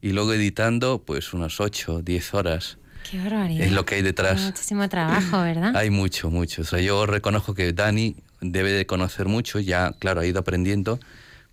y 0.00 0.10
luego 0.10 0.32
editando 0.32 1.02
pues 1.04 1.32
unas 1.32 1.60
ocho, 1.60 2.00
diez 2.02 2.34
horas. 2.34 2.78
Qué 3.08 3.18
barbaridad. 3.18 3.66
Es 3.66 3.72
lo 3.72 3.84
que 3.84 3.96
hay 3.96 4.02
detrás. 4.02 4.40
Hay 4.40 4.46
muchísimo 4.46 4.88
trabajo, 4.88 5.42
¿verdad? 5.42 5.76
hay 5.76 5.90
mucho, 5.90 6.30
mucho. 6.30 6.62
O 6.62 6.64
sea, 6.64 6.80
yo 6.80 7.06
reconozco 7.06 7.54
que 7.54 7.72
Dani 7.72 8.16
debe 8.40 8.72
de 8.72 8.86
conocer 8.86 9.26
mucho, 9.26 9.60
ya, 9.60 9.92
claro, 9.98 10.20
ha 10.20 10.26
ido 10.26 10.40
aprendiendo, 10.40 10.98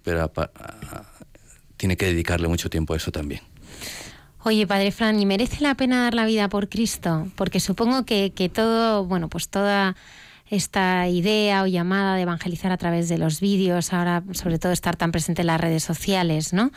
pero 0.03 0.32
tiene 1.78 1.98
que 1.98 2.06
dedicarle 2.07 2.48
mucho 2.48 2.69
tiempo 2.69 2.94
a 2.94 2.98
eso 2.98 3.11
también. 3.11 3.41
Oye, 4.44 4.65
Padre 4.65 4.91
Fran, 4.91 5.19
¿y 5.19 5.26
merece 5.26 5.61
la 5.61 5.76
pena 5.76 6.03
dar 6.03 6.15
la 6.15 6.26
vida 6.26 6.49
por 6.49 6.68
Cristo? 6.68 7.28
Porque 7.36 7.60
supongo 7.60 8.06
que, 8.06 8.52
todo, 8.53 9.06
bueno, 9.06 9.30
pues 9.30 9.49
toda 9.49 9.95
esta 10.49 11.07
idea 11.07 11.64
o 11.64 11.68
llamada 11.68 12.15
de 12.15 12.23
evangelizar 12.23 12.72
a 12.72 12.78
través 12.78 13.07
de 13.07 13.18
los 13.18 13.40
vídeos, 13.40 13.94
ahora 13.94 14.23
sobre 14.32 14.57
todo 14.57 14.72
estar 14.72 14.95
tan 14.95 15.11
presente 15.11 15.41
en 15.41 15.48
las 15.48 15.61
redes 15.61 15.84
sociales, 15.84 16.53
¿no? 16.53 16.72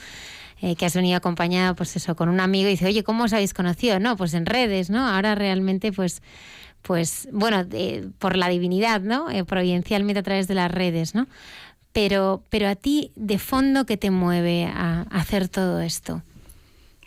Eh, 0.61 0.77
que 0.77 0.87
has 0.87 0.95
venido 0.95 1.17
acompañada, 1.17 1.75
pues 1.75 1.97
eso, 1.97 2.15
con 2.17 2.29
un 2.29 2.41
amigo 2.41 2.69
y 2.69 2.73
dice, 2.73 2.87
oye, 2.87 3.03
¿cómo 3.03 3.25
os 3.25 3.33
habéis 3.33 3.53
conocido? 3.53 3.99
No, 4.01 4.17
pues 4.17 4.35
en 4.35 4.47
redes, 4.47 4.89
¿no? 4.89 5.07
Ahora 5.07 5.35
realmente, 5.35 5.93
pues, 5.93 6.23
pues 6.83 7.29
bueno, 7.33 7.67
por 8.19 8.37
la 8.37 8.49
divinidad, 8.49 9.01
¿no? 9.01 9.31
Eh, 9.31 9.45
providencialmente 9.45 10.21
a 10.21 10.23
través 10.23 10.49
de 10.49 10.55
las 10.55 10.71
redes, 10.71 11.15
¿no? 11.15 11.27
Pero, 11.93 12.43
pero 12.51 12.69
a 12.69 12.77
ti, 12.77 13.13
de 13.15 13.39
fondo, 13.39 13.85
¿qué 13.85 13.97
te 13.97 14.11
mueve 14.11 14.65
a 14.65 15.03
hacer 15.11 15.49
todo 15.49 15.81
esto? 15.81 16.23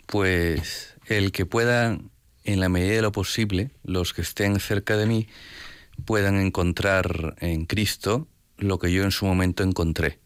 pues 0.08 0.94
el 1.06 1.32
que 1.32 1.44
puedan, 1.44 2.10
en 2.44 2.60
la 2.60 2.70
medida 2.70 2.94
de 2.94 3.02
lo 3.02 3.12
posible, 3.12 3.70
los 3.84 4.14
que 4.14 4.22
estén 4.22 4.58
cerca 4.58 4.96
de 4.96 5.06
mí, 5.06 5.28
puedan 6.06 6.36
encontrar 6.36 7.36
en 7.40 7.66
Cristo 7.66 8.26
lo 8.56 8.78
que 8.78 8.90
yo 8.90 9.04
en 9.04 9.10
su 9.10 9.26
momento 9.26 9.62
encontré, 9.62 10.18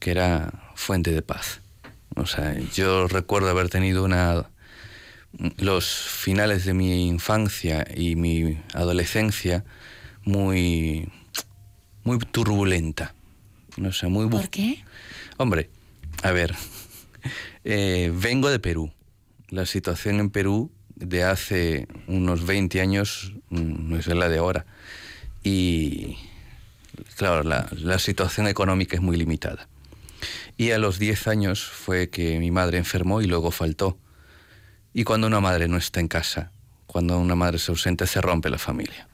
que 0.00 0.10
era 0.10 0.72
fuente 0.74 1.12
de 1.12 1.22
paz. 1.22 1.62
O 2.14 2.26
sea, 2.26 2.58
yo 2.74 3.08
recuerdo 3.08 3.50
haber 3.50 3.68
tenido 3.68 4.04
una 4.04 4.50
los 5.58 5.86
finales 5.86 6.64
de 6.64 6.72
mi 6.72 7.08
infancia 7.08 7.86
y 7.94 8.16
mi 8.16 8.58
adolescencia 8.72 9.64
muy 10.22 11.10
muy 12.04 12.18
turbulenta. 12.18 13.14
No 13.76 13.92
sé, 13.92 14.06
muy 14.06 14.28
¿Por 14.28 14.48
qué? 14.48 14.82
Hombre, 15.36 15.68
a 16.22 16.30
ver, 16.30 16.54
eh, 17.64 18.10
vengo 18.14 18.50
de 18.50 18.58
Perú 18.58 18.92
la 19.48 19.66
situación 19.66 20.20
en 20.20 20.30
Perú 20.30 20.70
de 20.94 21.24
hace 21.24 21.88
unos 22.06 22.46
20 22.46 22.80
años 22.80 23.34
mm, 23.50 23.90
no 23.90 23.98
es 23.98 24.06
la 24.06 24.28
de 24.28 24.38
ahora. 24.38 24.66
Y 25.42 26.16
claro, 27.16 27.42
la, 27.42 27.98
situación 27.98 28.48
económica 28.48 28.96
es 28.96 29.02
muy 29.02 29.16
limitada. 29.16 29.68
Y 30.56 30.70
a 30.70 30.78
los 30.78 30.98
10 30.98 31.28
años 31.28 31.64
fue 31.64 32.08
que 32.08 32.38
mi 32.38 32.50
madre 32.50 32.78
enfermó 32.78 33.20
y 33.20 33.26
luego 33.26 33.50
faltó. 33.50 33.98
Y 34.94 35.04
cuando 35.04 35.26
una 35.26 35.40
madre 35.40 35.68
no 35.68 35.76
está 35.76 36.00
en 36.00 36.08
casa, 36.08 36.52
cuando 36.86 37.18
una 37.18 37.34
madre 37.34 37.58
se 37.58 37.70
ausenta, 37.70 38.06
se 38.06 38.20
rompe 38.20 38.48
la 38.48 38.58
familia. 38.58 39.08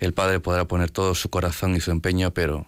El 0.00 0.12
padre 0.14 0.40
podrá 0.40 0.66
poner 0.66 0.90
todo 0.90 1.14
su 1.14 1.30
corazón 1.30 1.76
y 1.76 1.80
su 1.80 1.90
empeño, 1.90 2.32
pero 2.32 2.66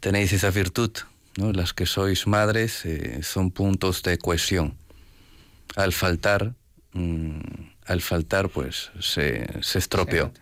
tenéis 0.00 0.32
esa 0.32 0.50
virtud, 0.50 0.92
¿no? 1.36 1.52
Las 1.52 1.72
que 1.72 1.86
sois 1.86 2.26
madres 2.26 2.84
eh, 2.84 3.22
son 3.22 3.50
puntos 3.50 4.02
de 4.02 4.18
cohesión 4.18 4.76
al 5.76 5.92
faltar, 5.92 6.54
mm, 6.92 7.40
al 7.86 8.00
faltar, 8.02 8.50
pues 8.50 8.90
se, 9.00 9.46
se 9.62 9.78
estropeó. 9.78 10.32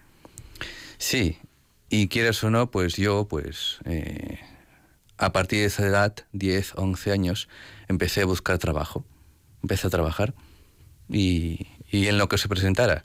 Sí, 0.99 1.39
y 1.89 2.09
quieres 2.09 2.43
o 2.45 2.51
no, 2.51 2.71
pues 2.71 2.97
yo, 2.97 3.27
pues 3.29 3.79
eh, 3.85 4.39
a 5.19 5.33
partir 5.33 5.61
de 5.61 5.67
esa 5.67 5.85
edad, 5.85 6.15
10, 6.33 6.75
11 6.77 7.13
años, 7.13 7.49
empecé 7.89 8.23
a 8.23 8.27
buscar 8.27 8.59
trabajo. 8.59 9.05
Empecé 9.63 9.89
a 9.89 9.91
trabajar 9.91 10.35
y, 11.09 11.67
en 11.91 12.19
lo 12.19 12.29
que 12.29 12.39
se 12.39 12.49
presentara. 12.49 13.05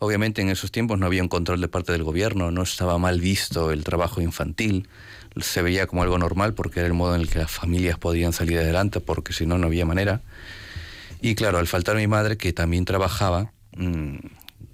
Obviamente 0.00 0.42
en 0.42 0.48
esos 0.48 0.72
tiempos 0.72 0.98
no 0.98 1.06
había 1.06 1.22
un 1.22 1.28
control 1.28 1.60
de 1.60 1.68
parte 1.68 1.92
del 1.92 2.02
gobierno, 2.02 2.50
no 2.50 2.62
estaba 2.62 2.98
mal 2.98 3.20
visto 3.20 3.70
el 3.70 3.84
trabajo 3.84 4.20
infantil, 4.20 4.88
se 5.40 5.62
veía 5.62 5.86
como 5.86 6.02
algo 6.02 6.18
normal 6.18 6.54
porque 6.54 6.80
era 6.80 6.88
el 6.88 6.94
modo 6.94 7.14
en 7.14 7.20
el 7.20 7.30
que 7.30 7.38
las 7.38 7.52
familias 7.52 7.98
podían 7.98 8.32
salir 8.32 8.58
adelante, 8.58 9.00
porque 9.00 9.32
si 9.32 9.46
no, 9.46 9.58
no 9.58 9.68
había 9.68 9.86
manera. 9.86 10.20
Y 11.20 11.36
claro, 11.36 11.58
al 11.58 11.68
faltar 11.68 11.94
mi 11.94 12.08
madre, 12.08 12.36
que 12.36 12.52
también 12.52 12.84
trabajaba, 12.84 13.52
mm, 13.76 14.16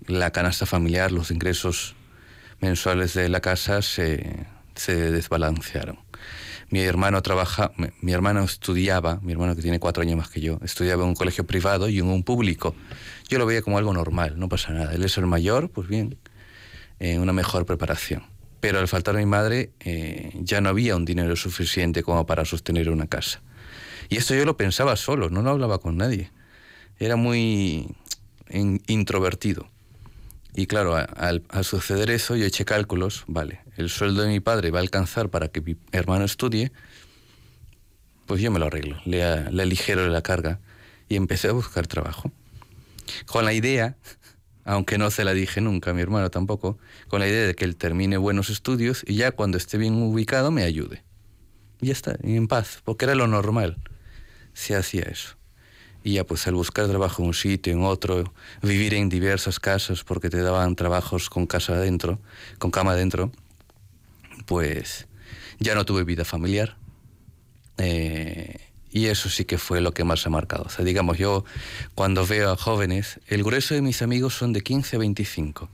la 0.07 0.31
canasta 0.31 0.65
familiar, 0.65 1.13
los 1.13 1.31
ingresos 1.31 1.95
mensuales 2.61 3.13
de 3.13 3.29
la 3.29 3.41
casa 3.41 3.83
se 3.83 4.47
desbalancearon. 4.87 6.08
Mi 6.71 6.81
hermano 6.81 7.23
trabaja, 7.23 7.73
mi 8.01 8.13
hermano 8.13 8.45
estudiaba, 8.45 9.21
mi 9.23 9.33
hermano 9.33 9.57
que 9.57 9.63
tiene 9.63 9.79
cuatro 9.79 10.03
años 10.03 10.17
más 10.17 10.29
que 10.29 10.41
yo, 10.41 10.59
estudiaba 10.63 11.03
en 11.03 11.11
un 11.11 11.15
colegio 11.15 11.47
privado 11.47 11.89
y 11.89 11.99
en 11.99 12.07
un 12.07 12.23
público. 12.23 12.75
Yo 13.29 13.39
lo 13.39 13.47
veía 13.47 13.63
como 13.63 13.79
algo 13.79 13.93
normal, 13.95 14.39
no 14.39 14.49
pasa 14.49 14.73
nada. 14.73 14.93
Él 14.95 15.03
es 15.05 15.17
el 15.17 15.27
mayor, 15.27 15.71
pues 15.71 15.89
bien, 15.89 16.19
eh, 16.99 17.19
una 17.19 17.33
mejor 17.33 17.65
preparación. 17.65 18.25
Pero 18.61 18.81
al 18.81 18.89
faltar 18.89 19.15
mi 19.15 19.27
madre, 19.27 19.71
eh, 19.81 20.33
ya 20.35 20.61
no 20.61 20.69
había 20.69 20.97
un 20.97 21.05
dinero 21.05 21.37
suficiente 21.37 22.03
como 22.03 22.27
para 22.27 22.45
sostener 22.45 22.91
una 22.91 23.07
casa. 23.07 23.41
Y 24.09 24.17
esto 24.17 24.35
yo 24.35 24.45
lo 24.45 24.57
pensaba 24.57 24.97
solo, 24.97 25.31
no 25.31 25.43
lo 25.43 25.51
hablaba 25.51 25.79
con 25.79 25.97
nadie 25.97 26.31
era 26.99 27.17
muy 27.17 27.95
introvertido. 28.51 29.69
Y 30.59 30.67
claro, 30.67 30.97
al, 30.97 31.45
suceder 31.63 32.11
eso 32.11 32.35
yo 32.35 32.45
eché 32.45 32.65
cálculos, 32.65 33.23
vale, 33.29 33.61
el 33.77 33.89
sueldo 33.89 34.23
de 34.23 34.29
mi 34.29 34.41
padre 34.41 34.73
va 34.73 34.81
a 34.81 34.83
alcanzar 34.83 35.29
para 35.29 35.47
que 35.47 35.61
mi 35.61 35.77
hermano 35.93 36.25
estudie, 36.25 36.73
pues 38.27 38.41
yo 38.41 38.51
me 38.51 38.59
lo 38.59 38.67
arreglo, 38.67 39.01
le, 39.05 39.53
le 39.53 39.63
aligero 39.63 40.09
la 40.09 40.21
carga 40.21 40.59
y 41.09 41.15
empecé 41.15 41.47
a 41.47 41.53
buscar 41.53 41.87
trabajo. 41.87 42.33
Con 43.27 43.45
la 43.45 43.53
idea, 43.53 43.97
aunque 44.65 44.99
no 44.99 45.13
se 45.13 45.23
la 45.23 45.33
dije 45.33 45.61
nunca 45.61 45.93
a 45.93 45.95
mi 45.95 46.03
hermano 46.03 46.29
tampoco, 46.29 46.77
con 47.07 47.21
la 47.21 47.29
idea 47.29 47.47
de 47.47 47.55
que 47.55 47.65
él 47.65 47.77
termine 47.77 48.17
buenos 48.17 48.51
estudios 48.51 49.05
y 49.07 49.15
ya 49.15 49.31
cuando 49.31 49.59
esté 49.59 49.79
bien 49.79 49.95
ubicado 50.03 50.51
me 50.51 50.65
ayude. 50.65 51.05
Y 51.81 51.87
ya 51.87 51.93
está, 51.93 52.19
en 52.21 52.49
paz, 52.49 52.81
porque 52.83 53.05
era 53.05 53.15
lo 53.15 53.29
normal. 53.29 53.77
Se 54.55 54.75
hacía 54.75 55.03
eso. 55.03 55.38
Y 56.05 56.15
ya 56.15 56.25
pues 56.25 56.47
al 56.47 56.55
buscar 56.55 56.87
trabajo 56.87 57.23
en 57.23 57.29
un 57.29 57.35
sitio, 57.35 57.73
en 57.73 57.83
otro, 57.83 58.33
vivir 58.63 58.95
en 58.95 59.09
diversas 59.09 59.61
casas 59.61 60.05
porque 60.05 60.31
te 60.31 60.41
daban 60.41 60.77
trabajos 60.77 61.29
con 61.29 61.47
casa 61.47 61.75
adentro, 61.75 62.19
con 62.59 62.71
cama 62.71 62.93
adentro, 62.93 63.33
pues 64.47 65.07
ya 65.59 65.75
no 65.75 65.85
tuve 65.85 66.05
vida 66.05 66.25
familiar. 66.25 66.77
Eh, 67.79 68.61
y 68.91 69.07
eso 69.07 69.29
sí 69.29 69.45
que 69.45 69.59
fue 69.59 69.81
lo 69.81 69.93
que 69.93 70.05
más 70.05 70.27
ha 70.27 70.31
marcado. 70.31 70.65
O 70.65 70.71
sea, 70.71 70.85
digamos, 70.85 71.19
yo 71.19 71.45
cuando 71.95 72.27
veo 72.27 72.51
a 72.51 72.57
jóvenes, 72.57 73.21
el 73.27 73.45
grueso 73.45 73.75
de 73.75 73.83
mis 73.83 74.03
amigos 74.03 74.35
son 74.35 74.53
de 74.53 74.63
15 74.63 74.97
a 74.97 74.99
25, 74.99 75.69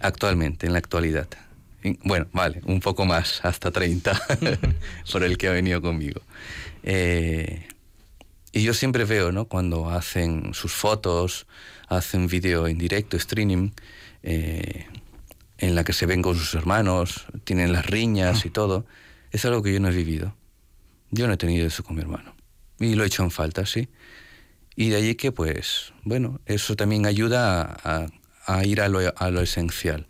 actualmente, 0.00 0.66
en 0.66 0.72
la 0.72 0.78
actualidad. 0.78 1.28
Bueno, 2.02 2.26
vale, 2.32 2.60
un 2.64 2.80
poco 2.80 3.04
más, 3.06 3.40
hasta 3.44 3.70
30, 3.70 4.20
por 5.12 5.22
el 5.22 5.38
que 5.38 5.48
ha 5.48 5.52
venido 5.52 5.80
conmigo. 5.80 6.20
Eh, 6.82 7.66
y 8.56 8.62
yo 8.62 8.72
siempre 8.72 9.04
veo, 9.04 9.32
¿no? 9.32 9.44
Cuando 9.44 9.90
hacen 9.90 10.54
sus 10.54 10.72
fotos, 10.72 11.46
hacen 11.88 12.26
vídeo 12.26 12.66
en 12.66 12.78
directo, 12.78 13.18
streaming, 13.18 13.72
eh, 14.22 14.86
en 15.58 15.74
la 15.74 15.84
que 15.84 15.92
se 15.92 16.06
ven 16.06 16.22
con 16.22 16.36
sus 16.36 16.54
hermanos, 16.54 17.26
tienen 17.44 17.70
las 17.70 17.84
riñas 17.84 18.46
y 18.46 18.50
todo. 18.50 18.86
Es 19.30 19.44
algo 19.44 19.62
que 19.62 19.74
yo 19.74 19.78
no 19.78 19.90
he 19.90 19.94
vivido. 19.94 20.34
Yo 21.10 21.26
no 21.26 21.34
he 21.34 21.36
tenido 21.36 21.66
eso 21.66 21.84
con 21.84 21.96
mi 21.96 22.00
hermano. 22.00 22.34
Y 22.78 22.94
lo 22.94 23.04
he 23.04 23.08
hecho 23.08 23.22
en 23.22 23.30
falta, 23.30 23.66
sí. 23.66 23.90
Y 24.74 24.88
de 24.88 24.96
allí 24.96 25.16
que, 25.16 25.32
pues, 25.32 25.92
bueno, 26.04 26.40
eso 26.46 26.76
también 26.76 27.04
ayuda 27.04 28.08
a, 28.46 28.64
ir 28.64 28.80
a 28.80 28.88
lo, 28.88 29.00
a 29.14 29.30
lo 29.30 29.42
esencial. 29.42 30.06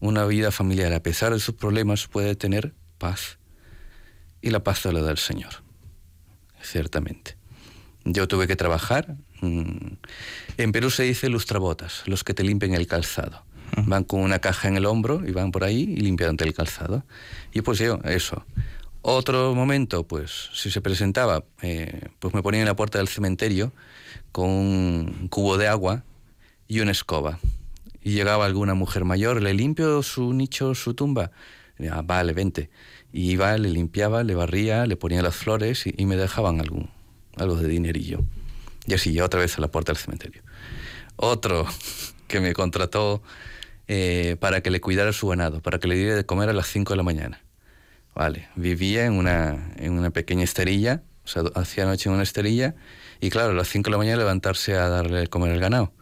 Una 0.00 0.24
vida 0.24 0.50
familiar, 0.50 0.92
a 0.92 1.04
pesar 1.04 1.32
de 1.32 1.38
sus 1.38 1.54
problemas, 1.54 2.08
puede 2.08 2.34
tener 2.34 2.74
paz 2.98 3.38
y 4.42 4.50
la 4.50 4.64
pasta 4.64 4.90
la 4.90 5.02
da 5.02 5.12
el 5.12 5.18
Señor, 5.18 5.62
ciertamente. 6.60 7.43
Yo 8.04 8.28
tuve 8.28 8.46
que 8.46 8.56
trabajar. 8.56 9.16
mm, 9.40 9.94
En 10.58 10.72
Perú 10.72 10.90
se 10.90 11.02
dice 11.04 11.28
lustrabotas, 11.28 12.02
los 12.06 12.22
que 12.24 12.34
te 12.34 12.42
limpian 12.44 12.74
el 12.74 12.86
calzado. 12.86 13.42
Van 13.86 14.04
con 14.04 14.20
una 14.20 14.38
caja 14.38 14.68
en 14.68 14.76
el 14.76 14.86
hombro 14.86 15.22
y 15.26 15.32
van 15.32 15.50
por 15.50 15.64
ahí 15.64 15.82
y 15.82 15.96
limpian 15.96 16.36
el 16.38 16.54
calzado. 16.54 17.04
Y 17.52 17.62
pues 17.62 17.78
yo, 17.78 17.98
eso. 18.04 18.44
Otro 19.02 19.54
momento, 19.54 20.04
pues, 20.06 20.50
si 20.54 20.70
se 20.70 20.80
presentaba, 20.80 21.44
eh, 21.60 22.08
pues 22.20 22.32
me 22.34 22.42
ponía 22.42 22.60
en 22.60 22.66
la 22.66 22.76
puerta 22.76 22.98
del 22.98 23.08
cementerio 23.08 23.72
con 24.32 24.48
un 24.48 25.28
cubo 25.28 25.58
de 25.58 25.66
agua 25.68 26.04
y 26.68 26.80
una 26.80 26.92
escoba. 26.92 27.38
Y 28.02 28.12
llegaba 28.12 28.46
alguna 28.46 28.74
mujer 28.74 29.04
mayor, 29.04 29.42
le 29.42 29.54
limpio 29.54 30.02
su 30.02 30.32
nicho, 30.32 30.74
su 30.74 30.94
tumba. 30.94 31.32
Y, 31.78 31.88
"Ah, 31.88 32.02
vale, 32.04 32.32
vente. 32.32 32.70
Y 33.12 33.30
iba, 33.32 33.56
le 33.58 33.70
limpiaba, 33.70 34.22
le 34.24 34.34
barría, 34.34 34.86
le 34.86 34.96
ponía 34.96 35.20
las 35.22 35.34
flores 35.36 35.86
y, 35.86 35.94
y 35.96 36.06
me 36.06 36.16
dejaban 36.16 36.60
algún, 36.60 36.90
algo 37.36 37.56
de 37.56 37.68
dinerillo. 37.68 38.24
Y 38.86 38.94
así, 38.94 39.18
otra 39.20 39.40
vez 39.40 39.56
a 39.58 39.60
la 39.60 39.68
puerta 39.68 39.92
del 39.92 40.00
cementerio. 40.00 40.42
Otro 41.16 41.66
que 42.28 42.40
me 42.40 42.52
contrató 42.52 43.22
eh, 43.86 44.36
para 44.40 44.62
que 44.62 44.70
le 44.70 44.80
cuidara 44.80 45.12
su 45.12 45.28
ganado, 45.28 45.60
para 45.60 45.78
que 45.78 45.88
le 45.88 45.94
diera 45.94 46.14
de 46.14 46.24
comer 46.24 46.48
a 46.48 46.52
las 46.52 46.66
5 46.68 46.92
de 46.92 46.96
la 46.96 47.02
mañana. 47.02 47.42
Vale, 48.14 48.48
vivía 48.54 49.06
en 49.06 49.14
una, 49.14 49.72
en 49.76 49.98
una 49.98 50.10
pequeña 50.10 50.44
esterilla, 50.44 51.02
o 51.24 51.28
sea, 51.28 51.42
hacía 51.54 51.84
noche 51.84 52.08
en 52.08 52.14
una 52.14 52.22
esterilla, 52.22 52.76
y 53.20 53.30
claro, 53.30 53.50
a 53.50 53.54
las 53.54 53.68
5 53.68 53.88
de 53.88 53.90
la 53.90 53.98
mañana 53.98 54.18
levantarse 54.18 54.74
a 54.74 54.88
darle 54.88 55.20
de 55.20 55.26
comer 55.26 55.52
al 55.52 55.60
ganado. 55.60 55.92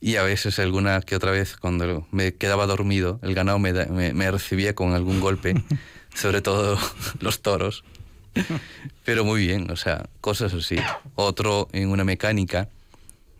Y 0.00 0.16
a 0.16 0.22
veces, 0.22 0.58
alguna 0.58 1.00
que 1.02 1.16
otra 1.16 1.30
vez, 1.32 1.56
cuando 1.56 2.06
me 2.12 2.34
quedaba 2.34 2.66
dormido, 2.66 3.18
el 3.22 3.34
ganado 3.34 3.58
me, 3.58 3.72
me 3.72 4.30
recibía 4.30 4.74
con 4.74 4.92
algún 4.92 5.20
golpe, 5.20 5.54
sobre 6.14 6.40
todo 6.40 6.78
los 7.20 7.42
toros. 7.42 7.84
Pero 9.04 9.24
muy 9.24 9.46
bien, 9.46 9.70
o 9.70 9.76
sea, 9.76 10.08
cosas 10.20 10.54
así. 10.54 10.76
Otro 11.14 11.68
en 11.72 11.88
una 11.88 12.04
mecánica, 12.04 12.68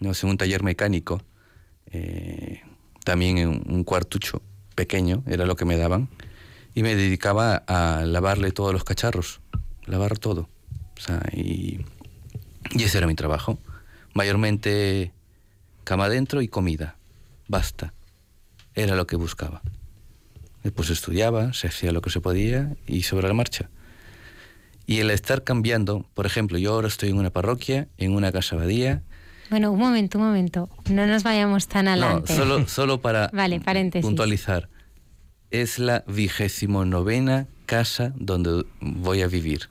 no 0.00 0.14
sé, 0.14 0.26
un 0.26 0.38
taller 0.38 0.62
mecánico, 0.62 1.22
eh, 1.92 2.62
también 3.04 3.38
en 3.38 3.48
un 3.48 3.84
cuartucho 3.84 4.42
pequeño, 4.74 5.22
era 5.26 5.46
lo 5.46 5.56
que 5.56 5.64
me 5.64 5.76
daban, 5.76 6.08
y 6.74 6.82
me 6.82 6.94
dedicaba 6.94 7.56
a 7.66 8.04
lavarle 8.04 8.52
todos 8.52 8.72
los 8.72 8.84
cacharros, 8.84 9.40
lavar 9.86 10.18
todo. 10.18 10.48
O 10.96 11.00
sea, 11.00 11.22
y, 11.32 11.80
y 12.70 12.82
ese 12.82 12.98
era 12.98 13.06
mi 13.06 13.14
trabajo. 13.14 13.58
Mayormente 14.14 15.12
cama 15.84 16.06
adentro 16.06 16.42
y 16.42 16.48
comida. 16.48 16.96
Basta. 17.46 17.94
Era 18.74 18.94
lo 18.94 19.06
que 19.06 19.16
buscaba. 19.16 19.62
Después 20.62 20.90
estudiaba, 20.90 21.52
se 21.52 21.68
hacía 21.68 21.92
lo 21.92 22.02
que 22.02 22.10
se 22.10 22.20
podía 22.20 22.76
y 22.86 23.02
sobre 23.02 23.26
la 23.26 23.34
marcha. 23.34 23.70
Y 24.88 25.00
el 25.00 25.10
estar 25.10 25.44
cambiando, 25.44 26.06
por 26.14 26.24
ejemplo, 26.24 26.56
yo 26.56 26.72
ahora 26.72 26.88
estoy 26.88 27.10
en 27.10 27.18
una 27.18 27.28
parroquia, 27.28 27.88
en 27.98 28.14
una 28.14 28.32
casa 28.32 28.56
abadía. 28.56 29.02
Bueno, 29.50 29.70
un 29.70 29.78
momento, 29.78 30.16
un 30.18 30.24
momento. 30.24 30.70
No 30.90 31.06
nos 31.06 31.22
vayamos 31.22 31.68
tan 31.68 31.84
No, 31.84 31.90
adelante. 31.90 32.34
solo, 32.34 32.66
solo 32.66 33.00
para 33.02 33.28
Vale, 33.34 33.60
paréntesis. 33.60 34.02
puntualizar. 34.04 34.70
Es 35.50 35.78
la 35.78 36.04
vigésimo 36.06 36.86
novena 36.86 37.46
casa 37.66 38.14
donde 38.16 38.64
voy 38.80 39.20
a 39.20 39.26
vivir. 39.26 39.68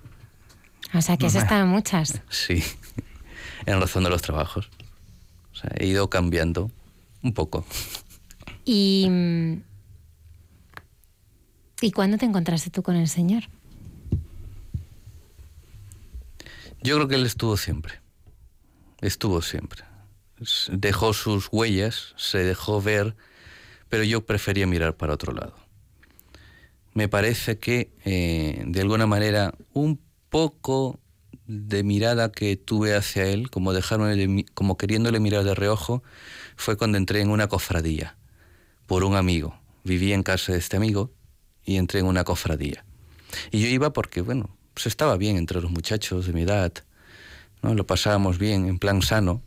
O 0.93 1.01
sea, 1.01 1.17
que 1.17 1.25
has 1.25 1.35
estado 1.35 1.63
en 1.63 1.69
muchas. 1.69 2.21
Sí, 2.29 2.63
en 3.65 3.81
razón 3.81 4.03
de 4.03 4.11
los 4.11 4.21
trabajos. 4.21 4.69
O 5.51 5.55
sea, 5.55 5.71
he 5.79 5.87
ido 5.87 6.11
cambiando 6.11 6.69
un 7.23 7.33
poco. 7.33 7.65
Y. 8.65 9.07
mm, 9.09 9.61
¿Y 11.81 11.91
cuándo 11.91 12.17
te 12.19 12.25
encontraste 12.25 12.69
tú 12.69 12.83
con 12.83 12.95
el 12.95 13.07
Señor? 13.07 13.43
Yo 16.81 16.95
creo 16.95 17.07
que 17.07 17.15
él 17.15 17.25
estuvo 17.25 17.57
siempre. 17.57 18.01
Estuvo 19.01 19.41
siempre. 19.41 19.83
Dejó 20.71 21.13
sus 21.13 21.49
huellas, 21.51 22.13
se 22.17 22.39
dejó 22.39 22.81
ver, 22.81 23.15
pero 23.89 24.03
yo 24.03 24.25
prefería 24.25 24.67
mirar 24.67 24.95
para 24.95 25.13
otro 25.13 25.33
lado. 25.33 25.55
Me 26.93 27.07
parece 27.07 27.59
que, 27.59 27.91
eh, 28.05 28.63
de 28.65 28.81
alguna 28.81 29.07
manera, 29.07 29.53
un 29.73 29.99
poco 30.29 30.99
de 31.45 31.83
mirada 31.83 32.31
que 32.31 32.57
tuve 32.57 32.95
hacia 32.95 33.25
él, 33.25 33.49
como, 33.49 33.71
como 34.53 34.77
queriéndole 34.77 35.19
mirar 35.19 35.43
de 35.43 35.55
reojo, 35.55 36.03
fue 36.55 36.75
cuando 36.75 36.97
entré 36.97 37.21
en 37.21 37.29
una 37.29 37.47
cofradía, 37.47 38.17
por 38.85 39.03
un 39.03 39.15
amigo. 39.15 39.59
Vivía 39.83 40.15
en 40.15 40.23
casa 40.23 40.51
de 40.51 40.57
este 40.59 40.75
amigo 40.75 41.11
y 41.63 41.77
entré 41.77 42.01
en 42.01 42.07
una 42.07 42.23
cofradía. 42.23 42.83
Y 43.51 43.61
yo 43.61 43.67
iba 43.67 43.93
porque, 43.93 44.21
bueno, 44.21 44.56
pues 44.77 44.85
estaba 44.85 45.17
bien 45.17 45.37
entre 45.37 45.59
los 45.59 45.71
muchachos 45.71 46.27
de 46.27 46.33
mi 46.33 46.43
edad, 46.43 46.71
¿no? 47.63 47.73
Lo 47.73 47.87
pasábamos 47.87 48.37
bien, 48.37 48.67
en 48.67 48.77
plan 48.77 49.01
sano, 49.01 49.41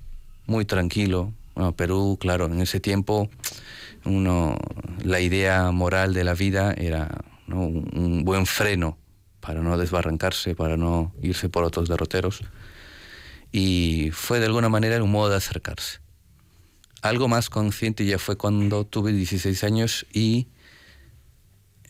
muy 0.46 0.64
tranquilo. 0.64 1.32
Bueno, 1.54 1.70
Perú, 1.70 2.18
claro, 2.20 2.46
en 2.46 2.60
ese 2.60 2.80
tiempo 2.80 3.30
uno, 4.04 4.56
la 5.04 5.20
idea 5.20 5.70
moral 5.70 6.14
de 6.14 6.24
la 6.24 6.34
vida 6.34 6.74
era 6.76 7.22
un, 7.46 7.88
un 7.94 8.24
buen 8.24 8.44
freno 8.44 8.98
para 9.38 9.60
no 9.60 9.78
desbarrancarse, 9.78 10.56
para 10.56 10.76
no 10.76 11.12
irse 11.22 11.48
por 11.48 11.62
otros 11.62 11.88
derroteros. 11.88 12.42
Y 13.52 14.10
fue 14.12 14.40
de 14.40 14.46
alguna 14.46 14.68
manera 14.68 15.00
un 15.00 15.12
modo 15.12 15.30
de 15.30 15.36
acercarse. 15.36 16.00
Algo 17.02 17.28
más 17.28 17.50
consciente 17.50 18.04
ya 18.04 18.18
fue 18.18 18.34
cuando 18.36 18.84
tuve 18.84 19.12
16 19.12 19.62
años 19.62 20.06
y 20.12 20.48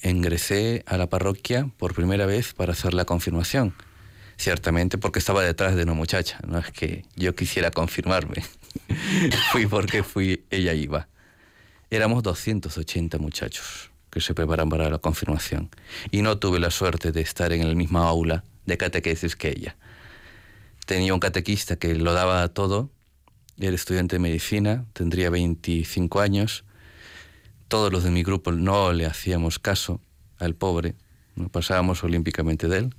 ingresé 0.02 0.82
a 0.86 0.96
la 0.96 1.08
parroquia 1.08 1.68
por 1.76 1.94
primera 1.94 2.26
vez 2.26 2.54
para 2.54 2.72
hacer 2.72 2.94
la 2.94 3.04
confirmación. 3.04 3.74
Ciertamente 4.36 4.96
porque 4.96 5.18
estaba 5.18 5.42
detrás 5.42 5.76
de 5.76 5.82
una 5.82 5.92
muchacha, 5.92 6.38
no 6.46 6.58
es 6.58 6.70
que 6.70 7.04
yo 7.14 7.34
quisiera 7.34 7.70
confirmarme. 7.70 8.42
fui 9.52 9.66
porque 9.66 10.02
fui, 10.02 10.44
ella 10.50 10.72
iba. 10.72 11.08
Éramos 11.90 12.22
280 12.22 13.18
muchachos 13.18 13.90
que 14.10 14.20
se 14.20 14.34
preparan 14.34 14.68
para 14.68 14.88
la 14.88 14.98
confirmación 14.98 15.70
y 16.10 16.22
no 16.22 16.38
tuve 16.38 16.58
la 16.58 16.70
suerte 16.70 17.12
de 17.12 17.20
estar 17.20 17.52
en 17.52 17.62
el 17.62 17.76
mismo 17.76 17.98
aula 17.98 18.44
de 18.66 18.78
catequesis 18.78 19.36
que 19.36 19.48
ella. 19.50 19.76
Tenía 20.86 21.14
un 21.14 21.20
catequista 21.20 21.76
que 21.76 21.94
lo 21.94 22.12
daba 22.12 22.48
todo, 22.48 22.90
era 23.58 23.74
estudiante 23.74 24.16
de 24.16 24.20
medicina, 24.20 24.86
tendría 24.92 25.30
25 25.30 26.20
años, 26.20 26.64
todos 27.70 27.90
los 27.92 28.02
de 28.04 28.10
mi 28.10 28.22
grupo 28.22 28.52
no 28.52 28.92
le 28.92 29.06
hacíamos 29.06 29.58
caso 29.58 30.00
al 30.38 30.54
pobre, 30.54 30.96
no 31.36 31.48
pasábamos 31.48 32.04
olímpicamente 32.04 32.68
de 32.68 32.78
él, 32.78 32.94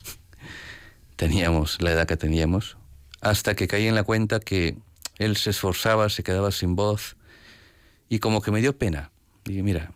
teníamos 1.17 1.79
la 1.81 1.91
edad 1.91 2.07
que 2.07 2.17
teníamos, 2.17 2.77
hasta 3.19 3.53
que 3.53 3.67
caí 3.67 3.87
en 3.87 3.95
la 3.95 4.03
cuenta 4.03 4.39
que 4.39 4.77
él 5.19 5.35
se 5.35 5.49
esforzaba, 5.51 6.09
se 6.09 6.23
quedaba 6.23 6.51
sin 6.51 6.75
voz, 6.75 7.17
y 8.07 8.19
como 8.19 8.41
que 8.41 8.51
me 8.51 8.61
dio 8.61 8.77
pena. 8.77 9.11
Dije, 9.43 9.61
mira, 9.61 9.91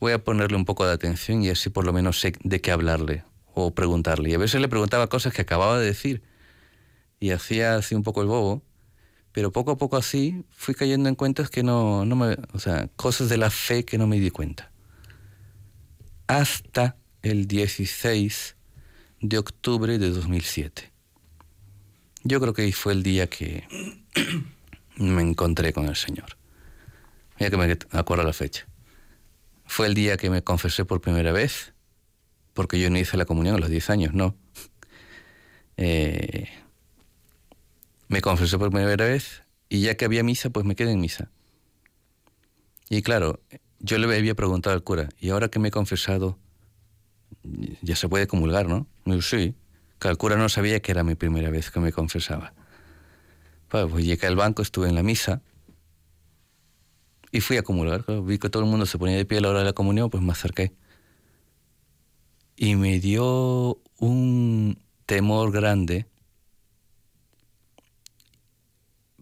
voy 0.00 0.12
a 0.12 0.22
ponerle 0.22 0.56
un 0.56 0.64
poco 0.64 0.86
de 0.86 0.92
atención 0.92 1.42
y 1.42 1.48
así 1.48 1.70
por 1.70 1.84
lo 1.84 1.92
menos 1.92 2.20
sé 2.20 2.34
de 2.42 2.60
qué 2.60 2.72
hablarle 2.72 3.24
o 3.54 3.74
preguntarle. 3.74 4.30
Y 4.30 4.34
a 4.34 4.38
veces 4.38 4.60
le 4.60 4.68
preguntaba 4.68 5.06
cosas 5.08 5.32
que 5.32 5.42
acababa 5.42 5.78
de 5.78 5.86
decir. 5.86 6.22
Y 7.20 7.30
hacía 7.30 7.76
así 7.76 7.94
un 7.94 8.02
poco 8.02 8.20
el 8.20 8.28
bobo, 8.28 8.62
pero 9.36 9.52
poco 9.52 9.72
a 9.72 9.76
poco 9.76 9.98
así 9.98 10.46
fui 10.48 10.74
cayendo 10.74 11.10
en 11.10 11.14
cuentas 11.14 11.50
que 11.50 11.62
no, 11.62 12.06
no 12.06 12.16
me, 12.16 12.38
o 12.54 12.58
sea, 12.58 12.88
cosas 12.96 13.28
de 13.28 13.36
la 13.36 13.50
fe 13.50 13.84
que 13.84 13.98
no 13.98 14.06
me 14.06 14.18
di 14.18 14.30
cuenta. 14.30 14.72
Hasta 16.26 16.96
el 17.20 17.46
16 17.46 18.56
de 19.20 19.36
octubre 19.36 19.98
de 19.98 20.08
2007. 20.08 20.90
Yo 22.24 22.40
creo 22.40 22.54
que 22.54 22.62
ahí 22.62 22.72
fue 22.72 22.94
el 22.94 23.02
día 23.02 23.26
que 23.26 23.68
me 24.96 25.20
encontré 25.20 25.74
con 25.74 25.84
el 25.84 25.96
Señor. 25.96 26.38
Mira 27.38 27.50
que 27.50 27.58
me 27.58 27.76
acuerdo 27.90 28.24
la 28.24 28.32
fecha. 28.32 28.66
Fue 29.66 29.86
el 29.86 29.92
día 29.92 30.16
que 30.16 30.30
me 30.30 30.42
confesé 30.42 30.86
por 30.86 31.02
primera 31.02 31.32
vez, 31.32 31.74
porque 32.54 32.80
yo 32.80 32.88
no 32.88 32.96
hice 32.96 33.18
la 33.18 33.26
comunión 33.26 33.56
a 33.56 33.58
los 33.58 33.68
10 33.68 33.90
años, 33.90 34.14
no. 34.14 34.34
Eh, 35.78 36.48
me 38.08 38.20
confesé 38.20 38.58
por 38.58 38.70
primera 38.70 39.04
vez 39.04 39.42
y 39.68 39.80
ya 39.82 39.96
que 39.96 40.04
había 40.04 40.22
misa, 40.22 40.50
pues 40.50 40.64
me 40.64 40.76
quedé 40.76 40.92
en 40.92 41.00
misa. 41.00 41.30
Y 42.88 43.02
claro, 43.02 43.40
yo 43.80 43.98
le 43.98 44.16
había 44.16 44.34
preguntado 44.34 44.74
al 44.74 44.82
cura, 44.82 45.08
¿y 45.18 45.30
ahora 45.30 45.48
que 45.48 45.58
me 45.58 45.68
he 45.68 45.70
confesado, 45.70 46.38
ya 47.82 47.96
se 47.96 48.08
puede 48.08 48.26
comulgar, 48.26 48.68
no? 48.68 48.86
Me 49.04 49.14
dijo, 49.14 49.26
sí. 49.26 49.54
Que 49.98 50.08
el 50.08 50.18
cura 50.18 50.36
no 50.36 50.48
sabía 50.48 50.80
que 50.80 50.92
era 50.92 51.04
mi 51.04 51.14
primera 51.14 51.50
vez 51.50 51.70
que 51.70 51.80
me 51.80 51.90
confesaba. 51.92 52.52
Pues, 53.68 53.86
pues 53.90 54.04
llegué 54.04 54.26
al 54.26 54.36
banco, 54.36 54.62
estuve 54.62 54.88
en 54.88 54.94
la 54.94 55.02
misa 55.02 55.42
y 57.32 57.40
fui 57.40 57.56
a 57.56 57.62
comulgar. 57.62 58.04
Vi 58.22 58.38
que 58.38 58.48
todo 58.48 58.62
el 58.62 58.68
mundo 58.68 58.86
se 58.86 58.98
ponía 58.98 59.16
de 59.16 59.24
pie 59.24 59.38
a 59.38 59.40
la 59.40 59.50
hora 59.50 59.58
de 59.60 59.64
la 59.66 59.72
comunión, 59.72 60.10
pues 60.10 60.22
me 60.22 60.32
acerqué. 60.32 60.72
Y 62.56 62.76
me 62.76 63.00
dio 63.00 63.78
un 63.98 64.78
temor 65.04 65.52
grande, 65.52 66.06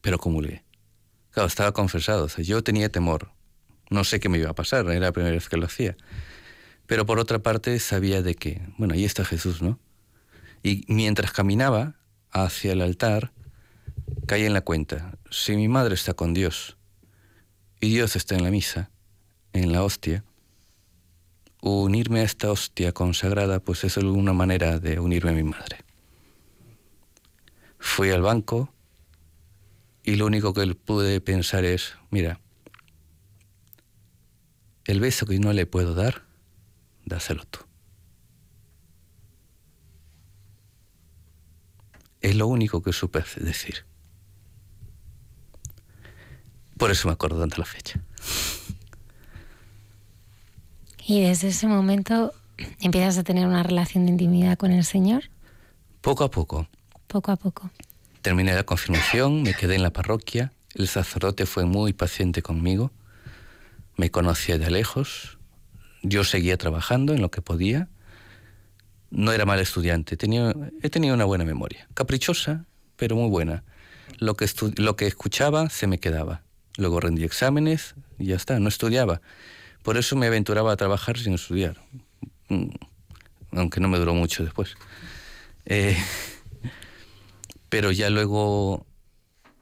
pero 0.04 0.18
comulgué. 0.18 0.62
Claro, 1.30 1.46
estaba 1.46 1.72
confesado, 1.72 2.26
o 2.26 2.42
yo 2.42 2.62
tenía 2.62 2.90
temor. 2.90 3.32
No 3.88 4.04
sé 4.04 4.20
qué 4.20 4.28
me 4.28 4.36
iba 4.36 4.50
a 4.50 4.54
pasar, 4.54 4.84
era 4.90 5.00
la 5.00 5.12
primera 5.12 5.34
vez 5.34 5.48
que 5.48 5.56
lo 5.56 5.64
hacía. 5.64 5.96
Pero 6.86 7.06
por 7.06 7.18
otra 7.18 7.38
parte 7.38 7.78
sabía 7.78 8.20
de 8.20 8.34
que, 8.34 8.60
bueno, 8.76 8.92
ahí 8.92 9.06
está 9.06 9.24
Jesús, 9.24 9.62
¿no? 9.62 9.80
Y 10.62 10.84
mientras 10.88 11.32
caminaba 11.32 11.94
hacia 12.32 12.72
el 12.72 12.82
altar, 12.82 13.32
caí 14.26 14.44
en 14.44 14.52
la 14.52 14.60
cuenta, 14.60 15.16
si 15.30 15.56
mi 15.56 15.68
madre 15.68 15.94
está 15.94 16.12
con 16.12 16.34
Dios 16.34 16.76
y 17.80 17.88
Dios 17.88 18.14
está 18.14 18.34
en 18.34 18.44
la 18.44 18.50
misa, 18.50 18.90
en 19.54 19.72
la 19.72 19.82
hostia, 19.84 20.22
unirme 21.62 22.20
a 22.20 22.24
esta 22.24 22.50
hostia 22.52 22.92
consagrada, 22.92 23.58
pues 23.58 23.84
es 23.84 23.96
alguna 23.96 24.34
manera 24.34 24.78
de 24.78 25.00
unirme 25.00 25.30
a 25.30 25.34
mi 25.34 25.44
madre. 25.44 25.78
Fui 27.78 28.10
al 28.10 28.20
banco 28.20 28.73
y 30.04 30.16
lo 30.16 30.26
único 30.26 30.52
que 30.52 30.74
pude 30.74 31.20
pensar 31.22 31.64
es, 31.64 31.94
mira, 32.10 32.38
el 34.84 35.00
beso 35.00 35.24
que 35.24 35.38
no 35.38 35.52
le 35.54 35.64
puedo 35.64 35.94
dar, 35.94 36.22
dáselo 37.06 37.44
tú. 37.46 37.60
Es 42.20 42.36
lo 42.36 42.46
único 42.46 42.82
que 42.82 42.92
supe 42.92 43.24
decir. 43.36 43.86
Por 46.76 46.90
eso 46.90 47.08
me 47.08 47.14
acuerdo 47.14 47.40
tanto 47.40 47.56
la 47.58 47.64
fecha. 47.64 48.00
Y 51.06 51.22
desde 51.22 51.48
ese 51.48 51.66
momento 51.66 52.32
empiezas 52.80 53.18
a 53.18 53.24
tener 53.24 53.46
una 53.46 53.62
relación 53.62 54.04
de 54.04 54.12
intimidad 54.12 54.58
con 54.58 54.72
el 54.72 54.84
Señor. 54.84 55.24
Poco 56.02 56.24
a 56.24 56.30
poco. 56.30 56.68
Poco 57.06 57.32
a 57.32 57.36
poco. 57.36 57.70
Terminé 58.24 58.54
la 58.54 58.64
confirmación, 58.64 59.42
me 59.42 59.52
quedé 59.52 59.74
en 59.74 59.82
la 59.82 59.92
parroquia. 59.92 60.50
El 60.74 60.88
sacerdote 60.88 61.44
fue 61.44 61.66
muy 61.66 61.92
paciente 61.92 62.40
conmigo. 62.40 62.90
Me 63.98 64.10
conocía 64.10 64.56
de 64.56 64.70
lejos. 64.70 65.36
Yo 66.02 66.24
seguía 66.24 66.56
trabajando 66.56 67.12
en 67.12 67.20
lo 67.20 67.30
que 67.30 67.42
podía. 67.42 67.90
No 69.10 69.30
era 69.30 69.44
mal 69.44 69.60
estudiante. 69.60 70.14
He 70.14 70.88
tenido 70.88 71.14
una 71.14 71.26
buena 71.26 71.44
memoria. 71.44 71.86
Caprichosa, 71.92 72.64
pero 72.96 73.14
muy 73.14 73.28
buena. 73.28 73.62
Lo 74.20 74.36
que, 74.36 74.46
lo 74.76 74.96
que 74.96 75.06
escuchaba 75.06 75.68
se 75.68 75.86
me 75.86 76.00
quedaba. 76.00 76.44
Luego 76.78 77.00
rendí 77.00 77.24
exámenes 77.24 77.94
y 78.18 78.28
ya 78.28 78.36
está, 78.36 78.58
no 78.58 78.70
estudiaba. 78.70 79.20
Por 79.82 79.98
eso 79.98 80.16
me 80.16 80.28
aventuraba 80.28 80.72
a 80.72 80.76
trabajar 80.76 81.18
sin 81.18 81.34
estudiar, 81.34 81.76
mm, 82.48 82.70
aunque 83.52 83.80
no 83.80 83.88
me 83.88 83.98
duró 83.98 84.14
mucho 84.14 84.42
después. 84.42 84.76
Eh, 85.66 85.94
pero 87.74 87.90
ya 87.90 88.08
luego 88.08 88.86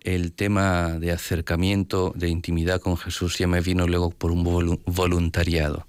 el 0.02 0.34
tema 0.34 0.98
de 0.98 1.12
acercamiento, 1.12 2.12
de 2.14 2.28
intimidad 2.28 2.78
con 2.78 2.98
Jesús 2.98 3.38
ya 3.38 3.46
me 3.46 3.62
vino 3.62 3.86
luego 3.86 4.10
por 4.10 4.32
un 4.32 4.44
voluntariado. 4.84 5.86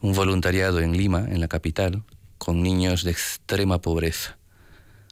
Un 0.00 0.12
voluntariado 0.12 0.80
en 0.80 0.96
Lima, 0.96 1.24
en 1.28 1.38
la 1.38 1.46
capital, 1.46 2.02
con 2.36 2.64
niños 2.64 3.04
de 3.04 3.12
extrema 3.12 3.80
pobreza. 3.80 4.38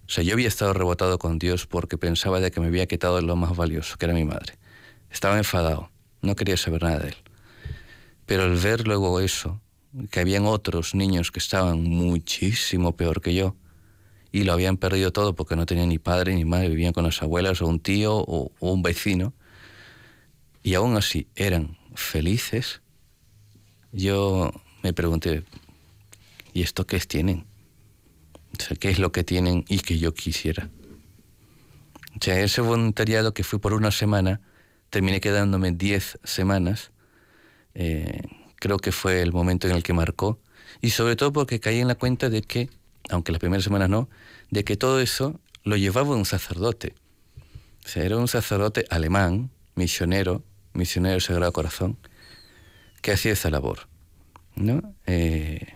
O 0.09 0.11
sea, 0.11 0.25
yo 0.25 0.33
había 0.33 0.49
estado 0.49 0.73
rebotado 0.73 1.21
con 1.21 1.39
Dios 1.39 1.69
porque 1.69 1.97
pensaba 1.97 2.41
de 2.41 2.51
que 2.51 2.59
me 2.59 2.67
había 2.67 2.89
quitado 2.89 3.21
lo 3.21 3.37
más 3.37 3.57
valioso, 3.57 3.97
que 3.97 4.07
era 4.07 4.15
mi 4.15 4.25
madre. 4.25 4.55
Estaba 5.09 5.39
enfadado, 5.39 5.89
no 6.21 6.35
quería 6.35 6.57
saber 6.57 6.83
nada 6.83 6.99
de 6.99 7.09
él. 7.11 7.17
Pero 8.27 8.43
al 8.43 8.57
ver 8.57 8.89
luego 8.89 9.21
eso, 9.21 9.61
que 10.11 10.19
habían 10.19 10.47
otros 10.47 10.97
niños 10.97 11.31
que 11.31 11.39
estaban 11.39 11.85
muchísimo 11.85 12.97
peor 12.97 13.21
que 13.21 13.35
yo, 13.35 13.55
y 14.33 14.45
lo 14.45 14.53
habían 14.53 14.77
perdido 14.77 15.13
todo 15.13 15.35
porque 15.35 15.57
no 15.57 15.67
tenían 15.67 15.89
ni 15.89 15.99
padre 15.99 16.35
ni 16.35 16.45
madre, 16.45 16.69
vivían 16.69 16.93
con 16.93 17.05
las 17.05 17.23
abuelas 17.23 17.63
o 17.63 17.67
un 17.67 17.81
tío 17.81 18.17
o, 18.17 18.53
un 18.61 18.83
vecino, 18.83 19.33
y 20.63 20.75
aún 20.75 20.97
así 20.97 21.27
eran 21.37 21.79
felices, 21.95 22.81
yo 23.93 24.53
me 24.83 24.93
pregunté, 24.93 25.45
¿y 26.53 26.63
esto 26.63 26.87
qué 26.87 26.97
es 26.97 27.09
tienen? 27.09 27.47
O 28.53 28.75
¿qué 28.77 28.91
es 28.91 28.99
lo 28.99 29.13
que 29.13 29.25
tienen 29.25 29.65
y 29.69 29.79
que 29.79 29.99
yo 29.99 30.15
quisiera? 30.15 30.71
O 32.15 32.31
ese 32.31 32.61
voluntariado 32.61 33.33
que 33.33 33.43
fui 33.43 33.59
por 33.59 33.73
una 33.73 33.91
semana, 33.91 34.41
terminé 34.91 35.21
quedándome 35.21 35.73
10 35.73 36.19
semanas, 36.25 36.91
eh, 37.75 38.23
creo 38.57 38.79
que 38.79 38.93
fue 38.93 39.23
el 39.23 39.33
momento 39.33 39.69
en 39.69 39.75
el 39.75 39.83
que 39.83 39.93
marcó. 39.93 40.39
Y 40.81 40.91
sobre 40.91 41.17
todo 41.17 41.33
porque 41.33 41.61
caí 41.61 41.81
en 41.81 41.89
la 41.89 41.95
cuenta 41.95 42.29
de 42.29 42.43
que, 42.43 42.69
aunque 43.09 43.33
las 43.33 43.41
primeras 43.41 43.65
semanas 43.65 43.89
no, 43.89 44.09
de 44.51 44.65
que 44.65 44.77
todo 44.77 45.01
eso 45.01 45.41
lo 45.65 45.77
llevaba 45.77 46.15
un 46.15 46.25
sacerdote. 46.25 46.95
O 47.85 47.99
era 47.99 48.17
un 48.17 48.29
sacerdote 48.29 48.85
alemán, 48.91 49.51
misionero, 49.75 50.43
misionero 50.75 51.13
del 51.13 51.23
Sagrado 51.23 51.53
Corazón, 51.53 51.97
que 53.01 53.13
hacía 53.13 53.33
esa 53.33 53.51
labor, 53.51 53.89
¿no? 54.55 54.95
Eh, 55.07 55.75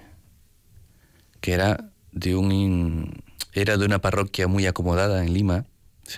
que 1.40 1.52
era 1.52 1.90
de 2.12 2.36
un 2.36 3.22
era 3.52 3.76
de 3.76 3.84
una 3.84 4.01
parroquia 4.01 4.48
muy 4.48 4.66
acomodada 4.66 5.22
en 5.22 5.32
Lima, 5.32 5.64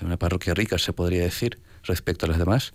una 0.03 0.17
parroquia 0.17 0.55
rica 0.55 0.79
se 0.79 0.93
podría 0.93 1.23
decir 1.23 1.61
respecto 1.83 2.27
a 2.27 2.29
las 2.29 2.39
demás, 2.39 2.75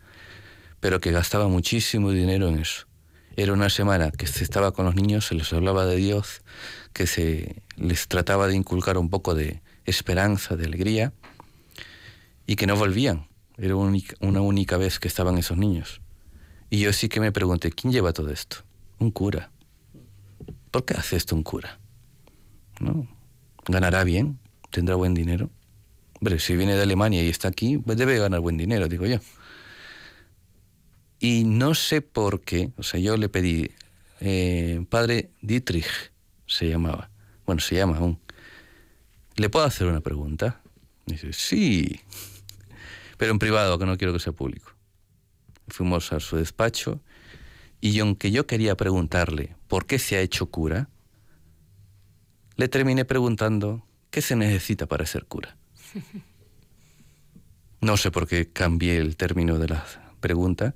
pero 0.80 0.99
que 0.99 1.12
gastaba 1.12 1.48
muchísimo 1.48 2.12
dinero 2.12 2.48
en 2.48 2.60
eso. 2.60 2.88
Era 3.36 3.53
una 3.53 3.70
semana 3.70 4.12
que 4.12 4.28
se 4.28 4.44
estaba 4.44 4.72
con 4.72 4.86
los 4.86 4.95
niños, 4.95 5.28
se 5.28 5.36
les 5.36 5.52
hablaba 5.53 5.86
de 5.86 5.95
Dios, 5.95 6.41
que 6.94 7.08
se 7.08 7.64
les 7.76 8.08
trataba 8.08 8.48
de 8.48 8.56
inculcar 8.56 8.98
un 8.98 9.10
poco 9.10 9.36
de 9.36 9.62
esperanza, 9.86 10.56
de 10.56 10.66
alegría, 10.66 11.14
y 12.46 12.56
que 12.56 12.68
no 12.68 12.76
volvían. 12.76 13.28
Era 13.58 13.76
una 13.76 14.42
única 14.42 14.78
vez 14.78 15.00
que 15.00 15.08
estaban 15.08 15.38
esos 15.38 15.58
niños. 15.58 16.02
Y 16.70 16.80
yo 16.80 16.94
sí 16.94 17.10
que 17.10 17.20
me 17.20 17.32
pregunté, 17.32 17.72
¿quién 17.72 17.92
lleva 17.92 18.14
todo 18.14 18.32
esto? 18.32 18.58
Un 19.00 19.12
cura. 19.12 19.52
¿Por 20.72 20.86
qué 20.86 20.94
hace 20.96 21.18
esto 21.18 21.36
un 21.36 21.44
cura? 21.44 21.80
¿No? 22.80 23.08
¿Ganará 23.68 24.04
bien? 24.04 24.40
¿Tendrá 24.70 24.96
buen 24.96 25.14
dinero? 25.14 25.50
Hombre, 26.14 26.40
si 26.40 26.56
viene 26.56 26.76
de 26.76 26.84
Alemania 26.84 27.24
y 27.24 27.30
está 27.30 27.50
aquí, 27.50 27.78
pues 27.78 27.98
debe 27.98 28.18
ganar 28.18 28.40
buen 28.40 28.58
dinero, 28.58 28.88
digo 28.88 29.06
yo. 29.06 29.18
Y 31.20 31.44
no 31.44 31.76
sé 31.76 32.02
por 32.02 32.42
qué, 32.42 32.72
o 32.78 32.84
sea, 32.84 33.00
yo 33.00 33.18
le 33.18 33.30
pedí, 33.30 33.72
eh, 34.22 34.84
padre 34.90 35.30
Dietrich 35.42 36.12
se 36.52 36.69
llamaba, 36.69 37.10
bueno, 37.45 37.61
se 37.61 37.76
llama 37.76 37.98
aún, 37.98 38.19
¿le 39.36 39.49
puedo 39.49 39.65
hacer 39.65 39.88
una 39.88 40.02
pregunta? 40.02 40.61
dice, 41.06 41.34
sí, 41.34 42.02
pero 43.18 43.32
en 43.32 43.40
privado, 43.40 43.78
que 43.80 43.86
no 43.86 43.98
quiero 43.98 44.14
que 44.14 44.19
sea 44.19 44.34
público. 44.34 44.72
Fuimos 45.68 46.11
a 46.14 46.19
su 46.19 46.38
despacho 46.38 47.02
y 47.80 47.98
aunque 47.99 48.32
yo 48.32 48.48
quería 48.48 48.76
preguntarle 48.76 49.56
por 49.68 49.86
qué 49.86 49.98
se 49.99 50.18
ha 50.18 50.22
hecho 50.22 50.48
cura, 50.48 50.90
le 52.57 52.68
terminé 52.68 53.06
preguntando 53.06 53.86
qué 54.10 54.22
se 54.22 54.36
necesita 54.36 54.86
para 54.88 55.06
ser 55.06 55.26
cura. 55.26 55.57
No 57.84 57.98
sé 57.98 58.11
por 58.11 58.28
qué 58.28 58.48
cambié 58.48 58.98
el 58.98 59.18
término 59.18 59.57
de 59.57 59.68
la 59.68 59.84
pregunta, 60.19 60.76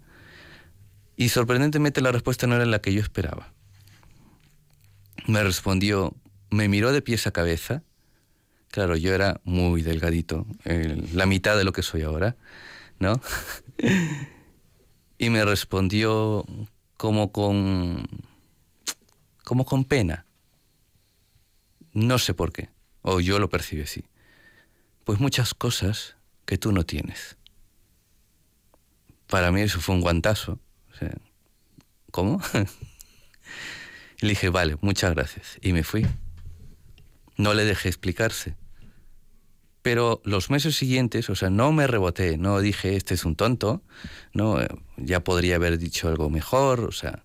y 1.16 1.30
sorprendentemente 1.30 2.02
la 2.02 2.12
respuesta 2.12 2.48
no 2.48 2.56
era 2.56 2.66
la 2.66 2.82
que 2.82 2.92
yo 2.92 3.00
esperaba. 3.00 3.54
Me 5.28 5.44
respondió, 5.44 6.16
me 6.50 6.68
miró 6.68 6.92
de 6.92 7.02
pies 7.02 7.28
a 7.28 7.32
cabeza. 7.32 7.84
Claro, 8.70 8.96
yo 8.96 9.14
era 9.14 9.40
muy 9.44 9.82
delgadito, 9.82 10.46
la 10.66 11.26
mitad 11.26 11.58
de 11.58 11.64
lo 11.64 11.72
que 11.72 11.82
soy 11.82 12.02
ahora, 12.02 12.36
¿no? 13.00 13.22
y 15.18 15.30
me 15.30 15.46
respondió 15.46 16.46
como 16.98 17.32
con 17.32 18.08
como 19.44 19.66
con 19.66 19.86
pena. 19.86 20.26
No 21.94 22.20
sé 22.20 22.34
por 22.34 22.52
qué, 22.52 22.70
o 23.02 23.22
yo 23.22 23.40
lo 23.40 23.50
percibí 23.50 23.84
así. 23.84 24.04
Pues 25.06 25.20
muchas 25.20 25.54
cosas 25.54 26.18
que 26.46 26.58
tú 26.58 26.72
no 26.74 26.86
tienes. 26.86 27.38
Para 29.28 29.52
mí 29.52 29.62
eso 29.62 29.80
fue 29.80 29.96
un 29.96 30.02
guantazo 30.02 30.60
¿Cómo? 32.12 32.40
y 34.22 34.26
le 34.26 34.30
dije, 34.30 34.50
vale, 34.50 34.78
muchas 34.82 35.14
gracias. 35.14 35.58
Y 35.62 35.74
me 35.74 35.84
fui. 35.84 36.06
No 37.38 37.54
le 37.54 37.66
dejé 37.66 37.90
explicarse. 37.90 38.56
Pero 39.82 40.22
los 40.24 40.50
meses 40.50 40.76
siguientes, 40.76 41.30
o 41.30 41.36
sea, 41.36 41.50
no 41.50 41.72
me 41.72 41.86
reboté, 41.86 42.38
no 42.38 42.60
dije, 42.60 42.96
este 42.96 43.14
es 43.14 43.24
un 43.24 43.36
tonto, 43.36 43.84
no, 44.34 44.58
ya 44.98 45.24
podría 45.24 45.58
haber 45.58 45.78
dicho 45.78 46.08
algo 46.08 46.32
mejor, 46.32 46.80
o 46.80 46.92
sea, 46.92 47.24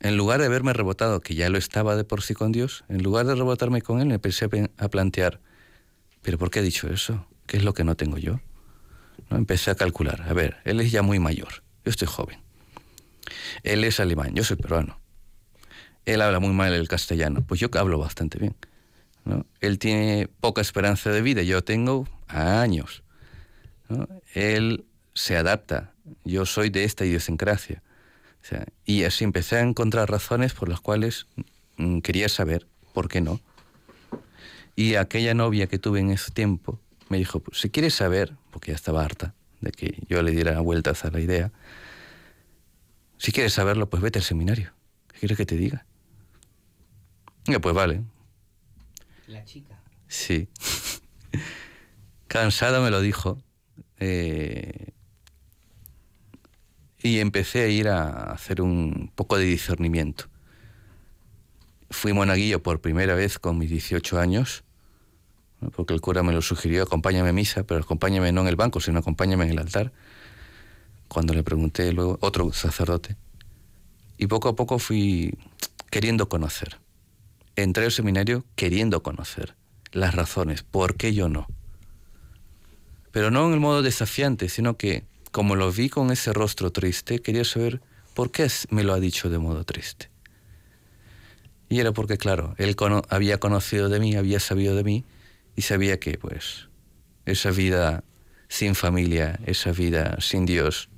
en 0.00 0.16
lugar 0.16 0.40
de 0.40 0.46
haberme 0.46 0.72
rebotado, 0.72 1.20
que 1.20 1.36
ya 1.36 1.48
lo 1.50 1.56
estaba 1.56 1.94
de 1.94 2.02
por 2.02 2.22
sí 2.22 2.34
con 2.34 2.50
Dios, 2.50 2.84
en 2.88 3.04
lugar 3.04 3.26
de 3.26 3.36
rebotarme 3.36 3.80
con 3.80 4.00
Él, 4.00 4.08
me 4.08 4.14
empecé 4.14 4.48
a 4.76 4.88
plantear, 4.88 5.40
¿pero 6.20 6.36
por 6.36 6.50
qué 6.50 6.58
ha 6.58 6.62
dicho 6.62 6.88
eso? 6.88 7.28
¿Qué 7.46 7.58
es 7.58 7.62
lo 7.62 7.74
que 7.74 7.84
no 7.84 7.94
tengo 7.94 8.18
yo? 8.18 8.40
¿No? 9.30 9.36
Empecé 9.36 9.70
a 9.70 9.76
calcular, 9.76 10.22
a 10.22 10.32
ver, 10.32 10.56
Él 10.64 10.80
es 10.80 10.90
ya 10.90 11.02
muy 11.02 11.20
mayor, 11.20 11.62
yo 11.84 11.90
estoy 11.90 12.08
joven. 12.08 12.40
Él 13.62 13.84
es 13.84 14.00
alemán, 14.00 14.34
yo 14.34 14.42
soy 14.42 14.56
peruano. 14.56 14.98
Él 16.08 16.22
habla 16.22 16.40
muy 16.40 16.54
mal 16.54 16.72
el 16.72 16.88
castellano, 16.88 17.44
pues 17.46 17.60
yo 17.60 17.68
hablo 17.74 17.98
bastante 17.98 18.38
bien. 18.38 18.56
Él 19.60 19.78
tiene 19.78 20.26
poca 20.40 20.62
esperanza 20.62 21.10
de 21.10 21.20
vida, 21.20 21.42
yo 21.42 21.62
tengo 21.62 22.08
años. 22.28 23.02
Él 24.32 24.86
se 25.12 25.36
adapta, 25.36 25.92
yo 26.24 26.46
soy 26.46 26.70
de 26.70 26.84
esta 26.84 27.04
idiosincrasia. 27.04 27.82
O 28.42 28.46
sea, 28.46 28.64
y 28.86 29.04
así 29.04 29.24
empecé 29.24 29.56
a 29.56 29.60
encontrar 29.60 30.10
razones 30.10 30.54
por 30.54 30.70
las 30.70 30.80
cuales 30.80 31.26
mm, 31.76 31.98
quería 31.98 32.30
saber 32.30 32.66
por 32.94 33.08
qué 33.08 33.20
no. 33.20 33.38
Y 34.76 34.94
aquella 34.94 35.34
novia 35.34 35.66
que 35.66 35.78
tuve 35.78 36.00
en 36.00 36.10
ese 36.10 36.30
tiempo 36.30 36.80
me 37.10 37.18
dijo, 37.18 37.40
pues, 37.40 37.60
si 37.60 37.68
quieres 37.68 37.94
saber, 37.94 38.34
porque 38.50 38.70
ya 38.70 38.76
estaba 38.76 39.04
harta 39.04 39.34
de 39.60 39.72
que 39.72 40.02
yo 40.08 40.22
le 40.22 40.30
diera 40.30 40.58
vueltas 40.60 41.04
a 41.04 41.10
la 41.10 41.20
idea, 41.20 41.52
si 43.18 43.30
quieres 43.30 43.52
saberlo, 43.52 43.90
pues 43.90 44.02
vete 44.02 44.20
al 44.20 44.24
seminario. 44.24 44.72
¿Qué 45.12 45.18
quieres 45.18 45.36
que 45.36 45.44
te 45.44 45.56
diga? 45.56 45.84
Pues 47.60 47.74
vale. 47.74 48.02
La 49.26 49.44
chica. 49.44 49.80
Sí. 50.06 50.48
Cansada 52.28 52.80
me 52.80 52.90
lo 52.90 53.00
dijo. 53.00 53.42
Eh, 53.98 54.92
y 57.02 57.20
empecé 57.20 57.62
a 57.62 57.68
ir 57.68 57.88
a 57.88 58.32
hacer 58.32 58.60
un 58.60 59.10
poco 59.14 59.38
de 59.38 59.44
discernimiento. 59.44 60.24
Fui 61.90 62.12
monaguillo 62.12 62.62
por 62.62 62.80
primera 62.80 63.14
vez 63.14 63.38
con 63.38 63.56
mis 63.56 63.70
18 63.70 64.18
años, 64.18 64.64
porque 65.74 65.94
el 65.94 66.00
cura 66.00 66.22
me 66.22 66.32
lo 66.32 66.42
sugirió, 66.42 66.82
acompáñame 66.82 67.30
a 67.30 67.32
misa, 67.32 67.64
pero 67.64 67.80
acompáñame 67.80 68.32
no 68.32 68.42
en 68.42 68.48
el 68.48 68.56
banco, 68.56 68.80
sino 68.80 68.98
acompáñame 68.98 69.44
en 69.44 69.50
el 69.52 69.58
altar. 69.58 69.92
Cuando 71.08 71.32
le 71.32 71.42
pregunté 71.42 71.90
luego, 71.92 72.18
otro 72.20 72.52
sacerdote. 72.52 73.16
Y 74.18 74.26
poco 74.26 74.48
a 74.48 74.56
poco 74.56 74.78
fui 74.78 75.38
queriendo 75.90 76.28
conocer. 76.28 76.78
Entré 77.58 77.86
al 77.86 77.90
seminario 77.90 78.44
queriendo 78.54 79.02
conocer 79.02 79.56
las 79.90 80.14
razones, 80.14 80.62
por 80.62 80.94
qué 80.94 81.12
yo 81.12 81.28
no. 81.28 81.48
Pero 83.10 83.32
no 83.32 83.48
en 83.48 83.54
el 83.54 83.58
modo 83.58 83.82
desafiante, 83.82 84.48
sino 84.48 84.76
que 84.76 85.06
como 85.32 85.56
lo 85.56 85.72
vi 85.72 85.88
con 85.88 86.12
ese 86.12 86.32
rostro 86.32 86.70
triste, 86.70 87.18
quería 87.18 87.44
saber 87.44 87.80
por 88.14 88.30
qué 88.30 88.46
me 88.70 88.84
lo 88.84 88.94
ha 88.94 89.00
dicho 89.00 89.28
de 89.28 89.40
modo 89.40 89.64
triste. 89.64 90.08
Y 91.68 91.80
era 91.80 91.90
porque, 91.90 92.16
claro, 92.16 92.54
él 92.58 92.76
había 93.08 93.40
conocido 93.40 93.88
de 93.88 93.98
mí, 93.98 94.14
había 94.14 94.38
sabido 94.38 94.76
de 94.76 94.84
mí 94.84 95.04
y 95.56 95.62
sabía 95.62 95.98
que, 95.98 96.16
pues, 96.16 96.68
esa 97.26 97.50
vida 97.50 98.04
sin 98.46 98.76
familia, 98.76 99.40
esa 99.46 99.72
vida 99.72 100.16
sin 100.20 100.46
Dios, 100.46 100.90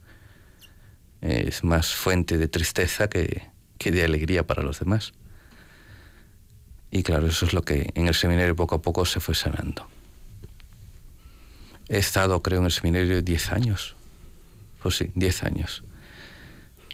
es 1.23 1.65
más 1.65 1.95
fuente 1.95 2.37
de 2.37 2.49
tristeza 2.49 3.09
que, 3.09 3.49
que 3.79 3.91
de 3.93 4.05
alegría 4.05 4.47
para 4.47 4.63
los 4.63 4.79
demás. 4.79 5.15
Y 6.91 7.03
claro, 7.03 7.27
eso 7.27 7.47
es 7.47 7.53
lo 7.53 7.63
que 7.63 7.91
en 7.95 8.09
el 8.09 8.15
seminario 8.15 8.57
poco 8.57 8.75
a 8.75 8.83
poco 8.83 9.05
se 9.05 9.21
fue 9.21 9.35
sanando. 9.35 9.89
He 11.89 11.99
estado, 11.99 12.43
creo, 12.43 12.61
en 12.61 12.67
el 12.67 12.73
seminario 12.73 13.23
10 13.23 13.53
años. 13.53 13.97
Pues 14.83 14.97
sí, 14.97 15.11
10 15.15 15.43
años. 15.45 15.85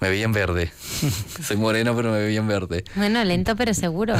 Me 0.00 0.10
veía 0.10 0.24
en 0.24 0.32
verde. 0.32 0.72
Soy 1.42 1.56
moreno, 1.56 1.96
pero 1.96 2.12
me 2.12 2.18
veía 2.18 2.40
en 2.40 2.48
verde. 2.48 2.84
Bueno, 2.94 3.22
lento 3.24 3.56
pero 3.56 3.72
seguro. 3.72 4.14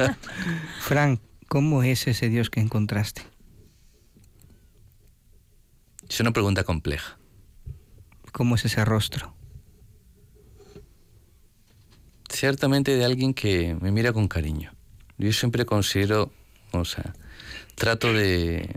Frank, 0.80 1.20
¿cómo 1.48 1.82
es 1.82 2.06
ese 2.06 2.28
Dios 2.28 2.50
que 2.50 2.60
encontraste? 2.60 3.22
Es 6.08 6.20
una 6.20 6.32
pregunta 6.32 6.64
compleja. 6.64 7.18
¿Cómo 8.32 8.56
es 8.56 8.64
ese 8.64 8.84
rostro? 8.84 9.34
Ciertamente 12.28 12.96
de 12.96 13.04
alguien 13.04 13.32
que 13.32 13.76
me 13.80 13.90
mira 13.90 14.12
con 14.12 14.28
cariño. 14.28 14.72
Yo 15.20 15.34
siempre 15.34 15.66
considero, 15.66 16.32
o 16.72 16.86
sea, 16.86 17.12
trato 17.74 18.14
de, 18.14 18.74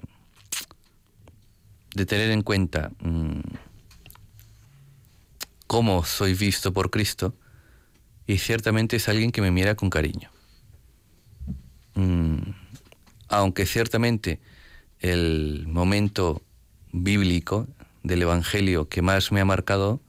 de 1.95 2.05
tener 2.05 2.31
en 2.31 2.41
cuenta 2.41 2.91
mm, 2.99 3.39
cómo 5.67 6.03
soy 6.03 6.33
visto 6.33 6.73
por 6.73 6.89
Cristo 6.89 7.33
y 8.27 8.39
ciertamente 8.39 8.97
es 8.97 9.07
alguien 9.07 9.31
que 9.31 9.41
me 9.41 9.51
mira 9.51 9.75
con 9.75 9.89
cariño. 9.89 10.31
Mm, 11.95 12.39
aunque 13.29 13.65
ciertamente 13.65 14.41
el 14.99 15.65
momento 15.67 16.41
bíblico 16.91 17.69
del 18.03 18.21
Evangelio 18.21 18.89
que 18.89 19.01
más 19.01 19.31
me 19.31 19.39
ha 19.39 19.45
marcado 19.45 20.01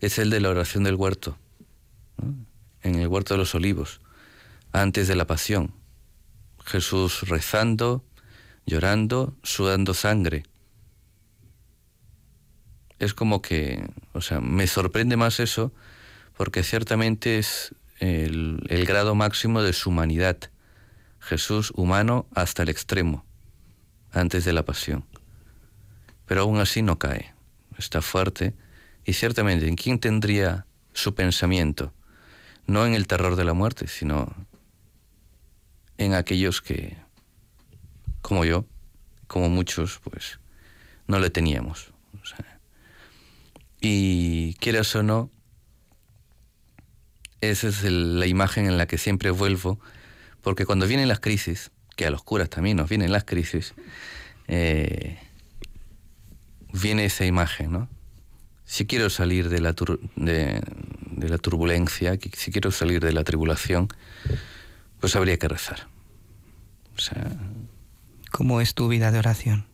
es 0.00 0.20
el 0.20 0.30
de 0.30 0.38
la 0.38 0.50
oración 0.50 0.84
del 0.84 0.94
huerto, 0.94 1.36
en 2.82 2.94
el 2.94 3.08
huerto 3.08 3.34
de 3.34 3.38
los 3.38 3.56
olivos, 3.56 4.00
antes 4.74 5.08
de 5.08 5.16
la 5.16 5.26
pasión. 5.26 5.72
Jesús 6.64 7.28
rezando, 7.28 8.04
llorando, 8.66 9.36
sudando 9.42 9.94
sangre. 9.94 10.44
Es 12.98 13.14
como 13.14 13.40
que, 13.40 13.88
o 14.12 14.20
sea, 14.20 14.40
me 14.40 14.66
sorprende 14.66 15.16
más 15.16 15.40
eso 15.40 15.72
porque 16.36 16.62
ciertamente 16.62 17.38
es 17.38 17.74
el, 18.00 18.60
grado 18.86 19.14
máximo 19.14 19.62
de 19.62 19.72
su 19.72 19.90
humanidad. 19.90 20.38
Jesús 21.20 21.72
humano 21.74 22.26
hasta 22.34 22.64
el 22.64 22.68
extremo, 22.68 23.24
antes 24.12 24.44
de 24.44 24.52
la 24.52 24.64
pasión 24.64 25.06
pero 26.26 26.42
aún 26.42 26.58
así 26.58 26.82
no 26.82 26.98
cae, 26.98 27.34
está 27.78 28.02
fuerte 28.02 28.54
y 29.04 29.12
ciertamente 29.12 29.68
en 29.68 29.76
quién 29.76 29.98
tendría 29.98 30.66
su 30.92 31.14
pensamiento, 31.14 31.92
no 32.66 32.86
en 32.86 32.94
el 32.94 33.06
terror 33.06 33.36
de 33.36 33.44
la 33.44 33.52
muerte, 33.52 33.88
sino 33.88 34.34
en 35.98 36.14
aquellos 36.14 36.60
que, 36.60 36.96
como 38.22 38.44
yo, 38.44 38.64
como 39.26 39.48
muchos, 39.48 40.00
pues 40.02 40.38
no 41.06 41.18
le 41.18 41.30
teníamos. 41.30 41.92
y 43.80 44.54
quieras 44.54 44.94
o 44.96 45.02
no, 45.02 45.30
esa 47.40 47.68
es 47.68 47.82
la 47.84 48.26
imagen 48.26 48.66
en 48.66 48.78
la 48.78 48.86
que 48.86 48.96
siempre 48.96 49.30
vuelvo, 49.30 49.78
porque 50.40 50.64
cuando 50.64 50.86
vienen 50.86 51.08
las 51.08 51.20
crisis, 51.20 51.70
que 51.96 52.06
a 52.06 52.10
los 52.10 52.22
curas 52.22 52.48
también 52.48 52.76
nos 52.76 52.88
vienen 52.88 53.12
las 53.12 53.24
crisis, 53.24 53.74
eh, 54.48 55.18
viene 56.72 57.04
esa 57.04 57.24
imagen, 57.24 57.72
¿no? 57.72 57.88
Si 58.64 58.86
quiero 58.86 59.10
salir 59.10 59.50
de 59.50 59.60
la, 59.60 59.74
de, 60.16 60.60
la 61.28 61.38
turbulencia, 61.38 62.18
si 62.32 62.50
quiero 62.50 62.70
salir 62.70 63.04
de 63.04 63.12
la 63.12 63.22
tribulación, 63.22 63.88
pues 65.04 65.16
habría 65.16 65.36
que 65.36 65.48
rezar. 65.48 65.86
O 66.96 66.98
sea, 66.98 67.30
¿Cómo 68.30 68.62
es 68.62 68.72
tu 68.72 68.88
vida 68.88 69.12
de 69.12 69.18
oración? 69.18 69.66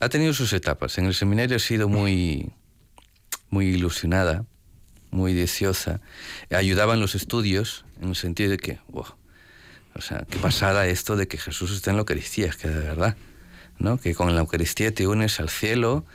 Ha 0.00 0.08
tenido 0.08 0.32
sus 0.32 0.54
etapas. 0.54 0.96
En 0.96 1.04
el 1.04 1.12
seminario 1.12 1.56
ha 1.56 1.60
sido 1.60 1.90
muy, 1.90 2.52
muy 3.50 3.66
ilusionada, 3.66 4.46
muy 5.10 5.34
deseosa. 5.34 6.00
Ayudaba 6.50 6.94
en 6.94 7.00
los 7.00 7.14
estudios, 7.14 7.84
en 8.00 8.08
el 8.08 8.16
sentido 8.16 8.50
de 8.52 8.56
que, 8.56 8.78
wow, 8.88 9.04
o 9.94 10.00
sea, 10.00 10.24
qué 10.30 10.38
pasada 10.38 10.86
esto 10.86 11.16
de 11.16 11.28
que 11.28 11.36
Jesús 11.36 11.70
está 11.70 11.90
en 11.90 11.96
la 11.96 12.00
Eucaristía, 12.00 12.46
es 12.46 12.56
que 12.56 12.68
de 12.68 12.80
verdad 12.80 13.14
que 14.02 14.14
con 14.14 14.34
la 14.34 14.40
Eucaristía 14.40 14.94
te 14.94 15.06
unes 15.06 15.38
al 15.38 15.50
cielo, 15.50 16.06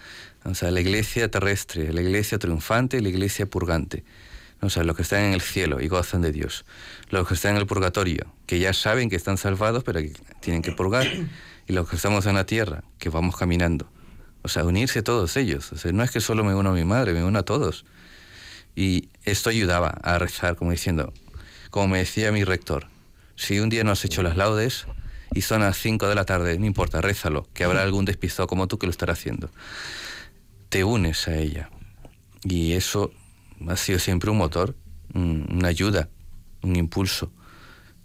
o 0.46 0.56
sea, 0.56 0.72
la 0.72 0.82
iglesia 0.82 1.30
terrestre, 1.30 1.94
la 1.94 2.02
iglesia 2.02 2.40
triunfante 2.40 2.98
y 2.98 3.02
la 3.02 3.10
iglesia 3.10 3.46
purgante. 3.46 4.04
O 4.62 4.70
sea, 4.70 4.84
los 4.84 4.96
que 4.96 5.04
están 5.04 5.24
en 5.24 5.34
el 5.34 5.42
cielo 5.42 5.82
y 5.82 5.88
gozan 5.88 6.22
de 6.22 6.32
Dios. 6.32 6.66
Los 7.10 7.28
que 7.28 7.36
están 7.36 7.52
en 7.52 7.58
el 7.58 7.68
purgatorio, 7.68 8.34
que 8.46 8.60
ya 8.60 8.74
saben 8.74 9.10
que 9.10 9.16
están 9.16 9.38
salvados, 9.38 9.84
pero 9.84 10.00
que 10.00 10.14
tienen 10.42 10.62
que 10.62 10.72
purgar. 10.72 11.08
Y 11.68 11.74
los 11.74 11.90
que 11.90 11.96
estamos 11.96 12.26
en 12.26 12.36
la 12.36 12.46
tierra, 12.46 12.84
que 12.98 13.10
vamos 13.10 13.36
caminando. 13.38 13.90
O 14.42 14.48
sea, 14.48 14.64
unirse 14.64 15.04
todos 15.04 15.36
ellos. 15.38 15.72
O 15.74 15.78
sea, 15.78 15.92
no 15.92 16.04
es 16.04 16.12
que 16.12 16.22
solo 16.22 16.44
me 16.44 16.56
uno 16.56 16.70
a 16.70 16.74
mi 16.74 16.86
madre, 16.86 17.14
me 17.14 17.24
uno 17.24 17.40
a 17.40 17.44
todos. 17.44 17.86
Y 18.76 19.10
esto 19.24 19.50
ayudaba 19.50 19.90
a 20.02 20.18
rezar, 20.18 20.56
como 20.56 20.72
diciendo, 20.72 21.14
como 21.70 21.90
me 21.90 22.00
decía 22.00 22.32
mi 22.32 22.44
rector, 22.44 22.88
si 23.36 23.60
un 23.60 23.70
día 23.70 23.84
no 23.84 23.92
has 23.92 24.06
hecho 24.06 24.24
las 24.24 24.38
laudes, 24.38 24.88
y 25.34 25.42
son 25.42 25.62
las 25.62 25.78
5 25.78 26.08
de 26.08 26.16
la 26.16 26.26
tarde, 26.26 26.58
no 26.58 26.66
importa, 26.66 27.02
rézalo, 27.02 27.48
que 27.54 27.64
habrá 27.64 27.84
algún 27.84 28.06
despistado 28.06 28.48
como 28.48 28.68
tú 28.68 28.78
que 28.80 28.88
lo 28.88 28.92
estará 28.92 29.14
haciendo. 29.14 29.50
Te 30.70 30.84
unes 30.84 31.28
a 31.28 31.36
ella. 31.36 31.70
Y 32.44 32.74
eso 32.74 33.12
ha 33.68 33.76
sido 33.76 34.00
siempre 34.00 34.30
un 34.30 34.38
motor, 34.38 34.76
una 35.14 35.68
ayuda, 35.68 36.10
un 36.62 36.76
impulso. 36.76 37.32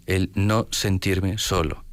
El 0.05 0.31
no 0.35 0.67
sentirme 0.71 1.37
solo. 1.37 1.85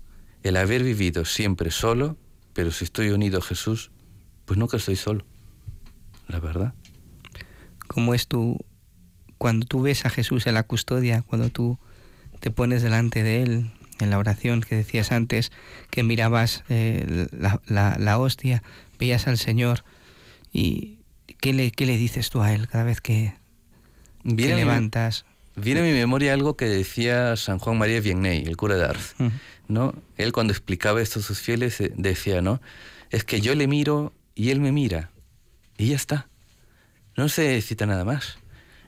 El 0.42 0.56
haber 0.56 0.82
vivido 0.82 1.24
siempre 1.24 1.70
solo, 1.70 2.16
pero 2.52 2.70
si 2.70 2.84
estoy 2.84 3.10
unido 3.10 3.38
a 3.38 3.42
Jesús, 3.42 3.90
pues 4.46 4.58
nunca 4.58 4.76
estoy 4.76 4.96
solo. 4.96 5.24
La 6.28 6.40
verdad. 6.40 6.74
¿Cómo 7.86 8.14
es 8.14 8.26
tú, 8.26 8.58
cuando 9.38 9.66
tú 9.66 9.82
ves 9.82 10.06
a 10.06 10.10
Jesús 10.10 10.46
en 10.46 10.54
la 10.54 10.62
custodia, 10.62 11.22
cuando 11.22 11.50
tú 11.50 11.78
te 12.40 12.50
pones 12.50 12.82
delante 12.82 13.22
de 13.22 13.42
Él, 13.42 13.70
en 14.00 14.10
la 14.10 14.18
oración 14.18 14.62
que 14.62 14.76
decías 14.76 15.12
antes, 15.12 15.52
que 15.90 16.02
mirabas 16.02 16.64
eh, 16.68 17.28
la, 17.66 18.18
hostia, 18.18 18.62
veías 18.98 19.26
al 19.26 19.38
Señor 19.38 19.84
y 20.52 20.98
¿qué 21.40 21.52
le, 21.52 21.70
qué 21.70 21.86
le 21.86 21.96
dices 21.96 22.30
tú 22.30 22.40
a 22.40 22.52
Él 22.54 22.66
cada 22.66 22.84
vez 22.84 23.00
que, 23.00 23.34
viene 24.22 24.56
levantas? 24.56 25.24
viene 25.56 25.80
a 25.80 25.84
mi 25.84 25.92
memoria 25.92 26.34
algo 26.34 26.56
que 26.56 26.66
decía 26.66 27.36
San 27.36 27.58
Juan 27.58 27.78
María 27.78 28.00
Vianney, 28.00 28.44
el 28.44 28.56
cura 28.56 28.76
de 28.76 28.84
Ars. 28.84 29.14
¿no? 29.68 29.94
Él 30.16 30.32
cuando 30.32 30.52
explicaba 30.52 31.00
esto 31.00 31.20
a 31.20 31.22
sus 31.22 31.40
fieles 31.40 31.80
eh, 31.80 31.92
decía, 31.96 32.42
¿no? 32.42 32.60
Es 33.10 33.24
que 33.24 33.40
yo 33.40 33.54
le 33.54 33.66
miro 33.66 34.12
y 34.34 34.50
él 34.50 34.60
me 34.60 34.72
mira. 34.72 35.10
Y 35.78 35.88
ya 35.88 35.96
está. 35.96 36.28
No 37.16 37.28
se 37.28 37.48
necesita 37.48 37.86
nada 37.86 38.04
más. 38.04 38.38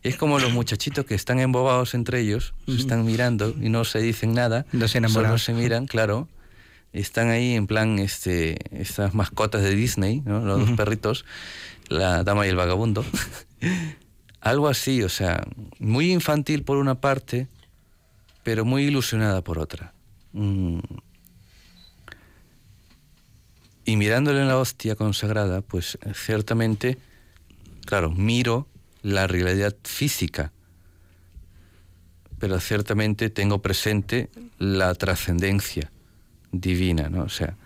Es 0.03 0.17
como 0.17 0.41
los 0.41 0.53
muchachitos 0.53 1.05
que 1.05 1.15
están 1.15 1.39
embobados 1.39 1.95
entre 1.95 2.21
ellos, 2.21 2.55
se 2.67 2.75
están 2.75 3.05
mirando 3.05 3.55
y 3.61 3.69
no 3.69 3.85
se 3.85 4.01
dicen 4.01 4.35
nada. 4.35 4.67
Los 4.73 4.93
Solo 4.93 5.07
enamorados. 5.07 5.45
se 5.45 5.55
miran, 5.55 5.87
claro. 5.87 6.29
Están 6.93 7.31
ahí 7.31 7.55
en 7.55 7.67
plan 7.67 7.99
este, 8.01 8.59
estas 8.79 9.15
mascotas 9.15 9.63
de 9.63 9.75
Disney, 9.75 10.21
¿no? 10.25 10.41
los 10.41 10.67
dos 10.67 10.77
perritos, 10.77 11.25
la 11.89 12.25
dama 12.25 12.47
y 12.47 12.51
el 12.51 12.57
vagabundo. 12.57 13.05
Algo 14.43 14.67
así, 14.67 15.05
o 15.05 15.09
sea, 15.09 15.47
muy 15.79 16.13
infantil 16.13 16.65
por 16.65 16.77
una 16.77 16.97
parte, 17.01 17.47
pero 18.43 18.65
muy 18.65 18.83
ilusionada 18.85 19.41
por 19.43 19.61
otra. 19.61 19.95
Mm. 20.33 20.81
Y 23.85 23.97
mirándole 23.97 24.41
en 24.41 24.49
la 24.49 24.59
hostia 24.59 24.97
consagrada, 24.97 25.61
pues 25.61 25.97
ciertamente, 26.15 26.99
claro, 27.87 28.11
miro 28.11 28.67
la 29.03 29.29
realidad 29.29 29.77
física, 29.85 30.53
pero 32.41 32.59
ciertamente 32.59 33.31
tengo 33.31 33.63
presente 33.63 34.29
la 34.59 34.93
trascendencia 34.97 35.93
divina, 36.51 37.09
¿no? 37.09 37.23
O 37.23 37.29
sea, 37.29 37.57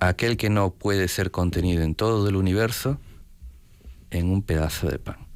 aquel 0.00 0.38
que 0.38 0.48
no 0.48 0.70
puede 0.70 1.06
ser 1.08 1.30
contenido 1.30 1.82
en 1.82 1.94
todo 1.94 2.26
el 2.30 2.36
universo 2.36 2.98
en 4.10 4.30
un 4.30 4.40
pedazo 4.40 4.88
de 4.88 4.98
pan. 4.98 5.27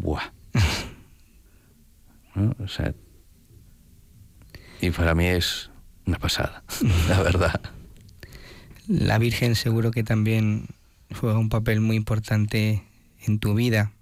Buah. 0.00 0.32
¿No? 2.34 2.54
O 2.62 2.68
sea, 2.68 2.94
y 4.80 4.90
para 4.90 5.14
mí 5.14 5.26
es 5.26 5.70
una 6.06 6.18
pasada, 6.18 6.62
la 7.08 7.22
verdad. 7.22 7.60
La 8.86 9.18
Virgen 9.18 9.56
seguro 9.56 9.90
que 9.90 10.04
también 10.04 10.68
juega 11.18 11.38
un 11.38 11.48
papel 11.48 11.80
muy 11.80 11.96
importante 11.96 12.84
en 13.20 13.38
tu 13.38 13.54
vida. 13.54 13.92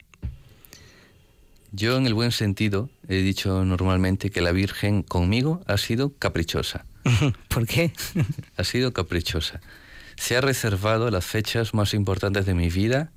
Yo 1.73 1.97
en 1.97 2.07
el 2.07 2.15
buen 2.15 2.31
sentido 2.31 2.91
he 3.09 3.17
dicho 3.17 3.65
normalmente 3.65 4.31
que 4.31 4.41
la 4.41 4.53
Virgen 4.53 5.03
conmigo 5.03 5.63
ha 5.67 5.79
sido 5.79 6.15
caprichosa. 6.17 6.85
¿Por 7.49 7.67
qué? 7.67 7.93
ha 8.57 8.65
sido 8.65 8.93
caprichosa. 8.93 9.61
Se 10.17 10.37
ha 10.37 10.41
reservado 10.41 11.11
las 11.11 11.25
fechas 11.25 11.75
más 11.75 11.95
importantes 11.95 12.47
de 12.47 12.55
mi 12.55 12.69
vida 12.69 13.13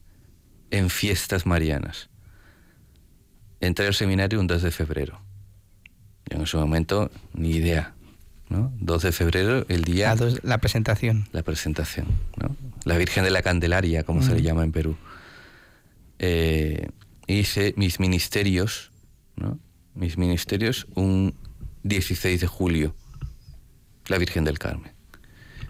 en 0.71 0.89
fiestas 0.89 1.45
marianas. 1.45 2.08
Entré 3.61 3.87
al 3.87 3.93
seminario 3.93 4.39
un 4.39 4.47
2 4.47 4.61
de 4.61 4.71
febrero. 4.71 5.19
Yo 6.29 6.37
en 6.37 6.43
ese 6.43 6.57
momento 6.57 7.11
ni 7.33 7.51
idea. 7.51 7.93
¿no? 8.49 8.73
2 8.79 9.01
de 9.03 9.11
febrero, 9.11 9.65
el 9.69 9.83
día... 9.83 10.07
La, 10.09 10.15
dos- 10.15 10.39
la 10.43 10.57
presentación. 10.57 11.27
La 11.33 11.43
presentación, 11.43 12.07
¿no? 12.37 12.55
La 12.83 12.97
Virgen 12.97 13.23
de 13.23 13.29
la 13.29 13.41
Candelaria, 13.43 14.03
como 14.03 14.23
se 14.23 14.33
le 14.33 14.41
Mm. 14.41 14.43
llama 14.43 14.63
en 14.63 14.71
Perú. 14.71 14.97
Eh, 16.19 16.89
hice 17.27 17.73
mis 17.77 17.99
ministerios, 17.99 18.91
¿no? 19.35 19.59
Mis 19.93 20.17
ministerios 20.17 20.87
un 20.95 21.35
16 21.83 22.41
de 22.41 22.47
julio, 22.47 22.95
la 24.07 24.17
Virgen 24.17 24.43
del 24.45 24.57
Carmen. 24.59 24.91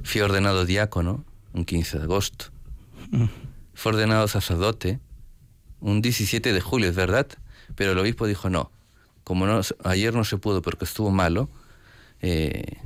Fui 0.03 0.21
ordenado 0.21 0.65
diácono 0.65 1.25
un 1.53 1.65
15 1.65 1.97
de 1.97 2.03
agosto. 2.05 2.45
Mm. 3.11 3.25
Fue 3.73 3.91
ordenado 3.91 4.27
sacerdote 4.27 4.99
un 5.81 6.01
17 6.01 6.53
de 6.53 6.61
julio, 6.61 6.89
es 6.89 6.95
verdad, 6.95 7.27
pero 7.75 7.91
el 7.93 7.99
obispo 7.99 8.27
dijo 8.27 8.49
no. 8.49 8.71
Como 9.23 9.45
no, 9.45 9.61
ayer 9.83 10.13
no 10.13 10.23
se 10.23 10.37
pudo 10.37 10.61
porque 10.61 10.85
estuvo 10.85 11.11
malo, 11.11 11.49
eh, 12.21 12.77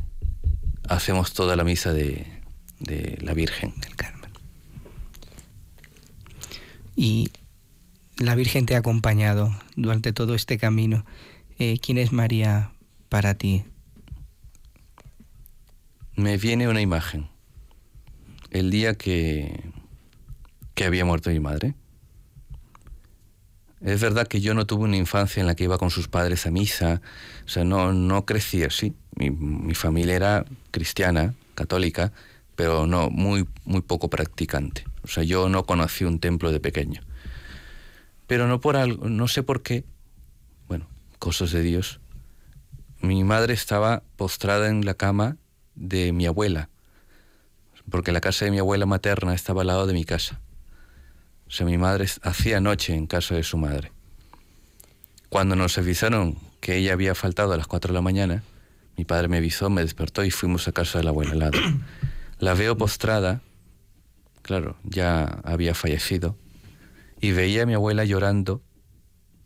hacemos 0.89 1.33
toda 1.33 1.55
la 1.55 1.63
misa 1.63 1.93
de, 1.93 2.27
de 2.79 3.17
la 3.21 3.33
Virgen. 3.33 3.73
del 3.79 3.95
Carmen. 3.95 4.31
Y 6.95 7.31
la 8.17 8.35
Virgen 8.35 8.65
te 8.65 8.75
ha 8.75 8.79
acompañado 8.79 9.53
durante 9.75 10.13
todo 10.13 10.35
este 10.35 10.57
camino. 10.57 11.05
Eh, 11.59 11.79
¿Quién 11.79 11.97
es 11.97 12.11
María 12.11 12.71
para 13.09 13.35
ti? 13.35 13.63
Me 16.15 16.37
viene 16.37 16.67
una 16.67 16.81
imagen. 16.81 17.27
El 18.51 18.69
día 18.69 18.93
que, 18.95 19.63
que 20.75 20.85
había 20.85 21.05
muerto 21.05 21.31
mi 21.31 21.39
madre. 21.39 21.73
Es 23.83 23.99
verdad 23.99 24.27
que 24.27 24.39
yo 24.39 24.53
no 24.53 24.65
tuve 24.65 24.85
una 24.85 24.95
infancia 24.95 25.41
en 25.41 25.47
la 25.47 25.55
que 25.55 25.65
iba 25.65 25.77
con 25.77 25.89
sus 25.89 26.07
padres 26.07 26.45
a 26.45 26.51
misa, 26.51 27.01
o 27.45 27.49
sea, 27.49 27.65
no, 27.65 27.91
no 27.91 28.25
crecí 28.25 28.63
así. 28.63 28.95
Mi, 29.15 29.29
mi 29.29 29.75
familia 29.75 30.15
era 30.15 30.45
cristiana, 30.71 31.33
católica, 31.53 32.13
pero 32.55 32.87
no, 32.87 33.09
muy, 33.09 33.47
muy 33.65 33.81
poco 33.81 34.09
practicante. 34.09 34.85
O 35.03 35.07
sea, 35.07 35.23
yo 35.23 35.49
no 35.49 35.65
conocí 35.65 36.05
un 36.05 36.19
templo 36.19 36.51
de 36.51 36.61
pequeño. 36.61 37.01
Pero 38.25 38.47
no 38.47 38.61
por 38.61 38.77
algo, 38.77 39.09
no 39.09 39.27
sé 39.27 39.43
por 39.43 39.61
qué, 39.61 39.83
bueno, 40.69 40.87
cosas 41.19 41.51
de 41.51 41.61
Dios. 41.61 41.99
Mi 43.01 43.23
madre 43.25 43.53
estaba 43.53 44.03
postrada 44.15 44.69
en 44.69 44.85
la 44.85 44.93
cama 44.93 45.35
de 45.75 46.13
mi 46.13 46.25
abuela, 46.25 46.69
porque 47.89 48.13
la 48.13 48.21
casa 48.21 48.45
de 48.45 48.51
mi 48.51 48.59
abuela 48.59 48.85
materna 48.85 49.33
estaba 49.33 49.61
al 49.61 49.67
lado 49.67 49.87
de 49.87 49.93
mi 49.93 50.05
casa. 50.05 50.39
Mi 51.61 51.77
madre 51.77 52.07
hacía 52.23 52.59
noche 52.59 52.95
en 52.95 53.05
casa 53.05 53.35
de 53.35 53.43
su 53.43 53.57
madre. 53.57 53.91
Cuando 55.29 55.55
nos 55.55 55.77
avisaron 55.77 56.37
que 56.59 56.75
ella 56.77 56.93
había 56.93 57.15
faltado 57.15 57.53
a 57.53 57.57
las 57.57 57.67
4 57.67 57.89
de 57.89 57.93
la 57.93 58.01
mañana, 58.01 58.43
mi 58.97 59.05
padre 59.05 59.27
me 59.27 59.37
avisó, 59.37 59.69
me 59.69 59.81
despertó 59.81 60.25
y 60.25 60.31
fuimos 60.31 60.67
a 60.67 60.71
casa 60.71 60.97
de 60.97 61.05
la 61.05 61.11
abuela 61.11 61.35
lado. 61.35 61.59
La 62.39 62.53
veo 62.55 62.75
postrada, 62.75 63.41
claro, 64.41 64.75
ya 64.83 65.23
había 65.43 65.73
fallecido, 65.73 66.35
y 67.21 67.31
veía 67.31 67.63
a 67.63 67.65
mi 67.65 67.75
abuela 67.75 68.03
llorando 68.03 68.61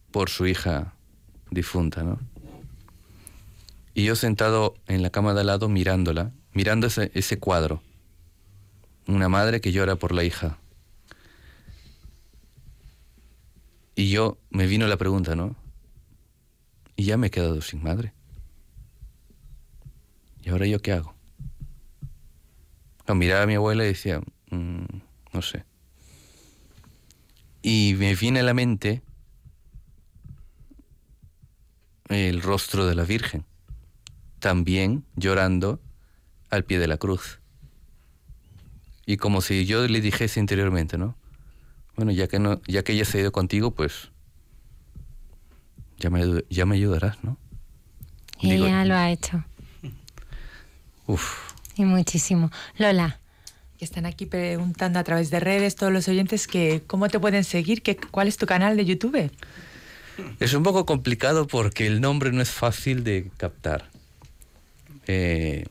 por 0.10 0.30
su 0.30 0.48
hija 0.48 0.94
difunta, 1.52 2.04
¿no? 2.04 2.20
Y 3.94 4.06
yo 4.06 4.16
sentado 4.16 4.76
en 4.88 5.04
la 5.04 5.10
cama 5.10 5.34
de 5.34 5.42
al 5.42 5.48
lado 5.48 5.70
mirándola, 5.70 6.32
mirando 6.54 6.88
ese, 6.88 7.12
ese 7.14 7.38
cuadro. 7.38 7.82
Una 9.08 9.30
madre 9.30 9.62
que 9.62 9.72
llora 9.72 9.96
por 9.96 10.14
la 10.14 10.24
hija. 10.24 10.58
Y 13.98 14.12
yo 14.12 14.38
me 14.52 14.68
vino 14.68 14.86
la 14.86 14.96
pregunta, 14.96 15.36
¿no? 15.36 15.56
Y 16.96 17.06
ya 17.06 17.18
me 17.18 17.28
he 17.28 17.32
quedado 17.32 17.62
sin 17.62 17.82
madre. 17.82 18.14
¿Y 20.44 20.50
ahora 20.50 20.68
yo 20.68 20.80
qué 20.84 20.94
hago? 20.94 21.16
No, 23.08 23.16
miraba 23.16 23.42
a 23.42 23.48
mi 23.48 23.56
abuela 23.56 23.84
y 23.84 23.88
decía, 23.88 24.22
"Mm, 24.52 24.86
no 25.34 25.42
sé. 25.42 25.66
Y 27.64 27.96
me 27.98 28.14
viene 28.14 28.42
a 28.42 28.44
la 28.44 28.54
mente 28.54 29.02
el 32.10 32.44
rostro 32.44 32.86
de 32.86 32.94
la 32.94 33.04
Virgen, 33.04 33.46
también 34.38 35.06
llorando 35.16 35.82
al 36.52 36.66
pie 36.66 36.78
de 36.78 36.88
la 36.88 36.98
cruz. 36.98 37.40
Y 39.08 39.18
como 39.18 39.42
si 39.42 39.66
yo 39.66 39.88
le 39.88 40.02
dijese 40.02 40.40
interiormente, 40.40 41.00
¿no? 41.00 41.18
Bueno, 41.98 42.12
ya 42.12 42.28
que, 42.28 42.40
no, 42.40 42.62
ya 42.68 42.84
que 42.84 42.94
ella 42.94 43.04
se 43.06 43.18
ha 43.18 43.22
ido 43.22 43.32
contigo, 43.32 43.72
pues 43.72 44.10
ya 46.00 46.10
me, 46.10 46.44
ya 46.50 46.66
me 46.66 46.76
ayudarás, 46.76 47.22
¿no? 47.24 47.38
Y 48.40 48.52
Digo- 48.52 48.68
ella 48.68 48.86
lo 48.86 48.96
ha 48.96 49.10
hecho. 49.12 49.44
Uf, 51.08 51.54
Y 51.76 51.84
muchísimo. 51.86 52.52
Lola, 52.78 53.20
Que 53.80 53.86
están 53.86 54.06
aquí 54.08 54.26
preguntando 54.26 54.98
a 55.00 55.04
través 55.04 55.30
de 55.30 55.40
redes 55.40 55.76
todos 55.76 55.92
los 55.94 56.08
oyentes 56.08 56.48
que 56.48 56.82
cómo 56.88 57.10
te 57.10 57.20
pueden 57.20 57.44
seguir, 57.44 57.82
que, 57.84 57.96
cuál 57.98 58.28
es 58.28 58.38
tu 58.38 58.46
canal 58.48 58.76
de 58.78 58.86
YouTube. 58.86 59.32
es 60.40 60.54
un 60.54 60.64
poco 60.64 60.86
complicado 60.86 61.46
porque 61.48 61.86
el 61.88 62.02
nombre 62.02 62.32
no 62.32 62.42
es 62.42 62.50
fácil 62.52 63.04
de 63.04 63.30
captar. 63.38 63.90
Eh, 65.08 65.66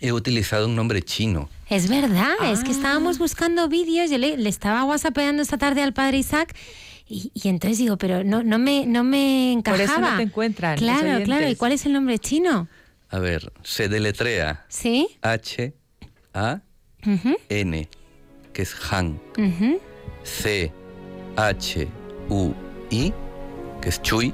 he 0.00 0.12
utilizado 0.12 0.66
un 0.66 0.74
nombre 0.76 1.00
chino. 1.02 1.48
Es 1.72 1.88
verdad, 1.88 2.34
es 2.52 2.64
que 2.64 2.70
estábamos 2.70 3.18
buscando 3.18 3.68
vídeos, 3.68 4.10
yo 4.10 4.18
le, 4.18 4.36
le 4.36 4.48
estaba 4.48 4.84
whatsappeando 4.84 5.42
esta 5.42 5.58
tarde 5.58 5.82
al 5.82 5.92
padre 5.92 6.18
Isaac 6.18 6.54
y, 7.08 7.30
y 7.34 7.48
entonces 7.48 7.78
digo, 7.78 7.96
pero 7.98 8.24
no, 8.24 8.42
no, 8.42 8.58
me, 8.58 8.86
no 8.86 9.04
me 9.04 9.52
Por 9.64 9.74
encajaba. 9.74 9.84
eso 9.84 10.10
no 10.12 10.16
te 10.16 10.22
encuentran. 10.22 10.78
Claro, 10.78 11.22
claro. 11.24 11.48
¿Y 11.48 11.56
cuál 11.56 11.72
es 11.72 11.84
el 11.86 11.92
nombre 11.92 12.18
chino? 12.18 12.68
A 13.10 13.18
ver, 13.18 13.52
se 13.62 13.88
deletrea 13.88 14.64
¿Sí? 14.68 15.08
H 15.20 15.74
A 16.32 16.60
N, 17.48 17.88
que 18.52 18.62
es 18.62 18.74
Han. 18.90 19.20
C 20.22 20.72
H 21.36 21.88
U 22.28 22.54
I, 22.90 23.12
que 23.80 23.88
es 23.88 24.00
Chui. 24.02 24.32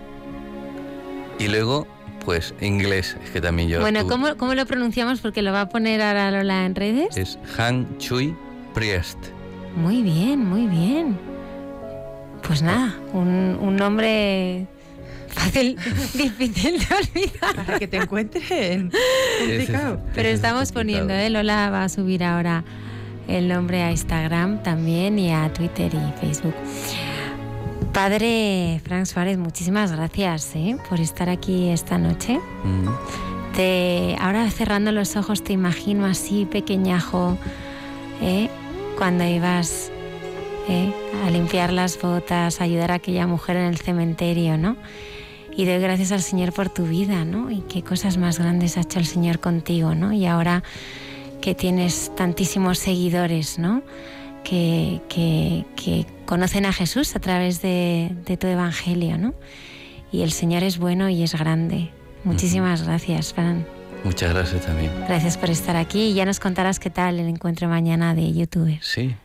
Y 1.40 1.48
luego, 1.48 1.86
pues, 2.28 2.52
inglés, 2.60 3.16
es 3.24 3.30
que 3.30 3.40
también 3.40 3.70
yo. 3.70 3.80
Bueno, 3.80 4.06
¿cómo, 4.06 4.36
¿cómo 4.36 4.54
lo 4.54 4.66
pronunciamos? 4.66 5.20
Porque 5.20 5.40
lo 5.40 5.50
va 5.50 5.62
a 5.62 5.68
poner 5.70 6.02
ahora 6.02 6.30
Lola 6.30 6.66
en 6.66 6.74
redes. 6.74 7.16
Es 7.16 7.38
Han 7.56 7.96
Chui 7.96 8.36
Priest. 8.74 9.16
Muy 9.74 10.02
bien, 10.02 10.44
muy 10.44 10.66
bien. 10.66 11.16
Pues 12.46 12.60
nada, 12.60 12.94
un, 13.14 13.56
un 13.58 13.76
nombre 13.76 14.66
fácil, 15.28 15.78
difícil 16.12 16.78
de 16.78 16.86
olvidar. 16.94 17.64
Para 17.64 17.78
que 17.78 17.88
te 17.88 17.96
encuentren. 17.96 18.92
Complicado. 19.38 19.98
Pero 20.14 20.28
estamos 20.28 20.70
complicado. 20.70 21.06
poniendo, 21.06 21.14
¿eh? 21.14 21.30
Lola 21.30 21.70
va 21.70 21.84
a 21.84 21.88
subir 21.88 22.22
ahora 22.24 22.62
el 23.26 23.48
nombre 23.48 23.82
a 23.82 23.90
Instagram 23.90 24.62
también 24.62 25.18
y 25.18 25.32
a 25.32 25.50
Twitter 25.54 25.90
y 25.94 26.20
Facebook. 26.20 26.54
Padre 27.98 28.80
Frank 28.84 29.06
Suárez, 29.06 29.38
muchísimas 29.38 29.90
gracias 29.90 30.54
¿eh? 30.54 30.76
por 30.88 31.00
estar 31.00 31.28
aquí 31.28 31.70
esta 31.70 31.98
noche. 31.98 32.38
Mm. 32.62 33.56
Te, 33.56 34.16
ahora 34.20 34.48
cerrando 34.52 34.92
los 34.92 35.16
ojos 35.16 35.42
te 35.42 35.52
imagino 35.52 36.06
así 36.06 36.44
pequeñajo, 36.44 37.36
¿eh? 38.22 38.50
cuando 38.96 39.24
ibas 39.24 39.90
¿eh? 40.68 40.92
a 41.26 41.30
limpiar 41.30 41.72
las 41.72 42.00
botas, 42.00 42.60
a 42.60 42.64
ayudar 42.64 42.92
a 42.92 42.94
aquella 42.94 43.26
mujer 43.26 43.56
en 43.56 43.64
el 43.64 43.78
cementerio, 43.78 44.56
¿no? 44.56 44.76
Y 45.56 45.64
doy 45.64 45.80
gracias 45.80 46.12
al 46.12 46.22
Señor 46.22 46.52
por 46.52 46.68
tu 46.68 46.84
vida, 46.84 47.24
¿no? 47.24 47.50
Y 47.50 47.62
qué 47.62 47.82
cosas 47.82 48.16
más 48.16 48.38
grandes 48.38 48.76
ha 48.76 48.82
hecho 48.82 49.00
el 49.00 49.06
Señor 49.06 49.40
contigo, 49.40 49.96
¿no? 49.96 50.12
Y 50.12 50.24
ahora 50.24 50.62
que 51.40 51.56
tienes 51.56 52.12
tantísimos 52.14 52.78
seguidores, 52.78 53.58
¿no? 53.58 53.82
Que, 54.44 55.00
que, 55.08 55.64
que 55.74 56.06
conocen 56.28 56.66
a 56.66 56.74
Jesús 56.74 57.16
a 57.16 57.20
través 57.20 57.62
de, 57.62 58.14
de, 58.26 58.36
tu 58.36 58.46
evangelio, 58.46 59.16
¿no? 59.16 59.34
Y 60.12 60.20
el 60.20 60.30
Señor 60.30 60.62
es 60.62 60.76
bueno 60.76 61.08
y 61.08 61.22
es 61.22 61.32
grande. 61.32 61.90
Muchísimas 62.22 62.82
gracias, 62.82 63.32
Fran. 63.32 63.66
Muchas 64.04 64.34
gracias 64.34 64.66
también. 64.66 64.92
Gracias 65.08 65.38
por 65.38 65.48
estar 65.48 65.74
aquí 65.76 66.10
y 66.10 66.14
ya 66.14 66.26
nos 66.26 66.38
contarás 66.38 66.78
qué 66.80 66.90
tal 66.90 67.18
el 67.18 67.28
encuentro 67.28 67.66
mañana 67.66 68.14
de 68.14 68.30
YouTube. 68.34 68.78
Sí, 68.82 69.16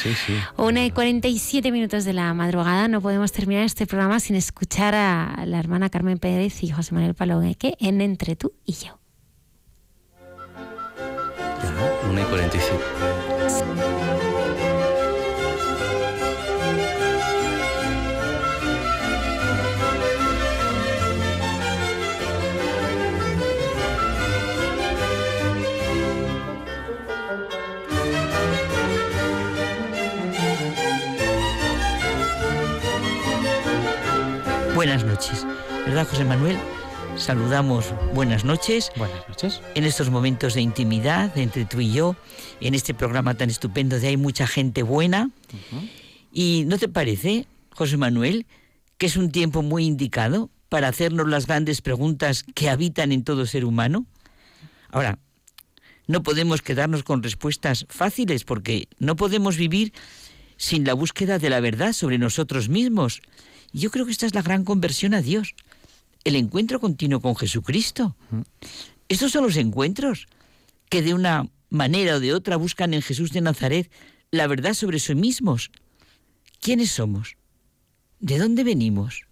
sí, 0.00 0.14
sí. 0.14 0.36
Una 0.56 0.84
y 0.84 0.92
47 0.92 1.72
minutos 1.72 2.04
de 2.04 2.12
la 2.12 2.32
madrugada. 2.34 2.86
No 2.86 3.00
podemos 3.00 3.32
terminar 3.32 3.64
este 3.64 3.88
programa 3.88 4.20
sin 4.20 4.36
escuchar 4.36 4.94
a 4.94 5.44
la 5.46 5.58
hermana 5.58 5.90
Carmen 5.90 6.18
Pérez 6.18 6.62
y 6.62 6.70
José 6.70 6.94
Manuel 6.94 7.14
Palogueque 7.14 7.74
en 7.80 8.00
Entre 8.00 8.36
tú 8.36 8.52
y 8.64 8.74
yo. 8.74 8.96
Ya, 11.64 12.08
una 12.08 12.20
y 12.20 12.24
47. 12.24 13.23
Buenas 34.84 35.04
noches, 35.06 35.46
¿verdad 35.86 36.06
José 36.06 36.26
Manuel? 36.26 36.58
Saludamos 37.16 37.86
buenas 38.12 38.44
noches. 38.44 38.92
Buenas 38.98 39.26
noches. 39.30 39.62
En 39.74 39.84
estos 39.84 40.10
momentos 40.10 40.52
de 40.52 40.60
intimidad 40.60 41.38
entre 41.38 41.64
tú 41.64 41.80
y 41.80 41.90
yo, 41.90 42.16
en 42.60 42.74
este 42.74 42.92
programa 42.92 43.32
tan 43.32 43.48
estupendo 43.48 43.98
de 43.98 44.08
Hay 44.08 44.18
mucha 44.18 44.46
gente 44.46 44.82
buena. 44.82 45.30
Uh 45.54 45.56
-huh. 45.76 45.90
¿Y 46.34 46.64
no 46.66 46.76
te 46.76 46.90
parece, 46.90 47.46
José 47.70 47.96
Manuel, 47.96 48.44
que 48.98 49.06
es 49.06 49.16
un 49.16 49.32
tiempo 49.32 49.62
muy 49.62 49.86
indicado 49.86 50.50
para 50.68 50.88
hacernos 50.88 51.28
las 51.28 51.46
grandes 51.46 51.80
preguntas 51.80 52.44
que 52.54 52.68
habitan 52.68 53.10
en 53.10 53.24
todo 53.24 53.46
ser 53.46 53.64
humano? 53.64 54.04
Ahora, 54.90 55.18
no 56.06 56.22
podemos 56.22 56.60
quedarnos 56.60 57.04
con 57.04 57.22
respuestas 57.22 57.86
fáciles 57.88 58.44
porque 58.44 58.88
no 58.98 59.16
podemos 59.16 59.56
vivir 59.56 59.94
sin 60.58 60.84
la 60.84 60.92
búsqueda 60.92 61.38
de 61.38 61.48
la 61.48 61.60
verdad 61.60 61.94
sobre 61.94 62.18
nosotros 62.18 62.68
mismos. 62.68 63.22
Yo 63.74 63.90
creo 63.90 64.06
que 64.06 64.12
esta 64.12 64.24
es 64.24 64.34
la 64.34 64.42
gran 64.42 64.64
conversión 64.64 65.14
a 65.14 65.20
Dios, 65.20 65.56
el 66.22 66.36
encuentro 66.36 66.78
continuo 66.78 67.20
con 67.20 67.34
Jesucristo. 67.34 68.14
Estos 69.08 69.32
son 69.32 69.42
los 69.42 69.56
encuentros 69.56 70.28
que 70.88 71.02
de 71.02 71.12
una 71.12 71.48
manera 71.70 72.14
o 72.14 72.20
de 72.20 72.32
otra 72.32 72.56
buscan 72.56 72.94
en 72.94 73.02
Jesús 73.02 73.32
de 73.32 73.40
Nazaret 73.40 73.90
la 74.30 74.46
verdad 74.46 74.74
sobre 74.74 75.00
sí 75.00 75.16
mismos. 75.16 75.72
¿Quiénes 76.60 76.92
somos? 76.92 77.36
¿De 78.20 78.38
dónde 78.38 78.62
venimos? 78.62 79.22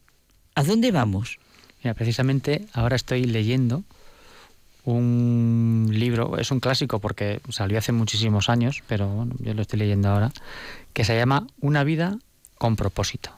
¿A 0.56 0.64
dónde 0.64 0.90
vamos? 0.90 1.38
Mira, 1.84 1.94
precisamente 1.94 2.66
ahora 2.72 2.96
estoy 2.96 3.24
leyendo 3.24 3.84
un 4.84 5.88
libro, 5.92 6.36
es 6.38 6.50
un 6.50 6.58
clásico 6.58 6.98
porque 6.98 7.40
salió 7.48 7.78
hace 7.78 7.92
muchísimos 7.92 8.48
años, 8.48 8.82
pero 8.88 9.06
bueno, 9.06 9.36
yo 9.38 9.54
lo 9.54 9.62
estoy 9.62 9.78
leyendo 9.78 10.08
ahora, 10.08 10.32
que 10.92 11.04
se 11.04 11.16
llama 11.16 11.46
Una 11.60 11.84
vida 11.84 12.18
con 12.58 12.74
propósito 12.74 13.30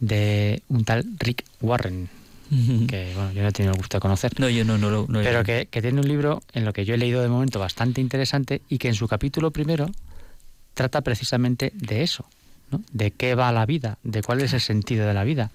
de 0.00 0.62
un 0.68 0.84
tal 0.84 1.04
Rick 1.18 1.44
Warren, 1.60 2.08
que 2.88 3.12
bueno, 3.14 3.32
yo 3.32 3.42
no 3.42 3.48
he 3.48 3.52
tenido 3.52 3.72
el 3.72 3.78
gusto 3.78 3.98
de 3.98 4.00
conocer. 4.00 4.38
No, 4.40 4.48
yo 4.48 4.64
no, 4.64 4.78
no, 4.78 4.90
no, 4.90 5.06
no 5.08 5.20
Pero 5.20 5.44
que, 5.44 5.68
que, 5.70 5.82
tiene 5.82 6.00
un 6.00 6.08
libro 6.08 6.42
en 6.52 6.64
lo 6.64 6.72
que 6.72 6.84
yo 6.84 6.94
he 6.94 6.98
leído 6.98 7.20
de 7.20 7.28
momento 7.28 7.58
bastante 7.58 8.00
interesante 8.00 8.62
y 8.68 8.78
que 8.78 8.88
en 8.88 8.94
su 8.94 9.06
capítulo 9.06 9.50
primero 9.50 9.90
trata 10.74 11.02
precisamente 11.02 11.72
de 11.74 12.02
eso, 12.02 12.24
¿no? 12.70 12.82
de 12.92 13.10
qué 13.10 13.34
va 13.34 13.52
la 13.52 13.66
vida, 13.66 13.98
de 14.02 14.22
cuál 14.22 14.40
es 14.40 14.52
el 14.52 14.60
sentido 14.60 15.06
de 15.06 15.14
la 15.14 15.24
vida. 15.24 15.50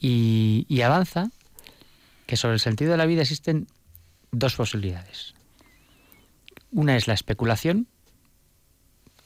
Y, 0.00 0.66
y 0.68 0.82
avanza 0.82 1.30
que 2.26 2.36
sobre 2.36 2.54
el 2.54 2.60
sentido 2.60 2.90
de 2.90 2.96
la 2.98 3.06
vida 3.06 3.22
existen 3.22 3.68
dos 4.32 4.56
posibilidades. 4.56 5.34
Una 6.72 6.96
es 6.96 7.06
la 7.06 7.14
especulación, 7.14 7.86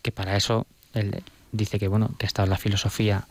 que 0.03 0.13
para 0.13 0.37
eso 0.37 0.67
él 0.95 1.23
dice 1.53 1.79
que 1.79 1.89
bueno, 1.89 2.15
que 2.19 2.27
ha 2.27 2.29
estado 2.29 2.49
la 2.49 2.59
filosofía 2.59 3.27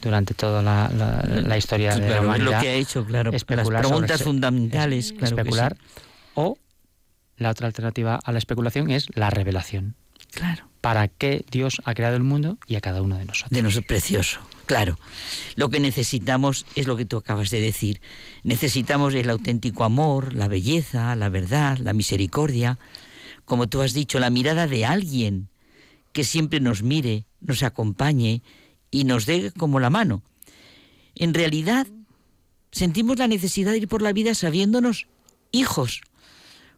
durante 0.00 0.34
toda 0.34 0.62
la, 0.62 0.90
la, 0.94 1.22
la 1.22 1.58
historia 1.58 1.92
claro, 1.92 2.04
de 2.06 2.14
la 2.14 2.20
humanidad. 2.20 2.52
lo 2.52 2.60
que 2.60 2.68
ha 2.68 2.74
hecho, 2.74 3.04
claro, 3.04 3.32
especular 3.32 3.72
las 3.72 3.86
preguntas 3.86 4.22
fundamentales, 4.22 5.12
claro 5.12 5.36
especular. 5.36 5.76
Sí. 5.76 6.02
O 6.34 6.58
la 7.36 7.50
otra 7.50 7.66
alternativa 7.66 8.18
a 8.22 8.32
la 8.32 8.38
especulación 8.38 8.90
es 8.90 9.06
la 9.14 9.30
revelación. 9.30 9.94
Claro. 10.32 10.68
¿Para 10.80 11.08
qué 11.08 11.44
Dios 11.50 11.80
ha 11.84 11.94
creado 11.94 12.16
el 12.16 12.22
mundo 12.22 12.58
y 12.66 12.76
a 12.76 12.80
cada 12.80 13.02
uno 13.02 13.16
de 13.16 13.24
nosotros? 13.24 13.50
De 13.50 13.62
nosotros, 13.62 13.86
precioso. 13.86 14.40
Claro, 14.66 14.98
lo 15.56 15.70
que 15.70 15.80
necesitamos 15.80 16.66
es 16.76 16.86
lo 16.86 16.96
que 16.96 17.04
tú 17.04 17.16
acabas 17.16 17.50
de 17.50 17.60
decir. 17.60 18.00
Necesitamos 18.44 19.14
el 19.14 19.30
auténtico 19.30 19.84
amor, 19.84 20.34
la 20.34 20.46
belleza, 20.46 21.16
la 21.16 21.30
verdad, 21.30 21.78
la 21.78 21.94
misericordia. 21.94 22.78
Como 23.44 23.68
tú 23.68 23.80
has 23.80 23.94
dicho, 23.94 24.18
la 24.18 24.30
mirada 24.30 24.66
de 24.66 24.84
alguien 24.84 25.48
que 26.12 26.22
siempre 26.22 26.60
nos 26.60 26.82
mire, 26.82 27.26
nos 27.40 27.62
acompañe 27.62 28.42
y 28.90 29.04
nos 29.04 29.26
dé 29.26 29.52
como 29.52 29.80
la 29.80 29.90
mano. 29.90 30.22
En 31.14 31.34
realidad, 31.34 31.86
sentimos 32.70 33.18
la 33.18 33.26
necesidad 33.26 33.72
de 33.72 33.78
ir 33.78 33.88
por 33.88 34.02
la 34.02 34.12
vida 34.12 34.34
sabiéndonos 34.34 35.06
hijos, 35.52 36.02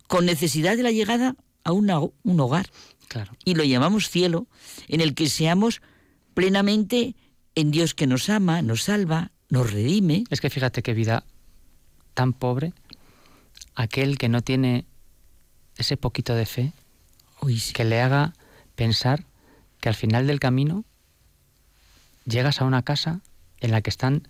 con 0.06 0.26
necesidad 0.26 0.76
de 0.76 0.82
la 0.82 0.90
llegada 0.90 1.36
a 1.64 1.72
una, 1.72 2.00
un 2.00 2.40
hogar. 2.40 2.70
Claro. 3.08 3.32
Y 3.44 3.54
lo 3.54 3.64
llamamos 3.64 4.08
cielo, 4.08 4.46
en 4.88 5.00
el 5.00 5.14
que 5.14 5.28
seamos 5.28 5.82
plenamente 6.34 7.16
en 7.54 7.70
Dios 7.70 7.94
que 7.94 8.06
nos 8.06 8.28
ama, 8.28 8.62
nos 8.62 8.84
salva, 8.84 9.32
nos 9.48 9.72
redime. 9.72 10.24
Es 10.30 10.40
que 10.40 10.50
fíjate 10.50 10.82
qué 10.82 10.94
vida 10.94 11.24
tan 12.14 12.32
pobre, 12.32 12.72
aquel 13.74 14.18
que 14.18 14.28
no 14.28 14.42
tiene 14.42 14.86
ese 15.76 15.96
poquito 15.96 16.34
de 16.34 16.46
fe, 16.46 16.72
Uy, 17.40 17.58
sí. 17.58 17.72
que 17.72 17.84
le 17.84 18.00
haga 18.00 18.34
pensar 18.74 19.24
que 19.80 19.88
al 19.88 19.94
final 19.94 20.26
del 20.26 20.40
camino 20.40 20.84
llegas 22.30 22.60
a 22.60 22.64
una 22.64 22.82
casa 22.82 23.20
en 23.60 23.70
la 23.70 23.82
que 23.82 23.90
están 23.90 24.28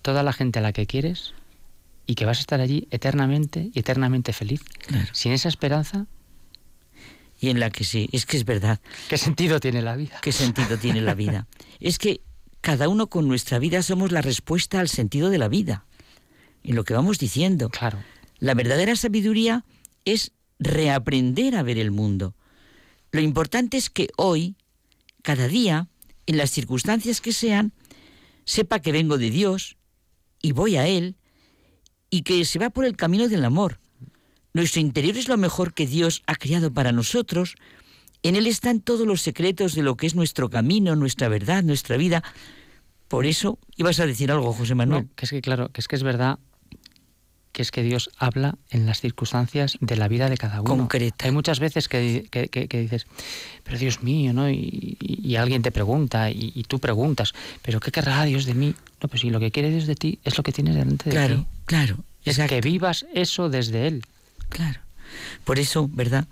toda 0.00 0.22
la 0.22 0.32
gente 0.32 0.58
a 0.58 0.62
la 0.62 0.72
que 0.72 0.86
quieres 0.86 1.34
y 2.06 2.14
que 2.14 2.24
vas 2.24 2.38
a 2.38 2.40
estar 2.40 2.60
allí 2.60 2.88
eternamente 2.90 3.70
y 3.72 3.78
eternamente 3.78 4.32
feliz. 4.32 4.62
Claro. 4.86 5.08
Sin 5.12 5.32
esa 5.32 5.48
esperanza. 5.48 6.06
Y 7.38 7.50
en 7.50 7.60
la 7.60 7.70
que 7.70 7.84
sí, 7.84 8.08
es 8.12 8.24
que 8.24 8.36
es 8.36 8.44
verdad. 8.44 8.80
¿Qué 9.08 9.18
sentido 9.18 9.60
tiene 9.60 9.82
la 9.82 9.96
vida? 9.96 10.18
¿Qué 10.22 10.32
sentido 10.32 10.78
tiene 10.78 11.00
la 11.00 11.14
vida? 11.14 11.46
Es 11.80 11.98
que 11.98 12.20
cada 12.60 12.88
uno 12.88 13.08
con 13.08 13.26
nuestra 13.26 13.58
vida 13.58 13.82
somos 13.82 14.12
la 14.12 14.22
respuesta 14.22 14.78
al 14.78 14.88
sentido 14.88 15.30
de 15.30 15.38
la 15.38 15.48
vida. 15.48 15.84
En 16.62 16.76
lo 16.76 16.84
que 16.84 16.94
vamos 16.94 17.18
diciendo. 17.18 17.70
Claro. 17.70 17.98
La 18.38 18.54
verdadera 18.54 18.94
sabiduría 18.94 19.64
es 20.04 20.30
reaprender 20.60 21.56
a 21.56 21.64
ver 21.64 21.78
el 21.78 21.90
mundo. 21.90 22.36
Lo 23.10 23.20
importante 23.20 23.76
es 23.76 23.90
que 23.90 24.08
hoy, 24.16 24.54
cada 25.22 25.48
día, 25.48 25.88
en 26.32 26.38
las 26.38 26.50
circunstancias 26.50 27.20
que 27.20 27.32
sean, 27.32 27.72
sepa 28.44 28.80
que 28.80 28.92
vengo 28.92 29.18
de 29.18 29.30
Dios 29.30 29.76
y 30.40 30.52
voy 30.52 30.76
a 30.76 30.86
Él 30.86 31.16
y 32.10 32.22
que 32.22 32.44
se 32.44 32.58
va 32.58 32.70
por 32.70 32.84
el 32.84 32.96
camino 32.96 33.28
del 33.28 33.44
amor. 33.44 33.78
Nuestro 34.52 34.80
interior 34.80 35.16
es 35.16 35.28
lo 35.28 35.36
mejor 35.36 35.72
que 35.72 35.86
Dios 35.86 36.22
ha 36.26 36.34
creado 36.34 36.72
para 36.72 36.92
nosotros. 36.92 37.54
En 38.22 38.36
Él 38.36 38.46
están 38.46 38.80
todos 38.80 39.06
los 39.06 39.22
secretos 39.22 39.74
de 39.74 39.82
lo 39.82 39.96
que 39.96 40.06
es 40.06 40.14
nuestro 40.14 40.50
camino, 40.50 40.94
nuestra 40.96 41.28
verdad, 41.28 41.62
nuestra 41.62 41.96
vida. 41.96 42.22
Por 43.08 43.26
eso, 43.26 43.58
ibas 43.76 44.00
a 44.00 44.06
decir 44.06 44.30
algo, 44.30 44.52
José 44.52 44.74
Manuel. 44.74 45.04
No, 45.04 45.14
que 45.14 45.24
es 45.24 45.30
que, 45.30 45.40
claro, 45.40 45.70
que 45.70 45.80
es 45.80 45.88
que 45.88 45.96
es 45.96 46.02
verdad 46.02 46.38
que 47.52 47.62
es 47.62 47.70
que 47.70 47.82
Dios 47.82 48.10
habla 48.16 48.56
en 48.70 48.86
las 48.86 49.00
circunstancias 49.00 49.76
de 49.80 49.96
la 49.96 50.08
vida 50.08 50.28
de 50.28 50.36
cada 50.38 50.60
uno. 50.60 50.76
Concreta. 50.76 51.26
Hay 51.26 51.32
muchas 51.32 51.60
veces 51.60 51.88
que, 51.88 52.26
que, 52.30 52.48
que, 52.48 52.66
que 52.66 52.80
dices, 52.80 53.06
pero 53.62 53.78
Dios 53.78 54.02
mío, 54.02 54.32
¿no? 54.32 54.50
Y, 54.50 54.96
y, 55.00 55.28
y 55.28 55.36
alguien 55.36 55.62
te 55.62 55.70
pregunta 55.70 56.30
y, 56.30 56.52
y, 56.54 56.64
tú 56.64 56.78
preguntas, 56.78 57.34
pero 57.60 57.78
¿qué 57.80 57.90
querrá 57.90 58.24
Dios 58.24 58.46
de 58.46 58.54
mí? 58.54 58.74
No, 59.02 59.08
pues 59.08 59.20
si 59.20 59.30
lo 59.30 59.38
que 59.38 59.50
quiere 59.50 59.70
Dios 59.70 59.86
de 59.86 59.94
ti 59.94 60.18
es 60.24 60.36
lo 60.36 60.42
que 60.42 60.52
tienes 60.52 60.74
delante 60.74 61.10
de 61.10 61.10
claro, 61.10 61.36
ti. 61.36 61.46
Claro, 61.66 61.94
claro. 61.94 62.04
Es 62.24 62.38
que 62.38 62.60
vivas 62.60 63.04
eso 63.14 63.48
desde 63.48 63.86
Él. 63.86 64.02
Claro. 64.48 64.80
Por 65.44 65.58
eso, 65.58 65.88
¿verdad? 65.92 66.26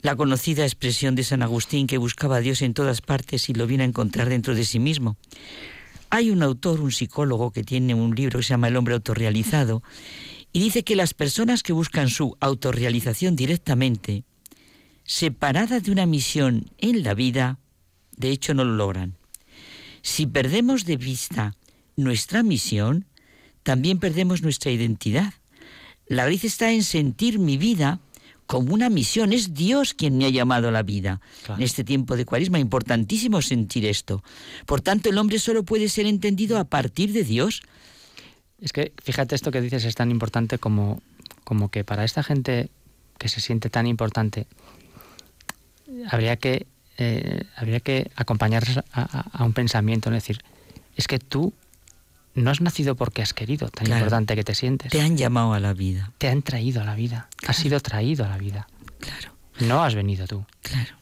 La 0.00 0.16
conocida 0.16 0.64
expresión 0.64 1.14
de 1.14 1.24
San 1.24 1.42
Agustín 1.42 1.86
que 1.86 1.98
buscaba 1.98 2.36
a 2.36 2.40
Dios 2.40 2.62
en 2.62 2.72
todas 2.72 3.02
partes 3.02 3.48
y 3.50 3.54
lo 3.54 3.66
vino 3.66 3.82
a 3.82 3.86
encontrar 3.86 4.28
dentro 4.28 4.54
de 4.54 4.64
sí 4.64 4.78
mismo. 4.78 5.16
Hay 6.08 6.30
un 6.30 6.42
autor, 6.42 6.80
un 6.80 6.90
psicólogo, 6.90 7.52
que 7.52 7.62
tiene 7.62 7.94
un 7.94 8.14
libro 8.14 8.38
que 8.38 8.42
se 8.42 8.50
llama 8.50 8.68
El 8.68 8.76
hombre 8.76 8.94
autorrealizado, 8.94 9.82
y 10.52 10.60
dice 10.60 10.82
que 10.82 10.96
las 10.96 11.14
personas 11.14 11.62
que 11.62 11.72
buscan 11.72 12.08
su 12.08 12.36
autorrealización 12.40 13.36
directamente, 13.36 14.24
separadas 15.04 15.82
de 15.84 15.92
una 15.92 16.06
misión 16.06 16.70
en 16.78 17.02
la 17.02 17.14
vida, 17.14 17.58
de 18.16 18.30
hecho 18.30 18.54
no 18.54 18.64
lo 18.64 18.74
logran. 18.74 19.16
Si 20.02 20.26
perdemos 20.26 20.84
de 20.84 20.96
vista 20.96 21.56
nuestra 21.96 22.42
misión, 22.42 23.06
también 23.62 23.98
perdemos 23.98 24.42
nuestra 24.42 24.70
identidad. 24.70 25.34
La 26.06 26.24
raíz 26.24 26.44
está 26.44 26.72
en 26.72 26.82
sentir 26.82 27.38
mi 27.38 27.56
vida 27.56 28.00
como 28.46 28.74
una 28.74 28.90
misión. 28.90 29.32
Es 29.32 29.54
Dios 29.54 29.94
quien 29.94 30.18
me 30.18 30.26
ha 30.26 30.30
llamado 30.30 30.68
a 30.68 30.72
la 30.72 30.82
vida. 30.82 31.20
En 31.48 31.62
este 31.62 31.84
tiempo 31.84 32.16
de 32.16 32.24
cuaresma, 32.24 32.58
importantísimo 32.58 33.42
sentir 33.42 33.86
esto. 33.86 34.24
Por 34.66 34.80
tanto, 34.80 35.08
el 35.08 35.18
hombre 35.18 35.38
solo 35.38 35.62
puede 35.62 35.88
ser 35.88 36.06
entendido 36.06 36.58
a 36.58 36.64
partir 36.64 37.12
de 37.12 37.22
Dios. 37.22 37.62
Es 38.60 38.72
que 38.72 38.92
fíjate 39.02 39.34
esto 39.34 39.50
que 39.50 39.60
dices 39.60 39.84
es 39.84 39.94
tan 39.94 40.10
importante 40.10 40.58
como, 40.58 41.02
como 41.44 41.70
que 41.70 41.84
para 41.84 42.04
esta 42.04 42.22
gente 42.22 42.68
que 43.18 43.28
se 43.28 43.40
siente 43.40 43.70
tan 43.70 43.86
importante, 43.86 44.46
habría 46.08 46.36
que, 46.36 46.66
eh, 46.96 47.44
habría 47.56 47.80
que 47.80 48.10
acompañarles 48.16 48.78
a, 48.78 48.82
a, 48.92 49.44
un 49.44 49.52
pensamiento, 49.52 50.08
es 50.08 50.14
decir, 50.14 50.42
es 50.96 51.06
que 51.06 51.18
tú 51.18 51.52
no 52.34 52.50
has 52.50 52.60
nacido 52.60 52.94
porque 52.94 53.22
has 53.22 53.34
querido, 53.34 53.68
tan 53.68 53.86
importante 53.86 54.34
que 54.36 54.44
te 54.44 54.54
sientes. 54.54 54.90
Te 54.90 55.00
han 55.00 55.16
llamado 55.16 55.52
a 55.52 55.60
la 55.60 55.74
vida. 55.74 56.12
Te 56.18 56.28
han 56.28 56.42
traído 56.42 56.80
a 56.80 56.84
la 56.84 56.94
vida. 56.94 57.28
Has 57.46 57.56
sido 57.56 57.80
traído 57.80 58.24
a 58.24 58.28
la 58.28 58.38
vida. 58.38 58.68
Claro. 59.00 59.34
No 59.60 59.82
has 59.82 59.94
venido 59.94 60.26
tú. 60.26 60.44
Claro. 60.62 60.96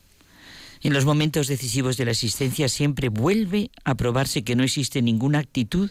En 0.82 0.93
los 0.93 1.05
momentos 1.05 1.48
decisivos 1.48 1.97
de 1.97 2.05
la 2.05 2.12
existencia 2.12 2.68
siempre 2.68 3.09
vuelve 3.09 3.70
a 3.85 3.94
probarse 3.94 4.44
que 4.44 4.56
no 4.56 4.62
existe 4.62 5.02
ninguna 5.02 5.40
actitud 5.40 5.90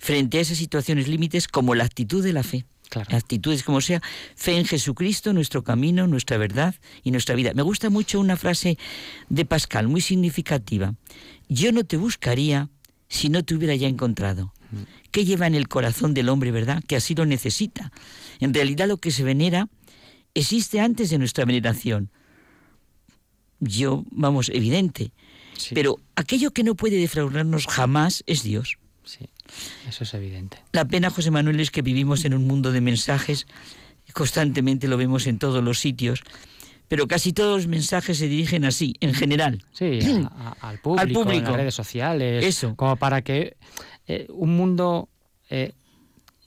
frente 0.00 0.38
a 0.38 0.40
esas 0.40 0.58
situaciones 0.58 1.06
límites 1.06 1.46
como 1.46 1.76
la 1.76 1.84
actitud 1.84 2.24
de 2.24 2.32
la 2.32 2.42
fe. 2.42 2.64
Claro. 2.88 3.16
Actitudes 3.16 3.62
como 3.62 3.80
sea, 3.80 4.02
fe 4.34 4.56
en 4.56 4.64
Jesucristo, 4.64 5.32
nuestro 5.32 5.62
camino, 5.62 6.08
nuestra 6.08 6.38
verdad 6.38 6.74
y 7.04 7.12
nuestra 7.12 7.36
vida. 7.36 7.52
Me 7.54 7.62
gusta 7.62 7.88
mucho 7.88 8.18
una 8.18 8.36
frase 8.36 8.78
de 9.28 9.44
Pascal, 9.44 9.86
muy 9.86 10.00
significativa. 10.00 10.94
Yo 11.48 11.70
no 11.70 11.84
te 11.84 11.96
buscaría 11.96 12.68
si 13.08 13.28
no 13.28 13.44
te 13.44 13.54
hubiera 13.54 13.76
ya 13.76 13.86
encontrado. 13.86 14.52
¿Qué 15.12 15.24
lleva 15.24 15.46
en 15.46 15.54
el 15.54 15.68
corazón 15.68 16.14
del 16.14 16.28
hombre, 16.28 16.50
verdad? 16.50 16.82
Que 16.86 16.96
así 16.96 17.14
lo 17.14 17.26
necesita. 17.26 17.92
En 18.40 18.54
realidad 18.54 18.88
lo 18.88 18.96
que 18.96 19.10
se 19.12 19.22
venera 19.22 19.68
existe 20.34 20.80
antes 20.80 21.10
de 21.10 21.18
nuestra 21.18 21.44
veneración. 21.44 22.10
Yo, 23.60 24.04
vamos, 24.10 24.48
evidente. 24.48 25.12
Pero 25.74 25.98
aquello 26.16 26.52
que 26.52 26.64
no 26.64 26.74
puede 26.74 26.96
defraudarnos 26.96 27.66
jamás 27.66 28.24
es 28.26 28.42
Dios. 28.42 28.78
Sí, 29.04 29.28
eso 29.88 30.04
es 30.04 30.14
evidente. 30.14 30.58
La 30.72 30.84
pena, 30.84 31.10
José 31.10 31.30
Manuel, 31.30 31.60
es 31.60 31.70
que 31.70 31.82
vivimos 31.82 32.24
en 32.24 32.34
un 32.34 32.46
mundo 32.46 32.72
de 32.72 32.80
mensajes, 32.80 33.46
constantemente 34.12 34.88
lo 34.88 34.96
vemos 34.96 35.26
en 35.26 35.38
todos 35.38 35.62
los 35.62 35.78
sitios, 35.78 36.22
pero 36.88 37.06
casi 37.06 37.32
todos 37.32 37.58
los 37.58 37.66
mensajes 37.68 38.18
se 38.18 38.26
dirigen 38.26 38.64
así, 38.64 38.94
en 39.00 39.14
general. 39.14 39.64
Sí, 39.72 40.00
al, 40.60 40.78
público, 40.78 41.30
en 41.30 41.44
las 41.44 41.54
redes 41.54 41.74
sociales. 41.74 42.44
Eso. 42.44 42.74
Como 42.74 42.96
para 42.96 43.22
que 43.22 43.56
eh, 44.06 44.26
un 44.30 44.56
mundo... 44.56 45.08
Eh, 45.48 45.72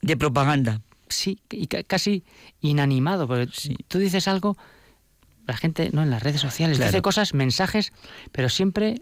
de 0.03 0.17
propaganda. 0.17 0.81
Sí, 1.07 1.39
y 1.49 1.67
casi 1.67 2.23
inanimado, 2.61 3.27
porque 3.27 3.49
tú 3.87 3.99
dices 3.99 4.27
algo, 4.27 4.57
la 5.47 5.55
gente, 5.55 5.89
no 5.93 6.03
en 6.03 6.09
las 6.09 6.21
redes 6.21 6.41
sociales, 6.41 6.79
dice 6.79 7.01
cosas, 7.01 7.33
mensajes, 7.33 7.93
pero 8.31 8.49
siempre 8.49 9.01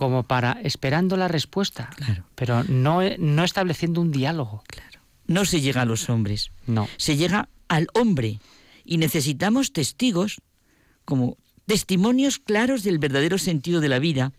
como 0.00 0.22
para 0.22 0.58
esperando 0.64 1.18
la 1.18 1.28
respuesta, 1.28 1.90
claro. 1.94 2.24
pero 2.34 2.64
no, 2.64 3.00
no 3.18 3.44
estableciendo 3.44 4.00
un 4.00 4.10
diálogo. 4.10 4.64
Claro. 4.66 4.98
No 5.26 5.44
se 5.44 5.60
llega 5.60 5.82
a 5.82 5.84
los 5.84 6.08
hombres, 6.08 6.52
no. 6.66 6.88
Se 6.96 7.18
llega 7.18 7.50
al 7.68 7.86
hombre 7.92 8.40
y 8.82 8.96
necesitamos 8.96 9.74
testigos 9.74 10.40
como 11.04 11.36
testimonios 11.66 12.38
claros 12.38 12.82
del 12.82 12.98
verdadero 12.98 13.36
sentido 13.36 13.82
de 13.82 13.90
la 13.90 13.98
vida 13.98 14.32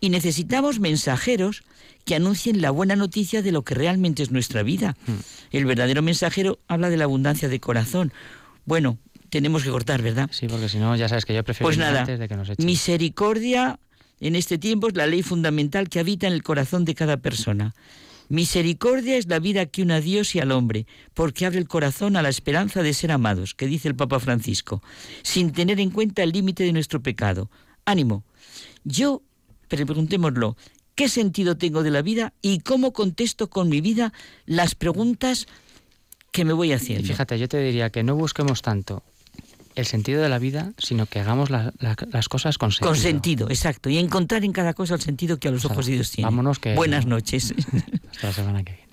y 0.00 0.08
necesitamos 0.08 0.80
mensajeros 0.80 1.64
que 2.06 2.14
anuncien 2.14 2.62
la 2.62 2.70
buena 2.70 2.96
noticia 2.96 3.42
de 3.42 3.52
lo 3.52 3.60
que 3.60 3.74
realmente 3.74 4.22
es 4.22 4.30
nuestra 4.30 4.62
vida. 4.62 4.96
Hmm. 5.06 5.18
El 5.50 5.66
verdadero 5.66 6.00
mensajero 6.00 6.60
habla 6.66 6.88
de 6.88 6.96
la 6.96 7.04
abundancia 7.04 7.50
de 7.50 7.60
corazón. 7.60 8.10
Bueno, 8.64 8.96
tenemos 9.28 9.64
que 9.64 9.70
cortar, 9.70 10.00
¿verdad? 10.00 10.30
Sí, 10.32 10.48
porque 10.48 10.70
si 10.70 10.78
no, 10.78 10.96
ya 10.96 11.10
sabes 11.10 11.26
que 11.26 11.34
yo 11.34 11.44
prefiero 11.44 11.66
pues 11.66 11.76
nada, 11.76 12.00
antes 12.00 12.18
de 12.18 12.26
que 12.26 12.36
nos 12.36 12.48
echen. 12.48 12.64
Misericordia 12.64 13.78
en 14.20 14.36
este 14.36 14.58
tiempo 14.58 14.88
es 14.88 14.96
la 14.96 15.06
ley 15.06 15.22
fundamental 15.22 15.88
que 15.88 16.00
habita 16.00 16.26
en 16.26 16.32
el 16.32 16.42
corazón 16.42 16.84
de 16.84 16.94
cada 16.94 17.16
persona. 17.18 17.74
Misericordia 18.28 19.16
es 19.16 19.28
la 19.28 19.38
vida 19.38 19.66
que 19.66 19.82
une 19.82 19.94
a 19.94 20.00
Dios 20.00 20.34
y 20.34 20.40
al 20.40 20.52
hombre, 20.52 20.86
porque 21.12 21.44
abre 21.44 21.58
el 21.58 21.68
corazón 21.68 22.16
a 22.16 22.22
la 22.22 22.30
esperanza 22.30 22.82
de 22.82 22.94
ser 22.94 23.12
amados, 23.12 23.54
que 23.54 23.66
dice 23.66 23.88
el 23.88 23.96
Papa 23.96 24.18
Francisco, 24.18 24.82
sin 25.22 25.52
tener 25.52 25.78
en 25.78 25.90
cuenta 25.90 26.22
el 26.22 26.32
límite 26.32 26.64
de 26.64 26.72
nuestro 26.72 27.02
pecado. 27.02 27.50
Ánimo. 27.84 28.24
Yo, 28.84 29.22
preguntémoslo, 29.68 30.56
qué 30.94 31.08
sentido 31.08 31.58
tengo 31.58 31.82
de 31.82 31.90
la 31.90 32.02
vida 32.02 32.32
y 32.40 32.60
cómo 32.60 32.92
contesto 32.92 33.50
con 33.50 33.68
mi 33.68 33.80
vida 33.80 34.12
las 34.46 34.74
preguntas 34.74 35.46
que 36.32 36.44
me 36.44 36.54
voy 36.54 36.72
haciendo. 36.72 37.06
Fíjate, 37.06 37.38
yo 37.38 37.48
te 37.48 37.58
diría 37.58 37.90
que 37.90 38.02
no 38.02 38.16
busquemos 38.16 38.62
tanto 38.62 39.02
el 39.74 39.86
sentido 39.86 40.22
de 40.22 40.28
la 40.28 40.38
vida, 40.38 40.72
sino 40.78 41.06
que 41.06 41.20
hagamos 41.20 41.50
las 41.50 42.28
cosas 42.28 42.58
con 42.58 42.70
sentido. 42.70 42.90
Con 42.90 42.98
sentido, 42.98 43.50
exacto. 43.50 43.90
Y 43.90 43.98
encontrar 43.98 44.44
en 44.44 44.52
cada 44.52 44.74
cosa 44.74 44.94
el 44.94 45.00
sentido 45.00 45.38
que 45.38 45.48
a 45.48 45.50
los 45.50 45.64
ojos 45.64 45.86
de 45.86 45.92
Dios 45.92 46.10
tiene. 46.10 46.26
Vámonos 46.26 46.58
que... 46.58 46.74
Buenas 46.74 47.06
noches. 47.06 47.54
Hasta 48.12 48.26
la 48.28 48.32
semana 48.32 48.62
que 48.62 48.72
viene. 48.72 48.83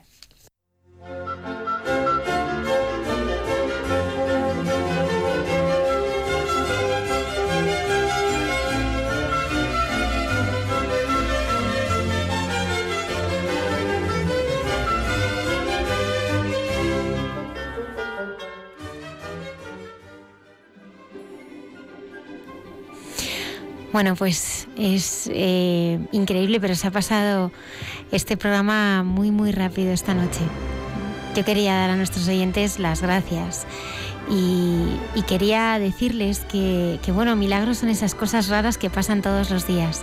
Bueno, 23.94 24.16
pues 24.16 24.68
es 24.78 25.30
eh, 25.34 26.00
increíble, 26.14 26.62
pero 26.62 26.76
se 26.76 26.88
ha 26.88 26.92
pasado 26.92 27.52
este 28.12 28.38
programa 28.38 29.04
muy, 29.04 29.32
muy 29.32 29.52
rápido 29.52 29.92
esta 29.92 30.14
noche. 30.14 30.40
Yo 31.36 31.44
quería 31.44 31.76
dar 31.76 31.90
a 31.90 31.96
nuestros 31.98 32.28
oyentes 32.28 32.80
las 32.80 33.02
gracias 33.02 33.66
y, 34.30 35.22
quería 35.28 35.78
decirles 35.80 36.40
que, 36.40 37.00
que, 37.04 37.12
bueno, 37.12 37.36
milagros 37.36 37.80
son 37.80 37.90
esas 37.90 38.16
cosas 38.16 38.48
raras 38.48 38.78
que 38.78 38.90
pasan 38.90 39.22
todos 39.22 39.50
los 39.50 39.68
días. 39.68 40.02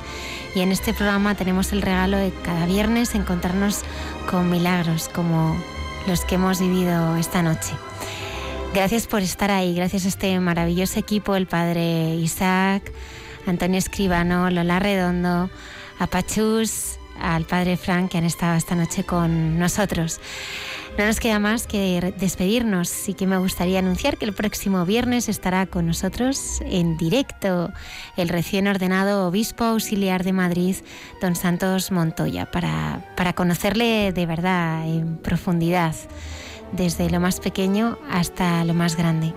Y 0.55 0.61
en 0.61 0.71
este 0.71 0.93
programa 0.93 1.35
tenemos 1.35 1.73
el 1.73 1.83
regalo 1.83 2.17
de 2.19 2.31
cada 2.43 2.67
viernes 2.67 3.15
encontrarnos 3.15 3.83
con 4.31 4.51
milagros 4.51 5.09
como 5.09 5.57
los 6.07 6.25
que 6.25 6.37
hemos 6.37 6.61
vivido 6.61 7.17
esta 7.17 7.43
noche. 7.43 7.73
Gracias 8.75 9.07
por 9.07 9.23
estar 9.23 9.51
ahí, 9.51 9.75
gracias 9.75 10.05
a 10.05 10.09
este 10.09 10.39
maravilloso 10.41 10.99
equipo, 10.99 11.37
el 11.37 11.47
padre 11.47 12.15
Isaac, 12.17 12.93
Antonio 13.51 13.79
Escribano, 13.79 14.51
Lola 14.51 14.79
Redondo, 14.79 15.51
a 15.99 16.07
al 17.21 17.45
padre 17.45 17.77
Frank 17.77 18.11
que 18.11 18.19
han 18.19 18.25
estado 18.25 18.57
esta 18.57 18.75
noche 18.75 19.05
con 19.05 19.59
nosotros. 19.59 20.21
No 20.97 21.07
nos 21.07 21.21
queda 21.21 21.39
más 21.39 21.67
que 21.67 22.13
despedirnos 22.19 23.09
y 23.09 23.15
que 23.15 23.27
me 23.27 23.39
gustaría 23.39 23.79
anunciar 23.79 24.19
que 24.19 24.25
el 24.25 24.33
próximo 24.33 24.85
viernes 24.85 25.29
estará 25.29 25.67
con 25.67 25.87
nosotros 25.87 26.61
en 26.65 26.97
directo 26.97 27.71
el 28.17 28.29
recién 28.29 28.67
ordenado 28.67 29.29
obispo 29.29 29.65
auxiliar 29.65 30.25
de 30.25 30.33
Madrid, 30.33 30.77
don 31.23 31.37
Santos 31.37 31.93
Montoya, 31.93 32.51
para, 32.51 33.15
para 33.17 33.33
conocerle 33.33 34.13
de 34.13 34.27
verdad 34.27 34.87
en 34.89 35.19
profundidad, 35.19 35.95
desde 36.73 37.11
lo 37.11 37.21
más 37.21 37.39
pequeño 37.39 37.99
hasta 38.11 38.65
lo 38.65 38.75
más 38.75 38.97
grande. 38.97 39.35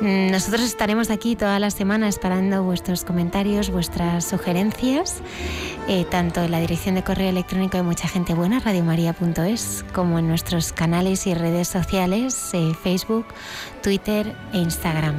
Mm, 0.00 0.30
nosotros 0.30 0.62
estaremos 0.62 1.10
aquí 1.10 1.36
toda 1.36 1.58
la 1.58 1.70
semana 1.70 2.08
esperando 2.08 2.62
vuestros 2.62 3.04
comentarios, 3.04 3.70
vuestras 3.70 4.24
sugerencias, 4.24 5.20
eh, 5.88 6.06
tanto 6.10 6.42
en 6.42 6.50
la 6.50 6.60
dirección 6.60 6.94
de 6.94 7.04
correo 7.04 7.28
electrónico 7.28 7.76
de 7.76 7.82
mucha 7.82 8.08
gente 8.08 8.32
buena, 8.32 8.60
radiomaria.es, 8.60 9.84
como 9.92 10.18
en 10.18 10.26
nuestros 10.26 10.72
canales 10.72 11.26
y 11.26 11.34
redes 11.34 11.68
sociales, 11.68 12.50
eh, 12.54 12.72
Facebook, 12.82 13.26
Twitter 13.82 14.34
e 14.54 14.58
Instagram. 14.58 15.16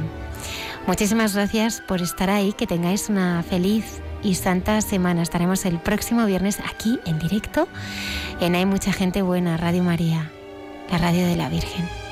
Muchísimas 0.88 1.36
gracias 1.36 1.80
por 1.80 2.02
estar 2.02 2.28
ahí, 2.28 2.52
que 2.52 2.66
tengáis 2.66 3.08
una 3.08 3.44
feliz 3.44 4.00
y 4.24 4.34
santa 4.34 4.80
semana. 4.80 5.22
Estaremos 5.22 5.64
el 5.64 5.78
próximo 5.78 6.26
viernes 6.26 6.58
aquí 6.58 6.98
en 7.06 7.20
directo 7.20 7.68
en 8.40 8.56
Hay 8.56 8.66
mucha 8.66 8.92
gente 8.92 9.22
buena, 9.22 9.56
Radio 9.56 9.84
María, 9.84 10.32
la 10.90 10.98
radio 10.98 11.24
de 11.24 11.36
la 11.36 11.48
Virgen. 11.48 12.11